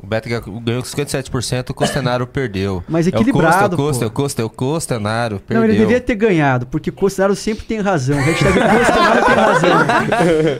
O 0.02 0.06
Bétega 0.06 0.40
ganhou 0.40 0.82
com 0.82 0.88
57%, 0.88 1.70
o 1.70 1.74
Costenário 1.74 2.26
perdeu. 2.28 2.82
Mas 2.88 3.06
É 3.06 3.10
equilibrado, 3.10 3.74
o 3.74 3.76
Costa, 3.76 4.04
é 4.04 4.08
pô. 4.08 4.12
o 4.12 4.14
Costa, 4.14 4.42
é 4.42 4.44
o 4.44 4.50
Costenário, 4.50 5.34
Não, 5.36 5.42
perdeu. 5.46 5.64
ele 5.64 5.76
devia 5.78 6.00
ter 6.00 6.14
ganhado, 6.14 6.66
porque 6.66 6.90
Costenaro 6.90 7.36
sempre 7.36 7.64
tem 7.66 7.80
razão. 7.80 8.16
Hashtag 8.18 8.52
Costenaro 8.58 9.24
tem 9.26 9.34
razão. 9.34 9.70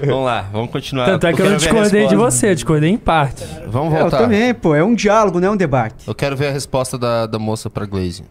Vamos 0.06 0.24
lá, 0.24 0.42
vamos 0.52 0.70
continuar. 0.70 1.06
Tanto 1.06 1.26
é 1.26 1.32
que 1.32 1.40
eu 1.42 1.50
não 1.50 1.56
discordei 1.56 2.06
de 2.06 2.16
você, 2.16 2.50
eu 2.50 2.54
discordei 2.54 2.90
em 2.90 2.96
parte. 2.98 3.44
Vamos 3.66 3.92
É, 3.94 3.96
eu 3.96 4.00
voltar. 4.02 4.18
também, 4.18 4.52
pô. 4.54 4.74
É 4.74 4.84
um 4.84 4.94
diálogo, 4.94 5.40
não 5.40 5.48
é 5.48 5.50
um 5.52 5.56
debate. 5.56 6.06
Eu 6.06 6.14
quero 6.14 6.36
ver 6.36 6.48
a 6.48 6.52
resposta 6.52 6.98
da, 6.98 7.26
da 7.26 7.38
moça 7.38 7.70
pra 7.70 7.86
Glaze. 7.86 8.24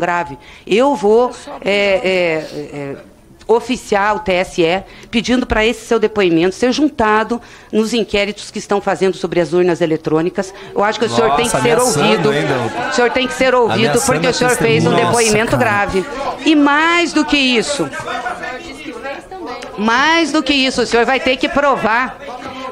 grave. 0.00 0.38
Eu 0.66 0.94
vou 0.96 1.30
é, 1.60 1.70
é, 1.70 2.34
é, 2.72 2.96
oficiar 3.46 4.16
o 4.16 4.20
TSE, 4.20 4.82
pedindo 5.10 5.46
para 5.46 5.64
esse 5.64 5.86
seu 5.86 5.98
depoimento 5.98 6.54
ser 6.54 6.72
juntado 6.72 7.40
nos 7.72 7.94
inquéritos 7.94 8.50
que 8.50 8.58
estão 8.58 8.80
fazendo 8.80 9.16
sobre 9.16 9.40
as 9.40 9.52
urnas 9.52 9.80
eletrônicas. 9.80 10.52
Eu 10.74 10.82
acho 10.82 10.98
que 10.98 11.06
o 11.06 11.08
senhor 11.08 11.36
tem 11.36 11.46
que 11.46 11.52
Nossa, 11.52 11.62
ser 11.62 11.78
ouvido. 11.78 12.30
ainda. 12.30 12.90
O 12.90 12.92
senhor 12.92 13.10
tem 13.10 13.26
que 13.26 13.34
ser 13.34 13.54
ouvido 13.54 13.78
Ameaçando 13.78 14.06
porque 14.06 14.26
o 14.26 14.34
senhor 14.34 14.56
fez 14.56 14.84
um 14.84 14.94
depoimento 14.94 15.52
Nossa, 15.52 15.56
grave. 15.56 16.04
E 16.44 16.54
mais 16.54 17.12
do 17.12 17.24
que 17.24 17.36
isso, 17.36 17.88
mais 19.78 20.32
do 20.32 20.42
que 20.42 20.52
isso, 20.52 20.82
o 20.82 20.86
senhor 20.86 21.06
vai 21.06 21.20
ter 21.20 21.36
que 21.36 21.48
provar. 21.48 22.18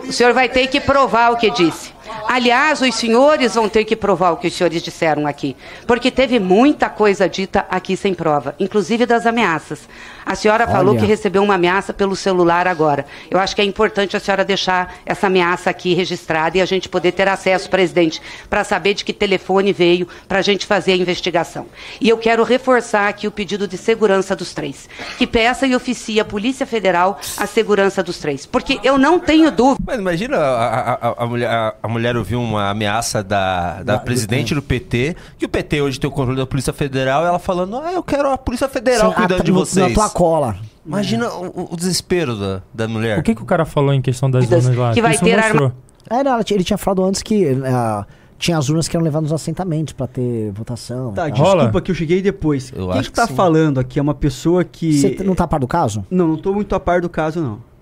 O 0.07 0.13
senhor 0.13 0.33
vai 0.33 0.49
ter 0.49 0.67
que 0.67 0.81
provar 0.81 1.31
o 1.31 1.37
que 1.37 1.51
disse. 1.51 1.94
Aliás, 2.29 2.81
os 2.81 2.95
senhores 2.95 3.55
vão 3.55 3.69
ter 3.69 3.85
que 3.85 3.95
provar 3.97 4.33
o 4.33 4.37
que 4.37 4.49
os 4.49 4.55
senhores 4.55 4.83
disseram 4.83 5.27
aqui, 5.27 5.57
porque 5.87 6.11
teve 6.11 6.39
muita 6.39 6.89
coisa 6.89 7.29
dita 7.29 7.65
aqui 7.71 7.97
sem 7.97 8.15
prova, 8.15 8.55
inclusive 8.59 9.07
das 9.07 9.27
ameaças. 9.27 9.89
A 10.27 10.35
senhora 10.35 10.67
falou 10.67 10.93
Olha. 10.93 11.01
que 11.01 11.07
recebeu 11.07 11.43
uma 11.43 11.55
ameaça 11.57 11.93
pelo 11.93 12.17
celular 12.17 12.67
agora. 12.67 13.05
Eu 13.31 13.39
acho 13.39 13.55
que 13.55 13.61
é 13.61 13.65
importante 13.65 14.17
a 14.17 14.21
senhora 14.21 14.43
deixar 14.45 14.95
essa 15.05 15.27
ameaça 15.27 15.69
aqui 15.69 15.93
registrada 15.93 16.57
e 16.57 16.63
a 16.63 16.65
gente 16.65 16.89
poder 16.89 17.13
ter 17.13 17.29
acesso, 17.29 17.69
presidente, 17.69 18.23
para 18.49 18.65
saber 18.65 18.95
de 18.95 19.05
que 19.05 19.13
telefone 19.13 19.71
veio, 19.73 20.09
para 20.27 20.39
a 20.39 20.43
gente 20.43 20.65
fazer 20.67 20.93
a 20.93 20.97
investigação. 20.97 21.67
E 22.01 22.09
eu 22.09 22.17
quero 22.17 22.43
reforçar 22.43 23.07
aqui 23.09 23.27
o 23.29 23.31
pedido 23.31 23.69
de 23.69 23.77
segurança 23.77 24.35
dos 24.35 24.55
três. 24.55 24.89
Que 25.19 25.27
peça 25.27 25.67
e 25.67 25.75
oficie 25.77 26.19
a 26.19 26.25
Polícia 26.25 26.65
Federal 26.67 27.21
a 27.37 27.47
segurança 27.47 28.03
dos 28.03 28.17
três. 28.19 28.47
Porque 28.47 28.81
eu 28.83 28.97
não 28.97 29.19
tenho 29.19 29.51
dúvida. 29.51 29.85
Mas 29.87 29.99
imagina 29.99 30.39
a, 30.39 30.65
a- 30.95 31.09
a- 31.11 31.15
a 31.19 31.27
mulher, 31.27 31.51
a, 31.51 31.75
a 31.83 31.89
mulher 32.05 32.17
ouvir 32.17 32.37
uma 32.37 32.69
ameaça 32.69 33.23
da, 33.23 33.83
da 33.83 33.99
presidente 33.99 34.55
do 34.55 34.61
PT, 34.61 35.17
que 35.39 35.47
o 35.47 35.49
PT 35.49 35.81
hoje 35.81 35.99
tem 35.99 36.09
o 36.09 36.13
controle 36.13 36.39
da 36.39 36.47
Polícia 36.47 36.73
Federal, 36.73 37.25
e 37.25 37.29
ela 37.29 37.39
falando, 37.39 37.77
ah, 37.79 37.93
eu 37.93 38.03
quero 38.03 38.31
a 38.31 38.37
Polícia 38.37 38.69
Federal 38.69 39.11
Sim, 39.11 39.17
cuidando 39.17 39.41
a- 39.41 39.45
de 39.45 39.51
vocês. 39.53 39.89
Na 39.89 39.95
tua 39.95 40.11
cola. 40.11 40.57
Imagina 40.85 41.31
o, 41.31 41.73
o 41.73 41.77
desespero 41.77 42.37
da, 42.37 42.63
da 42.75 42.87
mulher. 42.87 43.19
O 43.19 43.23
que, 43.23 43.35
que 43.35 43.43
o 43.43 43.47
cara 43.47 43.65
falou 43.65 43.95
em 43.95 44.03
questão 44.03 44.31
das 44.31 44.45
urnas 44.45 44.77
lá? 44.77 44.93
que 44.93 45.01
vai 45.01 45.17
ter 45.17 45.37
mostrou. 45.37 45.73
É, 46.11 46.23
não, 46.23 46.39
ele 46.51 46.63
tinha 46.65 46.77
falado 46.77 47.03
antes 47.05 47.23
que 47.23 47.47
ah, 47.65 48.05
tinha 48.39 48.59
as 48.59 48.69
urnas 48.69 48.87
que 48.87 48.95
eram 48.95 49.03
levadas 49.05 49.31
nos 49.31 49.41
assentamentos 49.41 49.95
pra 49.95 50.07
ter 50.07 50.53
votação. 50.53 51.15
Tá, 51.15 51.31
desculpa 51.31 51.81
que 51.81 51.91
eu 51.91 51.95
cheguei 51.95 52.21
depois. 52.21 52.71
Eu 52.77 52.89
Quem 52.89 52.99
acho 53.01 53.09
que 53.11 53.17
tá 53.17 53.27
sim. 53.27 53.35
falando 53.35 53.81
aqui 53.81 53.99
é 53.99 54.03
uma 54.03 54.15
pessoa 54.15 54.63
que. 54.63 54.93
Você 55.01 55.25
não 55.25 55.35
tá 55.35 55.45
a 55.45 55.49
par 55.49 55.61
do 55.61 55.67
caso? 55.67 56.05
Não, 56.11 56.29
não 56.29 56.37
tô 56.37 56.53
muito 56.53 56.75
a 56.75 56.81
par 56.81 57.01
do 57.01 57.09
caso, 57.09 57.41
não. 57.41 57.74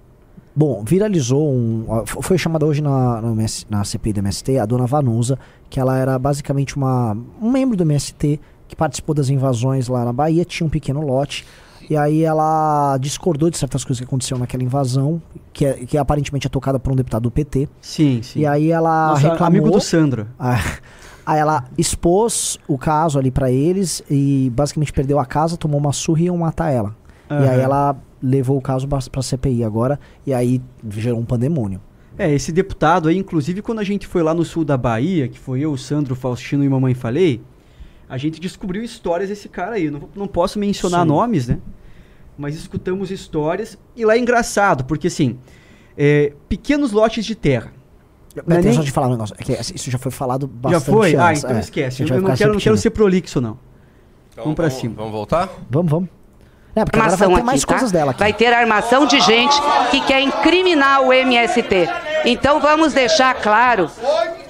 Bom, 0.54 0.82
viralizou 0.84 1.50
um. 1.50 2.04
Foi 2.04 2.36
chamada 2.36 2.66
hoje 2.66 2.82
na, 2.82 3.22
na 3.70 3.84
CPI 3.84 4.12
do 4.12 4.18
MST 4.20 4.58
a 4.58 4.66
dona 4.66 4.86
Vanusa, 4.86 5.38
que 5.70 5.80
ela 5.80 5.96
era 5.96 6.18
basicamente 6.18 6.76
uma, 6.76 7.16
um 7.40 7.50
membro 7.50 7.76
do 7.76 7.82
MST 7.84 8.38
que 8.68 8.76
participou 8.76 9.14
das 9.14 9.28
invasões 9.28 9.88
lá 9.88 10.04
na 10.04 10.12
Bahia, 10.12 10.44
tinha 10.44 10.66
um 10.66 10.70
pequeno 10.70 11.00
lote. 11.00 11.46
E 11.90 11.96
aí 11.96 12.22
ela 12.22 12.96
discordou 12.98 13.50
de 13.50 13.58
certas 13.58 13.84
coisas 13.84 13.98
que 14.00 14.04
aconteceram 14.06 14.38
naquela 14.38 14.62
invasão, 14.62 15.20
que, 15.52 15.66
é, 15.66 15.72
que 15.84 15.98
aparentemente 15.98 16.46
é 16.46 16.50
tocada 16.50 16.78
por 16.78 16.92
um 16.92 16.96
deputado 16.96 17.24
do 17.24 17.30
PT. 17.30 17.68
Sim, 17.80 18.22
sim. 18.22 18.40
E 18.40 18.46
aí 18.46 18.70
ela 18.70 19.08
Nossa, 19.10 19.22
reclamou. 19.22 19.46
amigo 19.46 19.70
do 19.70 19.80
Sandro. 19.80 20.26
Ah, 20.38 20.58
Aí 21.24 21.38
ela 21.38 21.64
expôs 21.78 22.58
o 22.66 22.76
caso 22.76 23.16
ali 23.16 23.30
pra 23.30 23.48
eles 23.50 24.02
e 24.10 24.50
basicamente 24.54 24.92
perdeu 24.92 25.20
a 25.20 25.24
casa, 25.24 25.56
tomou 25.56 25.78
uma 25.78 25.92
surra 25.92 26.20
e 26.20 26.24
iam 26.24 26.36
matar 26.36 26.70
ela. 26.70 26.96
E 27.40 27.44
Aham. 27.44 27.50
aí 27.50 27.60
ela 27.60 27.96
levou 28.22 28.56
o 28.58 28.60
caso 28.60 28.86
pra, 28.86 28.98
pra 29.10 29.22
CPI 29.22 29.64
agora 29.64 29.98
e 30.26 30.32
aí 30.34 30.60
gerou 30.88 31.18
um 31.18 31.24
pandemônio. 31.24 31.80
É, 32.18 32.30
esse 32.32 32.52
deputado 32.52 33.08
aí, 33.08 33.16
inclusive, 33.16 33.62
quando 33.62 33.78
a 33.78 33.84
gente 33.84 34.06
foi 34.06 34.22
lá 34.22 34.34
no 34.34 34.44
sul 34.44 34.64
da 34.64 34.76
Bahia, 34.76 35.28
que 35.28 35.38
foi 35.38 35.60
eu, 35.60 35.72
o 35.72 35.78
Sandro, 35.78 36.12
o 36.12 36.16
Faustino 36.16 36.62
e 36.62 36.68
Mamãe 36.68 36.92
Falei, 36.94 37.40
a 38.08 38.18
gente 38.18 38.38
descobriu 38.38 38.82
histórias 38.82 39.30
desse 39.30 39.48
cara 39.48 39.76
aí. 39.76 39.90
Não, 39.90 40.02
não 40.14 40.26
posso 40.28 40.58
mencionar 40.58 41.02
Sim. 41.02 41.08
nomes, 41.08 41.48
né? 41.48 41.58
Mas 42.36 42.54
escutamos 42.54 43.10
histórias. 43.10 43.78
E 43.96 44.04
lá 44.04 44.14
é 44.14 44.18
engraçado, 44.18 44.84
porque 44.84 45.06
assim, 45.06 45.38
é, 45.96 46.32
pequenos 46.48 46.92
lotes 46.92 47.24
de 47.24 47.34
terra. 47.34 47.72
Não 48.36 48.44
Mas 48.46 48.58
é 48.58 48.62
nem- 48.62 48.72
só 48.74 48.82
de 48.82 48.90
falar 48.90 49.08
um 49.08 49.12
negócio, 49.12 49.34
é 49.38 49.42
que 49.42 49.52
isso 49.74 49.90
já 49.90 49.98
foi 49.98 50.10
falado 50.10 50.46
Já 50.46 50.70
bastante 50.70 50.94
foi? 50.94 51.14
Ah, 51.16 51.28
antes, 51.30 51.44
então 51.44 51.56
é. 51.56 51.60
esquece. 51.60 52.02
A 52.02 52.06
Eu, 52.06 52.14
eu 52.16 52.22
não 52.22 52.34
quero, 52.34 52.52
não 52.52 52.60
quero 52.60 52.76
ser 52.76 52.90
prolixo, 52.90 53.40
não. 53.40 53.58
Então, 54.32 54.44
vamos 54.44 54.56
pra 54.56 54.70
cima. 54.70 54.94
Vamos 54.96 55.12
voltar? 55.12 55.50
Vamos, 55.70 55.90
vamos. 55.90 56.08
É, 56.74 56.84
porque 56.84 56.98
vai 56.98 57.16
ter 57.16 57.24
aqui, 57.24 57.42
mais 57.42 57.60
tá? 57.60 57.66
coisas 57.66 57.92
dela 57.92 58.10
aqui. 58.12 58.20
Vai 58.20 58.32
ter 58.32 58.52
armação 58.52 59.06
de 59.06 59.20
gente 59.20 59.54
que 59.90 60.00
quer 60.02 60.20
incriminar 60.20 61.02
o 61.02 61.12
MST. 61.12 61.88
Então 62.24 62.60
vamos 62.60 62.92
deixar 62.92 63.34
claro, 63.34 63.90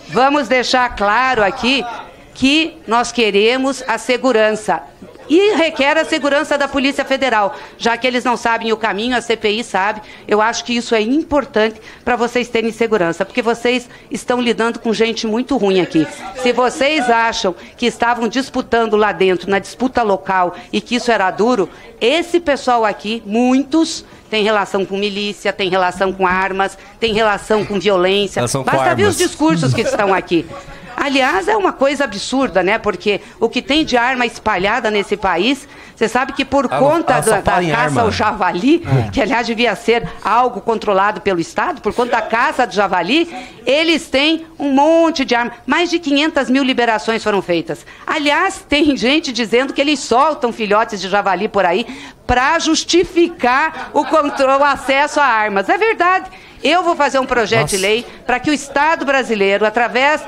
vamos 0.08 0.46
deixar 0.46 0.94
claro 0.94 1.42
aqui 1.42 1.84
que 2.34 2.80
nós 2.86 3.10
queremos 3.10 3.82
a 3.88 3.98
segurança. 3.98 4.82
E 5.28 5.54
requer 5.54 5.96
a 5.96 6.04
segurança 6.04 6.58
da 6.58 6.68
Polícia 6.68 7.04
Federal, 7.04 7.54
já 7.78 7.96
que 7.96 8.06
eles 8.06 8.24
não 8.24 8.36
sabem 8.36 8.72
o 8.72 8.76
caminho, 8.76 9.16
a 9.16 9.20
CPI 9.20 9.64
sabe. 9.64 10.02
Eu 10.26 10.40
acho 10.40 10.64
que 10.64 10.74
isso 10.74 10.94
é 10.94 11.00
importante 11.00 11.80
para 12.04 12.16
vocês 12.16 12.48
terem 12.48 12.72
segurança, 12.72 13.24
porque 13.24 13.42
vocês 13.42 13.88
estão 14.10 14.40
lidando 14.40 14.78
com 14.78 14.92
gente 14.92 15.26
muito 15.26 15.56
ruim 15.56 15.80
aqui. 15.80 16.06
Se 16.42 16.52
vocês 16.52 17.08
acham 17.08 17.54
que 17.76 17.86
estavam 17.86 18.28
disputando 18.28 18.96
lá 18.96 19.12
dentro, 19.12 19.50
na 19.50 19.58
disputa 19.58 20.02
local, 20.02 20.54
e 20.72 20.80
que 20.80 20.96
isso 20.96 21.10
era 21.10 21.30
duro, 21.30 21.68
esse 22.00 22.40
pessoal 22.40 22.84
aqui, 22.84 23.22
muitos, 23.24 24.04
tem 24.28 24.42
relação 24.42 24.84
com 24.84 24.96
milícia, 24.96 25.52
tem 25.52 25.68
relação 25.68 26.12
com 26.12 26.26
armas, 26.26 26.76
tem 26.98 27.12
relação 27.12 27.64
com 27.64 27.78
violência. 27.78 28.40
Relação 28.40 28.64
com 28.64 28.70
Basta 28.70 28.94
ver 28.94 29.02
armas. 29.02 29.08
os 29.08 29.18
discursos 29.18 29.74
que 29.74 29.82
estão 29.82 30.12
aqui. 30.12 30.46
Aliás, 30.96 31.48
é 31.48 31.56
uma 31.56 31.72
coisa 31.72 32.04
absurda, 32.04 32.62
né? 32.62 32.78
Porque 32.78 33.20
o 33.40 33.48
que 33.48 33.60
tem 33.62 33.84
de 33.84 33.96
arma 33.96 34.26
espalhada 34.26 34.90
nesse 34.90 35.16
país, 35.16 35.66
você 35.96 36.08
sabe 36.08 36.32
que 36.32 36.44
por 36.44 36.66
Ela- 36.66 36.78
conta 36.78 37.12
ela 37.14 37.22
da, 37.22 37.36
da 37.40 37.42
caça 37.62 37.76
arma. 37.76 38.02
ao 38.02 38.10
javali, 38.10 38.82
que 39.12 39.20
aliás 39.20 39.46
devia 39.46 39.74
ser 39.76 40.08
algo 40.24 40.60
controlado 40.60 41.20
pelo 41.20 41.40
Estado, 41.40 41.80
por 41.80 41.92
conta 41.94 42.12
da 42.12 42.22
caça 42.22 42.66
do 42.66 42.72
javali, 42.74 43.28
eles 43.66 44.08
têm 44.08 44.46
um 44.58 44.70
monte 44.72 45.24
de 45.24 45.34
arma. 45.34 45.52
Mais 45.66 45.90
de 45.90 45.98
500 45.98 46.50
mil 46.50 46.62
liberações 46.64 47.22
foram 47.22 47.40
feitas. 47.42 47.84
Aliás, 48.06 48.64
tem 48.68 48.96
gente 48.96 49.32
dizendo 49.32 49.72
que 49.72 49.80
eles 49.80 50.00
soltam 50.00 50.52
filhotes 50.52 51.00
de 51.00 51.08
javali 51.08 51.48
por 51.48 51.64
aí 51.64 51.86
para 52.26 52.58
justificar 52.58 53.90
o 53.92 54.04
controle, 54.04 54.62
o 54.62 54.64
acesso 54.64 55.20
a 55.20 55.24
armas. 55.24 55.68
É 55.68 55.76
verdade. 55.76 56.30
Eu 56.62 56.82
vou 56.84 56.94
fazer 56.94 57.18
um 57.18 57.26
projeto 57.26 57.68
de 57.70 57.74
Nossa. 57.76 57.86
lei 57.86 58.06
para 58.24 58.38
que 58.38 58.50
o 58.50 58.54
Estado 58.54 59.04
brasileiro, 59.04 59.66
através 59.66 60.22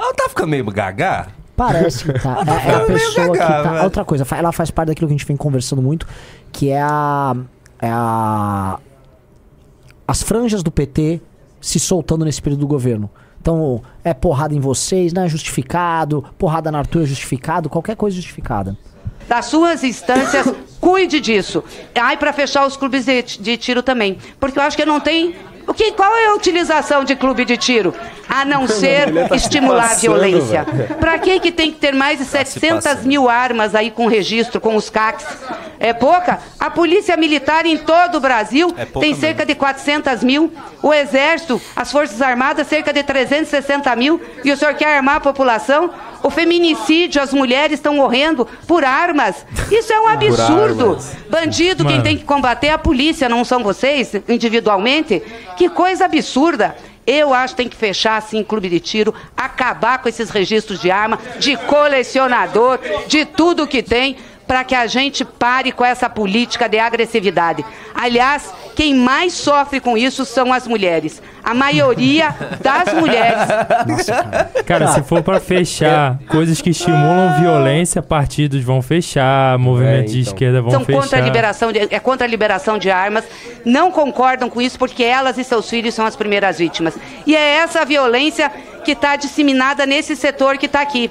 Ela 0.00 0.14
tá 0.14 0.28
ficando 0.28 0.48
meio 0.48 0.64
gaga? 0.64 1.28
Parece 1.56 2.04
que 2.04 2.12
tá. 2.18 2.42
tá 2.44 2.62
É, 2.62 2.68
é 2.70 2.74
a 2.74 2.80
pessoa 2.86 3.32
que 3.32 3.38
gaga, 3.38 3.62
tá. 3.62 3.70
velho. 3.72 3.84
Outra 3.84 4.04
coisa, 4.04 4.24
fa- 4.24 4.36
ela 4.38 4.50
faz 4.52 4.70
parte 4.70 4.88
daquilo 4.88 5.08
que 5.08 5.14
a 5.14 5.16
gente 5.18 5.26
vem 5.26 5.36
conversando 5.36 5.82
muito, 5.82 6.06
que 6.52 6.70
é 6.70 6.80
a. 6.80 7.36
É 7.80 7.88
a. 7.90 8.78
As 10.08 10.22
franjas 10.22 10.62
do 10.62 10.70
PT 10.70 11.20
se 11.60 11.78
soltando 11.78 12.24
nesse 12.24 12.40
período 12.40 12.60
do 12.60 12.66
governo. 12.66 13.10
Então, 13.40 13.82
é 14.04 14.12
porrada 14.12 14.54
em 14.54 14.60
vocês, 14.60 15.12
não 15.12 15.22
é 15.22 15.28
justificado, 15.28 16.24
porrada 16.38 16.70
na 16.70 16.78
Arthur 16.78 17.02
é 17.02 17.06
justificado, 17.06 17.68
qualquer 17.70 17.96
coisa 17.96 18.16
justificada. 18.16 18.76
das 19.28 19.46
suas 19.46 19.82
instâncias, 19.84 20.52
cuide 20.80 21.20
disso. 21.20 21.62
Ai, 21.94 22.16
para 22.16 22.32
fechar 22.32 22.66
os 22.66 22.76
clubes 22.76 23.04
de, 23.06 23.22
de 23.22 23.56
tiro 23.56 23.82
também. 23.82 24.18
Porque 24.38 24.58
eu 24.58 24.62
acho 24.62 24.76
que 24.76 24.84
não 24.84 24.98
tem. 25.00 25.34
O 25.70 25.74
que, 25.74 25.92
qual 25.92 26.12
é 26.16 26.26
a 26.26 26.34
utilização 26.34 27.04
de 27.04 27.14
clube 27.14 27.44
de 27.44 27.56
tiro? 27.56 27.94
A 28.28 28.44
não 28.44 28.66
ser 28.68 29.06
Ele 29.08 29.28
tá 29.28 29.36
estimular 29.36 29.84
a 29.84 29.88
passando, 29.90 30.00
violência. 30.00 30.64
velho. 30.64 30.94
Para 30.96 31.16
que, 31.18 31.38
que 31.38 31.52
tem 31.52 31.70
que 31.70 31.78
ter 31.78 31.94
mais 31.94 32.18
de 32.18 32.24
700 32.24 32.82
passando. 32.84 33.06
mil 33.06 33.28
armas 33.28 33.72
aí 33.76 33.88
com 33.90 34.08
registro, 34.08 34.60
com 34.60 34.74
os 34.74 34.90
CACs? 34.90 35.24
É 35.78 35.92
pouca? 35.92 36.40
A 36.58 36.68
Polícia 36.70 37.16
Militar 37.16 37.64
em 37.66 37.76
todo 37.78 38.16
o 38.16 38.20
Brasil 38.20 38.74
É 38.76 38.84
tem 38.84 39.10
mesmo. 39.10 39.20
cerca 39.20 39.46
de 39.46 39.54
400 39.54 40.24
mil. 40.24 40.52
O 40.82 40.92
Exército, 40.92 41.62
as 41.76 41.90
Forças 41.92 42.20
Armadas, 42.20 42.66
cerca 42.66 42.92
de 42.92 43.02
360 43.04 43.94
mil. 43.94 44.20
E 44.44 44.50
o 44.50 44.56
senhor 44.56 44.74
quer 44.74 44.96
armar 44.96 45.16
a 45.16 45.20
população? 45.20 45.90
O 46.22 46.30
feminicídio, 46.30 47.20
as 47.22 47.32
mulheres 47.32 47.78
estão 47.78 47.94
morrendo 47.94 48.46
por 48.66 48.84
armas. 48.84 49.44
Isso 49.70 49.92
é 49.92 50.00
um 50.00 50.06
absurdo. 50.06 50.98
Bandido, 51.28 51.84
quem 51.84 51.94
Mano. 51.94 52.04
tem 52.04 52.16
que 52.16 52.24
combater 52.24 52.68
é 52.68 52.72
a 52.72 52.78
polícia, 52.78 53.28
não 53.28 53.44
são 53.44 53.62
vocês, 53.62 54.12
individualmente. 54.28 55.22
Que 55.56 55.68
coisa 55.68 56.04
absurda. 56.04 56.76
Eu 57.06 57.34
acho 57.34 57.54
que 57.54 57.62
tem 57.62 57.68
que 57.68 57.76
fechar 57.76 58.16
assim 58.18 58.44
clube 58.44 58.68
de 58.68 58.78
tiro, 58.78 59.12
acabar 59.36 59.98
com 59.98 60.08
esses 60.08 60.30
registros 60.30 60.80
de 60.80 60.90
arma, 60.90 61.18
de 61.38 61.56
colecionador, 61.56 62.78
de 63.08 63.24
tudo 63.24 63.66
que 63.66 63.82
tem, 63.82 64.16
para 64.50 64.64
que 64.64 64.74
a 64.74 64.84
gente 64.88 65.24
pare 65.24 65.70
com 65.70 65.84
essa 65.84 66.10
política 66.10 66.68
de 66.68 66.76
agressividade. 66.76 67.64
Aliás, 67.94 68.52
quem 68.74 68.96
mais 68.96 69.32
sofre 69.32 69.78
com 69.78 69.96
isso 69.96 70.24
são 70.24 70.52
as 70.52 70.66
mulheres. 70.66 71.22
A 71.44 71.54
maioria 71.54 72.34
das 72.60 72.92
mulheres 72.94 73.46
Cara, 74.66 74.88
se 74.88 75.04
for 75.04 75.22
pra 75.22 75.38
fechar 75.38 76.18
coisas 76.28 76.60
que 76.60 76.70
estimulam 76.70 77.40
violência, 77.40 78.02
partidos 78.02 78.64
vão 78.64 78.82
fechar, 78.82 79.56
movimentos 79.56 80.10
É, 80.10 80.14
de 80.16 80.20
então. 80.22 80.32
esquerda 80.32 80.62
vão 80.62 80.70
são 80.72 80.84
fechar. 80.84 81.00
contra 81.00 81.18
a 81.18 81.22
liberação 81.22 81.70
de, 81.70 81.78
é 81.88 82.00
contra 82.00 82.26
a 82.26 82.28
liberação 82.28 82.76
de 82.76 82.90
armas, 82.90 83.24
não 83.64 83.92
concordam 83.92 84.50
com 84.50 84.60
isso 84.60 84.76
porque 84.80 85.04
elas 85.04 85.38
e 85.38 85.44
seus 85.44 85.70
filhos 85.70 85.94
são 85.94 86.04
as 86.04 86.16
primeiras 86.16 86.58
vítimas. 86.58 86.98
E 87.24 87.36
é 87.36 87.58
essa 87.58 87.84
violência 87.84 88.50
que 88.84 88.92
está 88.92 89.14
disseminada 89.14 89.86
nesse 89.86 90.16
setor 90.16 90.58
que 90.58 90.66
está 90.66 90.80
aqui, 90.80 91.08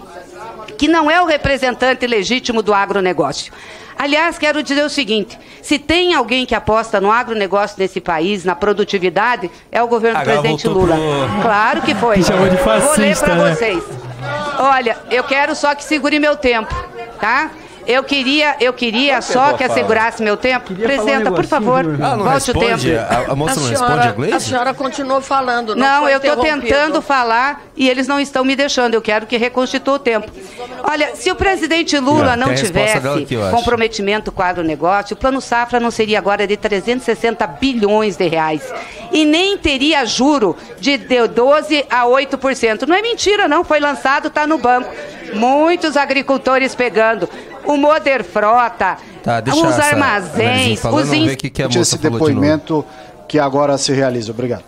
que 0.79 0.87
não 0.87 1.11
é 1.11 1.21
o 1.21 1.25
representante 1.25 2.07
legítimo 2.07 2.63
do 2.63 2.73
agronegócio. 2.73 3.51
Aliás, 3.97 4.37
quero 4.39 4.63
dizer 4.63 4.81
o 4.85 4.89
seguinte: 4.89 5.37
se 5.61 5.77
tem 5.77 6.13
alguém 6.15 6.45
que 6.45 6.55
aposta 6.55 7.01
no 7.01 7.11
agronegócio 7.11 7.75
nesse 7.77 7.99
país, 7.99 8.45
na 8.45 8.55
produtividade, 8.55 9.51
é 9.69 9.83
o 9.83 9.87
governo 9.87 10.19
do 10.19 10.23
presidente 10.23 10.67
Lula. 10.69 10.95
pro- 10.95 11.41
Claro 11.41 11.81
que 11.81 11.93
foi. 11.95 12.23
Chamou 12.23 12.47
de 12.47 12.55
Vou 12.55 12.73
ler 12.73 12.81
fascista, 12.81 13.25
para 13.25 13.35
né? 13.35 13.53
vocês. 13.55 13.83
Olha, 14.57 14.97
eu 15.11 15.23
quero 15.25 15.53
só 15.53 15.75
que 15.75 15.83
segure 15.83 16.17
meu 16.17 16.37
tempo, 16.37 16.73
tá? 17.19 17.51
Eu 17.89 18.03
queria, 18.03 18.55
eu 18.59 18.71
queria 18.71 19.19
só 19.19 19.53
que 19.53 19.63
assegurasse 19.63 20.21
meu 20.21 20.37
tempo. 20.37 20.75
Presidenta, 20.75 21.31
por 21.31 21.43
favor, 21.45 21.83
Ah, 21.99 22.15
volte 22.15 22.51
o 22.51 22.53
responde? 22.59 22.91
tempo. 22.91 23.01
A, 23.09 23.31
a 23.31 23.35
moça 23.35 23.59
não 23.59 23.67
senhora, 23.67 23.85
responde 23.87 24.07
a 24.07 24.11
Gleisi? 24.11 24.35
A 24.35 24.39
senhora 24.39 24.73
continuou 24.75 25.21
falando. 25.21 25.75
Não, 25.75 26.01
Não, 26.01 26.07
eu 26.09 26.17
estou 26.19 26.37
tentando 26.37 27.01
falar 27.01 27.63
e 27.75 27.89
eles 27.89 28.07
não 28.07 28.19
estão 28.19 28.45
me 28.45 28.55
deixando. 28.55 28.93
Eu 28.93 29.01
quero 29.01 29.25
que 29.25 29.37
reconstitua 29.37 29.95
o 29.95 29.99
tempo. 29.99 30.31
Olha, 30.83 31.15
se 31.15 31.31
o 31.31 31.35
presidente 31.35 31.97
Lula 31.97 32.37
Não, 32.37 32.45
não 32.45 32.53
a 32.53 32.55
tivesse 32.55 32.97
aqui, 32.97 33.35
comprometimento 33.49 34.31
com 34.31 34.43
o 34.43 34.45
agronegócio, 34.45 35.15
o 35.15 35.17
plano 35.17 35.41
safra 35.41 35.79
não 35.79 35.89
seria 35.89 36.19
agora 36.19 36.45
de 36.45 36.55
360 36.55 37.47
bilhões 37.47 38.15
de 38.15 38.27
reais. 38.27 38.71
E 39.11 39.25
nem 39.25 39.57
teria 39.57 40.05
juro 40.05 40.55
de 40.79 40.95
de 40.95 41.27
12 41.27 41.85
a 41.89 42.05
8%. 42.05 42.87
Não 42.87 42.95
é 42.95 43.01
mentira, 43.01 43.47
não. 43.47 43.63
Foi 43.63 43.79
lançado, 43.79 44.27
está 44.27 44.45
no 44.45 44.59
banco. 44.59 44.89
Muitos 45.33 45.97
agricultores 45.97 46.75
pegando. 46.75 47.27
O 47.65 47.77
Moder 47.77 48.23
Frota, 48.23 48.97
Tá, 49.23 49.41
deixa 49.41 49.59
os 49.59 49.73
essa 49.77 49.83
armazéns, 49.83 50.79
falando, 50.79 51.03
os 51.05 51.13
in- 51.13 51.35
que, 51.35 51.49
que 51.49 51.61
a 51.61 51.67
Esse 51.67 51.97
falou 51.97 52.11
de 52.19 52.25
depoimento 52.25 52.85
que 53.27 53.37
agora 53.37 53.77
se 53.77 53.91
realiza. 53.93 54.31
Obrigado. 54.31 54.63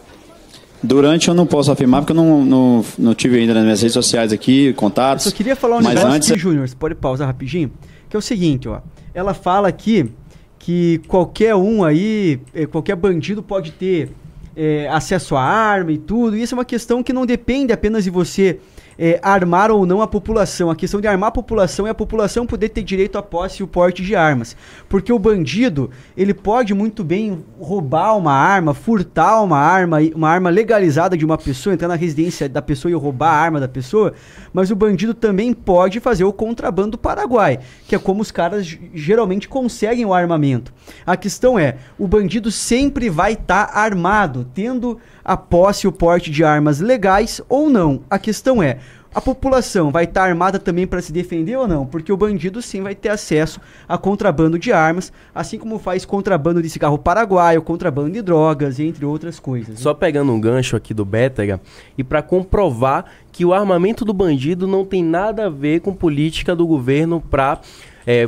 Durante 0.83 1.27
eu 1.27 1.33
não 1.35 1.45
posso 1.45 1.71
afirmar 1.71 2.01
porque 2.01 2.11
eu 2.11 2.15
não, 2.15 2.43
não, 2.43 2.85
não 2.97 3.13
tive 3.15 3.37
ainda 3.39 3.53
nas 3.53 3.63
minhas 3.63 3.81
redes 3.81 3.93
sociais 3.93 4.33
aqui, 4.33 4.73
contatos. 4.73 5.25
Eu 5.25 5.31
só 5.31 5.37
queria 5.37 5.55
falar 5.55 5.77
um 5.77 5.81
mas 5.81 5.93
negócio 5.93 6.09
antes 6.09 6.31
aqui, 6.31 6.39
Júnior, 6.39 6.67
você 6.67 6.75
pode 6.75 6.95
pausar 6.95 7.27
rapidinho? 7.27 7.71
Que 8.09 8.15
é 8.15 8.19
o 8.19 8.21
seguinte, 8.21 8.67
ó. 8.67 8.79
Ela 9.13 9.33
fala 9.33 9.67
aqui 9.67 10.11
que 10.57 10.99
qualquer 11.07 11.53
um 11.55 11.83
aí, 11.83 12.39
eh, 12.53 12.65
qualquer 12.65 12.95
bandido 12.95 13.43
pode 13.43 13.71
ter 13.71 14.11
eh, 14.55 14.87
acesso 14.91 15.35
à 15.35 15.41
arma 15.43 15.91
e 15.91 15.97
tudo. 15.99 16.35
E 16.35 16.41
isso 16.41 16.55
é 16.55 16.57
uma 16.57 16.65
questão 16.65 17.03
que 17.03 17.13
não 17.13 17.25
depende 17.27 17.71
apenas 17.71 18.03
de 18.03 18.09
você 18.09 18.59
eh, 19.03 19.19
armar 19.23 19.71
ou 19.71 19.83
não 19.83 19.99
a 19.99 20.05
população. 20.07 20.69
A 20.69 20.75
questão 20.75 21.01
de 21.01 21.07
armar 21.07 21.29
a 21.29 21.31
população 21.31 21.87
é 21.87 21.89
a 21.89 21.95
população 21.95 22.45
poder 22.45 22.69
ter 22.69 22.83
direito 22.83 23.17
à 23.17 23.23
posse 23.23 23.61
e 23.61 23.63
o 23.63 23.67
porte 23.67 24.03
de 24.03 24.15
armas. 24.15 24.55
Porque 24.87 25.11
o 25.11 25.17
bandido, 25.17 25.89
ele 26.15 26.35
pode 26.35 26.71
muito 26.75 27.03
bem 27.03 27.43
roubar 27.59 28.15
uma 28.15 28.31
arma, 28.31 28.75
furtar 28.75 29.41
uma 29.41 29.57
arma, 29.57 29.97
uma 30.13 30.29
arma 30.29 30.51
legalizada 30.51 31.17
de 31.17 31.25
uma 31.25 31.35
pessoa, 31.35 31.73
entrar 31.73 31.87
na 31.87 31.95
residência 31.95 32.47
da 32.47 32.61
pessoa 32.61 32.91
e 32.91 32.93
roubar 32.93 33.31
a 33.31 33.37
arma 33.37 33.59
da 33.59 33.67
pessoa, 33.67 34.13
mas 34.53 34.69
o 34.69 34.75
bandido 34.75 35.15
também 35.15 35.51
pode 35.51 35.99
fazer 35.99 36.23
o 36.23 36.31
contrabando 36.31 36.91
do 36.91 36.97
Paraguai, 36.99 37.57
que 37.87 37.95
é 37.95 37.99
como 37.99 38.21
os 38.21 38.29
caras 38.29 38.77
geralmente 38.93 39.49
conseguem 39.49 40.05
o 40.05 40.13
armamento. 40.13 40.71
A 41.07 41.17
questão 41.17 41.57
é, 41.57 41.77
o 41.97 42.07
bandido 42.07 42.51
sempre 42.51 43.09
vai 43.09 43.33
estar 43.33 43.71
armado, 43.73 44.45
tendo 44.53 44.99
a 45.23 45.37
posse 45.37 45.85
e 45.85 45.87
o 45.87 45.91
porte 45.91 46.31
de 46.31 46.43
armas 46.43 46.79
legais 46.79 47.41
ou 47.47 47.69
não. 47.69 48.01
A 48.09 48.17
questão 48.17 48.61
é, 48.61 48.79
a 49.13 49.19
população 49.19 49.91
vai 49.91 50.05
estar 50.05 50.23
armada 50.23 50.57
também 50.57 50.87
para 50.87 51.01
se 51.01 51.11
defender 51.11 51.57
ou 51.57 51.67
não? 51.67 51.85
Porque 51.85 52.13
o 52.13 52.17
bandido 52.17 52.61
sim 52.61 52.81
vai 52.81 52.95
ter 52.95 53.09
acesso 53.09 53.59
a 53.87 53.97
contrabando 53.97 54.57
de 54.57 54.71
armas, 54.71 55.11
assim 55.35 55.57
como 55.57 55.77
faz 55.77 56.05
contrabando 56.05 56.61
de 56.61 56.69
cigarro 56.69 56.97
paraguaio, 56.97 57.61
contrabando 57.61 58.11
de 58.11 58.21
drogas, 58.21 58.79
entre 58.79 59.05
outras 59.05 59.37
coisas. 59.37 59.79
Só 59.79 59.93
pegando 59.93 60.31
um 60.31 60.39
gancho 60.39 60.77
aqui 60.77 60.93
do 60.93 61.03
Bétega 61.03 61.59
e 61.97 62.03
para 62.05 62.21
comprovar 62.21 63.05
que 63.33 63.43
o 63.43 63.53
armamento 63.53 64.05
do 64.05 64.13
bandido 64.13 64.65
não 64.65 64.85
tem 64.85 65.03
nada 65.03 65.47
a 65.47 65.49
ver 65.49 65.81
com 65.81 65.93
política 65.93 66.55
do 66.55 66.65
governo 66.65 67.19
para 67.19 67.59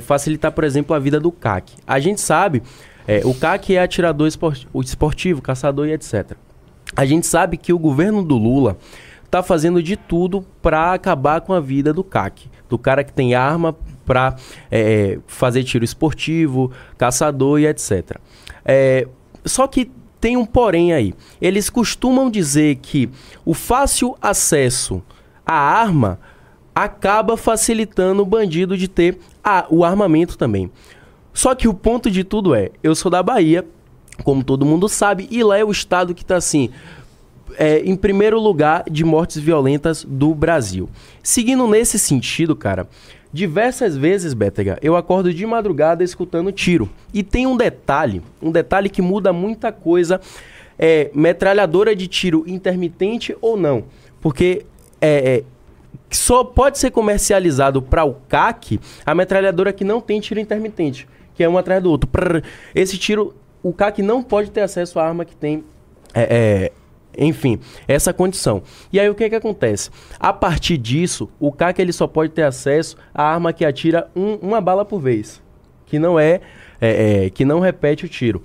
facilitar, 0.01 0.51
por 0.51 0.63
exemplo, 0.63 0.95
a 0.95 0.99
vida 0.99 1.19
do 1.19 1.31
CAC. 1.31 1.73
A 1.87 1.99
gente 1.99 2.21
sabe, 2.21 2.61
é, 3.07 3.21
o 3.23 3.33
CAC 3.33 3.75
é 3.75 3.81
atirador 3.81 4.27
esportivo, 4.27 5.41
caçador 5.41 5.87
e 5.87 5.93
etc. 5.93 6.33
A 6.95 7.05
gente 7.05 7.25
sabe 7.27 7.57
que 7.57 7.73
o 7.73 7.79
governo 7.79 8.23
do 8.23 8.37
Lula 8.37 8.77
tá 9.29 9.41
fazendo 9.41 9.81
de 9.81 9.95
tudo 9.97 10.45
para 10.61 10.93
acabar 10.93 11.41
com 11.41 11.53
a 11.53 11.59
vida 11.59 11.91
do 11.91 12.03
CAC, 12.03 12.47
do 12.69 12.77
cara 12.77 13.03
que 13.03 13.11
tem 13.11 13.33
arma 13.33 13.75
para 14.05 14.35
fazer 15.25 15.63
tiro 15.63 15.83
esportivo, 15.83 16.71
caçador 16.97 17.59
e 17.59 17.65
etc. 17.67 18.17
É, 18.63 19.07
só 19.43 19.65
que 19.67 19.89
tem 20.21 20.37
um 20.37 20.45
porém 20.45 20.93
aí. 20.93 21.13
Eles 21.41 21.69
costumam 21.69 22.29
dizer 22.29 22.75
que 22.75 23.09
o 23.43 23.53
fácil 23.53 24.15
acesso 24.21 25.01
à 25.45 25.53
arma 25.55 26.19
acaba 26.75 27.35
facilitando 27.35 28.21
o 28.21 28.25
bandido 28.25 28.77
de 28.77 28.87
ter 28.87 29.19
a- 29.43 29.65
o 29.69 29.83
armamento 29.83 30.37
também. 30.37 30.71
Só 31.33 31.53
que 31.55 31.67
o 31.67 31.73
ponto 31.73 32.09
de 32.09 32.23
tudo 32.23 32.53
é, 32.55 32.69
eu 32.83 32.95
sou 32.95 33.09
da 33.11 33.21
Bahia, 33.23 33.65
como 34.23 34.43
todo 34.43 34.65
mundo 34.65 34.87
sabe, 34.87 35.27
e 35.29 35.43
lá 35.43 35.57
é 35.57 35.63
o 35.63 35.71
estado 35.71 36.13
que 36.13 36.21
está 36.21 36.37
assim, 36.37 36.69
é, 37.57 37.79
em 37.79 37.95
primeiro 37.95 38.39
lugar 38.39 38.83
de 38.89 39.03
mortes 39.03 39.37
violentas 39.37 40.03
do 40.03 40.33
Brasil. 40.33 40.89
Seguindo 41.21 41.67
nesse 41.67 41.99
sentido, 41.99 42.55
cara, 42.55 42.87
diversas 43.31 43.97
vezes, 43.97 44.33
Bétega, 44.33 44.77
eu 44.81 44.95
acordo 44.95 45.33
de 45.33 45.45
madrugada 45.45 46.03
escutando 46.03 46.51
tiro. 46.51 46.89
E 47.13 47.23
tem 47.23 47.47
um 47.47 47.57
detalhe, 47.57 48.21
um 48.41 48.51
detalhe 48.51 48.89
que 48.89 49.01
muda 49.01 49.33
muita 49.33 49.71
coisa, 49.71 50.21
é 50.77 51.09
metralhadora 51.13 51.95
de 51.95 52.07
tiro 52.07 52.43
intermitente 52.47 53.35
ou 53.41 53.57
não. 53.57 53.85
Porque 54.21 54.65
é, 55.01 55.37
é, 55.37 55.43
só 56.09 56.43
pode 56.43 56.77
ser 56.77 56.91
comercializado 56.91 57.81
para 57.81 58.05
o 58.05 58.15
CAC 58.29 58.79
a 59.05 59.15
metralhadora 59.15 59.73
que 59.73 59.83
não 59.83 59.99
tem 59.99 60.19
tiro 60.19 60.39
intermitente, 60.39 61.07
que 61.35 61.43
é 61.43 61.49
um 61.49 61.57
atrás 61.57 61.81
do 61.81 61.89
outro. 61.89 62.09
Esse 62.73 62.97
tiro, 62.97 63.33
o 63.63 63.73
CAC 63.73 64.01
não 64.03 64.21
pode 64.21 64.51
ter 64.51 64.61
acesso 64.61 64.99
à 64.99 65.07
arma 65.07 65.25
que 65.25 65.35
tem. 65.35 65.63
é, 66.13 66.69
é, 66.69 66.71
enfim, 67.17 67.59
essa 67.87 68.11
condição. 68.11 68.61
E 68.91 68.99
aí 68.99 69.07
o 69.09 69.15
que 69.15 69.29
que 69.29 69.35
acontece? 69.35 69.89
A 70.19 70.33
partir 70.33 70.77
disso, 70.77 71.29
o 71.39 71.51
CAC 71.51 71.79
ele 71.81 71.93
só 71.93 72.05
pode 72.07 72.31
ter 72.31 72.41
acesso 72.43 72.97
à 73.13 73.23
arma 73.23 73.53
que 73.53 73.63
atira 73.63 74.09
um- 74.15 74.35
uma 74.35 74.59
bala 74.59 74.83
por 74.83 74.99
vez, 74.99 75.41
que 75.85 75.97
não 75.99 76.19
é, 76.19 76.41
é, 76.81 77.25
é, 77.25 77.29
que 77.29 77.45
não 77.45 77.59
repete 77.59 78.05
o 78.05 78.09
tiro. 78.09 78.41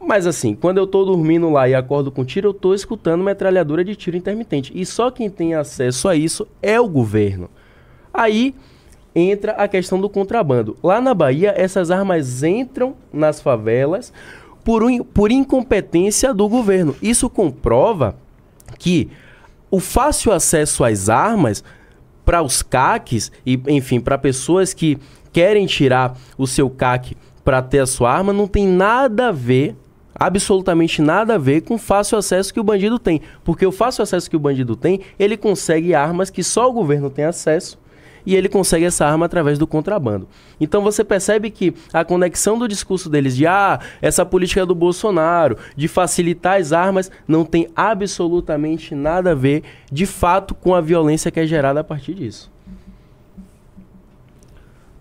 Mas 0.00 0.26
assim, 0.26 0.54
quando 0.54 0.78
eu 0.78 0.86
tô 0.86 1.04
dormindo 1.04 1.50
lá 1.50 1.68
e 1.68 1.74
acordo 1.74 2.10
com 2.10 2.24
tiro, 2.24 2.50
eu 2.50 2.54
tô 2.54 2.72
escutando 2.74 3.24
metralhadora 3.24 3.82
de 3.84 3.96
tiro 3.96 4.16
intermitente. 4.16 4.70
E 4.74 4.86
só 4.86 5.10
quem 5.10 5.28
tem 5.28 5.54
acesso 5.54 6.08
a 6.08 6.14
isso 6.14 6.46
é 6.62 6.78
o 6.80 6.88
governo. 6.88 7.50
Aí 8.14 8.54
entra 9.18 9.52
a 9.52 9.66
questão 9.68 10.00
do 10.00 10.08
contrabando. 10.08 10.76
Lá 10.82 11.00
na 11.00 11.12
Bahia, 11.14 11.52
essas 11.56 11.90
armas 11.90 12.42
entram 12.42 12.94
nas 13.12 13.40
favelas 13.40 14.12
por, 14.64 14.82
um- 14.82 15.02
por 15.02 15.30
incompetência 15.32 16.32
do 16.32 16.48
governo. 16.48 16.94
Isso 17.02 17.28
comprova 17.28 18.14
que 18.78 19.08
o 19.70 19.80
fácil 19.80 20.32
acesso 20.32 20.84
às 20.84 21.08
armas 21.08 21.62
para 22.24 22.42
os 22.42 22.62
CACs 22.62 23.32
e, 23.44 23.60
enfim, 23.68 24.00
para 24.00 24.18
pessoas 24.18 24.72
que 24.74 24.98
querem 25.32 25.66
tirar 25.66 26.16
o 26.36 26.46
seu 26.46 26.68
CAC 26.70 27.16
para 27.44 27.62
ter 27.62 27.80
a 27.80 27.86
sua 27.86 28.12
arma, 28.12 28.32
não 28.32 28.46
tem 28.46 28.66
nada 28.66 29.28
a 29.28 29.32
ver, 29.32 29.74
absolutamente 30.14 31.00
nada 31.00 31.36
a 31.36 31.38
ver 31.38 31.62
com 31.62 31.74
o 31.74 31.78
fácil 31.78 32.18
acesso 32.18 32.52
que 32.52 32.60
o 32.60 32.64
bandido 32.64 32.98
tem. 32.98 33.22
Porque 33.44 33.64
o 33.64 33.72
fácil 33.72 34.02
acesso 34.02 34.28
que 34.28 34.36
o 34.36 34.40
bandido 34.40 34.76
tem, 34.76 35.00
ele 35.18 35.36
consegue 35.36 35.94
armas 35.94 36.28
que 36.28 36.42
só 36.42 36.68
o 36.68 36.72
governo 36.72 37.08
tem 37.08 37.24
acesso 37.24 37.78
e 38.24 38.34
ele 38.34 38.48
consegue 38.48 38.84
essa 38.84 39.06
arma 39.06 39.26
através 39.26 39.58
do 39.58 39.66
contrabando. 39.66 40.28
Então 40.60 40.82
você 40.82 41.02
percebe 41.04 41.50
que 41.50 41.74
a 41.92 42.04
conexão 42.04 42.58
do 42.58 42.68
discurso 42.68 43.08
deles 43.08 43.36
de 43.36 43.46
ah, 43.46 43.80
essa 44.00 44.24
política 44.24 44.64
do 44.66 44.74
Bolsonaro, 44.74 45.56
de 45.76 45.88
facilitar 45.88 46.60
as 46.60 46.72
armas, 46.72 47.10
não 47.26 47.44
tem 47.44 47.68
absolutamente 47.74 48.94
nada 48.94 49.32
a 49.32 49.34
ver, 49.34 49.62
de 49.90 50.06
fato, 50.06 50.54
com 50.54 50.74
a 50.74 50.80
violência 50.80 51.30
que 51.30 51.40
é 51.40 51.46
gerada 51.46 51.80
a 51.80 51.84
partir 51.84 52.14
disso. 52.14 52.50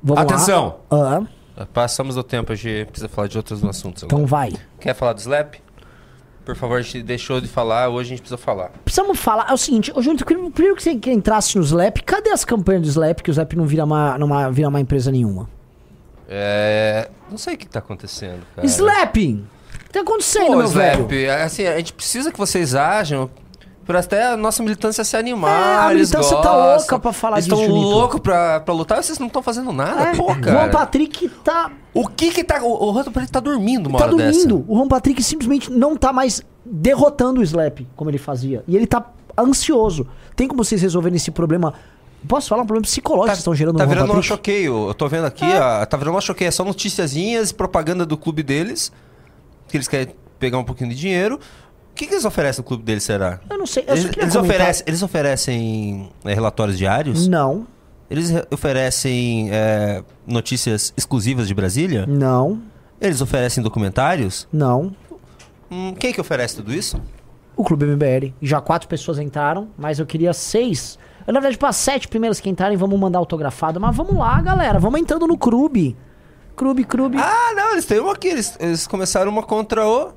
Vamos 0.02 0.24
lá. 0.24 0.36
Atenção! 0.36 0.76
Ah, 0.90 1.22
Passamos 1.74 2.14
do 2.16 2.24
tempo, 2.24 2.52
a 2.52 2.56
gente 2.56 2.86
precisa 2.86 3.10
falar 3.10 3.28
de 3.28 3.36
outros 3.38 3.64
assuntos 3.64 4.04
agora. 4.04 4.16
então 4.16 4.28
vai. 4.28 4.54
Quer 4.80 4.94
falar 4.94 5.14
do 5.14 5.20
Slap? 5.20 5.56
Por 6.48 6.56
favor, 6.56 6.80
a 6.80 6.82
gente 6.82 7.04
deixou 7.04 7.42
de 7.42 7.48
falar, 7.50 7.90
hoje 7.90 8.08
a 8.08 8.10
gente 8.12 8.22
precisa 8.22 8.38
falar. 8.38 8.72
Precisamos 8.86 9.20
falar. 9.20 9.48
É 9.50 9.54
o 9.54 9.58
seguinte, 9.58 9.92
ô 9.94 10.02
Júnior, 10.02 10.24
primeiro 10.24 10.50
primeiro 10.50 10.78
que 10.78 10.82
você 10.82 10.92
entrasse 11.12 11.58
no 11.58 11.64
Slap, 11.64 11.98
cadê 12.06 12.30
as 12.30 12.46
campanhas 12.46 12.84
do 12.84 12.88
Slap 12.88 13.20
que 13.20 13.30
o 13.30 13.34
Slap 13.34 13.52
não 13.52 13.66
vira 13.66 13.84
uma, 13.84 14.18
não 14.18 14.54
vira 14.54 14.70
uma 14.70 14.80
empresa 14.80 15.12
nenhuma? 15.12 15.50
É. 16.30 17.10
Não 17.30 17.38
sei 17.38 17.56
o 17.56 17.58
que 17.58 17.68
tá 17.68 17.80
acontecendo, 17.80 18.46
cara. 18.56 18.66
Slapping! 18.66 19.46
O 19.76 19.80
que 19.88 19.90
tá 19.90 20.00
acontecendo, 20.00 20.48
Pô, 20.48 20.56
meu 20.56 20.66
Slap, 20.68 21.10
velho? 21.10 21.34
assim, 21.44 21.68
a 21.68 21.78
gente 21.80 21.92
precisa 21.92 22.32
que 22.32 22.38
vocês 22.38 22.74
ajam 22.74 23.30
pra 23.88 24.00
até 24.00 24.28
a 24.34 24.38
nossa 24.38 24.62
militância 24.62 25.04
se 25.04 25.16
É, 25.16 25.20
animar. 25.20 25.88
a 25.88 25.94
eles 25.94 26.12
militância 26.12 26.38
tá 26.38 26.52
gostam. 26.52 26.78
louca 26.78 27.00
pra 27.00 27.14
falar 27.14 27.38
eles 27.38 27.46
disso, 27.46 27.60
estão 27.62 27.74
loucos 27.76 28.20
pra, 28.20 28.60
pra 28.60 28.74
lutar 28.74 29.00
e 29.00 29.04
vocês 29.04 29.18
não 29.18 29.28
estão 29.28 29.42
fazendo 29.42 29.72
nada, 29.72 30.02
É, 30.10 30.16
pô, 30.16 30.28
Juan 30.28 30.42
cara. 30.42 30.70
Patrick 30.70 31.30
tá, 31.44 31.72
O 31.94 32.08
que 32.08 32.30
que 32.32 32.44
tá... 32.44 32.62
O, 32.62 32.90
o 32.90 32.94
Juan 32.94 33.06
Patrick 33.06 33.32
tá 33.32 33.40
dormindo 33.40 33.88
uma 33.88 33.98
tá 33.98 34.08
dormindo. 34.08 34.64
O 34.68 34.76
Juan 34.76 34.88
Patrick 34.88 35.24
simplesmente 35.24 35.72
não 35.72 35.96
tá 35.96 36.12
mais 36.14 36.42
derrotando 36.64 37.40
o 37.40 37.44
Slap, 37.44 37.80
como 37.96 38.10
ele 38.10 38.18
fazia. 38.18 38.64
E 38.68 38.76
ele 38.76 38.86
tá 38.86 39.04
ansioso. 39.40 40.06
Tem 40.36 40.48
como 40.48 40.64
vocês 40.64 40.82
resolverem 40.82 41.16
esse 41.16 41.32
problema 41.32 41.74
Posso 42.28 42.50
falar 42.50 42.64
um 42.64 42.66
problema 42.66 42.84
psicológico 42.84 43.34
que 43.34 43.38
estão 43.40 43.54
gerando 43.56 43.78
Tá 43.78 43.86
no 43.86 43.90
Juan 43.94 44.02
virando 44.04 44.20
um 44.20 44.22
choqueio. 44.24 44.88
Eu 44.90 44.94
tô 44.94 45.08
vendo 45.08 45.26
aqui, 45.26 45.46
ó, 45.46 45.86
tá 45.86 45.96
virando 45.96 46.16
uma 46.16 46.22
choqueio. 46.22 46.48
É 46.48 46.52
só 46.52 46.66
noticiazinhas, 46.66 47.52
propaganda 47.52 48.06
do 48.06 48.18
clube 48.18 48.42
deles. 48.44 48.92
Que 49.68 49.78
eles 49.78 49.88
querem 49.88 50.14
pegar 50.40 50.58
um 50.58 50.64
pouquinho 50.64 50.90
de 50.90 50.96
dinheiro. 50.96 51.40
O 51.98 52.00
que, 52.00 52.06
que 52.06 52.14
eles 52.14 52.26
oferecem 52.26 52.62
no 52.62 52.68
clube 52.68 52.84
deles, 52.84 53.04
será? 53.04 53.40
Eu 53.50 53.58
não 53.58 53.66
sei. 53.66 53.84
Eu 53.88 53.96
Eles, 53.96 54.12
eles 54.16 54.36
oferecem, 54.36 54.84
eles 54.88 55.02
oferecem 55.02 56.10
é, 56.24 56.34
relatórios 56.34 56.78
diários? 56.78 57.28
Não, 57.28 57.66
Eles 58.08 58.30
re- 58.30 58.46
oferecem 58.52 59.50
é, 59.52 60.04
notícias 60.26 60.94
exclusivas 60.96 61.48
de 61.48 61.56
Brasília? 61.56 62.06
não, 62.08 62.62
Eles 63.02 63.20
oferecem 63.20 63.64
documentários? 63.64 64.48
não. 64.54 64.96
Hum, 65.72 65.94
quem 66.00 66.14
que 66.14 66.22
oferece 66.22 66.56
tudo 66.56 66.72
isso? 66.74 67.02
O 67.56 67.64
Clube 67.64 67.86
MBL. 67.88 68.32
Já 68.42 68.62
quatro 68.62 68.88
pessoas 68.88 69.18
entraram, 69.20 69.68
mas 69.78 69.98
eu 70.00 70.06
queria 70.06 70.32
seis. 70.34 70.98
Na 71.26 71.34
verdade, 71.34 71.58
para 71.58 71.74
sete 71.74 72.08
primeiras 72.08 72.40
que 72.40 72.48
entrarem, 72.50 72.78
vamos 72.78 72.98
mandar 73.00 73.18
autografado. 73.20 73.78
Mas 73.80 73.94
vamos 73.96 74.16
lá, 74.16 74.40
galera. 74.40 74.80
Vamos 74.80 75.02
entrando 75.02 75.26
no 75.28 75.38
clube. 75.38 75.98
Clube, 76.56 76.84
clube. 76.86 77.18
Ah, 77.20 77.54
não, 77.56 77.72
eles 77.74 77.86
têm 77.86 78.00
uma 78.00 78.14
aqui. 78.14 78.28
Eles, 78.30 78.56
eles 78.62 78.86
começaram 78.88 79.30
uma 79.32 79.44
contra 79.44 79.86
o. 79.86 80.14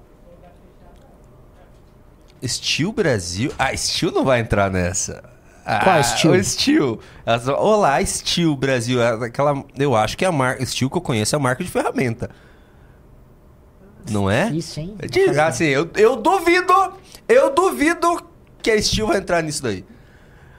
Steel 2.44 2.92
Brasil. 2.92 3.52
Ah, 3.58 3.76
Steel 3.76 4.12
não 4.12 4.24
vai 4.24 4.40
entrar 4.40 4.70
nessa. 4.70 5.22
Ah, 5.64 5.84
Qual 5.84 6.02
Steel? 6.02 6.32
O 6.34 6.44
Steel. 6.44 7.00
Elas- 7.26 7.48
Olá, 7.48 8.04
Steel 8.04 8.56
Brasil. 8.56 9.00
É 9.02 9.10
Aquela, 9.26 9.62
eu 9.78 9.94
acho 9.94 10.16
que 10.16 10.24
é 10.24 10.28
a 10.28 10.32
marca. 10.32 10.64
Steel 10.64 10.90
que 10.90 10.96
eu 10.96 11.00
conheço 11.02 11.34
é 11.34 11.38
a 11.38 11.40
marca 11.40 11.62
de 11.62 11.70
ferramenta. 11.70 12.30
Não 14.10 14.30
é? 14.30 14.50
Isso, 14.50 14.80
hein? 14.80 14.96
De- 15.10 15.38
assim, 15.40 15.64
eu, 15.66 15.88
eu 15.96 16.16
duvido. 16.16 16.72
Eu 17.28 17.54
duvido 17.54 18.22
que 18.62 18.70
a 18.70 18.82
Steel 18.82 19.06
vai 19.06 19.18
entrar 19.18 19.42
nisso 19.42 19.62
daí. 19.62 19.84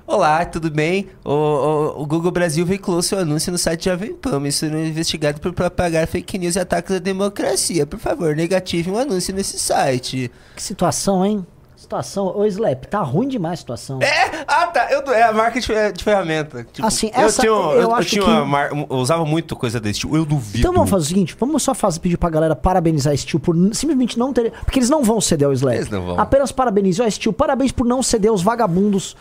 Olá, 0.05 0.43
tudo 0.45 0.69
bem? 0.69 1.09
O, 1.23 1.31
o- 1.31 2.01
o 2.01 2.05
Google 2.05 2.31
Brasil 2.31 2.65
veiculou 2.65 3.01
seu 3.01 3.19
anúncio 3.19 3.51
no 3.51 3.57
site 3.57 3.85
Jovem 3.85 4.13
Pan, 4.13 4.49
sendo 4.51 4.77
investigado 4.77 5.39
por 5.39 5.53
propagar 5.53 6.05
fake 6.07 6.37
news 6.37 6.55
e 6.55 6.59
ataques 6.59 6.95
à 6.95 6.99
democracia. 6.99 7.85
Por 7.85 7.99
favor, 7.99 8.35
negative 8.35 8.91
um 8.91 8.97
anúncio 8.97 9.33
nesse 9.33 9.57
site. 9.57 10.29
Que 10.55 10.61
situação, 10.61 11.25
hein? 11.25 11.45
Situação. 11.81 12.27
Ô, 12.37 12.45
Slap, 12.45 12.85
tá 12.85 13.01
ruim 13.01 13.27
demais 13.27 13.53
a 13.53 13.57
situação. 13.57 13.99
É? 14.01 14.43
Ah, 14.47 14.67
tá. 14.67 14.87
Eu, 14.91 15.01
é 15.11 15.23
a 15.23 15.33
marca 15.33 15.59
de, 15.59 15.67
de 15.93 16.03
ferramenta. 16.03 16.63
Tipo, 16.71 16.87
Assim, 16.87 17.09
eu 17.15 17.21
essa- 17.23 17.41
tinha, 17.41 17.51
eu 17.51 17.71
eu, 17.71 17.81
eu 17.81 17.95
acho 17.95 18.09
tinha 18.09 18.23
que- 18.23 18.29
uma 18.29 18.65
eu 18.65 18.87
usava 18.91 19.25
muito 19.25 19.55
coisa 19.55 19.79
desse 19.79 20.01
tipo. 20.01 20.15
Eu 20.15 20.23
duvido. 20.23 20.59
Então 20.59 20.73
vamos 20.73 20.89
fazer 20.89 21.05
o 21.05 21.07
seguinte, 21.07 21.35
vamos 21.39 21.63
só 21.63 21.73
fazer, 21.73 21.99
pedir 21.99 22.17
pra 22.17 22.29
galera 22.29 22.55
parabenizar 22.55 23.11
a 23.13 23.17
Steel 23.17 23.39
por 23.39 23.55
simplesmente 23.73 24.17
não 24.19 24.31
ter. 24.31 24.51
Porque 24.63 24.77
eles 24.77 24.89
não 24.89 25.03
vão 25.03 25.19
ceder 25.19 25.47
ao 25.47 25.53
Slap. 25.53 25.73
Eles 25.75 25.89
não 25.89 26.05
vão. 26.05 26.19
Apenas 26.19 26.51
parabenize 26.51 27.01
a 27.01 27.09
Steel. 27.09 27.33
Parabéns 27.33 27.71
por 27.71 27.85
não 27.85 28.03
ceder 28.03 28.29
aos 28.29 28.43
vagabundos 28.43 29.17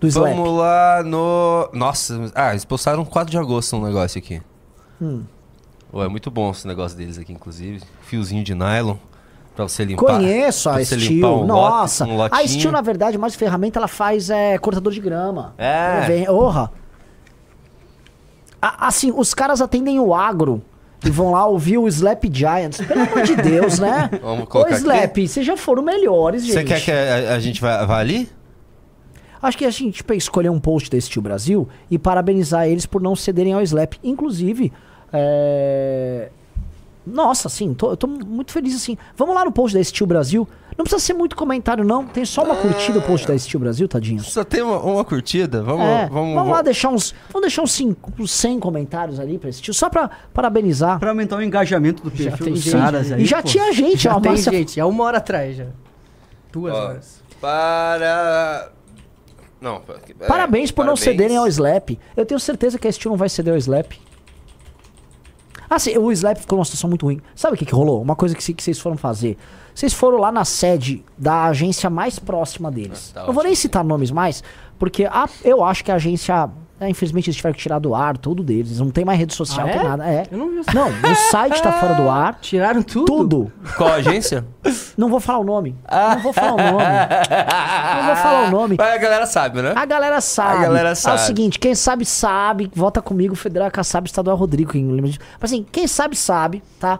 do 0.00 0.06
Slap. 0.08 0.34
Vamos 0.34 0.58
lá 0.58 1.02
no. 1.04 1.68
Nossa, 1.74 2.32
ah, 2.34 2.50
eles 2.52 2.64
postaram 2.64 3.04
4 3.04 3.30
de 3.30 3.36
agosto 3.38 3.76
um 3.76 3.84
negócio 3.84 4.18
aqui. 4.18 4.40
Hum. 5.00 5.24
Pô, 5.90 6.02
é 6.02 6.08
muito 6.08 6.30
bom 6.30 6.50
esse 6.50 6.66
negócio 6.66 6.96
deles 6.96 7.18
aqui, 7.18 7.32
inclusive. 7.32 7.82
Fiozinho 8.02 8.42
de 8.44 8.54
nylon 8.54 8.96
pra 9.58 9.68
você 9.68 9.84
limpar. 9.84 10.06
Conheço 10.06 10.70
a 10.70 10.84
Steel. 10.84 11.40
um 11.40 11.44
Nossa. 11.44 12.04
lote, 12.04 12.32
um 12.32 12.38
a. 12.38 12.46
Steel, 12.46 12.70
na 12.70 12.80
verdade, 12.80 13.18
mais 13.18 13.34
ferramenta, 13.34 13.80
ela 13.80 13.88
faz 13.88 14.30
é, 14.30 14.56
cortador 14.58 14.92
de 14.92 15.00
grama. 15.00 15.54
É. 15.58 16.02
Vem, 16.06 16.28
orra. 16.28 16.70
A- 18.62 18.86
assim, 18.86 19.12
os 19.14 19.34
caras 19.34 19.60
atendem 19.60 19.98
o 19.98 20.14
agro 20.14 20.62
e 21.04 21.10
vão 21.10 21.32
lá 21.32 21.44
ouvir 21.46 21.78
o 21.78 21.88
Slap 21.88 22.24
Giants. 22.30 22.80
Pelo 22.80 23.02
amor 23.02 23.22
de 23.22 23.34
Deus, 23.34 23.80
né? 23.80 24.08
Vamos 24.22 24.44
Ô, 24.44 24.46
colocar 24.46 24.70
aqui. 24.70 24.80
Slap, 24.80 25.16
vocês 25.26 25.44
já 25.44 25.56
foram 25.56 25.82
melhores, 25.82 26.44
gente. 26.44 26.54
Você 26.54 26.64
quer 26.64 26.80
que 26.80 26.90
a, 26.92 27.34
a 27.34 27.40
gente 27.40 27.60
vá, 27.60 27.84
vá 27.84 27.98
ali? 27.98 28.28
Acho 29.42 29.58
que 29.58 29.64
a 29.64 29.70
gente 29.70 29.96
tipo, 29.96 30.14
escolher 30.14 30.50
um 30.50 30.60
post 30.60 30.88
da 30.90 31.00
Steel 31.00 31.22
Brasil 31.22 31.68
e 31.90 31.98
parabenizar 31.98 32.68
eles 32.68 32.86
por 32.86 33.00
não 33.02 33.16
cederem 33.16 33.54
ao 33.54 33.62
Slap. 33.62 33.94
Inclusive, 34.04 34.72
é... 35.12 36.30
Nossa, 37.12 37.48
assim, 37.48 37.72
tô, 37.74 37.90
eu 37.90 37.96
tô 37.96 38.06
muito 38.06 38.52
feliz 38.52 38.74
assim. 38.74 38.96
Vamos 39.16 39.34
lá 39.34 39.44
no 39.44 39.52
post 39.52 39.76
da 39.76 39.82
Steel 39.82 40.06
Brasil. 40.06 40.46
Não 40.76 40.84
precisa 40.84 41.04
ser 41.04 41.12
muito 41.14 41.34
comentário, 41.34 41.82
não. 41.84 42.06
Tem 42.06 42.24
só 42.24 42.44
uma 42.44 42.54
curtida 42.54 43.00
o 43.00 43.02
post 43.02 43.26
da 43.26 43.36
Steel 43.36 43.58
Brasil, 43.60 43.88
tadinho. 43.88 44.20
Só 44.22 44.44
tem 44.44 44.62
uma, 44.62 44.78
uma 44.78 45.04
curtida? 45.04 45.60
Vamos, 45.62 45.84
É, 45.84 46.06
vamos, 46.08 46.34
vamos, 46.34 46.52
lá 46.52 46.62
deixar 46.62 46.90
uns. 46.90 47.12
Vamos 47.32 47.42
deixar 47.42 47.62
uns, 47.62 47.72
cinco, 47.72 48.12
uns 48.18 48.30
100 48.30 48.60
comentários 48.60 49.18
ali 49.18 49.38
pra 49.38 49.50
Steel, 49.50 49.74
só 49.74 49.90
pra 49.90 50.08
parabenizar. 50.32 51.00
Pra 51.00 51.10
aumentar 51.10 51.36
o 51.36 51.42
engajamento 51.42 52.02
do 52.04 52.10
perfil 52.12 52.44
tem 52.44 52.52
dos 52.54 52.62
gente. 52.62 52.76
caras 52.76 53.10
aí. 53.10 53.22
E 53.22 53.24
já 53.26 53.42
pô. 53.42 53.48
tinha 53.48 53.72
gente, 53.72 53.98
Já 54.04 54.16
ó, 54.16 54.20
tem 54.20 54.32
Márcia- 54.32 54.52
gente, 54.52 54.80
há 54.80 54.86
uma 54.86 55.02
hora 55.04 55.18
atrás 55.18 55.56
já. 55.56 55.66
Duas 56.52 56.72
Ó, 56.74 56.78
horas. 56.84 57.22
Para. 57.40 58.70
Não, 59.60 59.82
é, 59.88 60.24
Parabéns 60.26 60.70
por 60.70 60.84
não 60.84 60.94
parabéns. 60.94 61.00
cederem 61.16 61.36
ao 61.36 61.48
Slap. 61.48 61.98
Eu 62.16 62.24
tenho 62.24 62.38
certeza 62.38 62.78
que 62.78 62.86
a 62.86 62.92
Steel 62.92 63.10
não 63.10 63.16
vai 63.18 63.28
ceder 63.28 63.52
ao 63.52 63.58
Slap. 63.58 63.92
Ah, 65.70 65.78
sim, 65.78 65.96
o 65.98 66.10
Slap 66.12 66.38
ficou 66.38 66.56
numa 66.56 66.64
situação 66.64 66.88
muito 66.88 67.04
ruim. 67.04 67.20
Sabe 67.34 67.54
o 67.54 67.58
que, 67.58 67.64
que 67.66 67.74
rolou? 67.74 68.00
Uma 68.00 68.16
coisa 68.16 68.34
que, 68.34 68.52
que 68.54 68.62
vocês 68.62 68.78
foram 68.78 68.96
fazer. 68.96 69.36
Vocês 69.74 69.92
foram 69.92 70.18
lá 70.18 70.32
na 70.32 70.44
sede 70.44 71.04
da 71.16 71.44
agência 71.44 71.88
mais 71.90 72.18
próxima 72.18 72.70
deles. 72.70 73.10
tá 73.14 73.26
não 73.26 73.32
vou 73.34 73.44
nem 73.44 73.54
citar 73.54 73.84
nomes 73.84 74.10
mais, 74.10 74.42
porque 74.78 75.04
a- 75.04 75.28
eu 75.44 75.62
acho 75.62 75.84
que 75.84 75.92
a 75.92 75.96
agência. 75.96 76.48
É, 76.80 76.88
infelizmente 76.88 77.28
eles 77.28 77.36
tiveram 77.36 77.54
que 77.54 77.60
tirar 77.60 77.78
do 77.78 77.94
ar 77.94 78.16
tudo 78.16 78.42
deles. 78.42 78.78
Não 78.78 78.90
tem 78.90 79.04
mais 79.04 79.18
rede 79.18 79.34
social, 79.34 79.66
Ah, 79.66 79.70
não 79.70 79.72
tem 79.78 79.80
é? 79.80 79.88
nada. 79.88 80.06
É. 80.08 80.22
Eu 80.30 80.38
não 80.38 80.50
vi 80.50 80.60
isso. 80.60 80.74
Não, 80.74 80.88
o 80.88 81.14
site 81.30 81.62
tá 81.62 81.72
fora 81.72 81.94
do 81.94 82.08
ar. 82.10 82.38
Tiraram 82.40 82.82
tudo? 82.82 83.06
Tudo. 83.06 83.52
Qual 83.76 83.92
agência? 83.92 84.44
Não 84.98 85.08
vou 85.08 85.20
falar 85.20 85.38
o 85.38 85.44
nome. 85.44 85.76
Não 85.90 86.18
vou 86.20 86.32
falar 86.32 86.52
o 86.54 86.56
nome. 86.56 86.84
Não 86.84 88.06
vou 88.06 88.16
falar 88.16 88.48
o 88.48 88.50
nome. 88.52 88.76
Mas 88.78 88.94
a 88.94 88.98
galera 88.98 89.26
sabe, 89.26 89.62
né? 89.62 89.72
A 89.76 89.84
galera 89.86 90.20
sabe. 90.20 90.56
A 90.58 90.62
galera 90.62 90.88
É 90.90 90.94
sabe. 90.94 91.16
o 91.16 91.20
seguinte, 91.20 91.58
quem 91.58 91.74
sabe, 91.74 92.04
sabe. 92.04 92.70
Vota 92.74 93.00
comigo, 93.00 93.34
Federal 93.36 93.70
Kassab, 93.70 94.06
Estadual 94.06 94.36
Rodrigo. 94.36 94.72
Quem 94.72 94.86
lembra 94.90 95.06
disso. 95.10 95.20
Mas 95.40 95.52
assim, 95.52 95.64
quem 95.70 95.86
sabe, 95.86 96.16
sabe, 96.16 96.62
tá? 96.80 96.98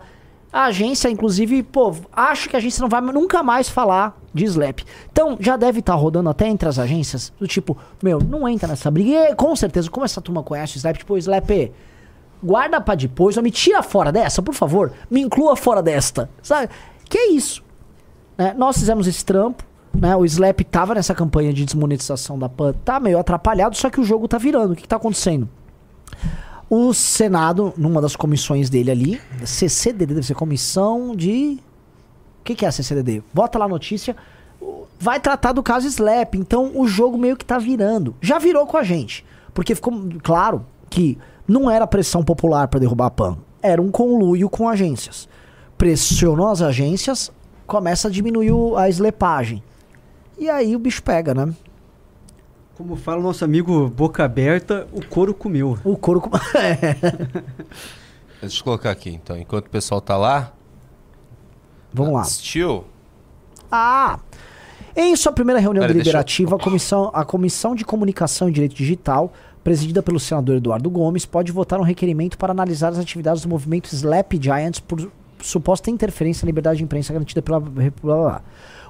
A 0.52 0.64
agência, 0.66 1.08
inclusive, 1.10 1.62
pô, 1.62 1.94
acho 2.12 2.48
que 2.48 2.56
a 2.56 2.58
agência 2.58 2.80
não 2.80 2.88
vai 2.88 3.00
nunca 3.00 3.42
mais 3.42 3.68
falar 3.68 4.16
de 4.38 4.44
Slap. 4.44 4.80
Então, 5.12 5.36
já 5.40 5.56
deve 5.56 5.80
estar 5.80 5.94
rodando 5.94 6.30
até 6.30 6.46
entre 6.48 6.68
as 6.68 6.78
agências, 6.78 7.32
do 7.38 7.46
tipo, 7.46 7.76
meu, 8.02 8.18
não 8.20 8.48
entra 8.48 8.68
nessa 8.68 8.90
briga. 8.90 9.30
E 9.30 9.34
com 9.34 9.54
certeza, 9.54 9.90
como 9.90 10.04
essa 10.04 10.20
turma 10.20 10.42
conhece 10.42 10.76
o 10.76 10.78
Slap, 10.78 10.96
tipo, 10.96 11.16
Slap, 11.18 11.50
guarda 12.42 12.80
pra 12.80 12.94
depois, 12.94 13.36
ou 13.36 13.42
me 13.42 13.50
tira 13.50 13.82
fora 13.82 14.10
dessa, 14.12 14.40
por 14.40 14.54
favor. 14.54 14.92
Me 15.10 15.20
inclua 15.20 15.56
fora 15.56 15.82
desta, 15.82 16.30
sabe? 16.42 16.70
Que 17.08 17.18
é 17.18 17.30
isso. 17.32 17.62
né? 18.36 18.54
Nós 18.56 18.78
fizemos 18.78 19.06
esse 19.06 19.24
trampo, 19.24 19.64
né? 19.92 20.14
O 20.16 20.24
Slap 20.24 20.60
tava 20.70 20.94
nessa 20.94 21.14
campanha 21.14 21.52
de 21.52 21.64
desmonetização 21.64 22.38
da 22.38 22.48
PAN, 22.48 22.72
tá 22.84 23.00
meio 23.00 23.18
atrapalhado, 23.18 23.76
só 23.76 23.90
que 23.90 24.00
o 24.00 24.04
jogo 24.04 24.28
tá 24.28 24.38
virando. 24.38 24.72
O 24.72 24.76
que, 24.76 24.82
que 24.82 24.88
tá 24.88 24.96
acontecendo? 24.96 25.48
O 26.70 26.92
Senado, 26.92 27.72
numa 27.78 28.00
das 28.00 28.14
comissões 28.14 28.68
dele 28.68 28.90
ali, 28.90 29.20
CCDD, 29.44 30.14
deve 30.14 30.26
ser 30.26 30.34
comissão 30.34 31.16
de. 31.16 31.58
O 32.48 32.50
que, 32.50 32.54
que 32.54 32.64
é 32.64 32.68
a 32.68 32.72
CCDD? 32.72 33.22
Bota 33.34 33.58
lá 33.58 33.66
a 33.66 33.68
notícia. 33.68 34.16
Vai 34.98 35.20
tratar 35.20 35.52
do 35.52 35.62
caso 35.62 35.86
Slap. 35.86 36.34
Então 36.34 36.72
o 36.74 36.88
jogo 36.88 37.18
meio 37.18 37.36
que 37.36 37.44
tá 37.44 37.58
virando. 37.58 38.14
Já 38.22 38.38
virou 38.38 38.66
com 38.66 38.78
a 38.78 38.82
gente. 38.82 39.22
Porque 39.52 39.74
ficou 39.74 39.92
claro 40.22 40.64
que 40.88 41.18
não 41.46 41.70
era 41.70 41.86
pressão 41.86 42.24
popular 42.24 42.66
para 42.68 42.80
derrubar 42.80 43.06
a 43.06 43.10
PAN. 43.10 43.36
Era 43.60 43.82
um 43.82 43.90
conluio 43.90 44.48
com 44.48 44.66
agências. 44.66 45.28
Pressionou 45.76 46.48
as 46.48 46.62
agências, 46.62 47.30
começa 47.66 48.08
a 48.08 48.10
diminuir 48.10 48.52
o- 48.52 48.78
a 48.78 48.88
slepagem. 48.88 49.62
E 50.38 50.48
aí 50.48 50.74
o 50.74 50.78
bicho 50.78 51.02
pega, 51.02 51.34
né? 51.34 51.52
Como 52.78 52.96
fala 52.96 53.20
o 53.20 53.22
nosso 53.22 53.44
amigo 53.44 53.90
Boca 53.90 54.24
Aberta, 54.24 54.88
o 54.90 55.04
couro 55.04 55.34
comeu. 55.34 55.76
O 55.84 55.98
couro 55.98 56.22
comeu. 56.22 56.40
Deixa 58.40 58.60
eu 58.60 58.64
colocar 58.64 58.90
aqui, 58.90 59.10
então. 59.10 59.36
Enquanto 59.36 59.66
o 59.66 59.70
pessoal 59.70 60.00
tá 60.00 60.16
lá. 60.16 60.54
Vamos 61.92 62.12
lá. 62.14 62.24
Steel. 62.24 62.84
Ah! 63.70 64.18
Em 64.96 65.14
sua 65.14 65.32
primeira 65.32 65.60
reunião 65.60 65.82
Pera, 65.82 65.94
deixa 65.94 66.08
eu- 66.08 66.12
deliberativa, 66.12 66.56
a, 66.56 66.58
comissão, 66.58 67.10
a 67.14 67.24
Comissão 67.24 67.74
de 67.74 67.84
Comunicação 67.84 68.48
e 68.48 68.52
Direito 68.52 68.74
Digital, 68.74 69.32
presidida 69.62 70.02
pelo 70.02 70.18
senador 70.18 70.56
Eduardo 70.56 70.90
Gomes, 70.90 71.24
pode 71.24 71.52
votar 71.52 71.78
um 71.78 71.84
requerimento 71.84 72.36
para 72.36 72.50
analisar 72.50 72.88
as 72.88 72.98
atividades 72.98 73.42
do 73.42 73.48
movimento 73.48 73.86
Slap 73.92 74.32
Giants 74.40 74.80
por 74.80 75.10
suposta 75.40 75.88
interferência 75.88 76.44
na 76.44 76.48
liberdade 76.48 76.78
de 76.78 76.84
imprensa 76.84 77.12
garantida 77.12 77.40
pela. 77.40 78.42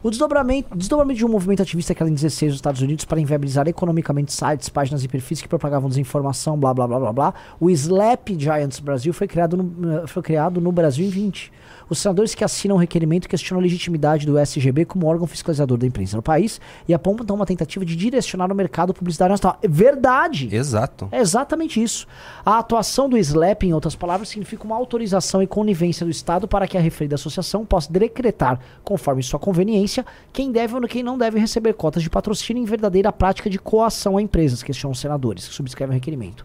O 0.03 0.09
desdobramento, 0.11 0.75
desdobramento 0.77 1.19
de 1.19 1.27
um 1.27 1.29
movimento 1.29 1.61
ativista 1.61 1.93
que 1.95 2.03
era 2.03 2.09
em 2.09 2.15
16 2.15 2.53
nos 2.53 2.59
Estados 2.59 2.81
Unidos 2.81 3.05
para 3.05 3.20
inviabilizar 3.20 3.66
economicamente 3.69 4.33
sites, 4.33 4.69
páginas 4.69 5.03
e 5.03 5.09
perfis 5.09 5.43
que 5.43 5.49
propagavam 5.49 5.89
desinformação, 5.89 6.57
blá 6.57 6.73
blá 6.73 6.87
blá 6.87 7.01
blá 7.01 7.12
blá. 7.12 7.35
O 7.61 7.69
Slap 7.69 8.29
Giants 8.39 8.79
Brasil 8.79 9.12
foi 9.12 9.27
criado 9.27 9.57
no, 9.57 9.93
eh, 9.99 10.07
foi 10.07 10.23
criado 10.23 10.61
no 10.61 10.70
Brasil 10.70 11.05
em 11.05 11.11
20. 11.11 11.53
Os 11.90 11.98
senadores 11.98 12.35
que 12.35 12.44
assinam 12.44 12.77
o 12.77 12.78
requerimento 12.78 13.28
questionam 13.28 13.60
a 13.60 13.62
legitimidade 13.62 14.27
do 14.27 14.39
SGB 14.39 14.85
como 14.85 15.06
órgão 15.06 15.27
fiscalizador 15.27 15.78
da 15.78 15.86
imprensa 15.86 16.16
no 16.16 16.23
país 16.23 16.60
e 16.86 16.93
apontam 16.93 17.35
uma 17.35 17.47
tentativa 17.47 17.85
de 17.85 17.97
direcionar 17.97 18.52
o 18.52 18.55
mercado 18.55 18.93
publicitário 18.93 19.32
nacional. 19.32 19.59
É 19.62 19.69
verdade! 19.69 20.55
Exato. 20.55 21.09
É 21.10 21.20
exatamente 21.20 21.82
isso. 21.82 22.06
A 22.44 22.59
atuação 22.59 23.09
do 23.09 23.16
SLAP, 23.16 23.65
em 23.65 23.73
outras 23.73 23.97
palavras, 23.97 24.28
significa 24.28 24.65
uma 24.65 24.77
autorização 24.77 25.43
e 25.43 25.47
conivência 25.47 26.05
do 26.05 26.10
Estado 26.10 26.47
para 26.47 26.66
que 26.66 26.77
a 26.77 26.81
referida 26.81 27.15
associação 27.15 27.65
possa 27.65 27.93
decretar, 27.93 28.60
conforme 28.85 29.23
sua 29.23 29.39
conveniência, 29.39 30.05
quem 30.32 30.52
deve 30.52 30.74
ou 30.74 30.82
quem 30.82 31.02
não 31.02 31.16
deve 31.16 31.39
receber 31.39 31.73
cotas 31.73 32.02
de 32.02 32.10
patrocínio 32.10 32.62
em 32.62 32.66
verdadeira 32.66 33.10
prática 33.10 33.48
de 33.48 33.59
coação 33.59 34.16
a 34.16 34.23
empresas, 34.23 34.62
questionam 34.62 34.93
os 34.93 35.01
senadores 35.01 35.48
que 35.48 35.55
subscrevem 35.55 35.93
o 35.93 35.94
requerimento. 35.94 36.44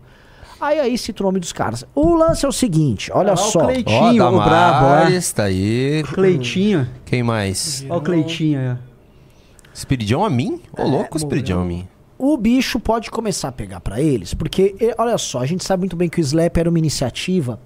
Aí 0.64 0.80
aí 0.80 0.98
cita 0.98 1.22
o 1.24 1.26
nome 1.26 1.40
dos 1.40 1.52
caras. 1.52 1.86
O 1.94 2.16
lance 2.16 2.46
é 2.46 2.48
o 2.48 2.52
seguinte, 2.52 3.12
olha 3.14 3.34
o 3.34 3.38
só. 3.38 3.60
Cleitinho, 3.66 4.24
Ó, 4.24 4.30
o 4.30 4.44
brabo, 4.44 4.86
ó. 4.86 4.90
Damares, 4.90 5.32
tá 5.34 5.44
aí. 5.44 6.04
Cleitinho. 6.14 6.88
Quem 7.06 7.22
mais? 7.22 7.86
Olha 7.90 7.98
o 8.00 8.02
Cleitinho 8.02 8.60
aí, 8.60 8.70
ó. 8.72 8.76
Espiridião 9.74 10.24
a 10.24 10.30
mim? 10.30 10.62
Ô, 10.78 10.82
É, 10.82 10.86
louco, 10.86 11.18
Espiridião 11.18 11.62
a 11.62 11.66
mim. 11.66 11.88
O 12.18 12.38
bicho 12.38 12.80
pode 12.80 13.12
começar 13.12 13.50
a 13.50 13.52
pegar 13.52 13.82
pra 13.82 14.00
eles, 14.00 14.34
porque, 14.34 14.76
olha 14.98 15.18
só, 15.18 15.40
a 15.40 15.46
gente 15.46 15.64
sabe 15.66 15.82
muito 15.82 15.96
bem 15.96 16.08
que 16.08 16.20
o 16.20 16.22
Slap 16.22 16.56
era 16.58 16.70
uma 16.70 16.80
iniciativa 16.80 17.60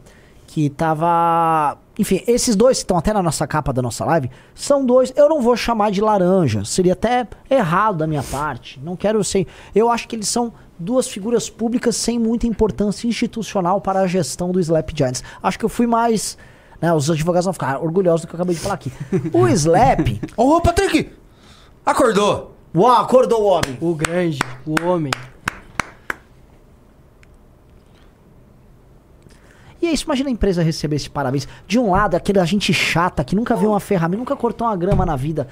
que 0.48 0.70
tava. 0.70 1.78
Enfim, 2.00 2.24
esses 2.26 2.56
dois 2.56 2.78
que 2.78 2.84
estão 2.84 2.98
até 2.98 3.12
na 3.14 3.22
nossa 3.22 3.46
capa 3.46 3.74
da 3.74 3.82
nossa 3.82 4.06
live 4.06 4.30
são 4.56 4.86
dois. 4.86 5.14
Eu 5.16 5.28
não 5.30 5.42
vou 5.42 5.56
chamar 5.56 5.92
de 5.92 6.00
laranja, 6.02 6.64
seria 6.66 6.94
até 6.94 7.28
errado 7.50 7.98
da 7.98 8.08
minha 8.08 8.24
parte. 8.24 8.80
Não 8.84 8.96
quero 8.96 9.24
ser. 9.24 9.46
Eu 9.76 9.92
acho 9.92 10.08
que 10.08 10.16
eles 10.16 10.28
são 10.30 10.54
duas 10.80 11.08
figuras 11.08 11.50
públicas 11.50 11.96
sem 11.96 12.20
muita 12.20 12.48
importância 12.48 13.08
institucional 13.08 13.82
para 13.82 14.02
a 14.02 14.08
gestão 14.08 14.52
do 14.52 14.60
Slap 14.60 14.90
Giants. 14.96 15.24
Acho 15.42 15.58
que 15.58 15.66
eu 15.66 15.70
fui 15.70 15.88
mais. 15.88 16.38
Né, 16.80 16.94
os 16.94 17.10
advogados 17.10 17.46
vão 17.46 17.54
ficar 17.54 17.80
orgulhosos 17.82 18.22
do 18.22 18.28
que 18.28 18.36
eu 18.36 18.38
acabei 18.38 18.56
de 18.56 18.62
falar 18.62 18.76
aqui. 18.76 18.92
O 19.34 19.48
Slap. 19.48 20.22
Ô, 20.38 20.62
Patrick! 20.62 21.12
Acordou! 21.86 22.56
Uau, 22.76 23.02
acordou 23.02 23.42
o 23.42 23.46
homem. 23.46 23.78
O 23.82 23.96
grande, 23.96 24.40
o 24.66 24.76
homem. 24.86 25.12
E 29.82 29.88
é 29.88 29.92
isso, 29.92 30.06
imagina 30.06 30.30
a 30.30 30.32
empresa 30.32 30.62
receber 30.62 30.98
esse 30.98 31.10
parabéns. 31.10 31.48
De 31.68 31.80
um 31.80 31.92
lado, 31.92 32.16
aquele 32.16 32.44
gente 32.46 32.74
chata 32.74 33.24
que 33.24 33.36
nunca 33.36 33.56
viu 33.56 33.70
uma 33.70 33.80
ferramenta, 33.80 34.20
nunca 34.20 34.36
cortou 34.36 34.68
uma 34.68 34.76
grama 34.76 35.06
na 35.06 35.16
vida. 35.16 35.48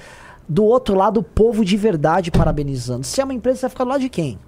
Do 0.47 0.63
outro 0.63 0.95
lado, 0.95 1.19
o 1.19 1.23
povo 1.23 1.65
de 1.65 1.77
verdade 1.77 2.29
parabenizando. 2.29 3.03
Se 3.03 3.21
é 3.21 3.23
uma 3.23 3.33
empresa, 3.33 3.59
você 3.59 3.61
vai 3.61 3.69
ficar 3.71 3.83
do 3.83 3.89
lado 3.89 4.01
de 4.01 4.09
quem? 4.09 4.39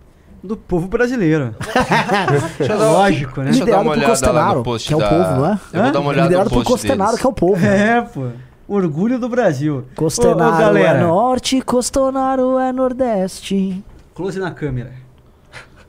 Do 0.44 0.56
povo 0.56 0.88
brasileiro. 0.88 1.56
Lógico, 2.78 3.42
né? 3.42 3.52
Deixa 3.52 3.64
eu 3.64 3.68
dar 3.68 3.80
uma 3.82 3.96
Liderado 3.96 4.06
por 4.06 4.10
Costenaro, 4.12 4.58
no 4.60 4.64
post 4.64 4.88
que 4.88 4.94
é 4.94 4.98
o 4.98 5.00
da- 5.00 5.10
povo, 5.10 5.24
não 5.36 5.46
é? 5.46 5.60
Eu 5.74 5.84
vou 5.84 5.92
dar 5.92 6.00
uma 6.00 6.10
olhada 6.10 6.28
Liderado 6.28 6.50
no 6.50 6.56
por 6.56 6.64
Costenaro, 6.64 7.10
deles. 7.12 7.22
que 7.22 7.28
é 7.28 7.30
o 7.30 7.34
povo. 7.34 7.66
É, 7.66 8.02
pô. 8.02 8.28
Orgulho 8.68 9.18
do 9.18 9.30
Brasil. 9.30 9.86
Costenaro 9.96 10.52
Ô, 10.52 10.56
ô, 10.56 10.60
galera. 10.60 11.00
é 11.00 11.02
norte, 11.04 11.62
Costenaro 11.62 12.60
é 12.60 12.72
nordeste. 12.74 13.84
Close 14.14 14.40
na 14.40 14.52
câmera. 14.52 14.92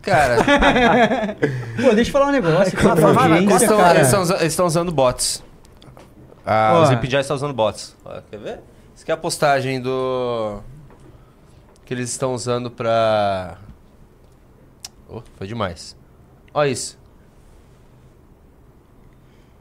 Cara, 0.00 0.36
Pô, 1.82 1.92
deixa 1.94 2.08
eu 2.08 2.12
falar 2.12 2.26
um 2.28 2.32
negócio. 2.32 2.72
Cara. 2.78 3.96
eles 3.96 4.06
estão 4.06 4.22
usa- 4.22 4.36
eles 4.36 4.52
estão 4.52 4.66
usando 4.66 4.90
bots. 4.92 5.42
Ah, 6.46 6.80
os 6.84 6.90
Epidjais 6.90 7.24
estão 7.26 7.36
usando 7.36 7.52
bots. 7.52 7.94
Ó, 8.04 8.20
quer 8.30 8.38
ver? 8.38 8.60
Isso 8.94 9.02
aqui 9.02 9.10
é 9.10 9.14
a 9.14 9.18
postagem 9.18 9.80
do. 9.82 10.60
Que 11.84 11.92
eles 11.92 12.08
estão 12.10 12.32
usando 12.32 12.70
pra. 12.70 13.58
Oh, 15.08 15.22
foi 15.36 15.46
demais. 15.46 15.96
Olha 16.52 16.68
isso. 16.70 16.98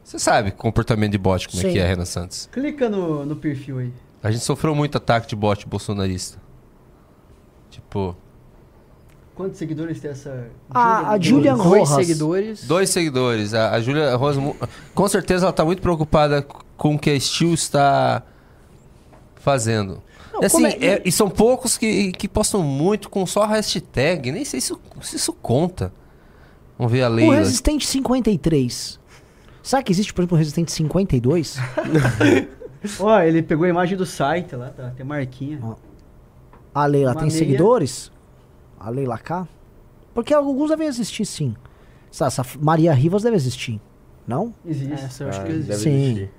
Você 0.04 0.18
sabe 0.18 0.50
comportamento 0.52 1.12
de 1.12 1.18
bot, 1.18 1.46
como 1.48 1.60
é 1.62 1.66
Sim. 1.66 1.72
que 1.72 1.78
é, 1.78 1.86
Renan 1.86 2.04
Santos? 2.04 2.48
Clica 2.50 2.88
no, 2.88 3.26
no 3.26 3.36
perfil 3.36 3.78
aí. 3.78 3.92
A 4.22 4.30
gente 4.30 4.42
sofreu 4.44 4.74
muito 4.74 4.96
ataque 4.96 5.28
de 5.28 5.36
bot 5.36 5.66
bolsonarista. 5.66 6.38
Tipo. 7.70 8.16
Quantos 9.34 9.58
seguidores 9.58 10.00
tem 10.00 10.10
essa... 10.10 10.48
A- 10.70 11.12
a 11.12 11.20
Julian 11.20 11.56
Dois 11.56 11.88
Rojas. 11.88 12.06
seguidores. 12.06 12.66
Dois 12.66 12.90
seguidores. 12.90 13.54
A, 13.54 13.70
a 13.72 13.80
Júlia 13.80 14.16
Rosa, 14.16 14.40
mu- 14.40 14.56
com 14.94 15.06
certeza, 15.08 15.44
ela 15.46 15.52
tá 15.52 15.64
muito 15.64 15.80
preocupada 15.80 16.42
com 16.76 16.96
o 16.96 16.98
que 16.98 17.10
a 17.10 17.20
Steel 17.20 17.54
está 17.54 18.22
fazendo. 19.40 20.02
Não, 20.32 20.42
E 20.42 20.46
assim, 20.46 20.64
é- 20.66 20.86
é- 20.86 21.02
e 21.04 21.10
são 21.12 21.28
poucos 21.30 21.76
que, 21.78 22.12
que 22.12 22.28
postam 22.28 22.62
muito 22.62 23.08
com 23.08 23.24
só 23.26 23.44
hashtag. 23.46 24.30
Nem 24.32 24.44
sei 24.44 24.60
se, 24.60 24.72
isso- 24.72 24.80
se 25.02 25.16
isso 25.16 25.32
conta. 25.32 25.92
Vamos 26.76 26.92
ver 26.92 27.02
a 27.02 27.08
lei. 27.08 27.26
O 27.26 27.32
Resistente 27.32 27.86
53. 27.86 29.00
Será 29.62 29.82
que 29.82 29.90
existe, 29.92 30.14
por 30.14 30.22
exemplo, 30.22 30.36
o 30.36 30.38
Resistente 30.38 30.70
52? 30.72 31.58
Ó, 33.00 33.20
ele 33.20 33.42
pegou 33.42 33.64
a 33.66 33.68
imagem 33.68 33.96
do 33.98 34.06
site 34.06 34.54
lá, 34.54 34.70
tá? 34.70 34.90
Tem 34.96 35.04
marquinha. 35.04 35.60
A 36.74 36.86
Leila 36.86 37.12
tem 37.14 37.22
Maneia. 37.24 37.38
seguidores? 37.38 38.12
A 38.78 38.88
Leila 38.90 39.18
K? 39.18 39.46
Porque 40.14 40.32
alguns 40.32 40.70
devem 40.70 40.86
existir, 40.86 41.24
sim. 41.24 41.54
Essa, 42.12 42.26
essa 42.26 42.44
Maria 42.60 42.92
Rivas 42.94 43.22
deve 43.24 43.36
existir. 43.36 43.80
Não? 44.26 44.54
Existe. 44.64 44.92
Essa 44.92 45.24
eu 45.24 45.28
acho 45.28 45.40
Ah, 45.40 45.44
que 45.44 45.50
existe. 45.52 45.68
deve 45.68 45.82
Sim. 45.82 46.02
existir. 46.04 46.30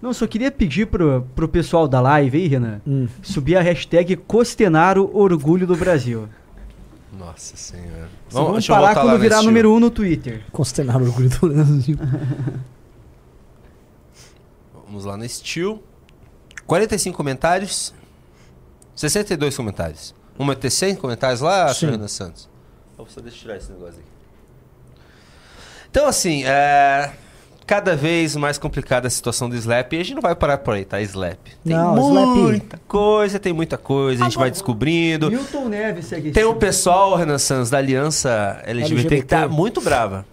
Não, 0.00 0.12
só 0.14 0.26
queria 0.26 0.50
pedir 0.50 0.86
pro, 0.86 1.26
pro 1.34 1.46
pessoal 1.48 1.86
da 1.86 2.00
live 2.00 2.38
aí, 2.38 2.48
Renan, 2.48 2.80
Hum. 2.86 3.06
subir 3.22 3.56
a 3.56 3.60
hashtag 3.60 4.16
Costenaro 4.16 5.10
Orgulho 5.14 5.66
do 5.66 5.76
Brasil. 5.76 6.28
Nossa 7.12 7.56
senhora. 7.56 8.08
Vamos, 8.30 8.48
vamos 8.48 8.68
eu 8.68 8.74
parar 8.74 8.94
quando 8.94 9.18
virar 9.18 9.42
número 9.42 9.72
1 9.72 9.74
um 9.74 9.80
no 9.80 9.90
Twitter. 9.90 10.42
Consternar 10.52 11.02
o 11.02 11.04
orgulho 11.04 11.28
do 11.28 11.48
Brasil. 11.48 11.98
Vamos 14.86 15.04
lá 15.04 15.16
na 15.16 15.28
Steel. 15.28 15.82
45 16.66 17.16
comentários. 17.16 17.92
62 18.94 19.56
comentários. 19.56 20.14
Uma 20.38 20.56
ter 20.56 20.70
100 20.70 20.96
comentários 20.96 21.40
lá, 21.40 21.70
Renan 21.72 22.08
Santos. 22.08 22.48
Só 22.96 23.20
deixa 23.20 23.36
eu 23.36 23.40
tirar 23.42 23.56
esse 23.56 23.70
negócio 23.72 24.00
aqui. 24.00 24.08
Então, 25.90 26.06
assim, 26.06 26.44
é... 26.44 27.12
cada 27.70 27.94
vez 27.94 28.34
mais 28.34 28.58
complicada 28.58 29.06
a 29.06 29.10
situação 29.10 29.48
do 29.48 29.54
Slap. 29.54 29.92
E 29.92 30.00
a 30.00 30.02
gente 30.02 30.14
não 30.16 30.20
vai 30.22 30.34
parar 30.34 30.58
por 30.58 30.74
aí, 30.74 30.84
tá? 30.84 31.00
Slap. 31.02 31.38
Tem 31.64 31.72
Não, 31.76 31.96
Slap- 31.96 32.26
muita 32.26 32.80
coisa, 32.88 33.38
tem 33.38 33.52
muita 33.52 33.78
coisa, 33.78 34.24
a 34.24 34.28
gente 34.28 34.36
vai 34.36 34.50
descobrindo. 34.50 35.30
Milton 35.30 35.68
Neves 35.68 36.06
segue 36.06 36.32
Tem 36.32 36.44
um 36.44 36.56
pessoal, 36.56 37.14
Renan 37.14 37.38
Santos, 37.38 37.70
da 37.70 37.78
Aliança 37.78 38.60
LGBT, 38.64 39.16
que 39.18 39.22
tá 39.22 39.36
LGBT. 39.42 39.56
muito 39.56 39.80
brava. 39.80 40.26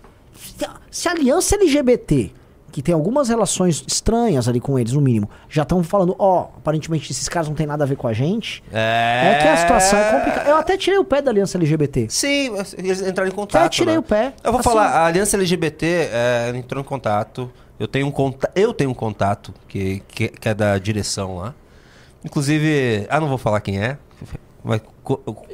Se 0.89 1.07
a 1.07 1.11
aliança 1.11 1.53
LGBT, 1.53 2.31
que 2.77 2.81
tem 2.83 2.93
algumas 2.93 3.27
relações 3.27 3.83
estranhas 3.87 4.47
ali 4.47 4.59
com 4.59 4.77
eles, 4.77 4.93
no 4.93 5.01
mínimo, 5.01 5.27
já 5.49 5.63
estão 5.63 5.83
falando, 5.83 6.15
ó, 6.19 6.41
aparentemente 6.57 7.11
esses 7.11 7.27
caras 7.27 7.47
não 7.49 7.55
tem 7.55 7.65
nada 7.65 7.83
a 7.83 7.87
ver 7.87 7.95
com 7.95 8.07
a 8.07 8.13
gente. 8.13 8.63
É, 8.71 9.31
É 9.33 9.39
que 9.41 9.47
a 9.47 9.57
situação 9.57 9.97
é 9.97 10.11
complicada. 10.11 10.47
Eu 10.47 10.57
até 10.57 10.77
tirei 10.77 10.99
o 10.99 11.03
pé 11.03 11.19
da 11.19 11.31
aliança 11.31 11.57
LGBT. 11.57 12.05
Sim, 12.07 12.51
eles 12.77 13.01
entraram 13.01 13.31
em 13.31 13.33
contato. 13.33 13.63
Eu 13.63 13.69
tirei 13.71 13.93
né? 13.95 13.99
o 13.99 14.03
pé. 14.03 14.31
Eu 14.43 14.51
vou 14.51 14.59
Assim, 14.59 14.69
falar, 14.69 14.89
a 14.89 15.07
Aliança 15.07 15.35
LGBT 15.37 15.85
é, 15.87 16.53
entrou 16.55 16.79
em 16.79 16.85
contato. 16.85 17.49
Eu 17.79 17.87
tenho 17.87 18.05
um, 18.05 18.11
conta 18.11 18.51
eu 18.53 18.71
tenho 18.71 18.91
um 18.91 18.93
contato 18.93 19.51
que, 19.67 20.03
que, 20.07 20.27
que 20.27 20.47
é 20.47 20.53
da 20.53 20.77
direção 20.77 21.37
lá. 21.37 21.55
Inclusive, 22.23 23.07
ah, 23.09 23.19
não 23.19 23.27
vou 23.27 23.39
falar 23.39 23.59
quem 23.59 23.79
é. 23.79 23.97
Vai 24.63 24.79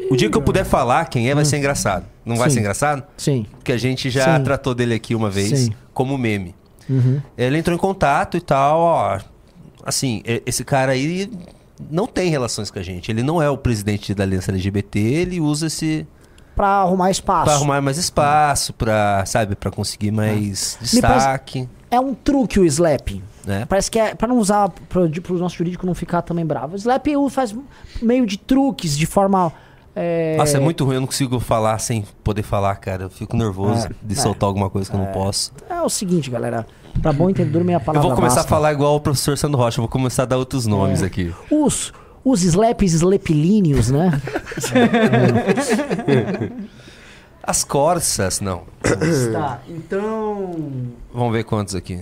o 0.10 0.18
dia 0.18 0.30
que 0.30 0.36
eu 0.36 0.42
puder 0.42 0.66
falar 0.66 1.06
quem 1.06 1.30
é, 1.30 1.36
vai 1.36 1.46
ser 1.46 1.56
engraçado. 1.56 2.06
Não 2.26 2.36
vai 2.36 2.50
Sim. 2.50 2.56
ser 2.56 2.60
engraçado? 2.60 3.04
Sim. 3.16 3.46
Porque 3.54 3.72
a 3.72 3.78
gente 3.78 4.10
já 4.10 4.38
Sim. 4.40 4.44
tratou 4.44 4.76
dele 4.76 4.94
aqui 4.94 5.16
uma 5.16 5.30
vez 5.30 5.58
Sim. 5.58 5.74
como 5.94 6.18
meme. 6.18 6.54
Uhum. 6.90 7.22
Ele 7.38 7.58
entrou 7.58 7.76
em 7.76 7.80
contato 7.80 8.38
e 8.38 8.42
tal, 8.42 8.80
ó. 8.80 9.20
Assim, 9.86 10.22
esse 10.46 10.64
cara 10.64 10.92
aí 10.94 11.30
não 11.92 12.08
tem 12.08 12.30
relações 12.30 12.72
com 12.72 12.80
a 12.80 12.84
gente. 12.84 13.12
Ele 13.12 13.22
não 13.24 13.42
é 13.42 13.50
o 13.50 13.58
presidente 13.58 14.14
da 14.14 14.24
Aliança 14.24 14.52
LGBT, 14.52 15.00
ele 15.00 15.40
usa 15.42 15.68
esse 15.68 16.08
Pra 16.56 16.68
arrumar 16.68 17.10
espaço. 17.10 17.46
Pra 17.46 17.54
arrumar 17.56 17.82
mais 17.82 17.98
espaço, 17.98 18.74
pra, 18.74 19.26
sabe, 19.26 19.56
pra 19.56 19.72
conseguir 19.72 20.12
mais 20.12 20.78
destaque. 20.80 21.68
É 21.90 22.00
um 22.00 22.14
truque 22.14 22.60
o 22.60 22.66
Slap. 22.66 23.22
né? 23.46 23.66
Parece 23.68 23.90
que 23.90 23.98
é 23.98 24.14
pra 24.14 24.28
não 24.28 24.38
usar, 24.38 24.70
pro, 24.88 25.10
de- 25.10 25.20
pro 25.20 25.38
nosso 25.40 25.56
jurídico 25.58 25.84
não 25.86 25.96
ficar 25.96 26.22
também 26.22 26.46
bravo. 26.46 26.74
O 26.74 26.78
Slap 26.78 27.08
o 27.18 27.28
faz 27.28 27.56
meio 28.02 28.26
de 28.28 28.38
truques, 28.38 28.96
de 28.96 29.06
forma. 29.08 29.52
É... 29.96 30.36
Nossa, 30.38 30.58
é 30.58 30.60
muito 30.60 30.84
ruim, 30.86 30.96
eu 30.96 31.02
não 31.02 31.08
consigo 31.08 31.40
falar 31.40 31.78
sem 31.80 32.04
poder 32.24 32.42
falar, 32.44 32.76
cara. 32.78 33.04
Eu 33.04 33.10
fico 33.10 33.36
nervoso 33.38 33.88
É, 33.88 33.92
de 34.02 34.14
é. 34.14 34.18
soltar 34.18 34.48
alguma 34.48 34.70
coisa 34.70 34.90
que 34.90 34.96
eu 34.96 35.00
não 35.00 35.08
É. 35.08 35.12
posso. 35.12 35.52
É 35.70 35.82
o 35.82 35.90
seguinte, 35.90 36.30
galera. 36.32 36.66
Pra 37.02 37.12
bom 37.14 37.30
entendedor, 37.30 37.64
meia 37.64 37.78
Eu 37.78 37.82
palavra 37.82 38.08
vou 38.08 38.16
começar 38.16 38.36
basta. 38.38 38.48
a 38.48 38.50
falar 38.56 38.72
igual 38.74 38.96
o 38.96 39.00
professor 39.00 39.38
Sandro 39.38 39.60
Rocha, 39.60 39.80
eu 39.80 39.84
vou 39.84 39.90
começar 39.90 40.24
a 40.24 40.26
dar 40.26 40.38
outros 40.38 40.66
nomes 40.68 41.02
É. 41.02 41.06
aqui. 41.06 41.34
Os, 41.52 41.92
os 42.24 42.44
slaps 42.44 42.94
slepilíneos, 42.94 43.90
né? 43.92 44.20
As 47.46 47.64
Corsas, 47.64 48.40
não. 48.40 48.62
Tá, 49.34 49.60
então. 49.68 50.52
Vamos 51.14 51.34
ver 51.34 51.44
quantos 51.44 51.76
aqui. 51.76 52.02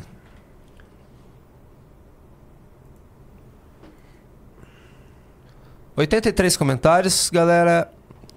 Oitenta 6.02 6.30
e 6.30 6.34
três 6.34 6.58
comentários, 6.58 7.30
galera. 7.30 7.88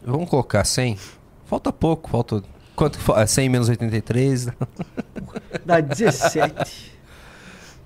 Vamos 0.05 0.29
colocar 0.29 0.65
100. 0.65 0.99
Falta 1.47 1.73
pouco, 1.73 2.11
falta. 2.11 2.43
Quanto 2.77 2.99
que 2.99 3.05
fa- 3.05 3.27
100 3.27 3.49
menos 3.49 3.69
83? 3.71 4.49
Dá 5.65 5.81
17. 5.81 6.93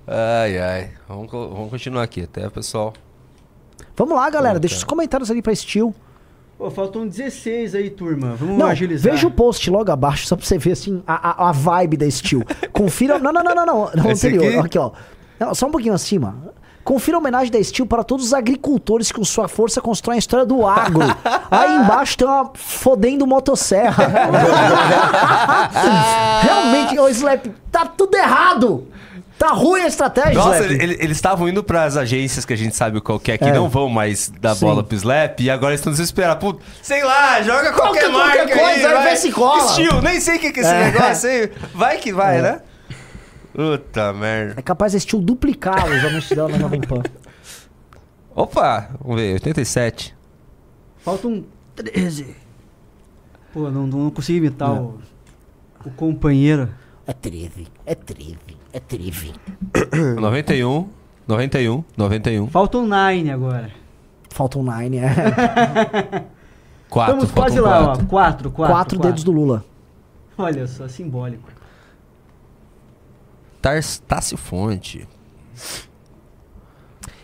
Ai, 0.05 0.59
ai. 0.59 0.91
Vamos, 1.09 1.31
vamos 1.31 1.71
continuar 1.71 2.03
aqui, 2.03 2.23
até 2.23 2.51
pessoal. 2.51 2.93
Vamos 3.97 4.17
lá, 4.17 4.29
galera. 4.31 4.59
Deixa 4.59 4.75
os 4.79 4.83
comentários 4.85 5.31
ali 5.31 5.41
pra 5.41 5.55
Steel. 5.55 5.95
Pô, 6.57 6.69
faltam 6.73 7.07
16 7.07 7.77
aí, 7.77 7.89
turma. 7.89 8.35
Vamos 8.35 8.59
Não, 8.59 8.67
agilizar. 8.67 9.13
veja 9.13 9.29
o 9.29 9.31
post 9.31 9.71
logo 9.71 9.93
abaixo, 9.93 10.27
só 10.27 10.35
pra 10.35 10.45
você 10.45 10.59
ver 10.59 10.73
assim, 10.73 11.05
a, 11.07 11.45
a, 11.45 11.51
a 11.51 11.53
vibe 11.53 11.99
da 11.99 12.11
Steel. 12.11 12.43
Confira. 12.73 13.17
Não, 13.21 13.33
não, 13.33 13.45
não, 13.45 13.55
não, 13.55 13.65
não. 13.67 13.91
não 13.95 14.11
Esse 14.11 14.27
anterior. 14.27 14.59
aqui? 14.59 14.67
Aqui, 14.67 14.79
ó. 14.79 14.91
Não, 15.39 15.55
só 15.55 15.69
um 15.69 15.71
pouquinho 15.71 15.95
acima. 15.95 16.37
Confira 16.89 17.19
a 17.19 17.21
homenagem 17.21 17.53
da 17.53 17.63
Steel 17.63 17.85
para 17.85 18.03
todos 18.03 18.25
os 18.25 18.33
agricultores 18.33 19.13
que 19.13 19.19
com 19.19 19.25
sua 19.25 19.47
força 19.47 19.79
constroem 19.79 20.17
a 20.17 20.19
história 20.19 20.47
do 20.47 20.67
agro. 20.67 21.03
Aí 21.51 21.77
embaixo 21.77 22.17
tem 22.17 22.27
uma 22.27 22.51
fodendo 22.55 23.27
motosserra. 23.27 24.09
Realmente, 26.43 26.99
ô 26.99 27.07
Slap, 27.11 27.45
tá 27.71 27.85
tudo 27.85 28.17
errado. 28.17 28.89
Tá 29.39 29.49
ruim 29.49 29.83
a 29.83 29.87
estratégia, 29.87 30.33
Nossa, 30.35 30.57
Slap. 30.61 30.71
ele- 30.71 30.83
ele- 30.83 30.97
eles 30.99 31.17
estavam 31.19 31.47
indo 31.49 31.63
pras 31.63 31.95
agências 31.97 32.45
que 32.47 32.53
a 32.55 32.57
gente 32.57 32.75
sabe 32.75 33.01
qual 33.03 33.21
que 33.21 33.33
é, 33.33 33.39
que 33.39 33.45
É. 33.45 33.53
não 33.53 33.69
vão 33.69 33.89
mais 33.91 34.33
dar 34.41 34.55
Sim. 34.57 34.65
bola 34.65 34.83
pro 34.83 34.97
Slap, 34.97 35.39
e 35.41 35.51
agora 35.51 35.73
eles 35.73 35.81
estão 35.81 35.93
desesperados. 35.93 36.41
Puta, 36.43 36.63
sei 36.83 37.05
lá, 37.05 37.41
joga 37.43 37.71
qualquer, 37.73 37.75
Qualquer- 37.75 38.09
marca 38.11 38.37
qualquer 38.47 38.59
coisa, 38.73 38.99
aí 38.99 39.11
vê 39.11 39.17
se 39.17 39.31
cola. 39.31 39.69
Steel, 39.75 40.01
nem 40.03 40.19
sei 40.21 40.39
o 40.39 40.41
que, 40.41 40.51
que 40.53 40.61
é 40.61 40.63
esse 40.63 40.73
É. 40.73 40.85
negócio 40.91 41.29
aí. 41.31 41.53
Vai 41.75 41.99
que 41.99 42.13
vai, 42.13 42.39
É. 42.39 42.43
né? 42.43 42.61
Puta 43.59 44.13
merda. 44.13 44.55
É 44.57 44.63
capaz 44.63 44.93
da 44.93 45.01
Steel 45.01 45.21
duplicar 45.21 45.85
os 45.85 46.05
anúncios 46.05 46.31
dela 46.31 46.49
na 46.49 46.59
Jovem 46.59 46.81
Pan. 46.81 47.03
Opa, 48.33 48.89
vamos 49.01 49.21
ver, 49.21 49.33
87. 49.33 50.15
Faltam 50.99 51.45
13. 51.75 52.37
Pô, 53.53 53.69
não, 53.69 53.85
não 53.85 54.11
consegui 54.13 54.39
imitar 54.39 54.81
o, 54.81 55.01
o 55.85 55.91
companheiro. 55.91 56.69
É 57.05 57.13
13, 57.13 57.67
é 57.85 57.97
13, 57.97 58.39
é 58.73 58.79
13. 58.79 59.33
91, 60.21 60.89
91, 61.27 61.85
91. 61.97 62.47
Faltam 62.47 62.87
9 62.87 63.31
agora. 63.31 63.73
Faltam 64.31 64.63
9, 64.63 64.99
é. 64.99 65.11
4, 66.89 67.15
Estamos 67.15 67.33
quase 67.33 67.59
lá, 67.59 67.93
ó. 67.95 67.97
4, 67.97 68.53
4. 68.53 68.73
Quatro 68.73 68.99
dedos 69.01 69.25
do 69.25 69.33
Lula. 69.33 69.65
Olha 70.37 70.65
só, 70.69 70.87
simbólico. 70.87 71.58
Tássio 73.61 74.37
Fonte. 74.37 75.07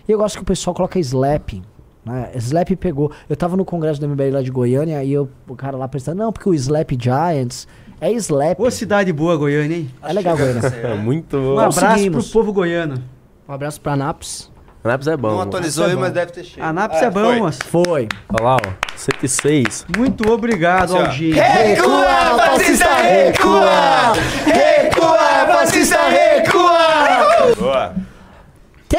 E 0.07 0.13
eu 0.13 0.19
gosto 0.19 0.37
que 0.37 0.43
o 0.43 0.47
pessoal 0.47 0.75
coloca 0.75 0.99
Slap. 0.99 1.63
Né? 2.05 2.31
Slap 2.37 2.71
pegou. 2.77 3.11
Eu 3.29 3.37
tava 3.37 3.57
no 3.57 3.65
congresso 3.65 4.01
do 4.01 4.09
MBL 4.09 4.33
lá 4.35 4.43
de 4.43 4.51
Goiânia 4.51 5.03
e 5.03 5.13
eu, 5.13 5.29
o 5.49 5.55
cara 5.57 5.77
lá 5.77 5.89
pensando, 5.89 6.19
não, 6.19 6.33
porque 6.33 6.49
o 6.49 6.55
Slap 6.55 6.91
Giants 7.01 7.67
é 8.01 8.11
Slap. 8.13 8.61
Ô, 8.61 8.71
cidade 8.71 9.13
boa, 9.13 9.37
Goiânia, 9.37 9.77
hein? 9.79 9.91
É 10.03 10.13
legal, 10.13 10.37
Goiânia. 10.37 10.61
É 10.85 10.95
muito 10.95 11.37
Um 11.37 11.55
bom. 11.55 11.61
abraço 11.61 12.11
pro 12.11 12.25
povo 12.25 12.53
goiano. 12.53 13.03
Um 13.49 13.53
abraço 13.53 13.81
pra 13.81 13.97
Naps. 13.97 14.51
Anaps 14.83 15.07
é 15.07 15.17
bom. 15.17 15.31
Não 15.31 15.41
atualizou 15.41 15.87
aí, 15.87 15.93
é 15.93 15.97
mas 15.97 16.13
deve 16.13 16.33
ter 16.33 16.45
chegado. 16.45 16.69
A 16.69 16.73
Naps 16.75 16.99
Ah, 17.01 17.05
é 17.07 17.11
bom, 17.11 17.25
foi. 17.25 17.39
moço. 17.39 17.59
Foi. 17.65 18.09
Olha 18.29 18.45
lá, 18.45 18.57
ó. 18.57 18.73
106. 18.97 19.87
Muito 19.97 20.31
obrigado. 20.31 20.95
Aldinho. 20.95 21.35
Recua, 21.37 22.05
fascista, 22.37 22.95
recua! 22.97 24.13
Recua, 24.45 25.47
fascista, 25.47 25.97
recua! 26.09 27.55
Boa. 27.59 27.95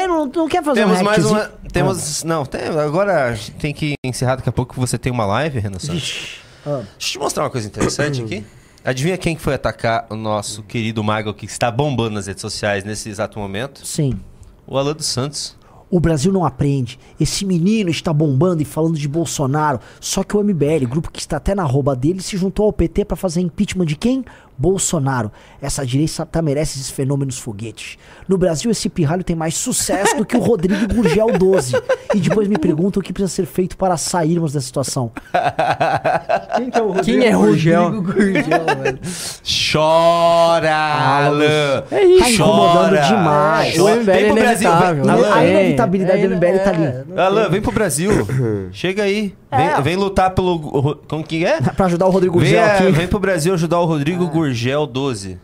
Não, 0.06 0.26
não 0.26 0.48
quer 0.48 0.62
fazer 0.62 0.80
Temos 0.80 1.00
um 1.00 1.04
mais 1.04 1.24
uma. 1.24 1.52
Temos. 1.72 2.24
Não, 2.24 2.44
tem, 2.44 2.62
agora 2.62 3.38
tem 3.58 3.72
que 3.74 3.94
encerrar 4.04 4.36
daqui 4.36 4.48
a 4.48 4.52
pouco 4.52 4.74
que 4.74 4.80
você 4.80 4.96
tem 4.96 5.12
uma 5.12 5.26
live, 5.26 5.58
Renan 5.58 5.78
Santos. 5.78 6.40
Ah. 6.64 6.82
Deixa 6.98 7.08
eu 7.08 7.12
te 7.12 7.18
mostrar 7.18 7.44
uma 7.44 7.50
coisa 7.50 7.66
interessante 7.66 8.22
aqui. 8.22 8.44
Adivinha 8.84 9.18
quem 9.18 9.34
que 9.34 9.42
foi 9.42 9.54
atacar 9.54 10.06
o 10.08 10.14
nosso 10.14 10.62
querido 10.62 11.02
Mago 11.02 11.34
que 11.34 11.44
está 11.44 11.72
bombando 11.72 12.10
nas 12.10 12.28
redes 12.28 12.40
sociais 12.40 12.84
nesse 12.84 13.08
exato 13.08 13.38
momento? 13.38 13.84
Sim. 13.84 14.18
O 14.64 14.78
Alan 14.78 14.94
dos 14.94 15.06
Santos. 15.06 15.56
O 15.90 15.98
Brasil 15.98 16.32
não 16.32 16.44
aprende. 16.44 16.98
Esse 17.18 17.44
menino 17.44 17.90
está 17.90 18.12
bombando 18.12 18.62
e 18.62 18.64
falando 18.64 18.96
de 18.96 19.08
Bolsonaro. 19.08 19.80
Só 20.00 20.22
que 20.22 20.36
o 20.36 20.42
MBL, 20.42 20.86
grupo 20.88 21.10
que 21.10 21.20
está 21.20 21.36
até 21.36 21.54
na 21.54 21.62
rouba 21.62 21.96
dele, 21.96 22.22
se 22.22 22.36
juntou 22.36 22.66
ao 22.66 22.72
PT 22.72 23.04
para 23.04 23.16
fazer 23.16 23.40
impeachment 23.40 23.86
de 23.86 23.96
quem? 23.96 24.24
Bolsonaro. 24.58 25.30
Essa 25.60 25.84
direita 25.84 26.24
tá 26.26 26.40
merece 26.42 26.78
esses 26.78 26.90
fenômenos 26.90 27.38
foguetes. 27.38 27.98
No 28.28 28.36
Brasil, 28.38 28.70
esse 28.70 28.88
pirralho 28.88 29.22
tem 29.24 29.34
mais 29.36 29.54
sucesso 29.56 30.16
do 30.16 30.24
que 30.24 30.36
o 30.36 30.40
Rodrigo 30.40 30.86
Gurgel 30.94 31.36
12. 31.38 31.74
E 32.14 32.20
depois 32.20 32.48
me 32.48 32.56
perguntam 32.58 33.00
o 33.00 33.02
que 33.04 33.12
precisa 33.12 33.34
ser 33.34 33.46
feito 33.46 33.76
para 33.76 33.96
sairmos 33.96 34.52
dessa 34.52 34.66
situação. 34.66 35.10
Quem 36.56 36.70
que 36.70 36.78
é 36.78 36.82
o 36.82 36.86
Rodrigo 36.92 37.04
Quem 37.20 37.26
é 37.28 37.32
Gurgel? 37.32 37.82
Rodrigo 37.84 38.12
Gurgel, 38.12 38.42
velho? 38.82 38.98
Chora, 39.72 40.74
Alan! 40.74 41.84
É 41.90 42.04
isso. 42.04 42.22
Tá 42.24 42.30
incomodando 42.30 43.06
demais. 43.06 43.78
O 43.78 43.88
MBL 43.88 44.04
Vem 44.04 44.14
é 44.16 44.26
pro 44.26 44.34
Brasil, 44.34 44.68
inevitável. 44.70 45.04
vem- 45.04 45.12
Alan, 45.12 45.34
A 45.34 45.44
inevitabilidade 45.46 46.20
É, 46.22 46.28
do 46.28 46.34
MBL 46.34 46.58
tá 46.64 46.70
ali. 46.70 47.20
Alan, 47.20 47.48
vem 47.48 47.60
pro 47.60 47.72
Brasil. 47.72 48.10
Chega 48.72 49.02
aí. 49.02 49.34
Vem, 49.54 49.66
É. 49.66 49.80
vem 49.80 49.96
lutar 49.96 50.30
pelo. 50.30 50.96
Como 51.08 51.22
que 51.24 51.44
é? 51.44 51.60
Pra 51.60 51.86
ajudar 51.86 52.06
o 52.06 52.10
Rodrigo 52.10 52.38
Vem, 52.38 52.50
Gurgel 52.50 52.64
é, 52.66 52.78
aqui. 52.78 52.90
vem 52.92 53.06
pro 53.06 53.18
Brasil 53.18 53.54
ajudar 53.54 53.78
o 53.80 53.84
Rodrigo 53.84 54.26
Gurgel 54.26 54.45
12. 54.52 55.38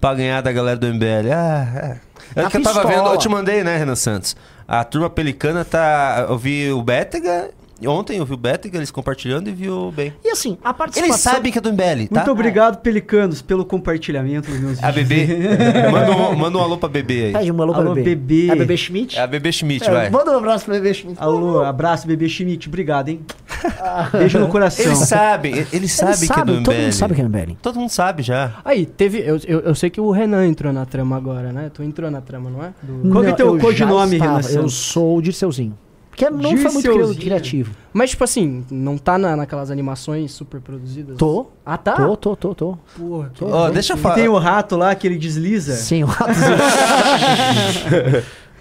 Pra 0.00 0.14
ganhar 0.14 0.40
da 0.40 0.52
galera 0.52 0.76
do 0.78 0.86
MBL. 0.86 1.32
Ah, 1.34 1.66
é. 1.74 2.08
É 2.36 2.42
Na 2.42 2.50
que 2.50 2.56
eu 2.56 2.62
tava 2.62 2.86
vendo, 2.86 3.08
eu 3.08 3.16
te 3.18 3.28
mandei, 3.28 3.64
né, 3.64 3.76
Renan 3.76 3.96
Santos? 3.96 4.36
A 4.66 4.84
turma 4.84 5.08
pelicana 5.10 5.64
tá. 5.64 6.26
Eu 6.28 6.36
vi 6.38 6.70
o 6.70 6.82
Bétega. 6.82 7.50
Ontem 7.86 8.18
eu 8.18 8.26
vi 8.26 8.34
o 8.34 8.36
Bétega, 8.36 8.76
eles 8.76 8.90
compartilhando 8.90 9.48
e 9.48 9.52
vi 9.52 9.70
o 9.70 9.92
bem. 9.92 10.12
E 10.24 10.30
assim, 10.30 10.58
a 10.64 10.74
participação... 10.74 11.12
Eles 11.14 11.20
sabem 11.20 11.52
que 11.52 11.58
é 11.58 11.60
do 11.60 11.72
MBL, 11.72 12.08
tá? 12.12 12.20
Muito 12.20 12.30
obrigado, 12.32 12.78
Pelicanos, 12.78 13.40
pelo 13.40 13.64
compartilhamento 13.64 14.50
dos 14.50 14.58
meus 14.58 14.82
A 14.82 14.90
bebê. 14.90 15.28
manda, 15.92 16.10
um, 16.10 16.34
manda 16.34 16.58
um 16.58 16.60
alô 16.60 16.76
pra 16.76 16.88
bebê 16.88 17.26
aí. 17.26 17.32
Pede 17.34 17.52
um 17.52 17.62
alô 17.62 17.72
pra 17.72 17.82
Alô, 17.82 17.94
bebê. 17.94 18.16
bebê. 18.16 18.50
É 18.52 18.56
bebê 18.56 18.76
Schmidt? 18.76 19.16
É 19.16 19.22
a 19.22 19.26
bebê 19.28 19.52
Schmidt, 19.52 19.88
É, 19.88 19.92
vai. 19.92 20.10
Manda 20.10 20.32
um 20.32 20.38
abraço 20.38 20.64
pro 20.64 20.74
bebê 20.74 20.92
Schmidt. 20.92 21.22
Alô, 21.22 21.62
abraço, 21.62 22.04
bebê 22.04 22.28
Schmidt. 22.28 22.66
Obrigado, 22.68 23.10
hein? 23.10 23.24
Beijo 24.12 24.38
no 24.38 24.48
coração. 24.48 24.84
Eles 24.84 24.98
sabem, 24.98 25.54
eles 25.54 25.72
Eles 25.72 25.92
sabem 25.92 26.28
que 26.28 26.40
é 26.40 26.44
do 26.44 26.54
sabem, 26.54 26.60
MBL. 26.60 26.64
todo 26.64 26.76
mundo 26.80 26.92
sabe 26.92 27.14
que 27.14 27.20
é 27.20 27.24
MBL. 27.24 27.52
Todo 27.62 27.78
mundo 27.80 27.90
sabe 27.90 28.22
já. 28.22 28.52
Aí, 28.64 28.86
teve. 28.86 29.18
Eu, 29.20 29.38
eu, 29.46 29.60
eu 29.60 29.74
sei 29.74 29.90
que 29.90 30.00
o 30.00 30.10
Renan 30.10 30.46
entrou 30.46 30.72
na 30.72 30.84
trama 30.86 31.16
agora, 31.16 31.52
né? 31.52 31.70
Tu 31.72 31.82
entrou 31.82 32.10
na 32.10 32.20
trama, 32.20 32.50
não 32.50 32.62
é? 32.64 32.72
Do- 32.82 33.10
Qual 33.10 33.22
que 33.22 33.28
é 33.28 33.30
Não, 33.30 33.36
teu 33.36 33.54
eu 33.54 33.58
codinome, 33.60 34.18
Renan. 34.18 34.40
Eu 34.50 34.68
sou 34.68 35.18
o 35.18 35.22
Dirceuzinho. 35.22 35.76
Porque 36.10 36.28
não 36.30 36.56
foi 36.56 36.72
muito 36.72 37.14
criativo. 37.20 37.70
Mas, 37.92 38.10
tipo 38.10 38.24
assim, 38.24 38.64
não 38.72 38.98
tá 38.98 39.16
na, 39.16 39.36
naquelas 39.36 39.70
animações 39.70 40.32
super 40.32 40.60
produzidas? 40.60 41.16
Tô. 41.16 41.46
Ah, 41.64 41.78
tá? 41.78 41.92
Tô, 41.94 42.16
tô, 42.16 42.34
tô, 42.34 42.54
tô. 42.56 42.78
Porra, 42.98 43.30
que 43.32 43.44
Ó, 43.44 43.70
deixa 43.70 43.92
eu 43.92 43.96
E 43.96 44.00
falar. 44.00 44.14
tem 44.16 44.26
o 44.26 44.36
rato 44.36 44.76
lá 44.76 44.92
que 44.96 45.06
ele 45.06 45.16
desliza. 45.16 45.76
Sim, 45.76 46.02
o 46.02 46.06
rato. 46.06 46.32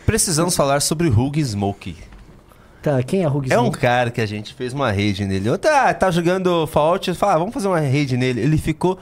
Precisamos 0.05 0.55
falar 0.55 0.81
sobre 0.81 1.09
Hug 1.09 1.43
Smoke. 1.43 1.95
Tá, 2.87 3.03
quem 3.03 3.23
é 3.23 3.27
Huggy 3.27 3.51
É 3.51 3.59
um 3.59 3.69
cara 3.69 4.09
que 4.09 4.21
a 4.21 4.25
gente 4.25 4.53
fez 4.53 4.73
uma 4.73 4.91
raid 4.91 5.25
nele. 5.25 5.49
Eu 5.49 5.57
tá, 5.57 5.93
tá 5.93 6.09
jogando 6.09 6.65
Fallout, 6.67 7.13
fala, 7.15 7.33
ah, 7.33 7.37
vamos 7.39 7.53
fazer 7.53 7.67
uma 7.67 7.79
raid 7.79 8.15
nele. 8.15 8.39
Ele 8.39 8.57
ficou, 8.57 8.97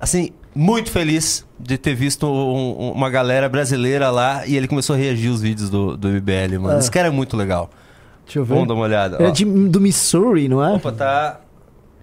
assim, 0.00 0.30
muito 0.54 0.90
feliz 0.90 1.46
de 1.58 1.78
ter 1.78 1.94
visto 1.94 2.26
um- 2.26 2.88
um- 2.88 2.92
uma 2.92 3.08
galera 3.08 3.48
brasileira 3.48 4.10
lá 4.10 4.44
e 4.46 4.56
ele 4.56 4.66
começou 4.66 4.96
a 4.96 4.98
reagir 4.98 5.28
os 5.28 5.40
vídeos 5.40 5.70
do, 5.70 5.96
do 5.96 6.08
MBL, 6.08 6.58
mano. 6.58 6.76
Ah. 6.76 6.78
Esse 6.78 6.90
cara 6.90 7.06
é 7.08 7.10
muito 7.10 7.36
legal. 7.36 7.70
Deixa 8.24 8.40
eu 8.40 8.44
ver. 8.44 8.54
Vamos 8.54 8.68
dar 8.68 8.74
uma 8.74 8.82
olhada. 8.84 9.22
É 9.22 9.30
de, 9.30 9.44
do 9.44 9.80
Missouri, 9.80 10.48
não 10.48 10.62
é? 10.64 10.72
Opa, 10.74 10.90
tá. 10.90 11.40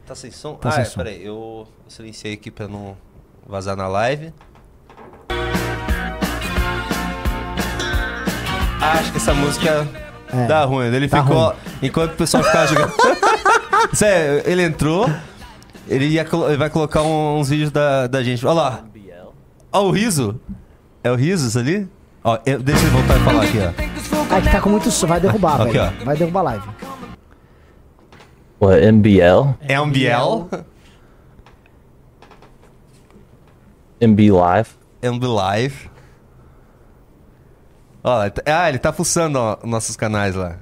Tá 0.05 0.15
sem 0.15 0.31
som? 0.31 0.53
Tá 0.53 0.69
ah, 0.69 0.71
sem 0.71 0.81
é, 0.83 0.85
som. 0.85 0.97
peraí, 0.97 1.25
eu 1.25 1.67
silenciei 1.87 2.33
aqui 2.33 2.49
pra 2.49 2.67
não 2.67 2.95
vazar 3.45 3.75
na 3.75 3.87
live. 3.87 4.31
Ah, 8.81 8.99
acho 8.99 9.11
que 9.11 9.17
essa 9.17 9.33
música 9.33 10.04
É. 10.33 10.47
dá 10.47 10.65
ruim. 10.65 10.85
Ele 10.87 11.07
Tá 11.07 11.23
ficou. 11.23 11.47
ruim. 11.47 11.55
Enquanto 11.81 12.13
o 12.13 12.15
pessoal 12.15 12.43
ficava 12.43 12.67
jogando. 12.67 12.93
Sério, 13.93 14.43
ele 14.45 14.63
entrou. 14.63 15.09
Ele, 15.87 16.05
ia, 16.07 16.25
ele 16.47 16.57
vai 16.57 16.69
colocar 16.69 17.03
um- 17.03 17.39
uns 17.39 17.49
vídeos 17.49 17.71
da, 17.71 18.07
da 18.07 18.23
gente. 18.23 18.45
Olha 18.45 18.53
lá. 18.55 18.79
Ó, 19.71 19.83
o 19.83 19.91
riso. 19.91 20.39
É 21.03 21.11
o 21.11 21.15
riso 21.15 21.47
isso 21.47 21.59
ali? 21.59 21.87
Ó, 22.23 22.37
eu- 22.45 22.59
deixa 22.61 22.81
ele 22.81 22.89
voltar 22.91 23.17
e 23.17 23.19
falar 23.23 23.43
aqui, 23.43 23.57
ó. 23.59 24.35
Ah, 24.35 24.41
que 24.41 24.49
tá 24.49 24.59
com 24.59 24.69
muito 24.69 24.89
som. 24.89 25.05
Vai 25.05 25.19
derrubar, 25.19 25.61
Aqui, 25.61 25.73
velho. 25.73 25.93
ó. 26.01 26.05
Vai 26.05 26.17
derrubar 26.17 26.39
a 26.39 26.43
live. 26.43 26.67
What, 28.59 28.81
MBL? 28.91 29.53
É 29.61 29.79
um 29.79 29.89
Biel. 29.91 30.49
MB 34.01 34.31
Live? 34.31 34.69
É 35.01 35.11
um 35.11 35.19
live. 35.19 35.89
Ó, 38.07 38.21
ele 38.21 38.29
tá- 38.29 38.43
ah, 38.45 38.69
ele 38.69 38.77
tá 38.77 38.93
fuçando 38.93 39.39
ó, 39.39 39.57
nossos 39.63 39.95
canais 39.95 40.35
lá. 40.35 40.57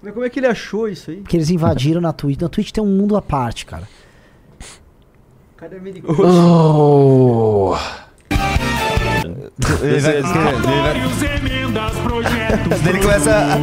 Mas 0.00 0.12
como 0.12 0.24
é 0.24 0.30
que 0.30 0.38
ele 0.38 0.46
achou 0.46 0.88
isso 0.88 1.10
aí? 1.10 1.16
Porque 1.16 1.36
eles 1.36 1.50
invadiram 1.50 2.00
na 2.00 2.12
Twitch. 2.12 2.40
Na 2.40 2.48
Twitch 2.48 2.70
tem 2.70 2.82
um 2.82 2.86
mundo 2.86 3.16
à 3.16 3.22
parte, 3.22 3.66
cara. 3.66 3.88
Cadê 5.56 5.76
americano? 5.76 6.14
Oh. 6.24 7.76
Ele 9.82 10.00
vai, 10.00 10.16
ele 10.16 10.22
vai- 10.22 10.54
Daí 12.68 12.88
ele 12.88 13.00
começa 13.00 13.30
a. 13.32 13.54
Ah, 13.54 13.58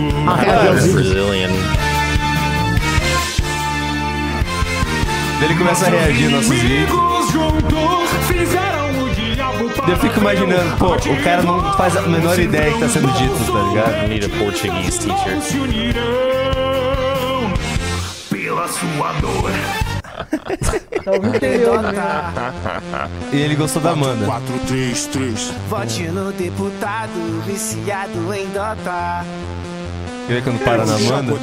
daí 5.40 5.46
ele 5.50 5.56
começa 5.58 5.86
a 5.86 5.90
reagir 5.90 6.30
nossos 6.30 6.50
vídeos. 6.50 6.90
Daí 8.28 8.79
Eu 9.90 9.98
fico 9.98 10.20
imaginando, 10.20 10.78
pô, 10.78 10.96
o 10.96 11.24
cara 11.24 11.42
não 11.42 11.74
faz 11.74 11.98
a 11.98 12.02
menor 12.04 12.40
ideia 12.40 12.72
que 12.74 12.80
tá 12.80 12.90
sendo 12.90 13.12
dito, 13.14 13.52
tá 13.52 13.62
ligado? 13.64 14.08
Need 14.08 14.26
a 14.26 14.30
Portuguese 14.38 15.00
teacher. 15.00 15.40
sua 18.70 19.12
dor. 19.14 19.52
Tá 21.04 21.12
ouvindo 21.12 21.36
interior, 21.36 21.82
né? 21.82 22.34
E 23.32 23.38
ele 23.38 23.56
gostou 23.56 23.82
da 23.82 23.92
Amanda. 23.92 24.26
433. 24.26 25.54
Vote 25.70 26.04
no 26.04 26.32
deputado 26.32 27.44
viciado 27.46 28.34
em 28.34 28.48
Dota. 28.48 29.26
Quer 30.28 30.34
ver 30.36 30.44
quando 30.44 30.64
para 30.64 30.86
na 30.86 30.96
Amanda? 30.96 31.40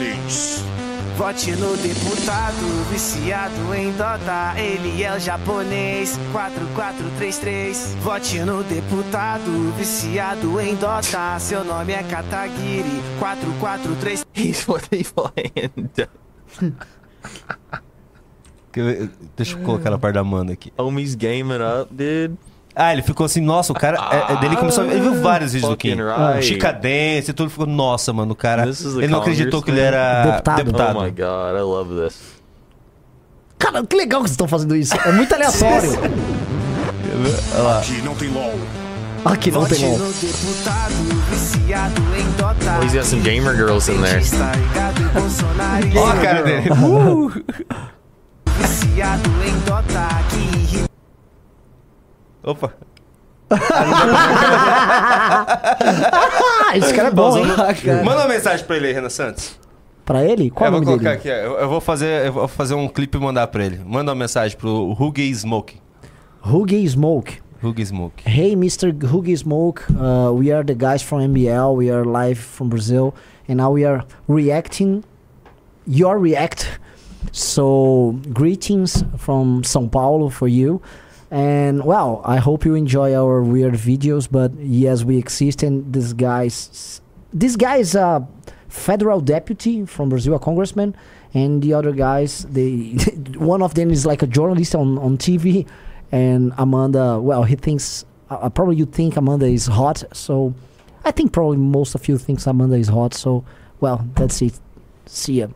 Vote 1.16 1.52
no 1.52 1.74
deputado 1.78 2.90
viciado 2.90 3.74
em 3.74 3.90
Dota. 3.92 4.52
Ele 4.58 5.02
é 5.02 5.16
o 5.16 5.18
japonês 5.18 6.18
4433. 6.30 7.96
Vote 8.02 8.40
no 8.40 8.62
deputado 8.62 9.72
viciado 9.78 10.60
em 10.60 10.74
Dota. 10.76 11.38
Seu 11.38 11.64
nome 11.64 11.94
é 11.94 12.02
Katagiri 12.02 13.00
443. 13.18 14.26
He's 14.36 14.68
what 14.68 14.86
he 14.94 15.02
ver? 18.82 19.10
Deixa 19.34 19.56
eu 19.56 19.62
colocar 19.62 19.88
na 19.88 19.98
parte 19.98 20.16
da 20.16 20.20
Amanda 20.20 20.52
aqui. 20.52 20.70
Homie's 20.76 21.14
gaming 21.14 21.62
up, 21.62 21.92
dude. 21.94 22.36
Ah, 22.78 22.92
ele 22.92 23.00
ficou 23.00 23.24
assim, 23.24 23.40
nossa, 23.40 23.72
o 23.72 23.74
cara. 23.74 23.96
é- 24.12 24.34
é 24.34 24.36
dele 24.36 24.54
começou 24.56 24.84
a, 24.84 24.86
Ele 24.86 25.00
viu 25.00 25.22
vários 25.22 25.54
vídeos 25.54 25.70
do 25.70 25.76
Kim. 25.78 25.94
Right. 25.96 26.44
Chica 26.46 26.70
Dance 26.72 27.30
e 27.30 27.32
tudo. 27.32 27.48
Ficou, 27.48 27.66
nossa, 27.66 28.12
mano, 28.12 28.32
o 28.32 28.36
cara. 28.36 28.64
Ele 28.96 29.08
não 29.08 29.20
acreditou 29.20 29.62
que 29.62 29.70
ele 29.70 29.80
era 29.80 30.24
Deputado. 30.32 30.56
deputado. 30.56 30.98
Oh 30.98 31.02
my 31.02 31.10
god, 31.10 31.56
I 31.58 31.62
love 31.62 31.94
this. 32.04 32.18
Cara, 33.58 33.82
que 33.86 33.96
legal 33.96 34.20
que 34.20 34.28
vocês 34.28 34.32
estão 34.34 34.46
fazendo 34.46 34.76
isso. 34.76 34.94
É 34.94 35.10
muito 35.10 35.34
aleatório. 35.34 35.90
Olha 37.54 37.62
lá. 37.62 37.78
Aqui 37.78 38.02
não 38.02 38.14
tem 38.14 38.28
LOL. 38.28 38.54
Aqui 39.24 39.50
não 39.50 39.64
tem 39.64 39.78
LOL. 39.82 39.98
Dota. 42.36 42.84
He's 42.84 42.92
got 42.92 43.04
some 43.06 43.22
gamer 43.22 43.56
girls 43.56 43.88
in 43.90 44.02
there. 44.02 44.20
Olha 45.96 46.12
a 46.12 46.16
cara 46.22 46.42
dele. 46.42 46.68
Viciado 48.58 49.30
em 49.46 49.58
Dota 49.60 50.08
irrita 50.34 50.65
Opa. 52.46 52.72
Esse 56.74 56.94
cara 56.94 57.08
é 57.08 57.10
bom, 57.10 57.36
hein? 57.38 57.44
Manda 58.04 58.22
uma 58.22 58.28
mensagem 58.28 58.64
pra 58.66 58.76
ele 58.76 58.86
aí, 58.88 58.92
Renan 58.92 59.08
Santos. 59.10 59.58
Pra 60.04 60.24
ele? 60.24 60.50
Qual 60.50 60.70
eu 60.70 60.74
é 60.74 60.78
o 60.78 60.84
vou 60.84 60.92
nome 60.96 61.02
colocar 61.02 61.22
dele? 61.22 61.34
aqui, 61.34 61.48
ó. 61.48 61.54
eu, 61.54 61.58
eu 61.62 61.68
vou 61.68 61.80
fazer, 61.80 62.26
eu 62.26 62.32
vou 62.32 62.48
fazer 62.48 62.74
um 62.74 62.88
clipe 62.88 63.18
e 63.18 63.20
mandar 63.20 63.46
pra 63.48 63.64
ele. 63.64 63.80
Manda 63.84 64.12
uma 64.12 64.18
mensagem 64.18 64.56
pro 64.56 64.92
Huggy 64.98 65.34
Smoke. 65.34 65.80
Huggy 66.44 66.86
Smoke. 66.88 67.38
Huggy 67.62 67.86
Smoke. 67.86 68.22
Hey, 68.24 68.54
Mr. 68.54 68.92
Huggy 68.92 69.36
Smoke. 69.36 69.82
Uh, 69.90 70.32
we 70.32 70.52
are 70.52 70.64
the 70.64 70.74
guys 70.74 71.02
from 71.02 71.20
MBL. 71.20 71.74
We 71.76 71.90
are 71.90 72.04
live 72.04 72.38
from 72.38 72.68
Brazil. 72.68 73.14
And 73.48 73.56
now 73.58 73.72
we 73.72 73.84
are 73.84 74.04
reacting 74.28 75.02
your 75.86 76.18
react. 76.18 76.78
So, 77.32 78.16
greetings 78.32 79.02
from 79.18 79.62
São 79.62 79.90
Paulo 79.90 80.28
for 80.30 80.46
you. 80.46 80.80
And 81.30 81.84
well, 81.84 82.22
I 82.24 82.36
hope 82.36 82.64
you 82.64 82.74
enjoy 82.74 83.14
our 83.14 83.42
weird 83.42 83.74
videos. 83.74 84.28
But 84.30 84.52
yes, 84.58 85.04
we 85.04 85.18
exist. 85.18 85.62
And 85.62 85.92
this 85.92 86.12
guy's 86.12 87.00
this 87.32 87.56
guy 87.56 87.76
is 87.76 87.94
a 87.94 88.26
federal 88.68 89.20
deputy 89.20 89.84
from 89.86 90.08
Brazil, 90.08 90.34
a 90.34 90.38
congressman, 90.38 90.96
and 91.34 91.62
the 91.62 91.74
other 91.74 91.92
guys, 91.92 92.44
they 92.44 92.96
one 93.36 93.62
of 93.62 93.74
them 93.74 93.90
is 93.90 94.06
like 94.06 94.22
a 94.22 94.26
journalist 94.26 94.74
on 94.74 94.98
on 94.98 95.18
TV, 95.18 95.66
and 96.12 96.52
Amanda. 96.58 97.20
Well, 97.20 97.44
he 97.44 97.56
thinks 97.56 98.04
uh, 98.30 98.48
probably 98.50 98.76
you 98.76 98.86
think 98.86 99.16
Amanda 99.16 99.46
is 99.46 99.66
hot, 99.66 100.04
so 100.12 100.54
I 101.04 101.10
think 101.10 101.32
probably 101.32 101.58
most 101.58 101.94
of 101.94 102.06
you 102.08 102.18
thinks 102.18 102.46
Amanda 102.46 102.76
is 102.76 102.88
hot. 102.88 103.14
So 103.14 103.44
well, 103.80 104.06
that's 104.14 104.40
it. 104.42 104.58
See 105.06 105.40
ya. 105.40 105.48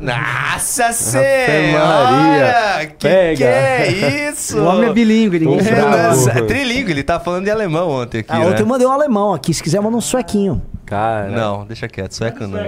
Nossa 0.00 0.92
senhora! 0.92 2.86
Que 2.98 3.08
Pega. 3.08 3.36
que 3.36 3.44
é 3.44 4.30
isso? 4.30 4.58
O 4.58 4.64
homem 4.64 4.88
é 4.88 4.92
bilíngue, 4.92 5.38
ninguém 5.40 5.60
sabe. 5.62 6.38
é 6.38 6.42
trilingue, 6.42 6.92
ele 6.92 7.02
tá 7.02 7.18
falando 7.18 7.44
de 7.44 7.50
alemão 7.50 7.88
ontem 7.90 8.18
aqui, 8.20 8.30
Ah, 8.32 8.38
né? 8.38 8.46
ontem 8.46 8.62
eu 8.62 8.66
mandei 8.66 8.86
um 8.86 8.92
alemão 8.92 9.34
aqui. 9.34 9.52
Se 9.52 9.62
quiser, 9.62 9.80
manda 9.80 9.96
um 9.96 10.00
suequinho. 10.00 10.62
Cara. 10.86 11.28
Não, 11.28 11.64
deixa 11.66 11.88
quieto, 11.88 12.12
sueco 12.12 12.46
não. 12.46 12.58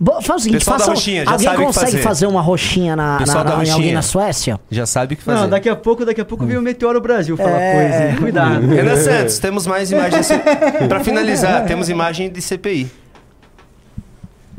Bo- 0.00 0.20
Faz 0.20 0.40
o 0.40 0.44
seguinte, 0.44 0.64
faça, 0.64 0.86
um- 0.90 0.94
roxinha, 0.94 1.24
já 1.24 1.32
alguém 1.52 1.66
consegue 1.66 1.90
fazer. 1.92 2.02
fazer 2.02 2.26
uma 2.26 2.40
roxinha 2.40 2.96
na, 2.96 3.20
na- 3.20 3.24
da 3.24 3.44
na- 3.44 3.50
em 3.50 3.52
alguém 3.54 3.70
roxinha. 3.74 3.94
na 3.94 4.02
Suécia? 4.02 4.60
Já 4.68 4.86
sabe 4.86 5.14
o 5.14 5.16
que 5.16 5.22
fazer. 5.22 5.38
Não, 5.40 5.48
daqui 5.48 5.68
a 5.68 5.76
pouco, 5.76 6.04
daqui 6.04 6.20
a 6.20 6.24
pouco 6.24 6.44
vem 6.44 6.56
o 6.56 6.62
Meteoro 6.62 7.00
Brasil 7.00 7.36
falar 7.36 7.60
É. 7.60 7.72
coisa? 8.08 8.20
Cuidado. 8.20 8.66
Renan 8.66 8.96
Santos, 8.96 9.38
temos 9.38 9.66
mais 9.68 9.92
imagens. 9.92 10.28
pra 10.88 10.98
finalizar, 10.98 11.64
temos 11.66 11.88
imagem 11.88 12.28
de 12.28 12.42
CPI. 12.42 12.90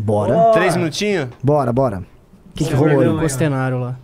Bora. 0.06 0.52
Três 0.54 0.76
minutinhos? 0.76 1.30
Bora, 1.42 1.74
bora. 1.74 2.04
O 2.52 2.54
que, 2.56 2.64
que 2.64 2.74
rolou 2.76 3.02
aí? 3.02 3.08
o 3.08 3.28
cenário 3.28 3.80
lá. 3.80 3.96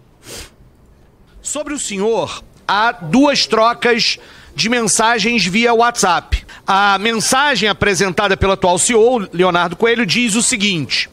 Sobre 1.44 1.76
o 1.76 1.80
senhor, 1.80 2.44
há 2.68 2.92
duas 2.92 3.46
trocas 3.46 4.18
de 4.56 4.68
mensagens 4.68 5.46
via 5.46 5.76
WhatsApp. 5.76 6.44
A 6.66 6.98
mensagem 6.98 7.70
apresentada 7.70 8.36
pelo 8.36 8.54
atual 8.54 8.80
CEO, 8.80 9.30
Leonardo 9.32 9.76
Coelho, 9.76 10.04
diz 10.04 10.34
o 10.34 10.42
seguinte. 10.42 11.08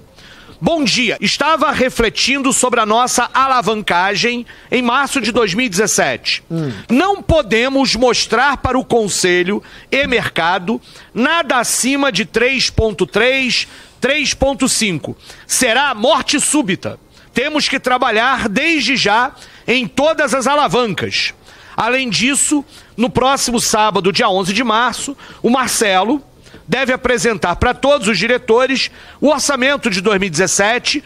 Bom 0.61 0.83
dia. 0.83 1.17
Estava 1.21 1.71
refletindo 1.71 2.53
sobre 2.53 2.81
a 2.81 2.87
nossa 2.87 3.31
alavancagem 3.33 4.45
em 4.73 4.83
março 4.83 5.21
de 5.21 5.31
2017. 5.31 6.43
Não 6.91 7.23
podemos 7.23 7.95
mostrar 7.95 8.57
para 8.57 8.77
o 8.77 8.85
Conselho 8.85 9.63
e 9.89 10.05
mercado 10.07 10.81
nada 11.15 11.59
acima 11.59 12.11
de 12.11 12.27
3,3, 12.27 13.69
3,5. 14.01 15.15
Será 15.47 15.95
morte 15.95 16.41
súbita. 16.41 16.99
Temos 17.33 17.69
que 17.69 17.79
trabalhar 17.79 18.49
desde 18.49 18.97
já 18.97 19.33
em 19.67 19.87
todas 19.87 20.35
as 20.35 20.47
alavancas. 20.47 21.35
Além 21.77 22.11
disso, 22.11 22.65
no 22.97 23.09
próximo 23.09 23.61
sábado, 23.61 24.13
dia 24.13 24.29
11 24.29 24.53
de 24.53 24.65
março, 24.65 25.17
o 25.43 25.49
Marcelo 25.49 26.23
deve 26.67 26.93
apresentar 26.93 27.57
para 27.57 27.73
todos 27.73 28.09
os 28.09 28.19
diretores 28.19 28.91
o 29.21 29.29
orçamento 29.29 29.89
de 29.89 30.01
2017 30.01 31.05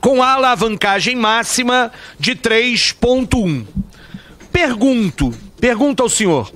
com 0.00 0.22
a 0.22 0.32
alavancagem 0.32 1.16
máxima 1.16 1.92
de 2.18 2.34
3,1. 2.36 3.64
Pergunto, 4.52 5.32
pergunto 5.60 6.02
ao 6.02 6.08
senhor, 6.08 6.52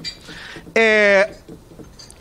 é, 0.74 1.30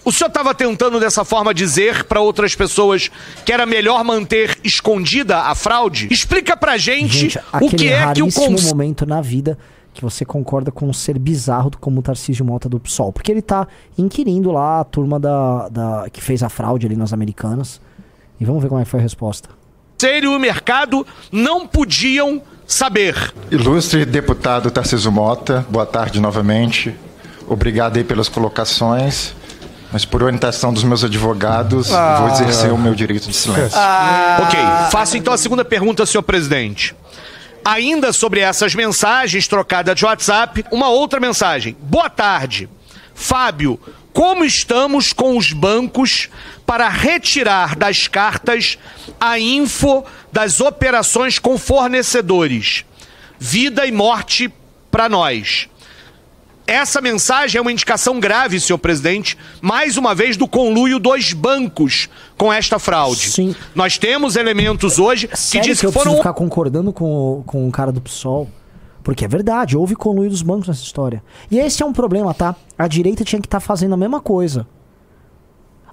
o 0.05 0.11
senhor 0.11 0.27
estava 0.27 0.53
tentando 0.53 0.99
dessa 0.99 1.23
forma 1.23 1.53
dizer 1.53 2.03
para 2.05 2.19
outras 2.19 2.55
pessoas 2.55 3.09
que 3.45 3.51
era 3.51 3.65
melhor 3.65 4.03
manter 4.03 4.57
escondida 4.63 5.41
a 5.41 5.55
fraude? 5.55 6.07
Explica 6.11 6.55
pra 6.57 6.77
gente, 6.77 7.29
Gente, 7.29 7.39
o 7.61 7.69
que 7.69 7.87
é 7.87 8.13
que 8.13 8.21
o 8.21 8.31
Conselho 8.31 8.69
momento 8.69 9.05
na 9.05 9.21
vida 9.21 9.57
que 9.93 10.01
você 10.01 10.25
concorda 10.25 10.71
com 10.71 10.87
um 10.87 10.93
ser 10.93 11.19
bizarro 11.19 11.71
como 11.79 11.99
o 11.99 12.03
Tarcísio 12.03 12.43
Mota 12.43 12.67
do 12.67 12.79
PSOL. 12.79 13.13
Porque 13.13 13.31
ele 13.31 13.41
tá 13.41 13.67
inquirindo 13.97 14.51
lá 14.51 14.79
a 14.79 14.83
turma 14.83 15.19
da, 15.19 15.69
da 15.69 16.09
que 16.11 16.19
fez 16.19 16.41
a 16.41 16.49
fraude 16.49 16.87
ali 16.87 16.95
nas 16.95 17.13
Americanas. 17.13 17.79
E 18.39 18.45
vamos 18.45 18.61
ver 18.61 18.69
como 18.69 18.81
é 18.81 18.83
que 18.83 18.89
foi 18.89 18.99
a 18.99 19.03
resposta. 19.03 19.49
e 20.01 20.27
o 20.27 20.39
mercado 20.39 21.05
não 21.31 21.67
podiam 21.67 22.41
saber. 22.65 23.33
Ilustre 23.51 24.03
deputado 24.05 24.71
Tarciso 24.71 25.11
Mota, 25.11 25.65
boa 25.69 25.85
tarde 25.85 26.19
novamente. 26.19 26.93
Obrigado 27.47 27.97
aí 27.97 28.03
pelas 28.03 28.27
colocações. 28.27 29.35
Mas 29.93 30.03
por 30.05 30.23
orientação 30.23 30.73
dos 30.73 30.83
meus 30.83 31.03
advogados, 31.03 31.93
Ah. 31.93 32.17
vou 32.21 32.29
exercer 32.29 32.73
o 32.73 32.77
meu 32.77 32.95
direito 32.95 33.29
de 33.29 33.35
silêncio. 33.35 33.77
Ok, 34.41 34.59
faço 34.91 35.15
então 35.15 35.31
a 35.31 35.37
segunda 35.37 35.63
pergunta, 35.63 36.03
senhor 36.03 36.23
presidente. 36.23 36.95
Ainda 37.63 38.11
sobre 38.11 38.39
essas 38.39 38.73
mensagens 38.73 39.47
trocadas 39.47 39.95
de 39.95 40.03
WhatsApp, 40.03 40.65
uma 40.71 40.89
outra 40.89 41.19
mensagem. 41.19 41.77
Boa 41.79 42.09
tarde. 42.09 42.67
Fábio, 43.13 43.79
como 44.11 44.43
estamos 44.43 45.13
com 45.13 45.37
os 45.37 45.53
bancos 45.53 46.27
para 46.65 46.89
retirar 46.89 47.75
das 47.75 48.07
cartas 48.07 48.79
a 49.19 49.37
info 49.39 50.03
das 50.31 50.59
operações 50.59 51.37
com 51.37 51.55
fornecedores? 51.57 52.83
Vida 53.39 53.85
e 53.85 53.91
morte 53.91 54.51
para 54.89 55.07
nós. 55.07 55.69
Essa 56.65 57.01
mensagem 57.01 57.59
é 57.59 57.61
uma 57.61 57.71
indicação 57.71 58.19
grave, 58.21 58.59
senhor 58.59 58.77
presidente, 58.77 59.37
mais 59.61 59.97
uma 59.97 60.15
vez 60.15 60.37
do 60.37 60.47
conluio 60.47 60.97
dos 60.97 61.33
bancos 61.33 62.07
com 62.37 62.51
esta 62.53 62.79
fraude. 62.79 63.29
Sim. 63.31 63.53
Nós 63.75 63.97
temos 63.97 64.37
elementos 64.37 64.97
hoje 64.97 65.27
que 65.27 65.37
Sério 65.37 65.67
dizem 65.67 65.81
que 65.81 65.85
eu 65.87 65.89
que 65.89 65.93
foram 65.93 66.11
preciso 66.13 66.21
ficar 66.23 66.33
concordando 66.33 66.93
com, 66.93 67.03
o- 67.39 67.43
com 67.45 67.67
o 67.67 67.71
cara 67.71 67.91
do 67.91 67.99
PSOL? 67.99 68.47
Porque 69.03 69.25
é 69.25 69.27
verdade, 69.27 69.75
houve 69.75 69.93
conluio 69.95 70.29
dos 70.29 70.41
bancos 70.41 70.69
nessa 70.69 70.81
história. 70.83 71.21
E 71.51 71.59
esse 71.59 71.83
é 71.83 71.85
um 71.85 71.91
problema, 71.91 72.33
tá? 72.33 72.55
A 72.77 72.87
direita 72.87 73.25
tinha 73.25 73.41
que 73.41 73.47
estar 73.47 73.59
fazendo 73.59 73.93
a 73.95 73.97
mesma 73.97 74.21
coisa. 74.21 74.65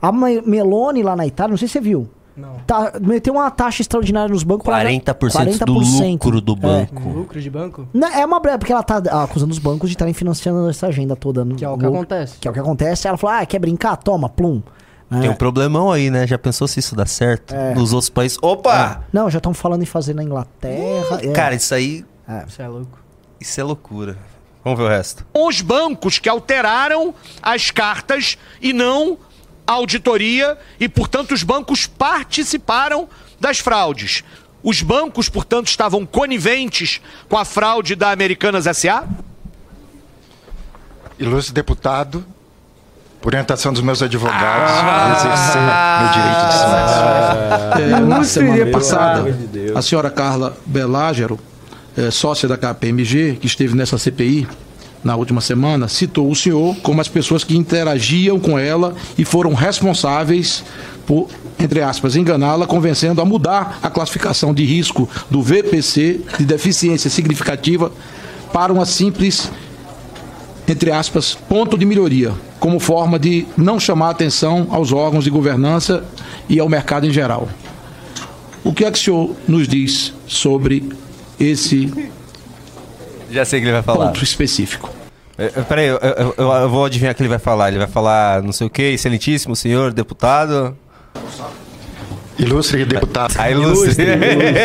A 0.01 0.13
Me- 0.13 0.41
Meloni 0.43 1.03
lá 1.03 1.17
na 1.17 1.27
Itália, 1.27 1.51
não 1.51 1.59
sei 1.59 1.67
se 1.67 1.73
você 1.73 1.81
viu. 1.81 2.09
Não. 2.37 2.55
Tá, 2.67 2.93
meteu 3.01 3.35
uma 3.35 3.51
taxa 3.51 3.83
extraordinária 3.83 4.33
nos 4.33 4.43
bancos. 4.43 4.65
pra- 4.65 4.83
40% 4.83 5.65
do 5.65 5.75
lucro 5.75 6.41
do 6.41 6.57
banco. 6.57 7.09
Lucro 7.09 7.41
de 7.41 7.51
banco? 7.51 7.89
Não, 7.93 8.09
é 8.09 8.25
uma 8.25 8.41
breve, 8.41 8.59
porque 8.59 8.73
ela 8.73 8.83
tá 8.83 8.97
acusando 9.23 9.53
os 9.53 9.59
bancos 9.59 9.91
de 9.91 9.95
estarem 9.97 10.15
financiando 10.15 10.69
essa 10.71 10.87
agenda 10.87 11.15
toda. 11.17 11.45
Que 11.55 11.65
é 11.65 11.69
o 11.69 11.77
que 11.77 11.87
acontece. 11.87 12.39
Que 12.39 12.49
é 12.49 12.51
o 12.51 12.55
que 12.55 12.61
acontece. 12.61 13.07
Ela 13.09 13.17
falou, 13.19 13.37
ah, 13.37 13.45
quer 13.47 13.59
brincar? 13.59 13.97
Toma, 13.97 14.29
plum. 14.29 14.63
Tem 15.21 15.29
um 15.29 15.35
problemão 15.35 15.91
aí, 15.91 16.09
né? 16.09 16.25
Já 16.27 16.39
pensou 16.39 16.69
se 16.69 16.79
isso 16.79 16.95
dá 16.95 17.05
certo? 17.05 17.53
É. 17.53 17.75
Nos 17.75 17.93
outros 17.93 18.09
países. 18.09 18.39
Opa! 18.41 19.03
Não, 19.13 19.29
já 19.29 19.39
estão 19.39 19.53
falando 19.53 19.83
em 19.83 19.87
fazer 19.87 20.15
na 20.15 20.23
Inglaterra. 20.23 21.19
é. 21.23 21.33
Cara, 21.33 21.55
isso 21.57 21.75
aí. 21.75 22.05
Isso 22.47 22.63
é 22.63 22.69
louco. 22.69 22.99
Isso 23.41 23.61
é 23.61 23.65
loucura. 23.65 24.17
Vamos 24.63 24.79
ver 24.79 24.85
o 24.85 24.89
resto. 24.89 25.27
Os 25.35 25.61
bancos 25.63 26.19
que 26.21 26.29
alteraram 26.29 27.13
as 27.43 27.71
cartas 27.73 28.39
e 28.63 28.73
não 28.73 29.19
auditoria, 29.67 30.59
e, 30.79 30.89
portanto, 30.89 31.33
os 31.33 31.43
bancos 31.43 31.87
participaram 31.87 33.09
das 33.39 33.59
fraudes. 33.59 34.25
Os 34.63 34.83
bancos, 34.83 35.29
portanto, 35.29 35.69
estavam 35.69 36.05
coniventes 36.05 37.01
com 37.29 37.39
a 37.39 37.45
fraude 37.45 37.95
da 37.95 38.11
Americanas 38.11 38.65
SA? 38.77 39.05
Ilustre 41.19 41.55
deputado, 41.55 42.25
por 43.21 43.29
orientação 43.29 43.73
dos 43.73 43.83
meus 43.83 44.03
advogados, 44.03 44.73
vou 44.73 45.33
exercer 45.33 45.63
meu 46.01 46.09
direito 46.13 46.47
de 46.47 46.55
silêncio. 46.59 47.97
É, 47.97 48.01
na 48.01 48.25
semana 48.25 48.67
passada, 48.71 49.39
a 49.75 49.83
senhora 49.83 50.11
Carla 50.11 50.57
Belágero, 50.65 51.39
é, 51.97 52.11
sócia 52.11 52.49
da 52.49 52.57
KPMG, 52.57 53.37
que 53.41 53.47
esteve 53.47 53.75
nessa 53.75 53.99
CPI 53.99 54.49
na 55.03 55.17
última 55.17 55.41
semana, 55.41 55.89
citou 55.89 56.31
o 56.31 56.37
senhor 56.37 56.77
como 56.83 57.01
as 57.01 57.09
pessoas 57.09 57.43
que 57.43 57.57
interagiam 57.57 58.39
com 58.39 58.59
ela 58.59 58.95
e 59.17 59.25
foram 59.25 59.55
responsáveis 59.55 60.65
por, 61.07 61.29
entre 61.59 61.83
aspas, 61.83 62.17
enganá-la, 62.17 62.67
convencendo 62.67 63.21
a 63.21 63.25
mudar 63.25 63.79
a 63.83 63.91
classificação 63.91 64.53
de 64.53 64.65
risco 64.65 65.09
do 65.31 65.43
VPC 65.43 66.21
de 66.39 66.45
deficiência 66.45 67.09
significativa 67.09 67.91
para 68.53 68.73
uma 68.73 68.85
simples 68.85 69.51
entre 70.71 70.93
aspas, 70.93 71.35
ponto 71.35 71.77
de 71.77 71.85
melhoria, 71.85 72.33
como 72.61 72.79
forma 72.79 73.19
de 73.19 73.45
não 73.57 73.81
chamar 73.81 74.11
atenção 74.11 74.69
aos 74.71 74.93
órgãos 74.93 75.25
de 75.25 75.31
governança 75.31 76.05
e 76.49 76.61
ao 76.61 76.69
mercado 76.69 77.07
em 77.07 77.13
geral. 77.13 77.49
O 78.63 78.73
que 78.73 78.85
é 78.85 78.91
que 78.91 78.99
o 78.99 79.03
senhor 79.03 79.37
nos 79.49 79.67
diz 79.67 80.15
sobre 80.29 80.89
esse 81.41 81.93
Já 83.31 83.45
sei 83.45 83.59
o 83.59 83.63
que 83.63 83.67
ele 83.69 83.73
vai 83.75 83.83
falar. 83.83 84.07
ponto 84.07 84.23
específico? 84.25 84.91
É, 85.39 85.47
é, 85.47 85.49
Peraí, 85.63 85.87
eu, 85.87 85.97
eu- 85.99 86.35
eu- 86.37 86.53
eu 86.53 86.69
vou 86.69 86.85
adivinhar 86.85 87.13
o 87.13 87.15
que 87.17 87.23
ele 87.23 87.29
vai 87.29 87.39
falar. 87.39 87.69
Ele 87.69 87.79
vai 87.79 87.87
falar 87.89 88.43
não 88.43 88.53
sei 88.53 88.67
o 88.67 88.71
que, 88.71 88.83
excelentíssimo 88.83 89.55
senhor 89.57 89.93
deputado. 89.93 90.77
Ilustre 92.39 92.85
deputado. 92.85 93.35
Ah, 93.39 93.49
ilustre. 93.51 94.07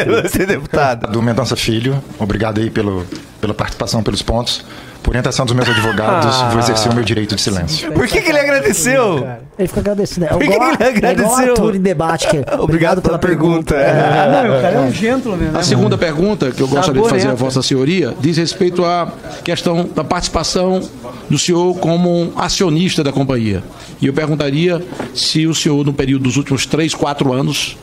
Ilustre 0.08 0.46
deputado. 0.46 1.12
Do 1.12 1.22
Mendonça 1.22 1.56
Filho, 1.56 2.02
obrigado 2.18 2.60
aí 2.60 2.70
pelo, 2.70 3.06
pela 3.42 3.54
participação, 3.54 4.02
pelos 4.02 4.22
pontos. 4.22 4.66
Por 5.06 5.12
orientação 5.12 5.46
dos 5.46 5.54
meus 5.54 5.70
advogados, 5.70 6.36
Ah. 6.36 6.50
vou 6.50 6.60
exercer 6.60 6.92
o 6.92 6.96
meu 6.96 7.04
direito 7.04 7.36
de 7.36 7.42
silêncio. 7.42 7.92
Por 7.92 8.08
que, 8.08 8.20
que 8.20 8.28
ele 8.28 8.40
agradeceu? 8.40 9.24
Ele 9.56 9.68
fica 9.68 9.80
agradecido. 9.82 10.26
É 10.26 10.30
Por 10.30 10.40
que 10.40 10.46
igual, 10.46 10.76
que 10.76 10.84
ele 10.84 10.84
é 10.84 10.98
igual 10.98 11.12
agradeceu? 11.12 11.52
Arthur 11.52 11.76
em 11.76 11.80
debate. 11.80 12.28
Que, 12.28 12.38
é, 12.38 12.46
obrigado 12.60 13.04
pela 13.04 13.20
pergunta. 13.20 13.76
Não, 13.76 14.58
o 14.58 14.62
cara 14.64 14.76
é 14.78 14.80
um 14.80 14.92
gentleman, 14.92 15.52
né? 15.52 15.60
A 15.60 15.62
segunda 15.62 15.96
pergunta 15.96 16.50
que 16.50 16.60
eu 16.60 16.68
gostaria 16.68 17.04
de 17.04 17.08
fazer 17.08 17.28
à. 17.28 17.36
Vossa 17.36 17.62
Senhoria 17.62 18.16
diz 18.20 18.36
respeito 18.38 18.84
à 18.84 19.14
questão 19.44 19.88
da 19.94 20.04
participação 20.04 20.82
do 21.30 21.38
senhor 21.38 21.78
como 21.78 22.10
um 22.24 22.32
acionista 22.36 23.04
da 23.04 23.12
companhia. 23.12 23.64
E 24.02 24.08
eu 24.08 24.14
perguntaria 24.14 24.84
se 25.14 25.46
o 25.46 25.54
senhor, 25.54 25.86
no 25.86 25.94
período 25.94 26.24
dos 26.24 26.36
últimos 26.36 26.66
três, 26.66 26.96
quatro 26.96 27.32
anos, 27.32 27.78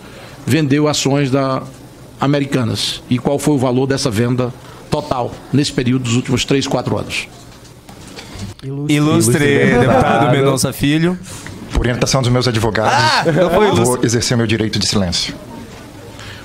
vendeu 0.45 0.89
ações 0.89 1.31
da 1.31 1.63
Americanas 2.21 3.01
e 3.09 3.17
qual 3.17 3.39
foi 3.39 3.55
o 3.55 3.59
valor 3.59 3.87
dessa 3.87 4.11
venda 4.11 4.53
total 4.93 5.31
nesse 5.53 5.73
período 5.73 6.03
dos 6.05 6.15
últimos 6.15 6.45
três, 6.45 6.67
quatro 6.69 6.99
anos. 6.99 7.27
Ilustre 8.89 9.79
deputado 9.81 10.31
Mendonça 10.31 10.73
Filho. 10.73 11.19
Por 11.73 11.81
orientação 11.81 12.21
dos 12.21 12.31
meus 12.31 12.47
advogados, 12.47 12.93
Ah, 12.93 13.25
vou 13.51 13.65
ilustre. 13.67 14.07
exercer 14.07 14.37
meu 14.37 14.47
direito 14.47 14.79
de 14.79 14.87
silêncio. 14.87 15.35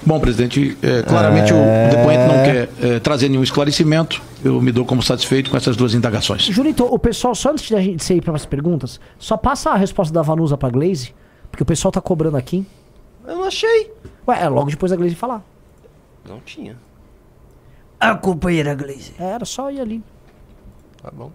Bom, 0.06 0.22
presidente, 0.22 0.78
é, 0.82 1.02
claramente 1.04 1.52
o 1.52 1.58
depoente 1.92 2.24
não 2.24 2.44
quer 2.46 2.70
é, 2.82 3.00
trazer 3.02 3.28
nenhum 3.28 3.44
esclarecimento. 3.44 4.22
Eu 4.44 4.62
me 4.62 4.72
dou 4.72 4.86
como 4.86 5.04
satisfeito 5.04 5.52
com 5.52 5.58
essas 5.58 5.76
duas 5.76 5.94
indagações. 5.94 6.44
Junito, 6.44 6.86
o 6.86 6.98
pessoal, 6.98 7.36
só 7.36 7.52
antes 7.52 7.66
de 7.68 7.76
a 7.76 7.82
gente 7.82 8.12
ir 8.14 8.22
para 8.22 8.34
as 8.34 8.46
perguntas, 8.46 9.02
só 9.20 9.36
passa 9.36 9.72
a 9.72 9.76
resposta 9.76 10.14
da 10.14 10.22
Vanusa 10.22 10.56
pra 10.58 10.70
Glaze, 10.70 11.14
porque 11.52 11.62
o 11.64 11.66
pessoal 11.66 11.92
tá 11.92 12.00
cobrando 12.00 12.38
aqui. 12.38 12.66
Eu 13.28 13.36
não 13.36 13.44
achei. 13.44 13.92
Ué, 14.26 14.42
é 14.44 14.48
logo 14.48 14.70
depois 14.70 14.90
da 14.92 14.96
Glaze 14.96 15.14
falar. 15.14 15.44
Não 16.28 16.40
tinha. 16.40 16.78
A 18.00 18.16
companheira 18.16 18.76
Glaze. 18.76 19.14
É, 19.20 19.24
era 19.32 19.46
só 19.46 19.72
ir 19.72 19.80
ali. 19.82 20.04
Tá 21.02 21.12
bom. 21.12 21.32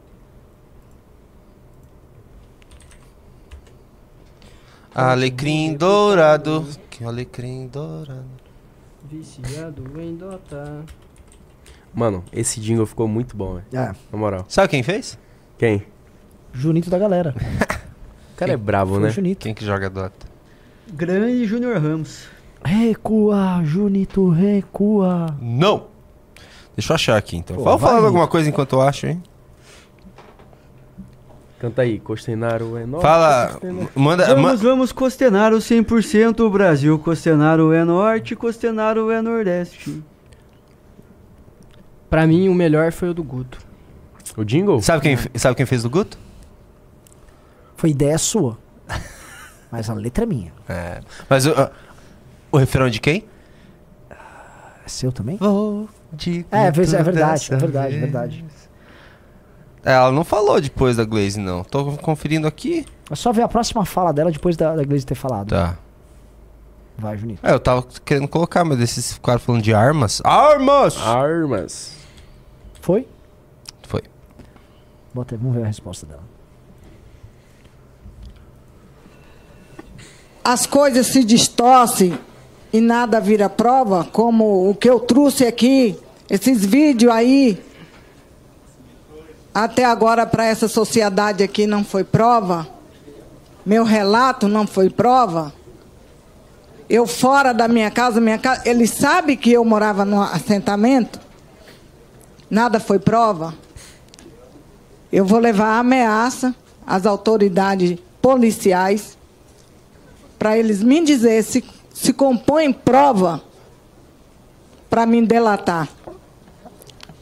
Alecrim 4.95 5.75
dourado. 5.75 6.67
Que 6.91 7.05
alecrim 7.05 7.67
dourado. 7.67 8.25
Viciado 9.11 10.01
em 10.01 10.15
Dota. 10.15 10.85
Mano, 11.95 12.25
esse 12.33 12.61
jingle 12.61 12.87
ficou 12.87 13.09
muito 13.09 13.37
bom, 13.37 13.55
velho. 13.55 13.67
É. 13.73 13.95
Na 14.11 14.19
moral. 14.19 14.45
Sabe 14.49 14.69
quem 14.69 14.83
fez? 14.83 15.19
Quem? 15.59 15.85
Junito 16.53 16.91
da 16.91 16.99
galera. 16.99 17.35
O 18.33 18.45
cara 18.45 18.55
é 18.55 18.57
bravo, 18.57 18.95
Foi 18.95 19.03
né? 19.05 19.11
Junito. 19.11 19.43
Quem 19.43 19.55
que 19.55 19.65
joga 19.65 19.89
Dota? 19.89 20.27
Grande 20.93 21.45
Júnior 21.45 21.81
Ramos. 21.81 22.27
Recua, 22.65 23.61
Junito, 23.63 24.31
recua. 24.31 25.37
Não! 25.41 25.92
Deixa 26.77 26.93
eu 26.93 26.95
achar 26.95 27.17
aqui 27.17 27.37
então. 27.37 27.57
Pô, 27.57 27.65
Fala 27.65 27.77
vai, 27.77 27.91
falando 27.91 28.07
alguma 28.07 28.27
coisa 28.29 28.49
enquanto 28.49 28.75
eu 28.75 28.81
acho, 28.83 29.07
hein? 29.07 29.23
Canta 31.59 31.83
aí, 31.83 32.01
Costenaro 32.01 32.77
é 32.77 32.85
norte. 32.87 33.03
Fala. 33.03 33.49
Costenaro- 33.53 33.91
Manda. 33.95 34.27
Vamos, 34.27 34.43
ma- 34.43 34.55
vamos 34.55 34.93
Costenaro 34.93 35.57
100% 35.59 36.51
Brasil. 36.51 36.99
Costenaro 36.99 37.73
é 37.73 37.85
norte, 37.85 38.35
Costenaro 38.35 39.11
é 39.11 39.23
nordeste. 39.23 40.03
Pra 42.11 42.27
mim, 42.27 42.49
o 42.49 42.55
melhor 42.55 42.91
foi 42.93 43.11
o 43.11 43.15
do 43.15 43.23
Guto. 43.23 43.59
O 44.37 44.45
jingle? 44.45 44.81
Sabe 44.83 45.03
quem, 45.03 45.17
sabe 45.39 45.55
quem 45.57 45.67
fez 45.67 45.83
do 45.83 45.91
Guto? 45.91 46.19
Foi 47.77 47.91
ideia 47.91 48.19
sua. 48.19 48.59
Mas 49.71 49.89
a 49.89 49.95
letra 49.95 50.25
é 50.25 50.27
minha. 50.27 50.53
É. 50.69 51.01
Mas 51.29 51.47
o, 51.47 51.53
o 52.51 52.57
refrão 52.59 52.87
é 52.87 52.91
de 52.91 53.01
quem? 53.01 53.25
É 54.11 54.89
seu 54.89 55.13
também? 55.13 55.37
Vou 55.37 55.89
de 56.13 56.47
É, 56.51 56.65
é 56.65 56.67
é 56.67 56.71
verdade, 56.71 56.95
é 56.97 57.03
verdade, 57.57 57.97
é 57.97 57.99
verdade. 57.99 58.45
É, 59.85 59.93
Ela 59.95 60.13
não 60.13 60.25
falou 60.25 60.61
depois 60.61 60.97
da 60.97 61.05
Glaze, 61.05 61.41
não. 61.41 61.65
Tô 61.65 61.97
conferindo 61.97 62.47
aqui. 62.47 62.87
É 63.11 63.15
só 63.15 63.33
ver 63.33 63.43
a 63.43 63.49
próxima 63.49 63.85
fala 63.85 64.13
dela 64.13 64.31
depois 64.31 64.57
da, 64.57 64.77
da 64.77 64.85
Glaze 64.85 65.05
ter 65.05 65.15
falado. 65.15 65.49
Tá. 65.49 65.77
Vai, 66.97 67.17
Junito. 67.17 67.45
É, 67.45 67.53
eu 67.53 67.59
tava 67.59 67.85
querendo 68.05 68.29
colocar, 68.29 68.65
mas 68.65 68.79
esses 68.81 69.15
ficaram 69.15 69.41
falando 69.41 69.63
de 69.63 69.75
armas. 69.75 70.21
Armas! 70.25 70.97
Armas. 70.99 71.97
Foi? 72.81 73.09
Foi. 73.83 74.03
Bota 75.13 75.35
aí, 75.35 75.39
vamos 75.39 75.57
ver 75.57 75.65
a 75.65 75.67
resposta 75.67 76.07
dela. 76.07 76.33
as 80.45 80.67
coisas 80.67 81.07
se 81.07 81.25
distorcem 81.25 82.19
e 82.73 82.81
nada 82.81 83.21
vira 83.21 83.51
prova, 83.51 84.09
como 84.11 84.71
o 84.71 84.75
que 84.75 84.89
eu 84.89 84.99
trouxe 84.99 85.47
aqui, 85.47 85.99
esses 86.29 86.65
vídeos 86.65 87.13
aí, 87.13 87.63
até 89.55 89.85
agora 89.85 90.25
para 90.25 90.47
essa 90.47 90.67
sociedade 90.67 91.43
aqui 91.43 91.67
não 91.67 91.85
foi 91.85 92.03
prova, 92.03 92.67
meu 93.67 93.85
relato 93.85 94.49
não 94.49 94.67
foi 94.67 94.89
prova. 94.89 95.53
Eu 96.89 97.07
fora 97.07 97.53
da 97.53 97.69
minha 97.69 97.91
casa, 97.91 98.21
minha 98.21 98.39
casa, 98.39 98.63
ele 98.65 98.87
sabe 98.87 99.37
que 99.37 99.53
eu 99.53 99.65
morava 99.65 100.05
no 100.05 100.23
assentamento, 100.23 101.21
nada 102.51 102.81
foi 102.81 102.99
prova. 102.99 103.55
Eu 105.13 105.25
vou 105.27 105.39
levar 105.39 105.79
ameaça 105.79 106.55
às 106.87 107.05
autoridades 107.05 107.99
policiais 108.21 109.17
para 110.39 110.57
eles 110.59 110.83
me 110.83 111.05
dizer 111.05 111.43
se 111.45 111.63
se 112.03 112.13
compõe 112.13 112.73
prova 112.73 113.41
para 114.91 115.07
me 115.07 115.25
delatar. 115.25 115.89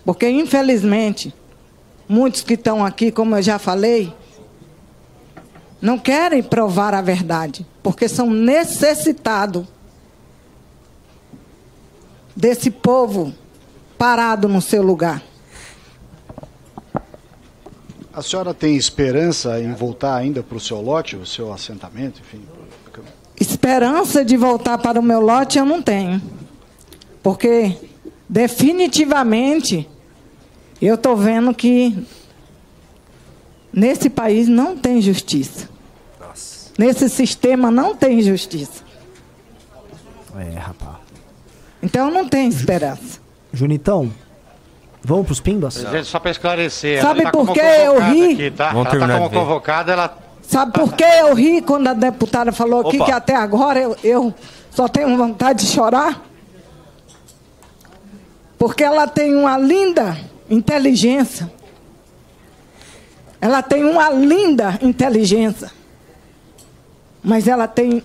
Porque, 0.07 0.27
infelizmente, 0.27 1.35
muitos 2.09 2.40
que 2.43 2.55
estão 2.55 2.82
aqui, 2.82 3.12
como 3.12 3.36
eu 3.36 3.43
já 3.43 3.59
falei, 3.59 4.11
não 5.82 5.98
querem 5.98 6.43
provar 6.43 6.94
a 6.94 7.02
verdade, 7.02 7.66
porque 7.82 8.09
são 8.09 8.31
necessitados 8.31 9.66
desse 12.35 12.70
povo 12.70 13.35
parado 13.98 14.48
no 14.48 14.62
seu 14.62 14.82
lugar. 14.82 15.23
A 18.15 18.23
senhora 18.23 18.55
tem 18.55 18.77
esperança 18.77 19.61
em 19.61 19.74
voltar 19.74 20.16
ainda 20.16 20.43
para 20.43 20.57
o 20.57 20.61
seu 20.61 20.81
lote, 20.81 21.16
o 21.16 21.27
seu 21.27 21.52
assentamento, 21.52 22.23
enfim? 22.23 22.43
Esperança 23.40 24.22
de 24.22 24.36
voltar 24.36 24.76
para 24.76 25.00
o 25.00 25.02
meu 25.02 25.18
lote 25.18 25.58
eu 25.58 25.64
não 25.64 25.80
tenho. 25.80 26.20
Porque 27.22 27.74
definitivamente 28.28 29.88
eu 30.80 30.94
estou 30.94 31.16
vendo 31.16 31.54
que 31.54 32.06
nesse 33.72 34.10
país 34.10 34.46
não 34.46 34.76
tem 34.76 35.00
justiça. 35.00 35.70
Nesse 36.78 37.08
sistema 37.08 37.70
não 37.70 37.94
tem 37.96 38.20
justiça. 38.20 38.84
É, 40.38 40.58
rapaz. 40.58 40.96
Então 41.82 42.10
não 42.10 42.28
tem 42.28 42.48
esperança. 42.48 43.20
Junitão, 43.52 44.12
vamos 45.02 45.26
pros 45.26 45.40
pimbas? 45.40 45.74
Gente, 45.74 46.04
só 46.04 46.20
para 46.20 46.30
esclarecer. 46.30 47.00
Sabe 47.00 47.22
tá 47.22 47.30
por 47.30 47.52
que 47.52 47.60
eu 47.60 48.00
ri? 48.00 48.32
Aqui, 48.32 48.50
tá? 48.50 48.68
Vamos 48.68 48.86
ela 48.86 48.90
terminar 48.90 49.14
tá 49.14 49.28
como 49.28 49.30
convocada, 49.30 49.92
ela 49.92 50.18
Sabe 50.51 50.72
por 50.72 50.94
que 50.94 51.05
eu 51.05 51.32
ri 51.32 51.62
quando 51.62 51.86
a 51.86 51.94
deputada 51.94 52.51
falou 52.51 52.81
aqui 52.81 52.97
Opa. 52.97 53.05
que 53.05 53.12
até 53.12 53.36
agora 53.36 53.78
eu, 53.78 53.97
eu 54.02 54.35
só 54.72 54.89
tenho 54.89 55.16
vontade 55.16 55.64
de 55.64 55.70
chorar? 55.70 56.20
Porque 58.59 58.82
ela 58.82 59.06
tem 59.06 59.32
uma 59.32 59.56
linda 59.56 60.18
inteligência. 60.51 61.48
Ela 63.40 63.62
tem 63.62 63.85
uma 63.85 64.10
linda 64.10 64.77
inteligência. 64.82 65.70
Mas 67.22 67.47
ela 67.47 67.68
tem 67.68 68.02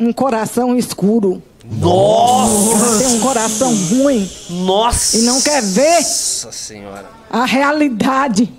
um 0.00 0.12
coração 0.12 0.76
escuro. 0.76 1.40
Nossa! 1.64 2.76
Ela 2.76 2.98
tem 2.98 3.06
um 3.06 3.20
coração 3.20 3.72
ruim. 3.72 4.28
Nossa! 4.50 5.16
E 5.16 5.22
não 5.22 5.40
quer 5.40 5.62
ver 5.62 5.94
Nossa 6.00 6.50
senhora. 6.50 7.06
a 7.30 7.44
realidade. 7.44 8.52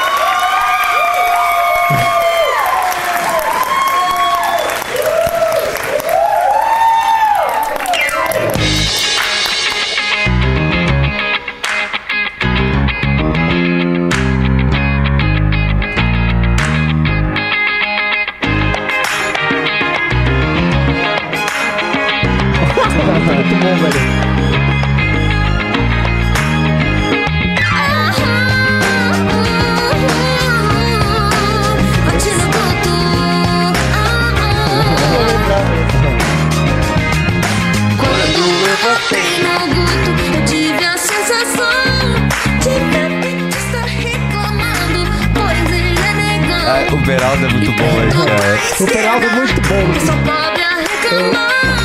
Beraldo 47.07 47.45
é 47.45 47.49
muito 47.49 47.71
bom, 47.71 48.01
né, 48.01 48.09
cara? 48.11 48.59
O 48.81 48.85
Beraldo 48.85 49.25
é 49.25 49.35
muito 49.37 49.61
bom. 49.61 49.93
Eu 49.95 50.01
sou 50.01 50.15
pobre 50.17 50.61
a 50.61 50.75
reclamar. 50.75 51.76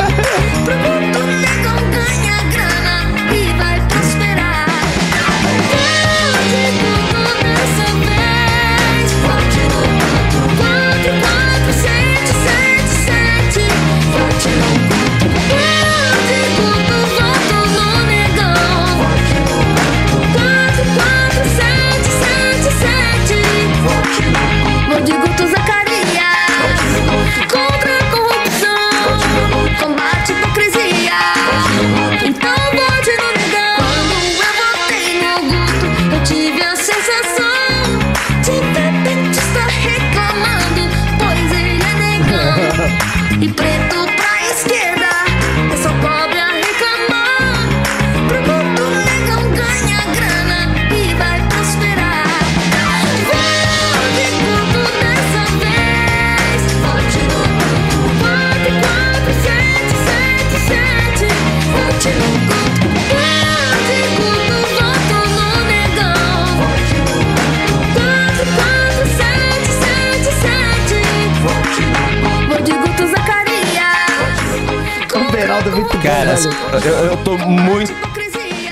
É 75.64 75.70
muito 75.70 75.98
Cara, 75.98 76.34
bom, 76.34 76.78
eu, 76.78 76.92
eu 77.06 77.16
tô 77.18 77.38
muito. 77.38 77.92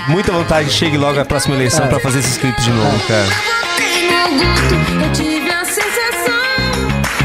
Muita 0.07 0.31
vontade 0.31 0.67
que 0.67 0.73
chegue 0.73 0.97
logo 0.97 1.19
a 1.19 1.25
próxima 1.25 1.55
eleição 1.55 1.85
É. 1.85 1.87
pra 1.87 1.99
fazer 1.99 2.19
esses 2.19 2.37
clipes 2.37 2.63
de 2.65 2.71
novo, 2.71 2.99
cara. 3.07 3.23
Votei 3.23 4.09
no 4.09 4.29
Guto, 4.37 5.03
eu 5.05 5.11
tive 5.13 5.49
a 5.51 5.63
sensação 5.63 6.41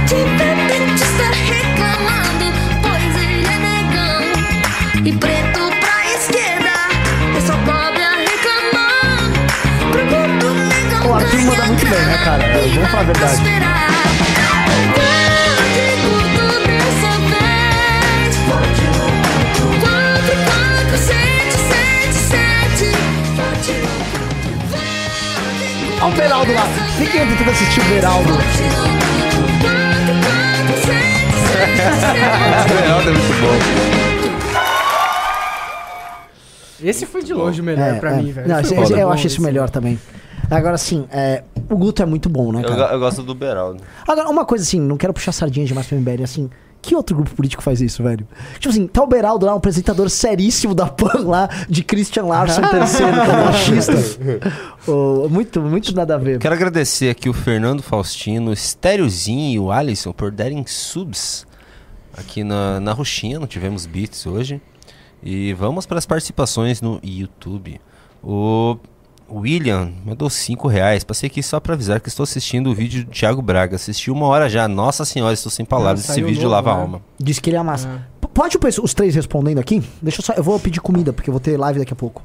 de 0.06 0.14
repentista 0.14 1.24
reclamando, 1.48 2.52
pois 2.82 3.16
ele 3.24 3.46
é 3.46 3.58
negão. 3.58 5.06
E 5.06 5.12
preto 5.12 5.60
pra 5.80 6.06
esquerda, 6.14 6.70
eu 7.34 7.40
sou 7.40 7.56
pobre 7.64 8.02
a 8.02 8.16
reclamar. 8.18 9.30
Pro 9.90 10.04
Guto 10.04 10.54
negão 10.54 11.10
O 11.10 11.14
Arthur 11.14 11.40
manda 11.42 11.66
muito 11.66 11.86
bem, 11.86 11.98
né, 12.06 12.20
cara? 12.24 12.44
Vamos 12.74 12.90
falar 12.90 13.00
a 13.00 13.04
verdade. 13.04 13.42
Olha 26.06 26.14
o 26.14 26.16
Beraldo 26.16 26.52
lá. 26.54 26.62
Fiquem 26.98 27.26
tentando 27.26 27.50
assistir 27.50 27.80
o 27.80 27.84
Beraldo. 27.84 28.32
o 28.32 28.36
Beraldo 32.80 33.08
é 33.08 33.12
muito 33.12 33.40
bom. 33.40 33.58
Esse 36.88 37.06
foi 37.06 37.24
de 37.24 37.34
longe 37.34 37.60
o 37.60 37.64
melhor 37.64 37.96
É, 37.96 37.98
pra 37.98 38.12
é. 38.12 38.16
mim, 38.22 38.30
velho. 38.30 38.46
Não, 38.48 38.60
esse- 38.60 38.72
esse- 38.74 38.92
eu 38.92 39.10
acho 39.10 39.26
esse 39.26 39.40
melhor 39.42 39.68
também. 39.68 39.98
Agora, 40.48 40.76
assim, 40.76 41.08
é, 41.10 41.42
o 41.68 41.76
Guto 41.76 42.00
é 42.02 42.06
muito 42.06 42.28
bom, 42.28 42.52
né, 42.52 42.60
Eu, 42.62 42.68
cara? 42.68 42.86
go- 42.86 42.92
eu 42.94 43.00
gosto 43.00 43.20
do 43.24 43.34
Beraldo. 43.34 43.82
Agora, 44.06 44.28
uma 44.28 44.44
coisa 44.44 44.62
assim, 44.62 44.80
não 44.80 44.96
quero 44.96 45.12
puxar 45.12 45.32
sardinha 45.32 45.66
demais 45.66 45.88
pro 45.88 45.96
MBL, 45.96 46.22
assim, 46.22 46.48
Que 46.86 46.94
outro 46.94 47.16
grupo 47.16 47.34
político 47.34 47.64
faz 47.64 47.80
isso, 47.80 48.00
velho? 48.00 48.24
Tipo 48.60 48.68
assim, 48.68 48.86
tá 48.86 49.02
o 49.02 49.08
Beraldo 49.08 49.44
lá, 49.44 49.54
um 49.54 49.56
apresentador 49.56 50.08
seríssimo 50.08 50.72
da 50.72 50.86
PAN 50.86 51.26
lá, 51.26 51.48
de 51.68 51.82
Christian 51.82 52.26
Larson 52.26 52.62
terceiro, 52.70 53.12
que 53.12 53.30
é 53.30 53.44
machista. 53.44 53.92
Ô, 54.86 55.28
muito, 55.28 55.60
muito 55.60 55.92
nada 55.96 56.14
a 56.14 56.18
ver. 56.18 56.38
Quero 56.38 56.54
agradecer 56.54 57.10
aqui 57.10 57.28
o 57.28 57.32
Fernando 57.32 57.82
Faustino, 57.82 58.50
o 58.50 58.52
Estériozinho 58.52 59.52
e 59.52 59.58
o 59.58 59.72
Alisson 59.72 60.12
por 60.12 60.30
darem 60.30 60.64
subs 60.64 61.44
aqui 62.16 62.44
na, 62.44 62.78
na 62.78 62.92
roxinha. 62.92 63.40
Não 63.40 63.48
tivemos 63.48 63.84
beats 63.84 64.24
hoje. 64.24 64.62
E 65.20 65.52
vamos 65.54 65.86
para 65.86 65.98
as 65.98 66.06
participações 66.06 66.80
no 66.80 67.00
YouTube. 67.02 67.80
O 68.22 68.76
William 69.30 69.92
mandou 70.04 70.30
5 70.30 70.68
reais. 70.68 71.02
Passei 71.04 71.26
aqui 71.26 71.42
só 71.42 71.58
para 71.58 71.74
avisar 71.74 72.00
que 72.00 72.08
estou 72.08 72.24
assistindo 72.24 72.70
o 72.70 72.74
vídeo 72.74 73.04
do 73.04 73.10
Thiago 73.10 73.42
Braga. 73.42 73.76
Assisti 73.76 74.10
uma 74.10 74.26
hora 74.26 74.48
já. 74.48 74.68
Nossa 74.68 75.04
senhora, 75.04 75.34
estou 75.34 75.50
sem 75.50 75.64
palavras. 75.66 76.08
Ah, 76.08 76.12
Esse 76.12 76.22
vídeo 76.22 76.42
novo, 76.42 76.52
lava 76.54 76.72
a 76.72 76.74
né? 76.76 76.80
alma. 76.82 77.02
Diz 77.18 77.38
que 77.38 77.50
ele 77.50 77.56
é 77.56 77.62
massa. 77.62 78.06
P- 78.20 78.28
Pode 78.28 78.58
os 78.82 78.94
três 78.94 79.14
respondendo 79.14 79.58
aqui? 79.58 79.82
Deixa 80.00 80.20
eu 80.20 80.24
só. 80.24 80.32
Eu 80.34 80.42
vou 80.44 80.58
pedir 80.60 80.80
comida, 80.80 81.12
porque 81.12 81.28
eu 81.30 81.32
vou 81.32 81.40
ter 81.40 81.56
live 81.56 81.78
daqui 81.80 81.92
a 81.92 81.96
pouco. 81.96 82.22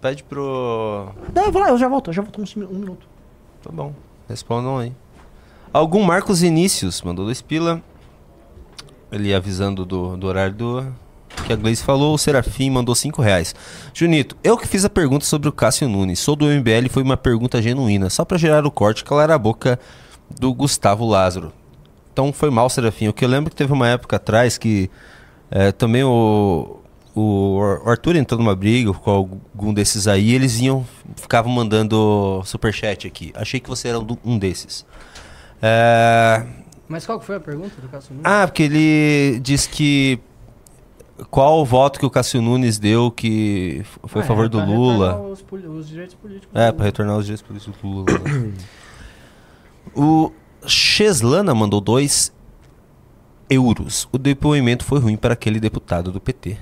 Pede 0.00 0.22
pro. 0.22 1.08
Não, 1.34 1.44
eu 1.46 1.50
vou 1.52 1.60
lá, 1.60 1.70
eu 1.70 1.78
já 1.78 1.88
volto, 1.88 2.10
eu 2.10 2.14
já 2.14 2.22
volto 2.22 2.40
um, 2.40 2.64
um 2.64 2.78
minuto. 2.78 3.08
Tá 3.62 3.70
bom. 3.72 3.92
Respondam 4.28 4.78
aí. 4.78 4.92
Algum 5.72 6.02
Marcos 6.04 6.40
Vinícius 6.40 7.02
mandou 7.02 7.24
dois 7.24 7.42
pila. 7.42 7.82
Ele 9.10 9.34
avisando 9.34 9.84
do, 9.84 10.16
do 10.16 10.26
horário 10.26 10.54
do. 10.54 10.86
Que 11.46 11.52
a 11.52 11.56
Gleice 11.56 11.82
falou, 11.82 12.14
o 12.14 12.18
Serafim 12.18 12.70
mandou 12.70 12.94
5 12.94 13.22
reais. 13.22 13.54
Junito, 13.94 14.36
eu 14.42 14.56
que 14.56 14.66
fiz 14.66 14.84
a 14.84 14.90
pergunta 14.90 15.24
sobre 15.24 15.48
o 15.48 15.52
Cássio 15.52 15.88
Nunes. 15.88 16.18
Sou 16.18 16.34
do 16.36 16.46
MBL 16.46 16.86
e 16.86 16.88
foi 16.88 17.02
uma 17.02 17.16
pergunta 17.16 17.60
genuína, 17.62 18.10
só 18.10 18.24
pra 18.24 18.36
gerar 18.36 18.66
o 18.66 18.70
corte, 18.70 19.04
calar 19.04 19.30
a 19.30 19.38
boca 19.38 19.78
do 20.38 20.52
Gustavo 20.52 21.06
Lázaro. 21.06 21.52
Então 22.12 22.32
foi 22.32 22.50
mal, 22.50 22.68
Serafim. 22.68 23.08
O 23.08 23.12
que 23.12 23.24
eu 23.24 23.28
lembro 23.28 23.50
que 23.50 23.56
teve 23.56 23.72
uma 23.72 23.88
época 23.88 24.16
atrás 24.16 24.58
que 24.58 24.90
eh, 25.50 25.70
também 25.72 26.02
o, 26.02 26.80
o 27.14 27.60
Ar- 27.62 27.82
o 27.86 27.90
Arthur 27.90 28.16
entrou 28.16 28.38
numa 28.40 28.56
briga 28.56 28.92
com 28.92 29.10
algum 29.10 29.72
desses 29.72 30.08
aí, 30.08 30.34
eles 30.34 30.58
iam, 30.60 30.84
ficavam 31.16 31.52
mandando 31.52 32.42
superchat 32.44 33.06
aqui. 33.06 33.32
Achei 33.34 33.60
que 33.60 33.68
você 33.68 33.88
era 33.88 33.98
um 34.24 34.36
desses. 34.38 34.84
É, 35.62 36.44
Mas 36.88 37.06
qual 37.06 37.20
foi 37.20 37.36
a 37.36 37.40
pergunta 37.40 37.80
do 37.80 37.88
Cássio 37.88 38.10
Nunes? 38.14 38.24
ah, 38.30 38.46
porque 38.46 38.64
ele 38.64 39.40
diz 39.40 39.66
que 39.66 40.18
qual 41.30 41.60
o 41.60 41.64
voto 41.64 41.98
que 41.98 42.06
o 42.06 42.10
Cássio 42.10 42.40
Nunes 42.40 42.78
deu 42.78 43.10
que 43.10 43.82
foi 44.06 44.22
Ah, 44.22 44.24
a 44.24 44.26
favor 44.28 44.46
é 44.46 44.48
do 44.48 44.64
Lula. 44.64 45.12
retornar 45.12 45.30
Os, 45.30 45.44
os 45.80 45.88
direitos 45.88 46.14
políticos. 46.14 46.48
É, 46.54 46.70
pra 46.72 46.84
retornar 46.84 47.16
os 47.16 47.24
direitos 47.24 47.46
políticos 47.46 47.76
do 47.80 47.88
Lula. 47.88 48.06
o 49.94 50.32
Cheslana 50.66 51.54
mandou 51.54 51.80
dois 51.80 52.32
euros. 53.50 54.08
O 54.12 54.18
depoimento 54.18 54.84
foi 54.84 54.98
ruim 55.00 55.16
para 55.16 55.34
aquele 55.34 55.58
deputado 55.60 56.12
do 56.12 56.20
PT. 56.20 56.58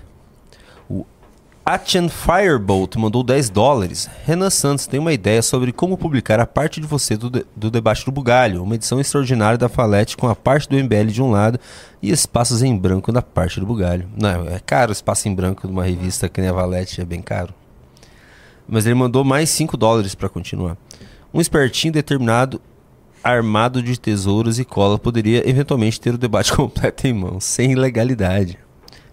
Atian 1.69 2.09
Firebolt 2.09 2.97
mandou 2.97 3.25
10 3.25 3.51
dólares. 3.51 4.09
Renan 4.25 4.51
Santos 4.51 4.87
tem 4.87 5.01
uma 5.01 5.13
ideia 5.13 5.43
sobre 5.43 5.73
como 5.73 5.99
publicar 5.99 6.39
a 6.39 6.47
parte 6.47 6.81
de 6.81 6.87
você 6.87 7.17
do, 7.17 7.29
de- 7.29 7.45
do 7.57 7.73
debate 7.73 8.05
do 8.05 8.13
Bugalho. 8.13 8.63
Uma 8.63 8.77
edição 8.77 9.01
extraordinária 9.01 9.59
da 9.59 9.69
Falete 9.69 10.17
com 10.17 10.29
a 10.29 10.37
parte 10.37 10.69
do 10.69 10.77
MBL 10.77 11.07
de 11.11 11.21
um 11.21 11.29
lado 11.33 11.59
e 12.01 12.13
espaços 12.13 12.63
em 12.63 12.77
branco 12.79 13.11
da 13.11 13.21
parte 13.21 13.59
do 13.59 13.67
Bugalho. 13.67 14.09
Não, 14.17 14.47
é 14.47 14.61
caro 14.61 14.93
espaço 14.93 15.29
em 15.29 15.35
branco 15.35 15.67
de 15.67 15.73
uma 15.73 15.83
revista 15.83 16.29
que 16.29 16.41
nem 16.41 16.51
a 16.51 16.53
Valete, 16.53 17.01
é 17.01 17.05
bem 17.05 17.21
caro. 17.21 17.53
Mas 18.69 18.87
ele 18.87 18.95
mandou 18.95 19.25
mais 19.25 19.51
5 19.51 19.77
dólares 19.77 20.15
para 20.15 20.29
continuar. 20.29 20.77
Um 21.35 21.41
espertinho 21.41 21.93
determinado, 21.93 22.61
armado 23.25 23.83
de 23.83 23.99
tesouros 23.99 24.61
e 24.61 24.65
cola, 24.65 25.01
poderia 25.01 25.49
eventualmente 25.49 26.01
ter 26.01 26.15
o 26.15 26.19
debate 26.19 26.53
completo 26.55 27.09
em 27.09 27.13
mãos, 27.13 27.43
sem 27.43 27.73
ilegalidade. 27.73 28.57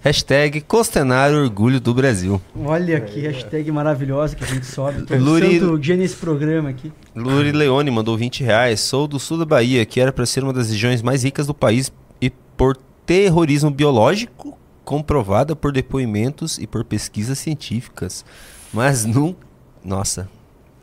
Hashtag 0.04 0.60
Costenário 0.62 1.38
Orgulho 1.42 1.80
do 1.80 1.94
Brasil. 1.94 2.42
Olha 2.54 3.00
que 3.00 3.22
hashtag 3.22 3.72
maravilhosa 3.72 4.36
que 4.36 4.44
a 4.44 4.48
gente 4.48 4.66
sobe. 4.66 5.04
Todo 5.04 5.24
Luri- 5.24 5.60
santo 5.62 5.80
dia 5.80 5.96
nesse 5.96 6.16
programa 6.18 6.70
aqui. 6.70 6.92
Luri 7.16 7.54
Leone 7.54 7.90
mandou 7.90 8.18
20 8.18 8.44
reais. 8.44 8.82
Sou 8.82 9.08
do 9.08 9.18
sul 9.18 9.38
da 9.38 9.46
Bahia, 9.46 9.86
que 9.86 10.02
era 10.02 10.12
para 10.12 10.26
ser 10.26 10.44
uma 10.44 10.52
das 10.52 10.70
regiões 10.70 11.02
mais 11.02 11.24
ricas 11.24 11.48
do 11.48 11.54
país 11.54 11.90
e 12.22 12.30
por 12.30 12.76
terrorismo 13.06 13.72
biológico 13.72 14.58
comprovada 14.84 15.56
por 15.56 15.72
depoimentos 15.72 16.58
e 16.58 16.68
por 16.68 16.84
pesquisas 16.84 17.40
científicas. 17.40 18.26
Mas 18.74 19.06
não. 19.06 19.34
Nossa, 19.86 20.28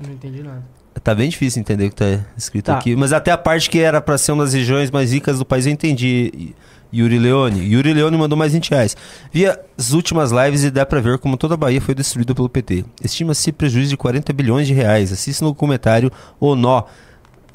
Não 0.02 0.14
entendi 0.14 0.42
nada. 0.42 0.64
Tá 1.04 1.14
bem 1.14 1.28
difícil 1.28 1.60
entender 1.60 1.86
o 1.86 1.90
que 1.90 1.96
tá 1.96 2.24
escrito 2.36 2.66
Tá. 2.66 2.78
aqui. 2.78 2.96
Mas 2.96 3.12
até 3.12 3.30
a 3.30 3.36
parte 3.38 3.68
que 3.68 3.78
era 3.80 4.00
pra 4.00 4.16
ser 4.16 4.32
uma 4.32 4.44
das 4.44 4.54
regiões 4.54 4.90
mais 4.90 5.12
ricas 5.12 5.38
do 5.38 5.44
país 5.44 5.66
eu 5.66 5.72
entendi. 5.72 6.54
Yuri 6.92 7.18
Leone. 7.18 7.60
Yuri 7.72 7.92
Leone 7.94 8.16
mandou 8.16 8.36
mais 8.36 8.52
20 8.52 8.70
reais. 8.70 8.96
Via 9.32 9.58
as 9.78 9.92
últimas 9.92 10.30
lives 10.32 10.64
e 10.64 10.70
dá 10.70 10.84
pra 10.84 11.00
ver 11.00 11.18
como 11.18 11.36
toda 11.36 11.54
a 11.54 11.56
Bahia 11.56 11.80
foi 11.80 11.94
destruída 11.94 12.34
pelo 12.34 12.48
PT. 12.48 12.84
Estima-se 13.02 13.52
prejuízo 13.52 13.90
de 13.90 13.96
40 13.96 14.32
bilhões 14.32 14.66
de 14.66 14.74
reais. 14.74 15.12
Assista 15.12 15.44
no 15.44 15.50
documentário 15.52 16.10
O 16.38 16.54
Nó. 16.54 16.82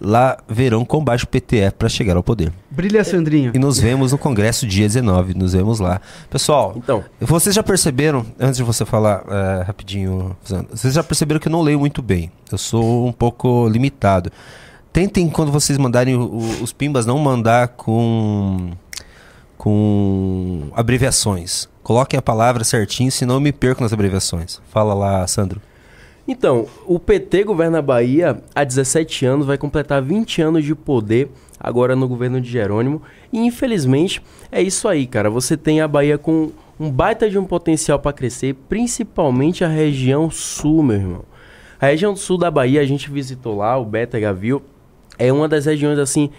Lá 0.01 0.37
verão 0.45 0.83
quão 0.83 1.01
baixo 1.01 1.23
o 1.23 1.27
PT 1.27 1.57
é 1.59 1.71
pra 1.71 1.87
chegar 1.87 2.17
ao 2.17 2.21
poder. 2.23 2.51
Brilha, 2.69 3.01
Sandrinho. 3.01 3.53
E 3.55 3.57
nos 3.59 3.79
vemos 3.79 4.11
no 4.11 4.17
Congresso 4.17 4.67
dia 4.67 4.85
19. 4.85 5.33
Nos 5.33 5.53
vemos 5.53 5.79
lá. 5.79 6.01
Pessoal, 6.29 6.73
então. 6.75 7.01
vocês 7.21 7.55
já 7.55 7.63
perceberam, 7.63 8.25
antes 8.37 8.57
de 8.57 8.63
você 8.63 8.83
falar 8.83 9.23
é, 9.29 9.63
rapidinho, 9.63 10.35
vocês 10.73 10.93
já 10.93 11.01
perceberam 11.01 11.39
que 11.39 11.47
eu 11.47 11.51
não 11.51 11.61
leio 11.61 11.79
muito 11.79 12.01
bem. 12.01 12.29
Eu 12.51 12.57
sou 12.57 13.07
um 13.07 13.11
pouco 13.13 13.69
limitado. 13.69 14.29
Tentem, 14.91 15.29
quando 15.29 15.49
vocês 15.49 15.77
mandarem 15.77 16.15
o- 16.15 16.23
o- 16.23 16.63
os 16.63 16.73
pimbas, 16.73 17.05
não 17.05 17.17
mandar 17.17 17.69
com, 17.69 18.71
com 19.65 20.69
abreviações. 20.75 21.67
Coloquem 21.81 22.19
a 22.19 22.21
palavra 22.21 22.63
certinho, 22.63 23.11
senão 23.11 23.33
eu 23.33 23.41
me 23.41 23.51
perco 23.51 23.81
nas 23.81 23.91
abreviações. 23.91 24.61
Fala 24.69 24.93
lá, 24.93 25.25
Sandro. 25.25 25.59
Então, 26.27 26.67
o 26.85 26.99
PT 26.99 27.45
governa 27.45 27.79
a 27.79 27.81
Bahia 27.81 28.43
há 28.53 28.63
17 28.63 29.25
anos, 29.25 29.47
vai 29.47 29.57
completar 29.57 30.03
20 30.03 30.39
anos 30.39 30.63
de 30.63 30.75
poder 30.75 31.31
agora 31.59 31.95
no 31.95 32.07
governo 32.07 32.39
de 32.39 32.47
Jerônimo. 32.47 33.01
E 33.33 33.39
infelizmente 33.39 34.21
é 34.51 34.61
isso 34.61 34.87
aí, 34.87 35.07
cara. 35.07 35.31
Você 35.31 35.57
tem 35.57 35.81
a 35.81 35.87
Bahia 35.87 36.19
com 36.19 36.51
um 36.79 36.91
baita 36.91 37.27
de 37.27 37.39
um 37.39 37.45
potencial 37.45 37.97
para 37.97 38.13
crescer, 38.13 38.53
principalmente 38.69 39.63
a 39.63 39.67
região 39.67 40.29
sul, 40.29 40.83
meu 40.83 40.97
irmão. 40.97 41.25
A 41.81 41.87
região 41.87 42.15
sul 42.15 42.37
da 42.37 42.51
Bahia, 42.51 42.81
a 42.81 42.85
gente 42.85 43.09
visitou 43.09 43.57
lá, 43.57 43.75
o 43.79 43.85
Bétega 43.85 44.31
viu, 44.31 44.61
é 45.17 45.33
uma 45.33 45.49
das 45.49 45.65
regiões 45.65 45.97
assim 45.97 46.29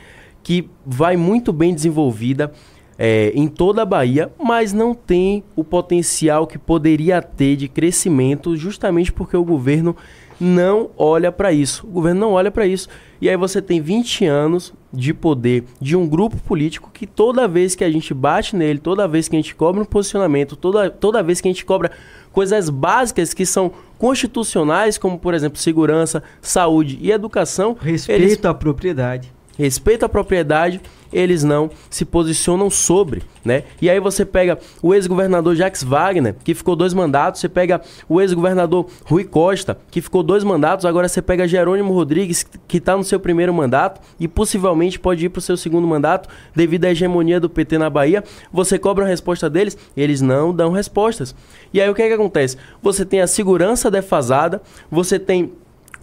que 0.44 0.70
vai 0.86 1.16
muito 1.16 1.52
bem 1.52 1.74
desenvolvida 1.74 2.52
é, 2.98 3.32
em 3.34 3.48
toda 3.48 3.82
a 3.82 3.86
Bahia, 3.86 4.32
mas 4.42 4.72
não 4.72 4.94
tem 4.94 5.44
o 5.54 5.62
potencial 5.62 6.46
que 6.46 6.58
poderia 6.58 7.20
ter 7.20 7.56
de 7.56 7.68
crescimento, 7.68 8.56
justamente 8.56 9.12
porque 9.12 9.36
o 9.36 9.44
governo 9.44 9.96
não 10.40 10.90
olha 10.96 11.32
para 11.32 11.52
isso. 11.52 11.86
O 11.86 11.90
governo 11.90 12.20
não 12.20 12.32
olha 12.32 12.50
para 12.50 12.66
isso. 12.66 12.88
E 13.20 13.28
aí 13.28 13.36
você 13.36 13.62
tem 13.62 13.80
20 13.80 14.26
anos 14.26 14.72
de 14.92 15.12
poder 15.12 15.64
de 15.80 15.96
um 15.96 16.06
grupo 16.06 16.36
político 16.38 16.90
que 16.92 17.06
toda 17.06 17.48
vez 17.48 17.74
que 17.74 17.84
a 17.84 17.90
gente 17.90 18.12
bate 18.14 18.54
nele, 18.54 18.78
toda 18.78 19.08
vez 19.08 19.28
que 19.28 19.36
a 19.36 19.38
gente 19.38 19.54
cobra 19.54 19.80
um 19.80 19.84
posicionamento, 19.84 20.56
toda, 20.56 20.90
toda 20.90 21.22
vez 21.22 21.40
que 21.40 21.48
a 21.48 21.50
gente 21.50 21.64
cobra 21.64 21.90
coisas 22.32 22.68
básicas 22.68 23.32
que 23.32 23.46
são 23.46 23.72
constitucionais, 23.98 24.98
como 24.98 25.18
por 25.18 25.34
exemplo 25.34 25.58
segurança, 25.58 26.22
saúde 26.40 26.98
e 27.00 27.10
educação, 27.10 27.76
Respeito 27.78 28.22
eles 28.22 28.44
à 28.44 28.54
propriedade. 28.54 29.35
Respeito 29.58 30.04
à 30.04 30.08
propriedade, 30.08 30.80
eles 31.12 31.44
não 31.44 31.70
se 31.88 32.04
posicionam 32.04 32.68
sobre, 32.68 33.22
né? 33.44 33.64
E 33.80 33.88
aí 33.88 34.00
você 34.00 34.24
pega 34.24 34.58
o 34.82 34.94
ex-governador 34.94 35.54
Jacques 35.54 35.82
Wagner, 35.82 36.34
que 36.44 36.54
ficou 36.54 36.74
dois 36.74 36.92
mandatos, 36.92 37.40
você 37.40 37.48
pega 37.48 37.80
o 38.08 38.20
ex-governador 38.20 38.86
Rui 39.04 39.24
Costa, 39.24 39.78
que 39.90 40.00
ficou 40.00 40.22
dois 40.22 40.44
mandatos, 40.44 40.84
agora 40.84 41.08
você 41.08 41.22
pega 41.22 41.46
Jerônimo 41.46 41.92
Rodrigues, 41.92 42.46
que 42.66 42.78
está 42.78 42.96
no 42.96 43.04
seu 43.04 43.20
primeiro 43.20 43.54
mandato 43.54 44.00
e 44.18 44.26
possivelmente 44.26 44.98
pode 44.98 45.26
ir 45.26 45.28
para 45.28 45.38
o 45.38 45.42
seu 45.42 45.56
segundo 45.56 45.86
mandato 45.86 46.28
devido 46.54 46.84
à 46.84 46.90
hegemonia 46.90 47.40
do 47.40 47.48
PT 47.48 47.78
na 47.78 47.88
Bahia. 47.88 48.22
Você 48.52 48.78
cobra 48.78 49.04
a 49.04 49.08
resposta 49.08 49.48
deles, 49.48 49.76
eles 49.96 50.20
não 50.20 50.54
dão 50.54 50.72
respostas. 50.72 51.34
E 51.72 51.80
aí 51.80 51.88
o 51.88 51.94
que, 51.94 52.02
é 52.02 52.08
que 52.08 52.14
acontece? 52.14 52.56
Você 52.82 53.04
tem 53.04 53.20
a 53.20 53.26
segurança 53.26 53.90
defasada, 53.90 54.60
você 54.90 55.18
tem 55.18 55.52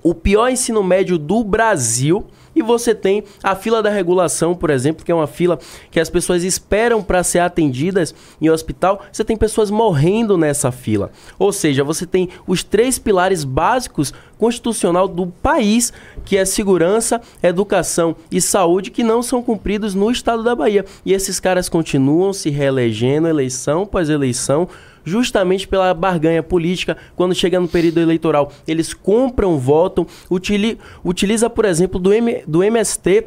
o 0.03 0.13
pior 0.13 0.49
ensino 0.49 0.83
médio 0.83 1.17
do 1.17 1.43
Brasil. 1.43 2.25
E 2.55 2.61
você 2.61 2.93
tem 2.93 3.23
a 3.43 3.55
fila 3.55 3.81
da 3.81 3.89
regulação, 3.89 4.55
por 4.55 4.69
exemplo, 4.69 5.05
que 5.05 5.11
é 5.11 5.15
uma 5.15 5.27
fila 5.27 5.59
que 5.91 5.99
as 5.99 6.09
pessoas 6.09 6.43
esperam 6.43 7.01
para 7.01 7.23
ser 7.23 7.39
atendidas 7.39 8.13
em 8.41 8.49
hospital. 8.49 9.03
Você 9.11 9.23
tem 9.23 9.35
pessoas 9.35 9.71
morrendo 9.71 10.37
nessa 10.37 10.71
fila. 10.71 11.11
Ou 11.39 11.51
seja, 11.51 11.83
você 11.83 12.05
tem 12.05 12.29
os 12.47 12.63
três 12.63 12.99
pilares 12.99 13.43
básicos 13.43 14.13
constitucional 14.37 15.07
do 15.07 15.27
país, 15.27 15.93
que 16.25 16.37
é 16.37 16.43
segurança, 16.43 17.21
educação 17.41 18.15
e 18.29 18.41
saúde, 18.41 18.91
que 18.91 19.03
não 19.03 19.23
são 19.23 19.41
cumpridos 19.41 19.95
no 19.95 20.11
estado 20.11 20.43
da 20.43 20.55
Bahia. 20.55 20.85
E 21.05 21.13
esses 21.13 21.39
caras 21.39 21.69
continuam 21.69 22.33
se 22.33 22.49
reelegendo 22.49 23.27
eleição 23.27 23.83
após 23.83 24.09
eleição 24.09 24.67
justamente 25.03 25.67
pela 25.67 25.93
barganha 25.93 26.43
política. 26.43 26.97
Quando 27.15 27.35
chega 27.35 27.59
no 27.59 27.67
período 27.67 27.99
eleitoral, 27.99 28.51
eles 28.67 28.93
compram 28.93 29.57
voto, 29.57 30.07
utili 30.29 30.77
utiliza, 31.03 31.49
por 31.49 31.65
exemplo, 31.65 31.99
do, 31.99 32.13
M 32.13 32.43
do 32.47 32.63
MST 32.63 33.25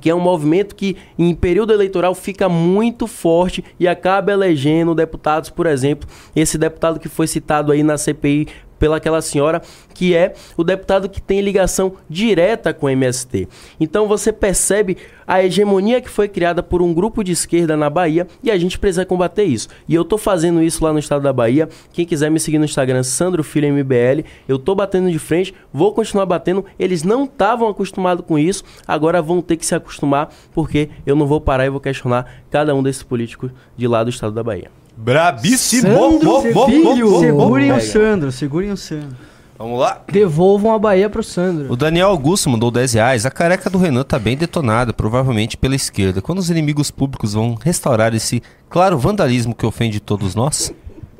que 0.00 0.10
é 0.10 0.14
um 0.14 0.20
movimento 0.20 0.74
que 0.74 0.96
em 1.18 1.34
período 1.34 1.72
eleitoral 1.72 2.14
fica 2.14 2.48
muito 2.48 3.06
forte 3.06 3.64
e 3.78 3.86
acaba 3.86 4.32
elegendo 4.32 4.94
deputados, 4.94 5.50
por 5.50 5.66
exemplo, 5.66 6.08
esse 6.34 6.58
deputado 6.58 6.98
que 6.98 7.08
foi 7.08 7.26
citado 7.26 7.72
aí 7.72 7.82
na 7.82 7.96
CPI 7.96 8.48
pelaquela 8.78 9.22
senhora, 9.22 9.62
que 9.94 10.14
é 10.14 10.34
o 10.56 10.64
deputado 10.64 11.08
que 11.08 11.20
tem 11.20 11.40
ligação 11.40 11.94
direta 12.08 12.72
com 12.74 12.86
o 12.86 12.90
MST. 12.90 13.48
Então 13.78 14.06
você 14.08 14.32
percebe 14.32 14.96
a 15.26 15.42
hegemonia 15.42 16.00
que 16.00 16.10
foi 16.10 16.28
criada 16.28 16.62
por 16.62 16.82
um 16.82 16.92
grupo 16.92 17.22
de 17.24 17.32
esquerda 17.32 17.76
na 17.76 17.88
Bahia 17.88 18.26
e 18.42 18.50
a 18.50 18.58
gente 18.58 18.78
precisa 18.78 19.06
combater 19.06 19.44
isso. 19.44 19.68
E 19.88 19.94
eu 19.94 20.04
tô 20.04 20.18
fazendo 20.18 20.62
isso 20.62 20.84
lá 20.84 20.92
no 20.92 20.98
estado 20.98 21.22
da 21.22 21.32
Bahia. 21.32 21.68
Quem 21.92 22.04
quiser 22.04 22.30
me 22.30 22.38
seguir 22.38 22.58
no 22.58 22.64
Instagram, 22.64 23.02
Sandro 23.02 23.42
Filho 23.42 23.72
MBL, 23.72 24.26
eu 24.48 24.58
tô 24.58 24.74
batendo 24.74 25.10
de 25.10 25.18
frente, 25.18 25.54
vou 25.72 25.92
continuar 25.92 26.26
batendo. 26.26 26.64
Eles 26.78 27.02
não 27.02 27.24
estavam 27.24 27.68
acostumados 27.68 28.24
com 28.26 28.38
isso, 28.38 28.64
agora 28.86 29.22
vão 29.22 29.40
ter 29.40 29.56
que 29.56 29.66
se 29.66 29.74
acostumar, 29.74 30.30
porque 30.52 30.90
eu 31.06 31.16
não 31.16 31.26
vou 31.26 31.40
parar 31.40 31.66
e 31.66 31.70
vou 31.70 31.80
questionar 31.80 32.42
cada 32.50 32.74
um 32.74 32.82
desses 32.82 33.02
políticos 33.02 33.50
de 33.76 33.86
lá 33.86 34.04
do 34.04 34.10
estado 34.10 34.32
da 34.32 34.42
Bahia. 34.42 34.83
Brabíssimo! 34.96 35.82
Sandro 35.92 36.28
Bo- 36.28 36.42
bo- 36.52 36.66
Sevilho. 36.66 37.06
bo- 37.06 37.12
bo- 37.12 37.20
Segurem 37.20 37.72
o. 37.72 37.80
Sandro, 37.80 38.30
segurem 38.32 38.70
o 38.70 38.76
Sandro. 38.76 39.16
Vamos 39.56 39.78
lá. 39.78 40.00
Devolvam 40.10 40.74
a 40.74 40.78
Bahia 40.78 41.08
pro 41.08 41.22
Sandro. 41.22 41.72
O 41.72 41.76
Daniel 41.76 42.08
Augusto 42.08 42.50
mandou 42.50 42.72
10 42.72 42.94
reais. 42.94 43.24
A 43.24 43.30
careca 43.30 43.70
do 43.70 43.78
Renan 43.78 44.02
tá 44.02 44.18
bem 44.18 44.36
detonada, 44.36 44.92
provavelmente 44.92 45.56
pela 45.56 45.76
esquerda. 45.76 46.20
Quando 46.20 46.40
os 46.40 46.50
inimigos 46.50 46.90
públicos 46.90 47.34
vão 47.34 47.54
restaurar 47.54 48.12
esse 48.14 48.42
claro 48.68 48.98
vandalismo 48.98 49.54
que 49.54 49.64
ofende 49.64 50.00
todos 50.00 50.34
nós? 50.34 50.74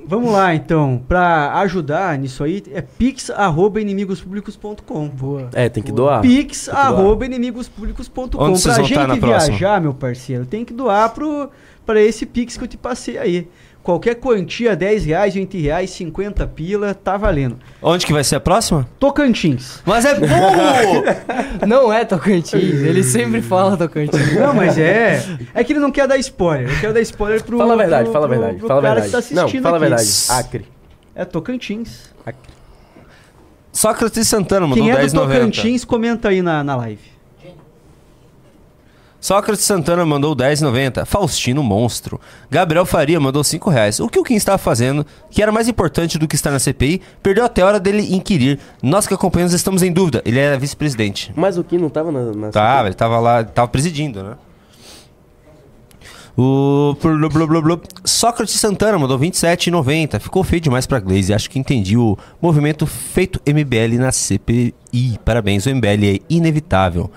Vamos 0.07 0.31
lá, 0.33 0.55
então. 0.55 1.01
Pra 1.09 1.55
ajudar 1.61 2.19
nisso 2.19 2.45
aí, 2.45 2.63
é 2.73 2.83
pix.inimigospublicos.com. 2.83 5.09
Boa. 5.09 5.49
É, 5.55 5.67
tem 5.69 5.83
que 5.83 5.91
doar. 5.93 6.21
pix.inimigospublicos.com. 6.21 8.51
Vocês 8.51 8.63
Pra 8.65 8.75
vão 8.75 8.85
estar 8.85 8.85
gente 8.85 9.07
na 9.09 9.17
próxima? 9.17 9.57
viajar, 9.57 9.81
meu 9.81 9.95
parceiro, 9.95 10.45
tem 10.45 10.63
que 10.65 10.75
doar 10.75 11.09
pro, 11.11 11.49
pra 11.85 12.01
esse 12.01 12.25
pix 12.27 12.57
que 12.57 12.65
eu 12.65 12.69
te 12.69 12.77
passei 12.77 13.19
aí. 13.19 13.49
Qualquer 13.83 14.15
quantia, 14.15 14.75
10 14.75 15.05
reais, 15.05 15.35
20 15.35 15.61
reais, 15.61 15.91
50 15.91 16.47
pila, 16.47 16.95
tá 16.95 17.19
valendo. 17.19 17.59
Onde 17.83 18.07
que 18.07 18.15
vai 18.15 18.25
ser 18.25 18.37
a 18.37 18.41
próxima? 18.41 18.89
Tocantins. 18.99 19.83
Mas 19.85 20.07
é 20.07 20.15
burro! 20.19 21.05
Não 21.69 21.93
é 21.93 22.03
Tocantins, 22.03 22.55
ele 22.81 23.03
sempre 23.03 23.43
fala 23.43 23.77
Tocantins. 23.77 24.33
Não, 24.37 24.55
mas 24.55 24.79
é. 24.79 25.23
É 25.53 25.63
que 25.63 25.75
ele 25.75 25.81
não 25.81 25.91
quer 25.91 26.09
dar 26.09 26.17
spoiler. 26.17 26.71
Eu 26.71 26.81
quero 26.81 26.95
dar 26.95 27.01
spoiler 27.03 27.45
pro. 27.45 27.59
Fala 27.59 27.75
a 27.75 27.77
verdade, 27.77 28.05
pro- 28.05 28.13
fala 28.15 28.25
a 28.25 28.29
verdade, 28.29 28.57
pro 28.59 28.69
fala 28.69 28.81
a 28.81 28.83
cara 28.83 28.95
verdade. 29.03 29.07
que 29.07 29.13
tá 29.13 29.19
assistindo 29.19 29.63
Não, 29.63 29.63
fala 29.63 29.77
a 29.77 29.81
verdade. 29.81 30.11
Acre. 30.31 30.65
É 31.15 31.25
Tocantins. 31.27 32.15
Sócrates 33.73 34.27
Santana 34.29 34.67
mandou 34.67 34.83
Quem 34.83 34.93
é 34.93 34.97
do 34.97 35.03
10,90. 35.07 35.13
Tocantins, 35.13 35.85
comenta 35.85 36.29
aí 36.29 36.41
na, 36.41 36.63
na 36.65 36.77
live. 36.77 37.14
Sócrates 39.25 39.65
Santana 39.65 40.05
mandou 40.05 40.37
10,90. 40.37 41.07
Faustino 41.07 41.63
Monstro. 41.63 42.21
Gabriel 42.51 42.85
Faria 42.85 43.19
mandou 43.19 43.43
5 43.43 43.71
reais. 43.71 43.99
O 43.99 44.07
que 44.07 44.19
o 44.19 44.23
Kim 44.23 44.35
estava 44.35 44.59
fazendo, 44.59 45.07
que 45.31 45.43
era 45.43 45.51
mais 45.51 45.67
importante 45.67 46.19
do 46.19 46.29
que 46.29 46.35
estar 46.35 46.51
na 46.51 46.59
CPI, 46.59 47.01
perdeu 47.23 47.43
até 47.43 47.63
a 47.63 47.67
hora 47.67 47.81
dele 47.81 48.15
inquirir. 48.15 48.59
Nós 48.83 49.07
que 49.07 49.15
acompanhamos 49.15 49.55
estamos 49.55 49.83
em 49.83 49.91
dúvida. 49.91 50.21
Ele 50.27 50.39
era 50.39 50.59
vice-presidente. 50.59 51.33
Mas 51.35 51.57
o 51.57 51.65
Kim 51.65 51.79
não 51.79 51.89
tava 51.89 52.13
na. 52.13 52.33
na 52.33 52.51
Tava, 52.51 52.89
ele 52.89 52.95
tava 52.95 53.19
lá, 53.19 53.43
tava 53.43 53.67
presidindo, 53.69 54.23
né? 54.23 54.35
O 56.37 56.95
blu, 57.01 57.31
blu, 57.31 57.47
blu, 57.47 57.63
blu. 57.63 57.81
Sócrates 58.05 58.61
Santana 58.61 58.99
mandou 58.99 59.19
27,90. 59.19 60.21
Ficou 60.21 60.45
feio 60.45 60.61
demais 60.61 60.87
pra 60.87 61.01
Glaze. 61.01 61.33
Acho 61.33 61.49
que 61.49 61.59
entendi 61.59 61.97
o 61.97 62.19
movimento 62.43 62.87
feito 62.87 63.41
MBL 63.47 63.97
na 63.99 64.13
CPI. 64.13 65.19
Parabéns, 65.25 65.65
o 65.65 65.75
MBL 65.75 66.17
é 66.17 66.19
inevitável. 66.29 67.11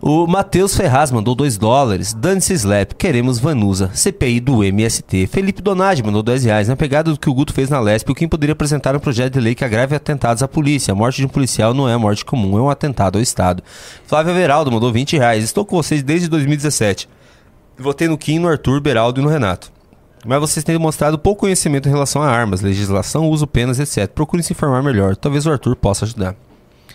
O 0.00 0.28
Matheus 0.28 0.76
Ferraz 0.76 1.10
mandou 1.10 1.34
2 1.34 1.58
dólares. 1.58 2.14
Dane-se 2.14 2.52
Slap, 2.54 2.92
queremos 2.92 3.40
Vanusa. 3.40 3.90
CPI 3.92 4.38
do 4.38 4.62
MST. 4.62 5.26
Felipe 5.26 5.60
Donadi 5.60 6.04
mandou 6.04 6.22
10 6.22 6.44
reais. 6.44 6.68
Na 6.68 6.76
pegada 6.76 7.10
do 7.10 7.18
que 7.18 7.28
o 7.28 7.34
Guto 7.34 7.52
fez 7.52 7.68
na 7.68 7.80
Lesp, 7.80 8.08
o 8.08 8.14
Kim 8.14 8.28
poderia 8.28 8.52
apresentar 8.52 8.94
um 8.94 9.00
projeto 9.00 9.32
de 9.32 9.40
lei 9.40 9.56
que 9.56 9.64
agrave 9.64 9.96
atentados 9.96 10.42
à 10.42 10.46
polícia. 10.46 10.92
A 10.92 10.94
morte 10.94 11.16
de 11.16 11.26
um 11.26 11.28
policial 11.28 11.74
não 11.74 11.88
é 11.88 11.96
morte 11.96 12.24
comum, 12.24 12.56
é 12.56 12.62
um 12.62 12.70
atentado 12.70 13.16
ao 13.16 13.22
Estado. 13.22 13.62
Flávio 14.06 14.32
Veraldo 14.34 14.70
mandou 14.70 14.92
20 14.92 15.16
reais. 15.16 15.42
Estou 15.42 15.64
com 15.64 15.76
vocês 15.76 16.00
desde 16.00 16.28
2017. 16.28 17.08
Votei 17.76 18.06
no 18.06 18.16
Kim, 18.16 18.38
no 18.38 18.48
Arthur, 18.48 18.80
Beraldo 18.80 19.20
e 19.20 19.24
no 19.24 19.28
Renato. 19.28 19.72
Mas 20.24 20.40
vocês 20.40 20.64
têm 20.64 20.76
demonstrado 20.76 21.18
pouco 21.18 21.40
conhecimento 21.40 21.88
em 21.88 21.92
relação 21.92 22.22
a 22.22 22.30
armas, 22.30 22.60
legislação, 22.60 23.28
uso, 23.28 23.46
penas, 23.46 23.80
etc. 23.80 24.08
Procurem 24.12 24.42
se 24.42 24.52
informar 24.52 24.82
melhor. 24.82 25.16
Talvez 25.16 25.44
o 25.44 25.50
Arthur 25.50 25.74
possa 25.74 26.04
ajudar. 26.04 26.36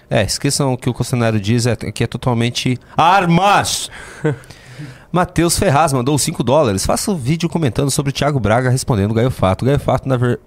É, 0.09 0.23
esqueçam 0.23 0.75
que 0.77 0.89
o 0.89 0.93
questionário 0.93 1.39
diz 1.39 1.65
é, 1.65 1.75
que 1.75 2.03
é 2.03 2.07
totalmente 2.07 2.77
armas. 2.95 3.89
Matheus 5.11 5.57
Ferraz 5.57 5.93
mandou 5.93 6.17
5 6.17 6.43
dólares. 6.43 6.85
Faça 6.85 7.11
um 7.11 7.15
vídeo 7.15 7.47
comentando 7.47 7.91
sobre 7.91 8.09
o 8.09 8.13
Thiago 8.13 8.39
Braga 8.39 8.69
respondendo 8.69 9.13
Gaio 9.13 9.29
Fato. 9.29 9.63
Gaio 9.65 9.79
Fato 9.79 10.07
na, 10.09 10.17
ver- 10.17 10.39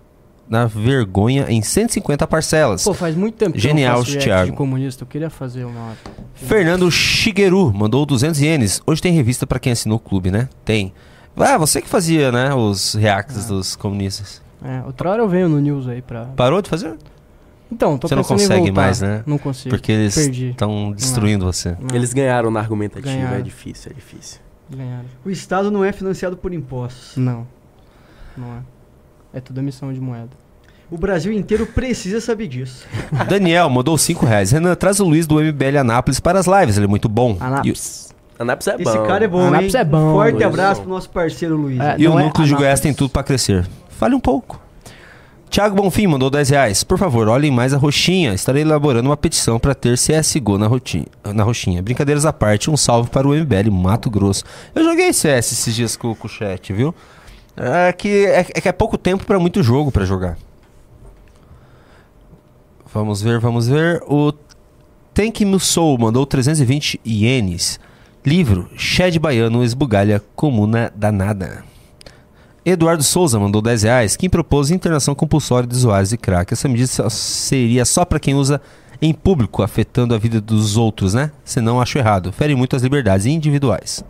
na 0.48 0.66
vergonha 0.66 1.46
em 1.48 1.62
150 1.62 2.26
parcelas. 2.26 2.82
Pô, 2.82 2.92
faz 2.92 3.14
muito 3.14 3.36
tempo 3.36 3.52
que 3.52 3.60
Genial, 3.60 3.92
eu 3.94 3.98
não 3.98 4.04
faço 4.04 4.10
react 4.12 4.24
Thiago. 4.28 4.50
de 4.50 4.56
comunista. 4.56 5.02
Eu 5.04 5.06
queria 5.06 5.30
fazer 5.30 5.64
uma... 5.64 5.92
Fernando 6.34 6.90
Shigeru 6.90 7.72
mandou 7.72 8.04
200 8.04 8.40
ienes. 8.40 8.80
Hoje 8.86 9.00
tem 9.00 9.12
revista 9.12 9.46
pra 9.46 9.58
quem 9.60 9.70
assinou 9.72 9.98
o 9.98 10.00
clube, 10.00 10.30
né? 10.32 10.48
Tem. 10.64 10.92
Ah, 11.36 11.58
você 11.58 11.80
que 11.82 11.88
fazia, 11.88 12.32
né, 12.32 12.52
os 12.54 12.94
reacts 12.94 13.46
dos 13.46 13.76
comunistas. 13.76 14.42
É, 14.64 14.82
outra 14.86 15.10
hora 15.10 15.22
eu 15.22 15.28
venho 15.28 15.48
no 15.48 15.60
news 15.60 15.86
aí 15.86 16.00
pra... 16.02 16.24
Parou 16.34 16.60
de 16.62 16.68
fazer? 16.70 16.94
Então, 17.70 17.98
tô 17.98 18.06
Você 18.08 18.14
não 18.14 18.22
consegue 18.22 18.70
mais, 18.70 19.00
né? 19.00 19.22
Não 19.26 19.38
consigo. 19.38 19.70
Porque 19.74 19.90
eles 19.90 20.16
estão 20.16 20.92
destruindo 20.92 21.44
Não. 21.44 21.52
você. 21.52 21.76
Não. 21.80 21.94
Eles 21.94 22.12
ganharam 22.12 22.50
na 22.50 22.60
argumentativa, 22.60 23.12
Ganharam. 23.14 23.36
é 23.38 23.42
difícil, 23.42 23.90
é 23.90 23.94
difícil. 23.94 24.40
Ganharam. 24.70 25.04
O 25.24 25.30
Estado 25.30 25.70
não 25.70 25.84
é 25.84 25.92
financiado 25.92 26.36
por 26.36 26.52
impostos. 26.54 27.16
Não. 27.16 27.46
Não 28.36 28.46
é. 28.54 28.58
É 29.38 29.40
tudo 29.40 29.58
emissão 29.60 29.92
de 29.92 30.00
moeda. 30.00 30.30
O 30.88 30.96
Brasil 30.96 31.32
inteiro 31.32 31.66
precisa 31.66 32.20
saber 32.20 32.46
disso. 32.46 32.86
Daniel 33.28 33.68
mandou 33.68 33.98
5 33.98 34.24
reais. 34.24 34.52
Renan, 34.52 34.74
traz 34.76 35.00
o 35.00 35.04
Luiz 35.04 35.26
do 35.26 35.40
MBL 35.40 35.78
Anápolis 35.80 36.20
para 36.20 36.38
as 36.38 36.46
lives, 36.46 36.76
ele 36.76 36.86
é 36.86 36.88
muito 36.88 37.08
bom. 37.08 37.36
Anápolis. 37.40 38.14
Anápolis 38.38 38.68
é 38.68 38.78
bom. 38.78 38.90
Esse 38.90 39.06
cara 39.06 39.24
é 39.24 39.28
bom, 39.28 39.40
Anápolis 39.48 39.74
hein? 39.74 39.80
é 39.80 39.84
bom, 39.84 40.12
Forte 40.12 40.34
Luiz. 40.34 40.44
abraço 40.46 40.80
pro 40.82 40.90
nosso 40.90 41.10
parceiro 41.10 41.56
Luiz. 41.56 41.80
É, 41.80 41.96
E 41.98 42.06
o 42.06 42.16
é 42.18 42.22
núcleo 42.22 42.46
de 42.46 42.52
Goiás 42.54 42.64
Anápolis. 42.78 42.80
tem 42.80 42.94
tudo 42.94 43.10
para 43.10 43.24
crescer. 43.24 43.66
Fale 43.88 44.14
um 44.14 44.20
pouco. 44.20 44.60
Tiago 45.48 45.76
Bonfim 45.76 46.06
mandou 46.06 46.28
10 46.28 46.50
reais. 46.50 46.84
Por 46.84 46.98
favor, 46.98 47.28
olhem 47.28 47.50
mais 47.50 47.72
a 47.72 47.78
roxinha. 47.78 48.34
Estarei 48.34 48.62
elaborando 48.62 49.08
uma 49.08 49.16
petição 49.16 49.58
para 49.58 49.74
ter 49.74 49.96
CSGO 49.96 50.58
na, 50.58 50.66
rotinha, 50.66 51.06
na 51.34 51.42
roxinha. 51.42 51.82
Brincadeiras 51.82 52.26
à 52.26 52.32
parte, 52.32 52.70
um 52.70 52.76
salve 52.76 53.10
para 53.10 53.26
o 53.26 53.34
MBL 53.34 53.70
Mato 53.70 54.10
Grosso. 54.10 54.44
Eu 54.74 54.84
joguei 54.84 55.12
CS 55.12 55.52
esses 55.52 55.74
dias 55.74 55.96
com, 55.96 56.14
com 56.14 56.26
o 56.26 56.30
chat, 56.30 56.72
viu? 56.72 56.94
É 57.56 57.92
que 57.92 58.26
é, 58.26 58.40
é 58.40 58.60
que 58.60 58.68
é 58.68 58.72
pouco 58.72 58.98
tempo 58.98 59.24
para 59.24 59.38
muito 59.38 59.62
jogo 59.62 59.90
para 59.90 60.04
jogar. 60.04 60.36
Vamos 62.92 63.22
ver, 63.22 63.38
vamos 63.40 63.66
ver. 63.66 64.02
O 64.06 64.32
Tank 65.14 65.40
Soul 65.60 65.98
mandou 65.98 66.26
320 66.26 67.00
ienes. 67.04 67.80
Livro 68.24 68.68
Shed 68.76 69.18
Baiano 69.18 69.62
Esbugalha 69.64 70.22
Comuna 70.34 70.92
Danada. 70.94 71.75
Eduardo 72.68 73.04
Souza 73.04 73.38
mandou 73.38 73.62
10 73.62 73.84
reais. 73.84 74.16
Quem 74.16 74.28
propôs 74.28 74.72
internação 74.72 75.14
compulsória 75.14 75.68
de 75.68 75.76
usuários 75.76 76.10
de 76.10 76.16
crack. 76.16 76.52
Essa 76.52 76.68
medida 76.68 77.08
seria 77.08 77.84
só 77.84 78.04
para 78.04 78.18
quem 78.18 78.34
usa 78.34 78.60
em 79.00 79.14
público, 79.14 79.62
afetando 79.62 80.12
a 80.12 80.18
vida 80.18 80.40
dos 80.40 80.76
outros, 80.76 81.14
né? 81.14 81.30
Senão 81.44 81.80
acho 81.80 81.96
errado. 81.96 82.32
Fere 82.32 82.56
muito 82.56 82.74
as 82.74 82.82
liberdades 82.82 83.24
individuais. 83.24 84.02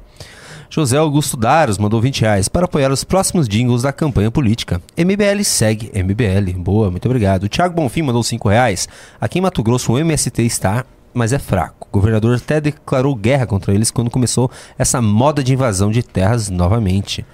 José 0.71 0.97
Augusto 0.97 1.37
Daros 1.37 1.77
mandou 1.77 2.01
20 2.01 2.23
reais 2.23 2.49
para 2.49 2.65
apoiar 2.65 2.91
os 2.91 3.05
próximos 3.05 3.47
jingles 3.47 3.83
da 3.83 3.93
campanha 3.93 4.31
política. 4.31 4.81
MBL 4.97 5.45
segue 5.45 5.93
MBL. 5.95 6.59
Boa, 6.59 6.91
muito 6.91 7.05
obrigado. 7.05 7.45
O 7.45 7.49
Thiago 7.51 7.75
Bonfim 7.75 8.01
mandou 8.01 8.23
5 8.23 8.49
reais. 8.49 8.89
Aqui 9.21 9.39
em 9.39 9.43
Mato 9.43 9.63
Grosso 9.63 9.93
o 9.93 9.99
MST 9.99 10.43
está, 10.43 10.87
mas 11.13 11.35
é 11.35 11.39
fraco. 11.39 11.87
O 11.89 11.93
governador 11.93 12.35
até 12.35 12.59
declarou 12.59 13.15
guerra 13.15 13.47
contra 13.47 13.75
eles 13.75 13.91
quando 13.91 14.11
começou 14.11 14.51
essa 14.79 15.03
moda 15.03 15.45
de 15.45 15.53
invasão 15.53 15.91
de 15.91 16.03
terras 16.03 16.49
novamente. 16.49 17.25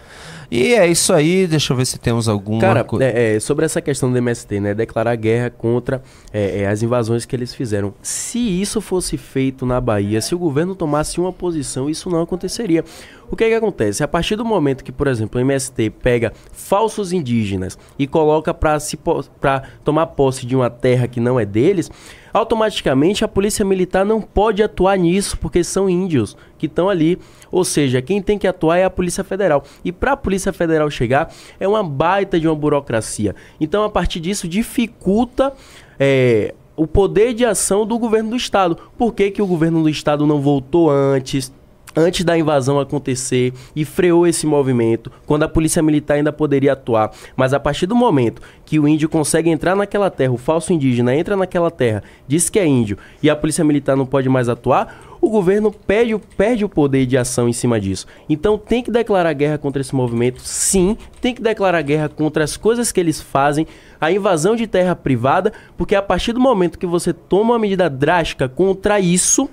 E 0.55 0.75
é 0.75 0.87
isso 0.87 1.15
aí, 1.15 1.47
deixa 1.47 1.73
eu 1.73 1.77
ver 1.79 1.87
se 1.87 1.99
temos 1.99 2.29
alguma 2.29 2.61
Cara, 2.61 2.85
coisa. 2.85 3.07
é, 3.07 3.37
é, 3.37 3.41
sobre 3.41 3.65
essa 3.65 3.81
questão 3.81 4.13
do 4.13 4.19
MST, 4.19 4.61
né? 4.61 4.75
Declarar 4.75 5.17
guerra 5.17 5.49
contra 5.49 6.03
é, 6.31 6.61
é, 6.61 6.69
as 6.69 6.83
invasões 6.83 7.25
que 7.25 7.35
eles 7.35 7.55
fizeram. 7.55 7.95
Se 8.03 8.39
isso 8.39 8.79
fosse 8.83 9.17
feito 9.17 9.65
na 9.65 9.81
Bahia, 9.81 10.21
se 10.21 10.35
o 10.35 10.39
governo 10.39 10.75
tomasse 10.75 11.19
uma 11.19 11.33
posição, 11.33 11.89
isso 11.89 12.11
não 12.11 12.21
aconteceria. 12.21 12.85
O 13.33 13.37
que 13.37 13.45
é 13.45 13.49
que 13.49 13.55
acontece? 13.55 14.05
A 14.05 14.09
partir 14.09 14.37
do 14.37 14.45
momento 14.45 14.85
que, 14.85 14.93
por 14.93 15.07
exemplo, 15.07 15.41
o 15.41 15.43
MST 15.43 15.89
pega 16.03 16.35
falsos 16.53 17.15
indígenas 17.15 17.79
e 17.99 18.07
coloca 18.07 18.53
para 18.53 19.63
tomar 19.83 20.09
posse 20.09 20.45
de 20.45 20.55
uma 20.55 20.69
terra 20.69 21.09
que 21.09 21.19
não 21.19 21.41
é 21.41 21.47
deles, 21.47 21.91
automaticamente 22.31 23.25
a 23.25 23.29
polícia 23.29 23.65
militar 23.65 24.05
não 24.05 24.21
pode 24.21 24.63
atuar 24.63 24.99
nisso, 24.99 25.39
porque 25.39 25.65
são 25.65 25.89
índios 25.89 26.37
que 26.59 26.67
estão 26.67 26.91
ali. 26.91 27.19
Ou 27.51 27.65
seja, 27.65 28.03
quem 28.03 28.21
tem 28.21 28.37
que 28.37 28.47
atuar 28.47 28.77
é 28.77 28.85
a 28.85 28.91
Polícia 28.91 29.25
Federal. 29.25 29.65
E 29.83 29.91
para 29.91 30.13
a 30.13 30.17
Polícia 30.17 30.53
Federal 30.53 30.91
chegar, 30.91 31.33
é 31.59 31.67
uma 31.67 31.83
baita 31.83 32.39
de 32.39 32.47
uma 32.47 32.55
burocracia. 32.55 33.35
Então, 33.59 33.83
a 33.83 33.89
partir 33.89 34.21
disso, 34.21 34.47
dificulta 34.47 35.55
é, 35.99 36.53
o 36.77 36.87
poder 36.87 37.33
de 37.33 37.47
ação 37.47 37.87
do 37.87 37.99
governo 37.99 38.29
do 38.29 38.37
Estado. 38.37 38.77
Por 38.99 39.15
que, 39.15 39.31
que 39.31 39.41
o 39.41 39.47
governo 39.47 39.83
do 39.83 39.89
Estado 39.89 40.27
não 40.27 40.39
voltou 40.39 40.91
antes? 40.91 41.51
Antes 41.97 42.25
da 42.25 42.37
invasão 42.37 42.79
acontecer 42.79 43.53
e 43.75 43.85
freou 43.85 44.27
esse 44.27 44.47
movimento, 44.47 45.11
quando 45.27 45.45
a 45.45 45.49
polícia 45.49 45.83
militar 45.83 46.15
ainda 46.15 46.33
poderia 46.33 46.73
atuar. 46.73 47.11
Mas 47.37 47.53
a 47.53 47.61
partir 47.61 47.87
do 47.87 47.95
momento 47.95 48.43
que 48.65 48.79
o 48.79 48.89
índio 48.89 49.09
consegue 49.09 49.51
entrar 49.51 49.77
naquela 49.77 50.11
terra, 50.11 50.33
o 50.33 50.39
falso 50.39 50.73
indígena 50.73 51.15
entra 51.15 51.37
naquela 51.37 51.71
terra, 51.71 52.03
diz 52.27 52.49
que 52.49 52.59
é 52.59 52.67
índio 52.67 52.99
e 53.23 53.29
a 53.29 53.37
polícia 53.37 53.65
militar 53.65 53.97
não 53.97 54.07
pode 54.07 54.29
mais 54.29 54.49
atuar, 54.49 55.13
o 55.23 55.31
governo 55.31 55.71
perde, 55.71 56.19
perde 56.37 56.65
o 56.65 56.69
poder 56.69 57.07
de 57.07 57.17
ação 57.17 57.49
em 57.49 57.53
cima 57.53 57.81
disso. 57.81 58.07
Então 58.29 58.59
tem 58.59 58.83
que 58.83 58.91
declarar 58.91 59.33
guerra 59.33 59.57
contra 59.57 59.81
esse 59.81 59.95
movimento, 59.95 60.41
sim, 60.43 60.97
tem 61.21 61.33
que 61.33 61.41
declarar 61.41 61.81
guerra 61.83 62.09
contra 62.09 62.43
as 62.43 62.57
coisas 62.57 62.91
que 62.91 62.99
eles 62.99 63.21
fazem, 63.21 63.65
a 64.01 64.11
invasão 64.11 64.57
de 64.57 64.67
terra 64.67 64.97
privada, 64.97 65.53
porque 65.77 65.95
a 65.95 66.03
partir 66.03 66.33
do 66.33 66.41
momento 66.41 66.79
que 66.79 66.87
você 66.87 67.13
toma 67.13 67.53
uma 67.53 67.59
medida 67.59 67.89
drástica 67.89 68.49
contra 68.49 68.99
isso, 68.99 69.49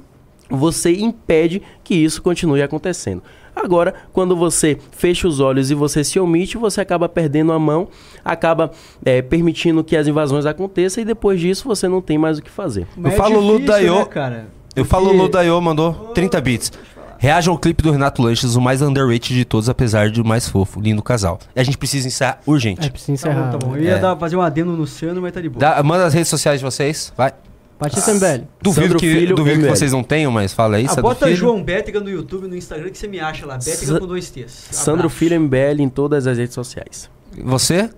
você 0.50 0.92
impede 0.94 1.62
que 1.84 1.94
isso 1.96 2.22
continue 2.22 2.62
acontecendo. 2.62 3.22
Agora, 3.56 3.94
quando 4.14 4.36
você 4.38 4.78
fecha 4.92 5.28
os 5.28 5.40
olhos 5.42 5.70
e 5.70 5.76
você 5.76 6.02
se 6.04 6.18
omite, 6.20 6.58
você 6.58 6.80
acaba 6.80 7.10
perdendo 7.10 7.52
a 7.52 7.60
mão, 7.60 7.90
acaba 8.24 8.72
é, 9.04 9.22
permitindo 9.22 9.84
que 9.84 9.98
as 9.98 10.08
invasões 10.08 10.46
aconteçam 10.46 11.02
e 11.02 11.06
depois 11.06 11.40
disso 11.42 11.68
você 11.68 11.88
não 11.88 12.02
tem 12.02 12.18
mais 12.18 12.38
o 12.38 12.42
que 12.42 12.50
fazer. 12.50 12.88
Eu 13.04 13.12
falo 13.12 13.40
Lu 13.40 13.60
Daiô. 13.60 14.00
né, 14.00 14.06
cara? 14.06 14.48
Eu 14.76 14.86
falo 14.86 15.12
Lu 15.12 15.28
Daiô, 15.28 15.60
mandou 15.60 15.94
30 16.14 16.40
bits. 16.40 16.72
Reajam 17.18 17.54
ao 17.54 17.60
clipe 17.60 17.84
do 17.84 17.92
Renato 17.92 18.22
Lanches, 18.22 18.56
o 18.56 18.62
mais 18.62 18.82
underrated 18.82 19.36
de 19.36 19.44
todos, 19.44 19.68
apesar 19.68 20.10
de 20.10 20.22
o 20.22 20.26
mais 20.26 20.48
fofo. 20.48 20.80
Lindo 20.80 21.04
casal. 21.04 21.38
E 21.54 21.60
a 21.60 21.64
gente 21.64 21.78
precisa 21.78 22.08
encerrar 22.08 22.40
urgente. 22.48 22.88
É, 22.88 22.90
precisa 22.90 23.28
Tá 23.28 23.34
bom, 23.36 23.50
tá 23.52 23.58
bom. 23.58 23.76
Eu 23.76 23.84
ia 23.84 23.92
É. 23.96 24.00
dar- 24.00 24.16
fazer 24.16 24.38
um 24.38 24.42
adendo 24.42 24.72
no 24.72 24.78
Luciano, 24.78 25.22
mas 25.22 25.34
tá 25.34 25.42
de 25.42 25.50
boa. 25.50 25.60
Dá- 25.60 25.84
manda 25.84 26.06
as 26.06 26.14
redes 26.14 26.30
sociais 26.30 26.62
de 26.62 26.66
vocês, 26.66 27.12
vai. 27.18 27.34
Batista 27.80 28.14
MBL. 28.14 28.44
Duvido, 28.62 28.86
Sandro 28.88 29.00
que, 29.00 29.10
Filho, 29.14 29.36
duvido 29.36 29.62
que 29.62 29.70
vocês 29.70 29.92
não 29.94 30.04
tenham, 30.04 30.32
mas 30.32 30.52
fala 30.52 30.76
aí, 30.78 30.86
Ah, 30.86 30.90
Sandro 30.90 31.04
bota 31.04 31.26
Filho. 31.26 31.38
João 31.38 31.64
Bétega 31.64 32.00
no 32.02 32.10
YouTube, 32.10 32.48
no 32.48 32.56
Instagram, 32.56 32.90
que 32.90 32.98
você 32.98 33.08
me 33.08 33.20
acha 33.20 33.46
lá. 33.46 33.56
Bétega 33.58 33.94
Sa- 33.94 34.00
com 34.00 34.06
dois 34.08 34.30
T's. 34.30 34.68
Sandro 34.72 35.02
Abraço. 35.02 35.16
Filho 35.16 35.40
MBL 35.40 35.82
em 35.82 35.88
todas 35.90 36.28
as 36.28 36.38
redes 36.38 36.54
sociais. 36.54 37.10
Você? 37.44 37.90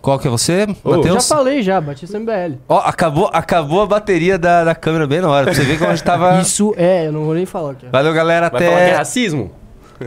Qual 0.00 0.18
que 0.18 0.28
é 0.28 0.30
você, 0.30 0.66
Já 0.66 0.74
Matheus? 0.90 1.28
falei 1.28 1.62
já, 1.62 1.80
Batista 1.80 2.18
MBL. 2.18 2.58
Ó, 2.68 2.78
acabou, 2.78 3.28
acabou 3.32 3.82
a 3.82 3.86
bateria 3.86 4.38
da, 4.38 4.62
da 4.64 4.74
câmera 4.74 5.06
bem 5.06 5.20
na 5.20 5.28
hora. 5.28 5.44
Pra 5.46 5.54
você 5.54 5.64
ver 5.64 5.78
como 5.78 5.90
a 5.90 5.94
gente 5.96 6.04
tava... 6.04 6.38
Isso 6.42 6.72
é, 6.76 7.08
eu 7.08 7.12
não 7.12 7.24
vou 7.24 7.34
nem 7.34 7.44
falar 7.44 7.72
aqui. 7.72 7.86
Valeu, 7.90 8.14
galera. 8.14 8.48
Vai 8.48 8.62
falar 8.62 8.76
que 8.76 8.80
é 8.82 8.86
Até, 8.86 8.96
racismo? 8.96 9.50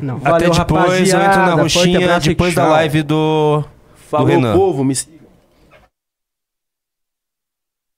Não. 0.02 0.16
até 0.18 0.30
Valeu, 0.30 0.52
depois. 0.52 1.14
Eu 1.14 1.20
entro 1.22 1.40
na 1.42 1.54
roxinha 1.54 2.20
depois 2.20 2.56
da 2.56 2.68
live 2.68 3.04
do... 3.04 3.64
Falou, 4.10 4.28
Renan. 4.28 4.54
povo. 4.56 4.84
Me... 4.84 4.96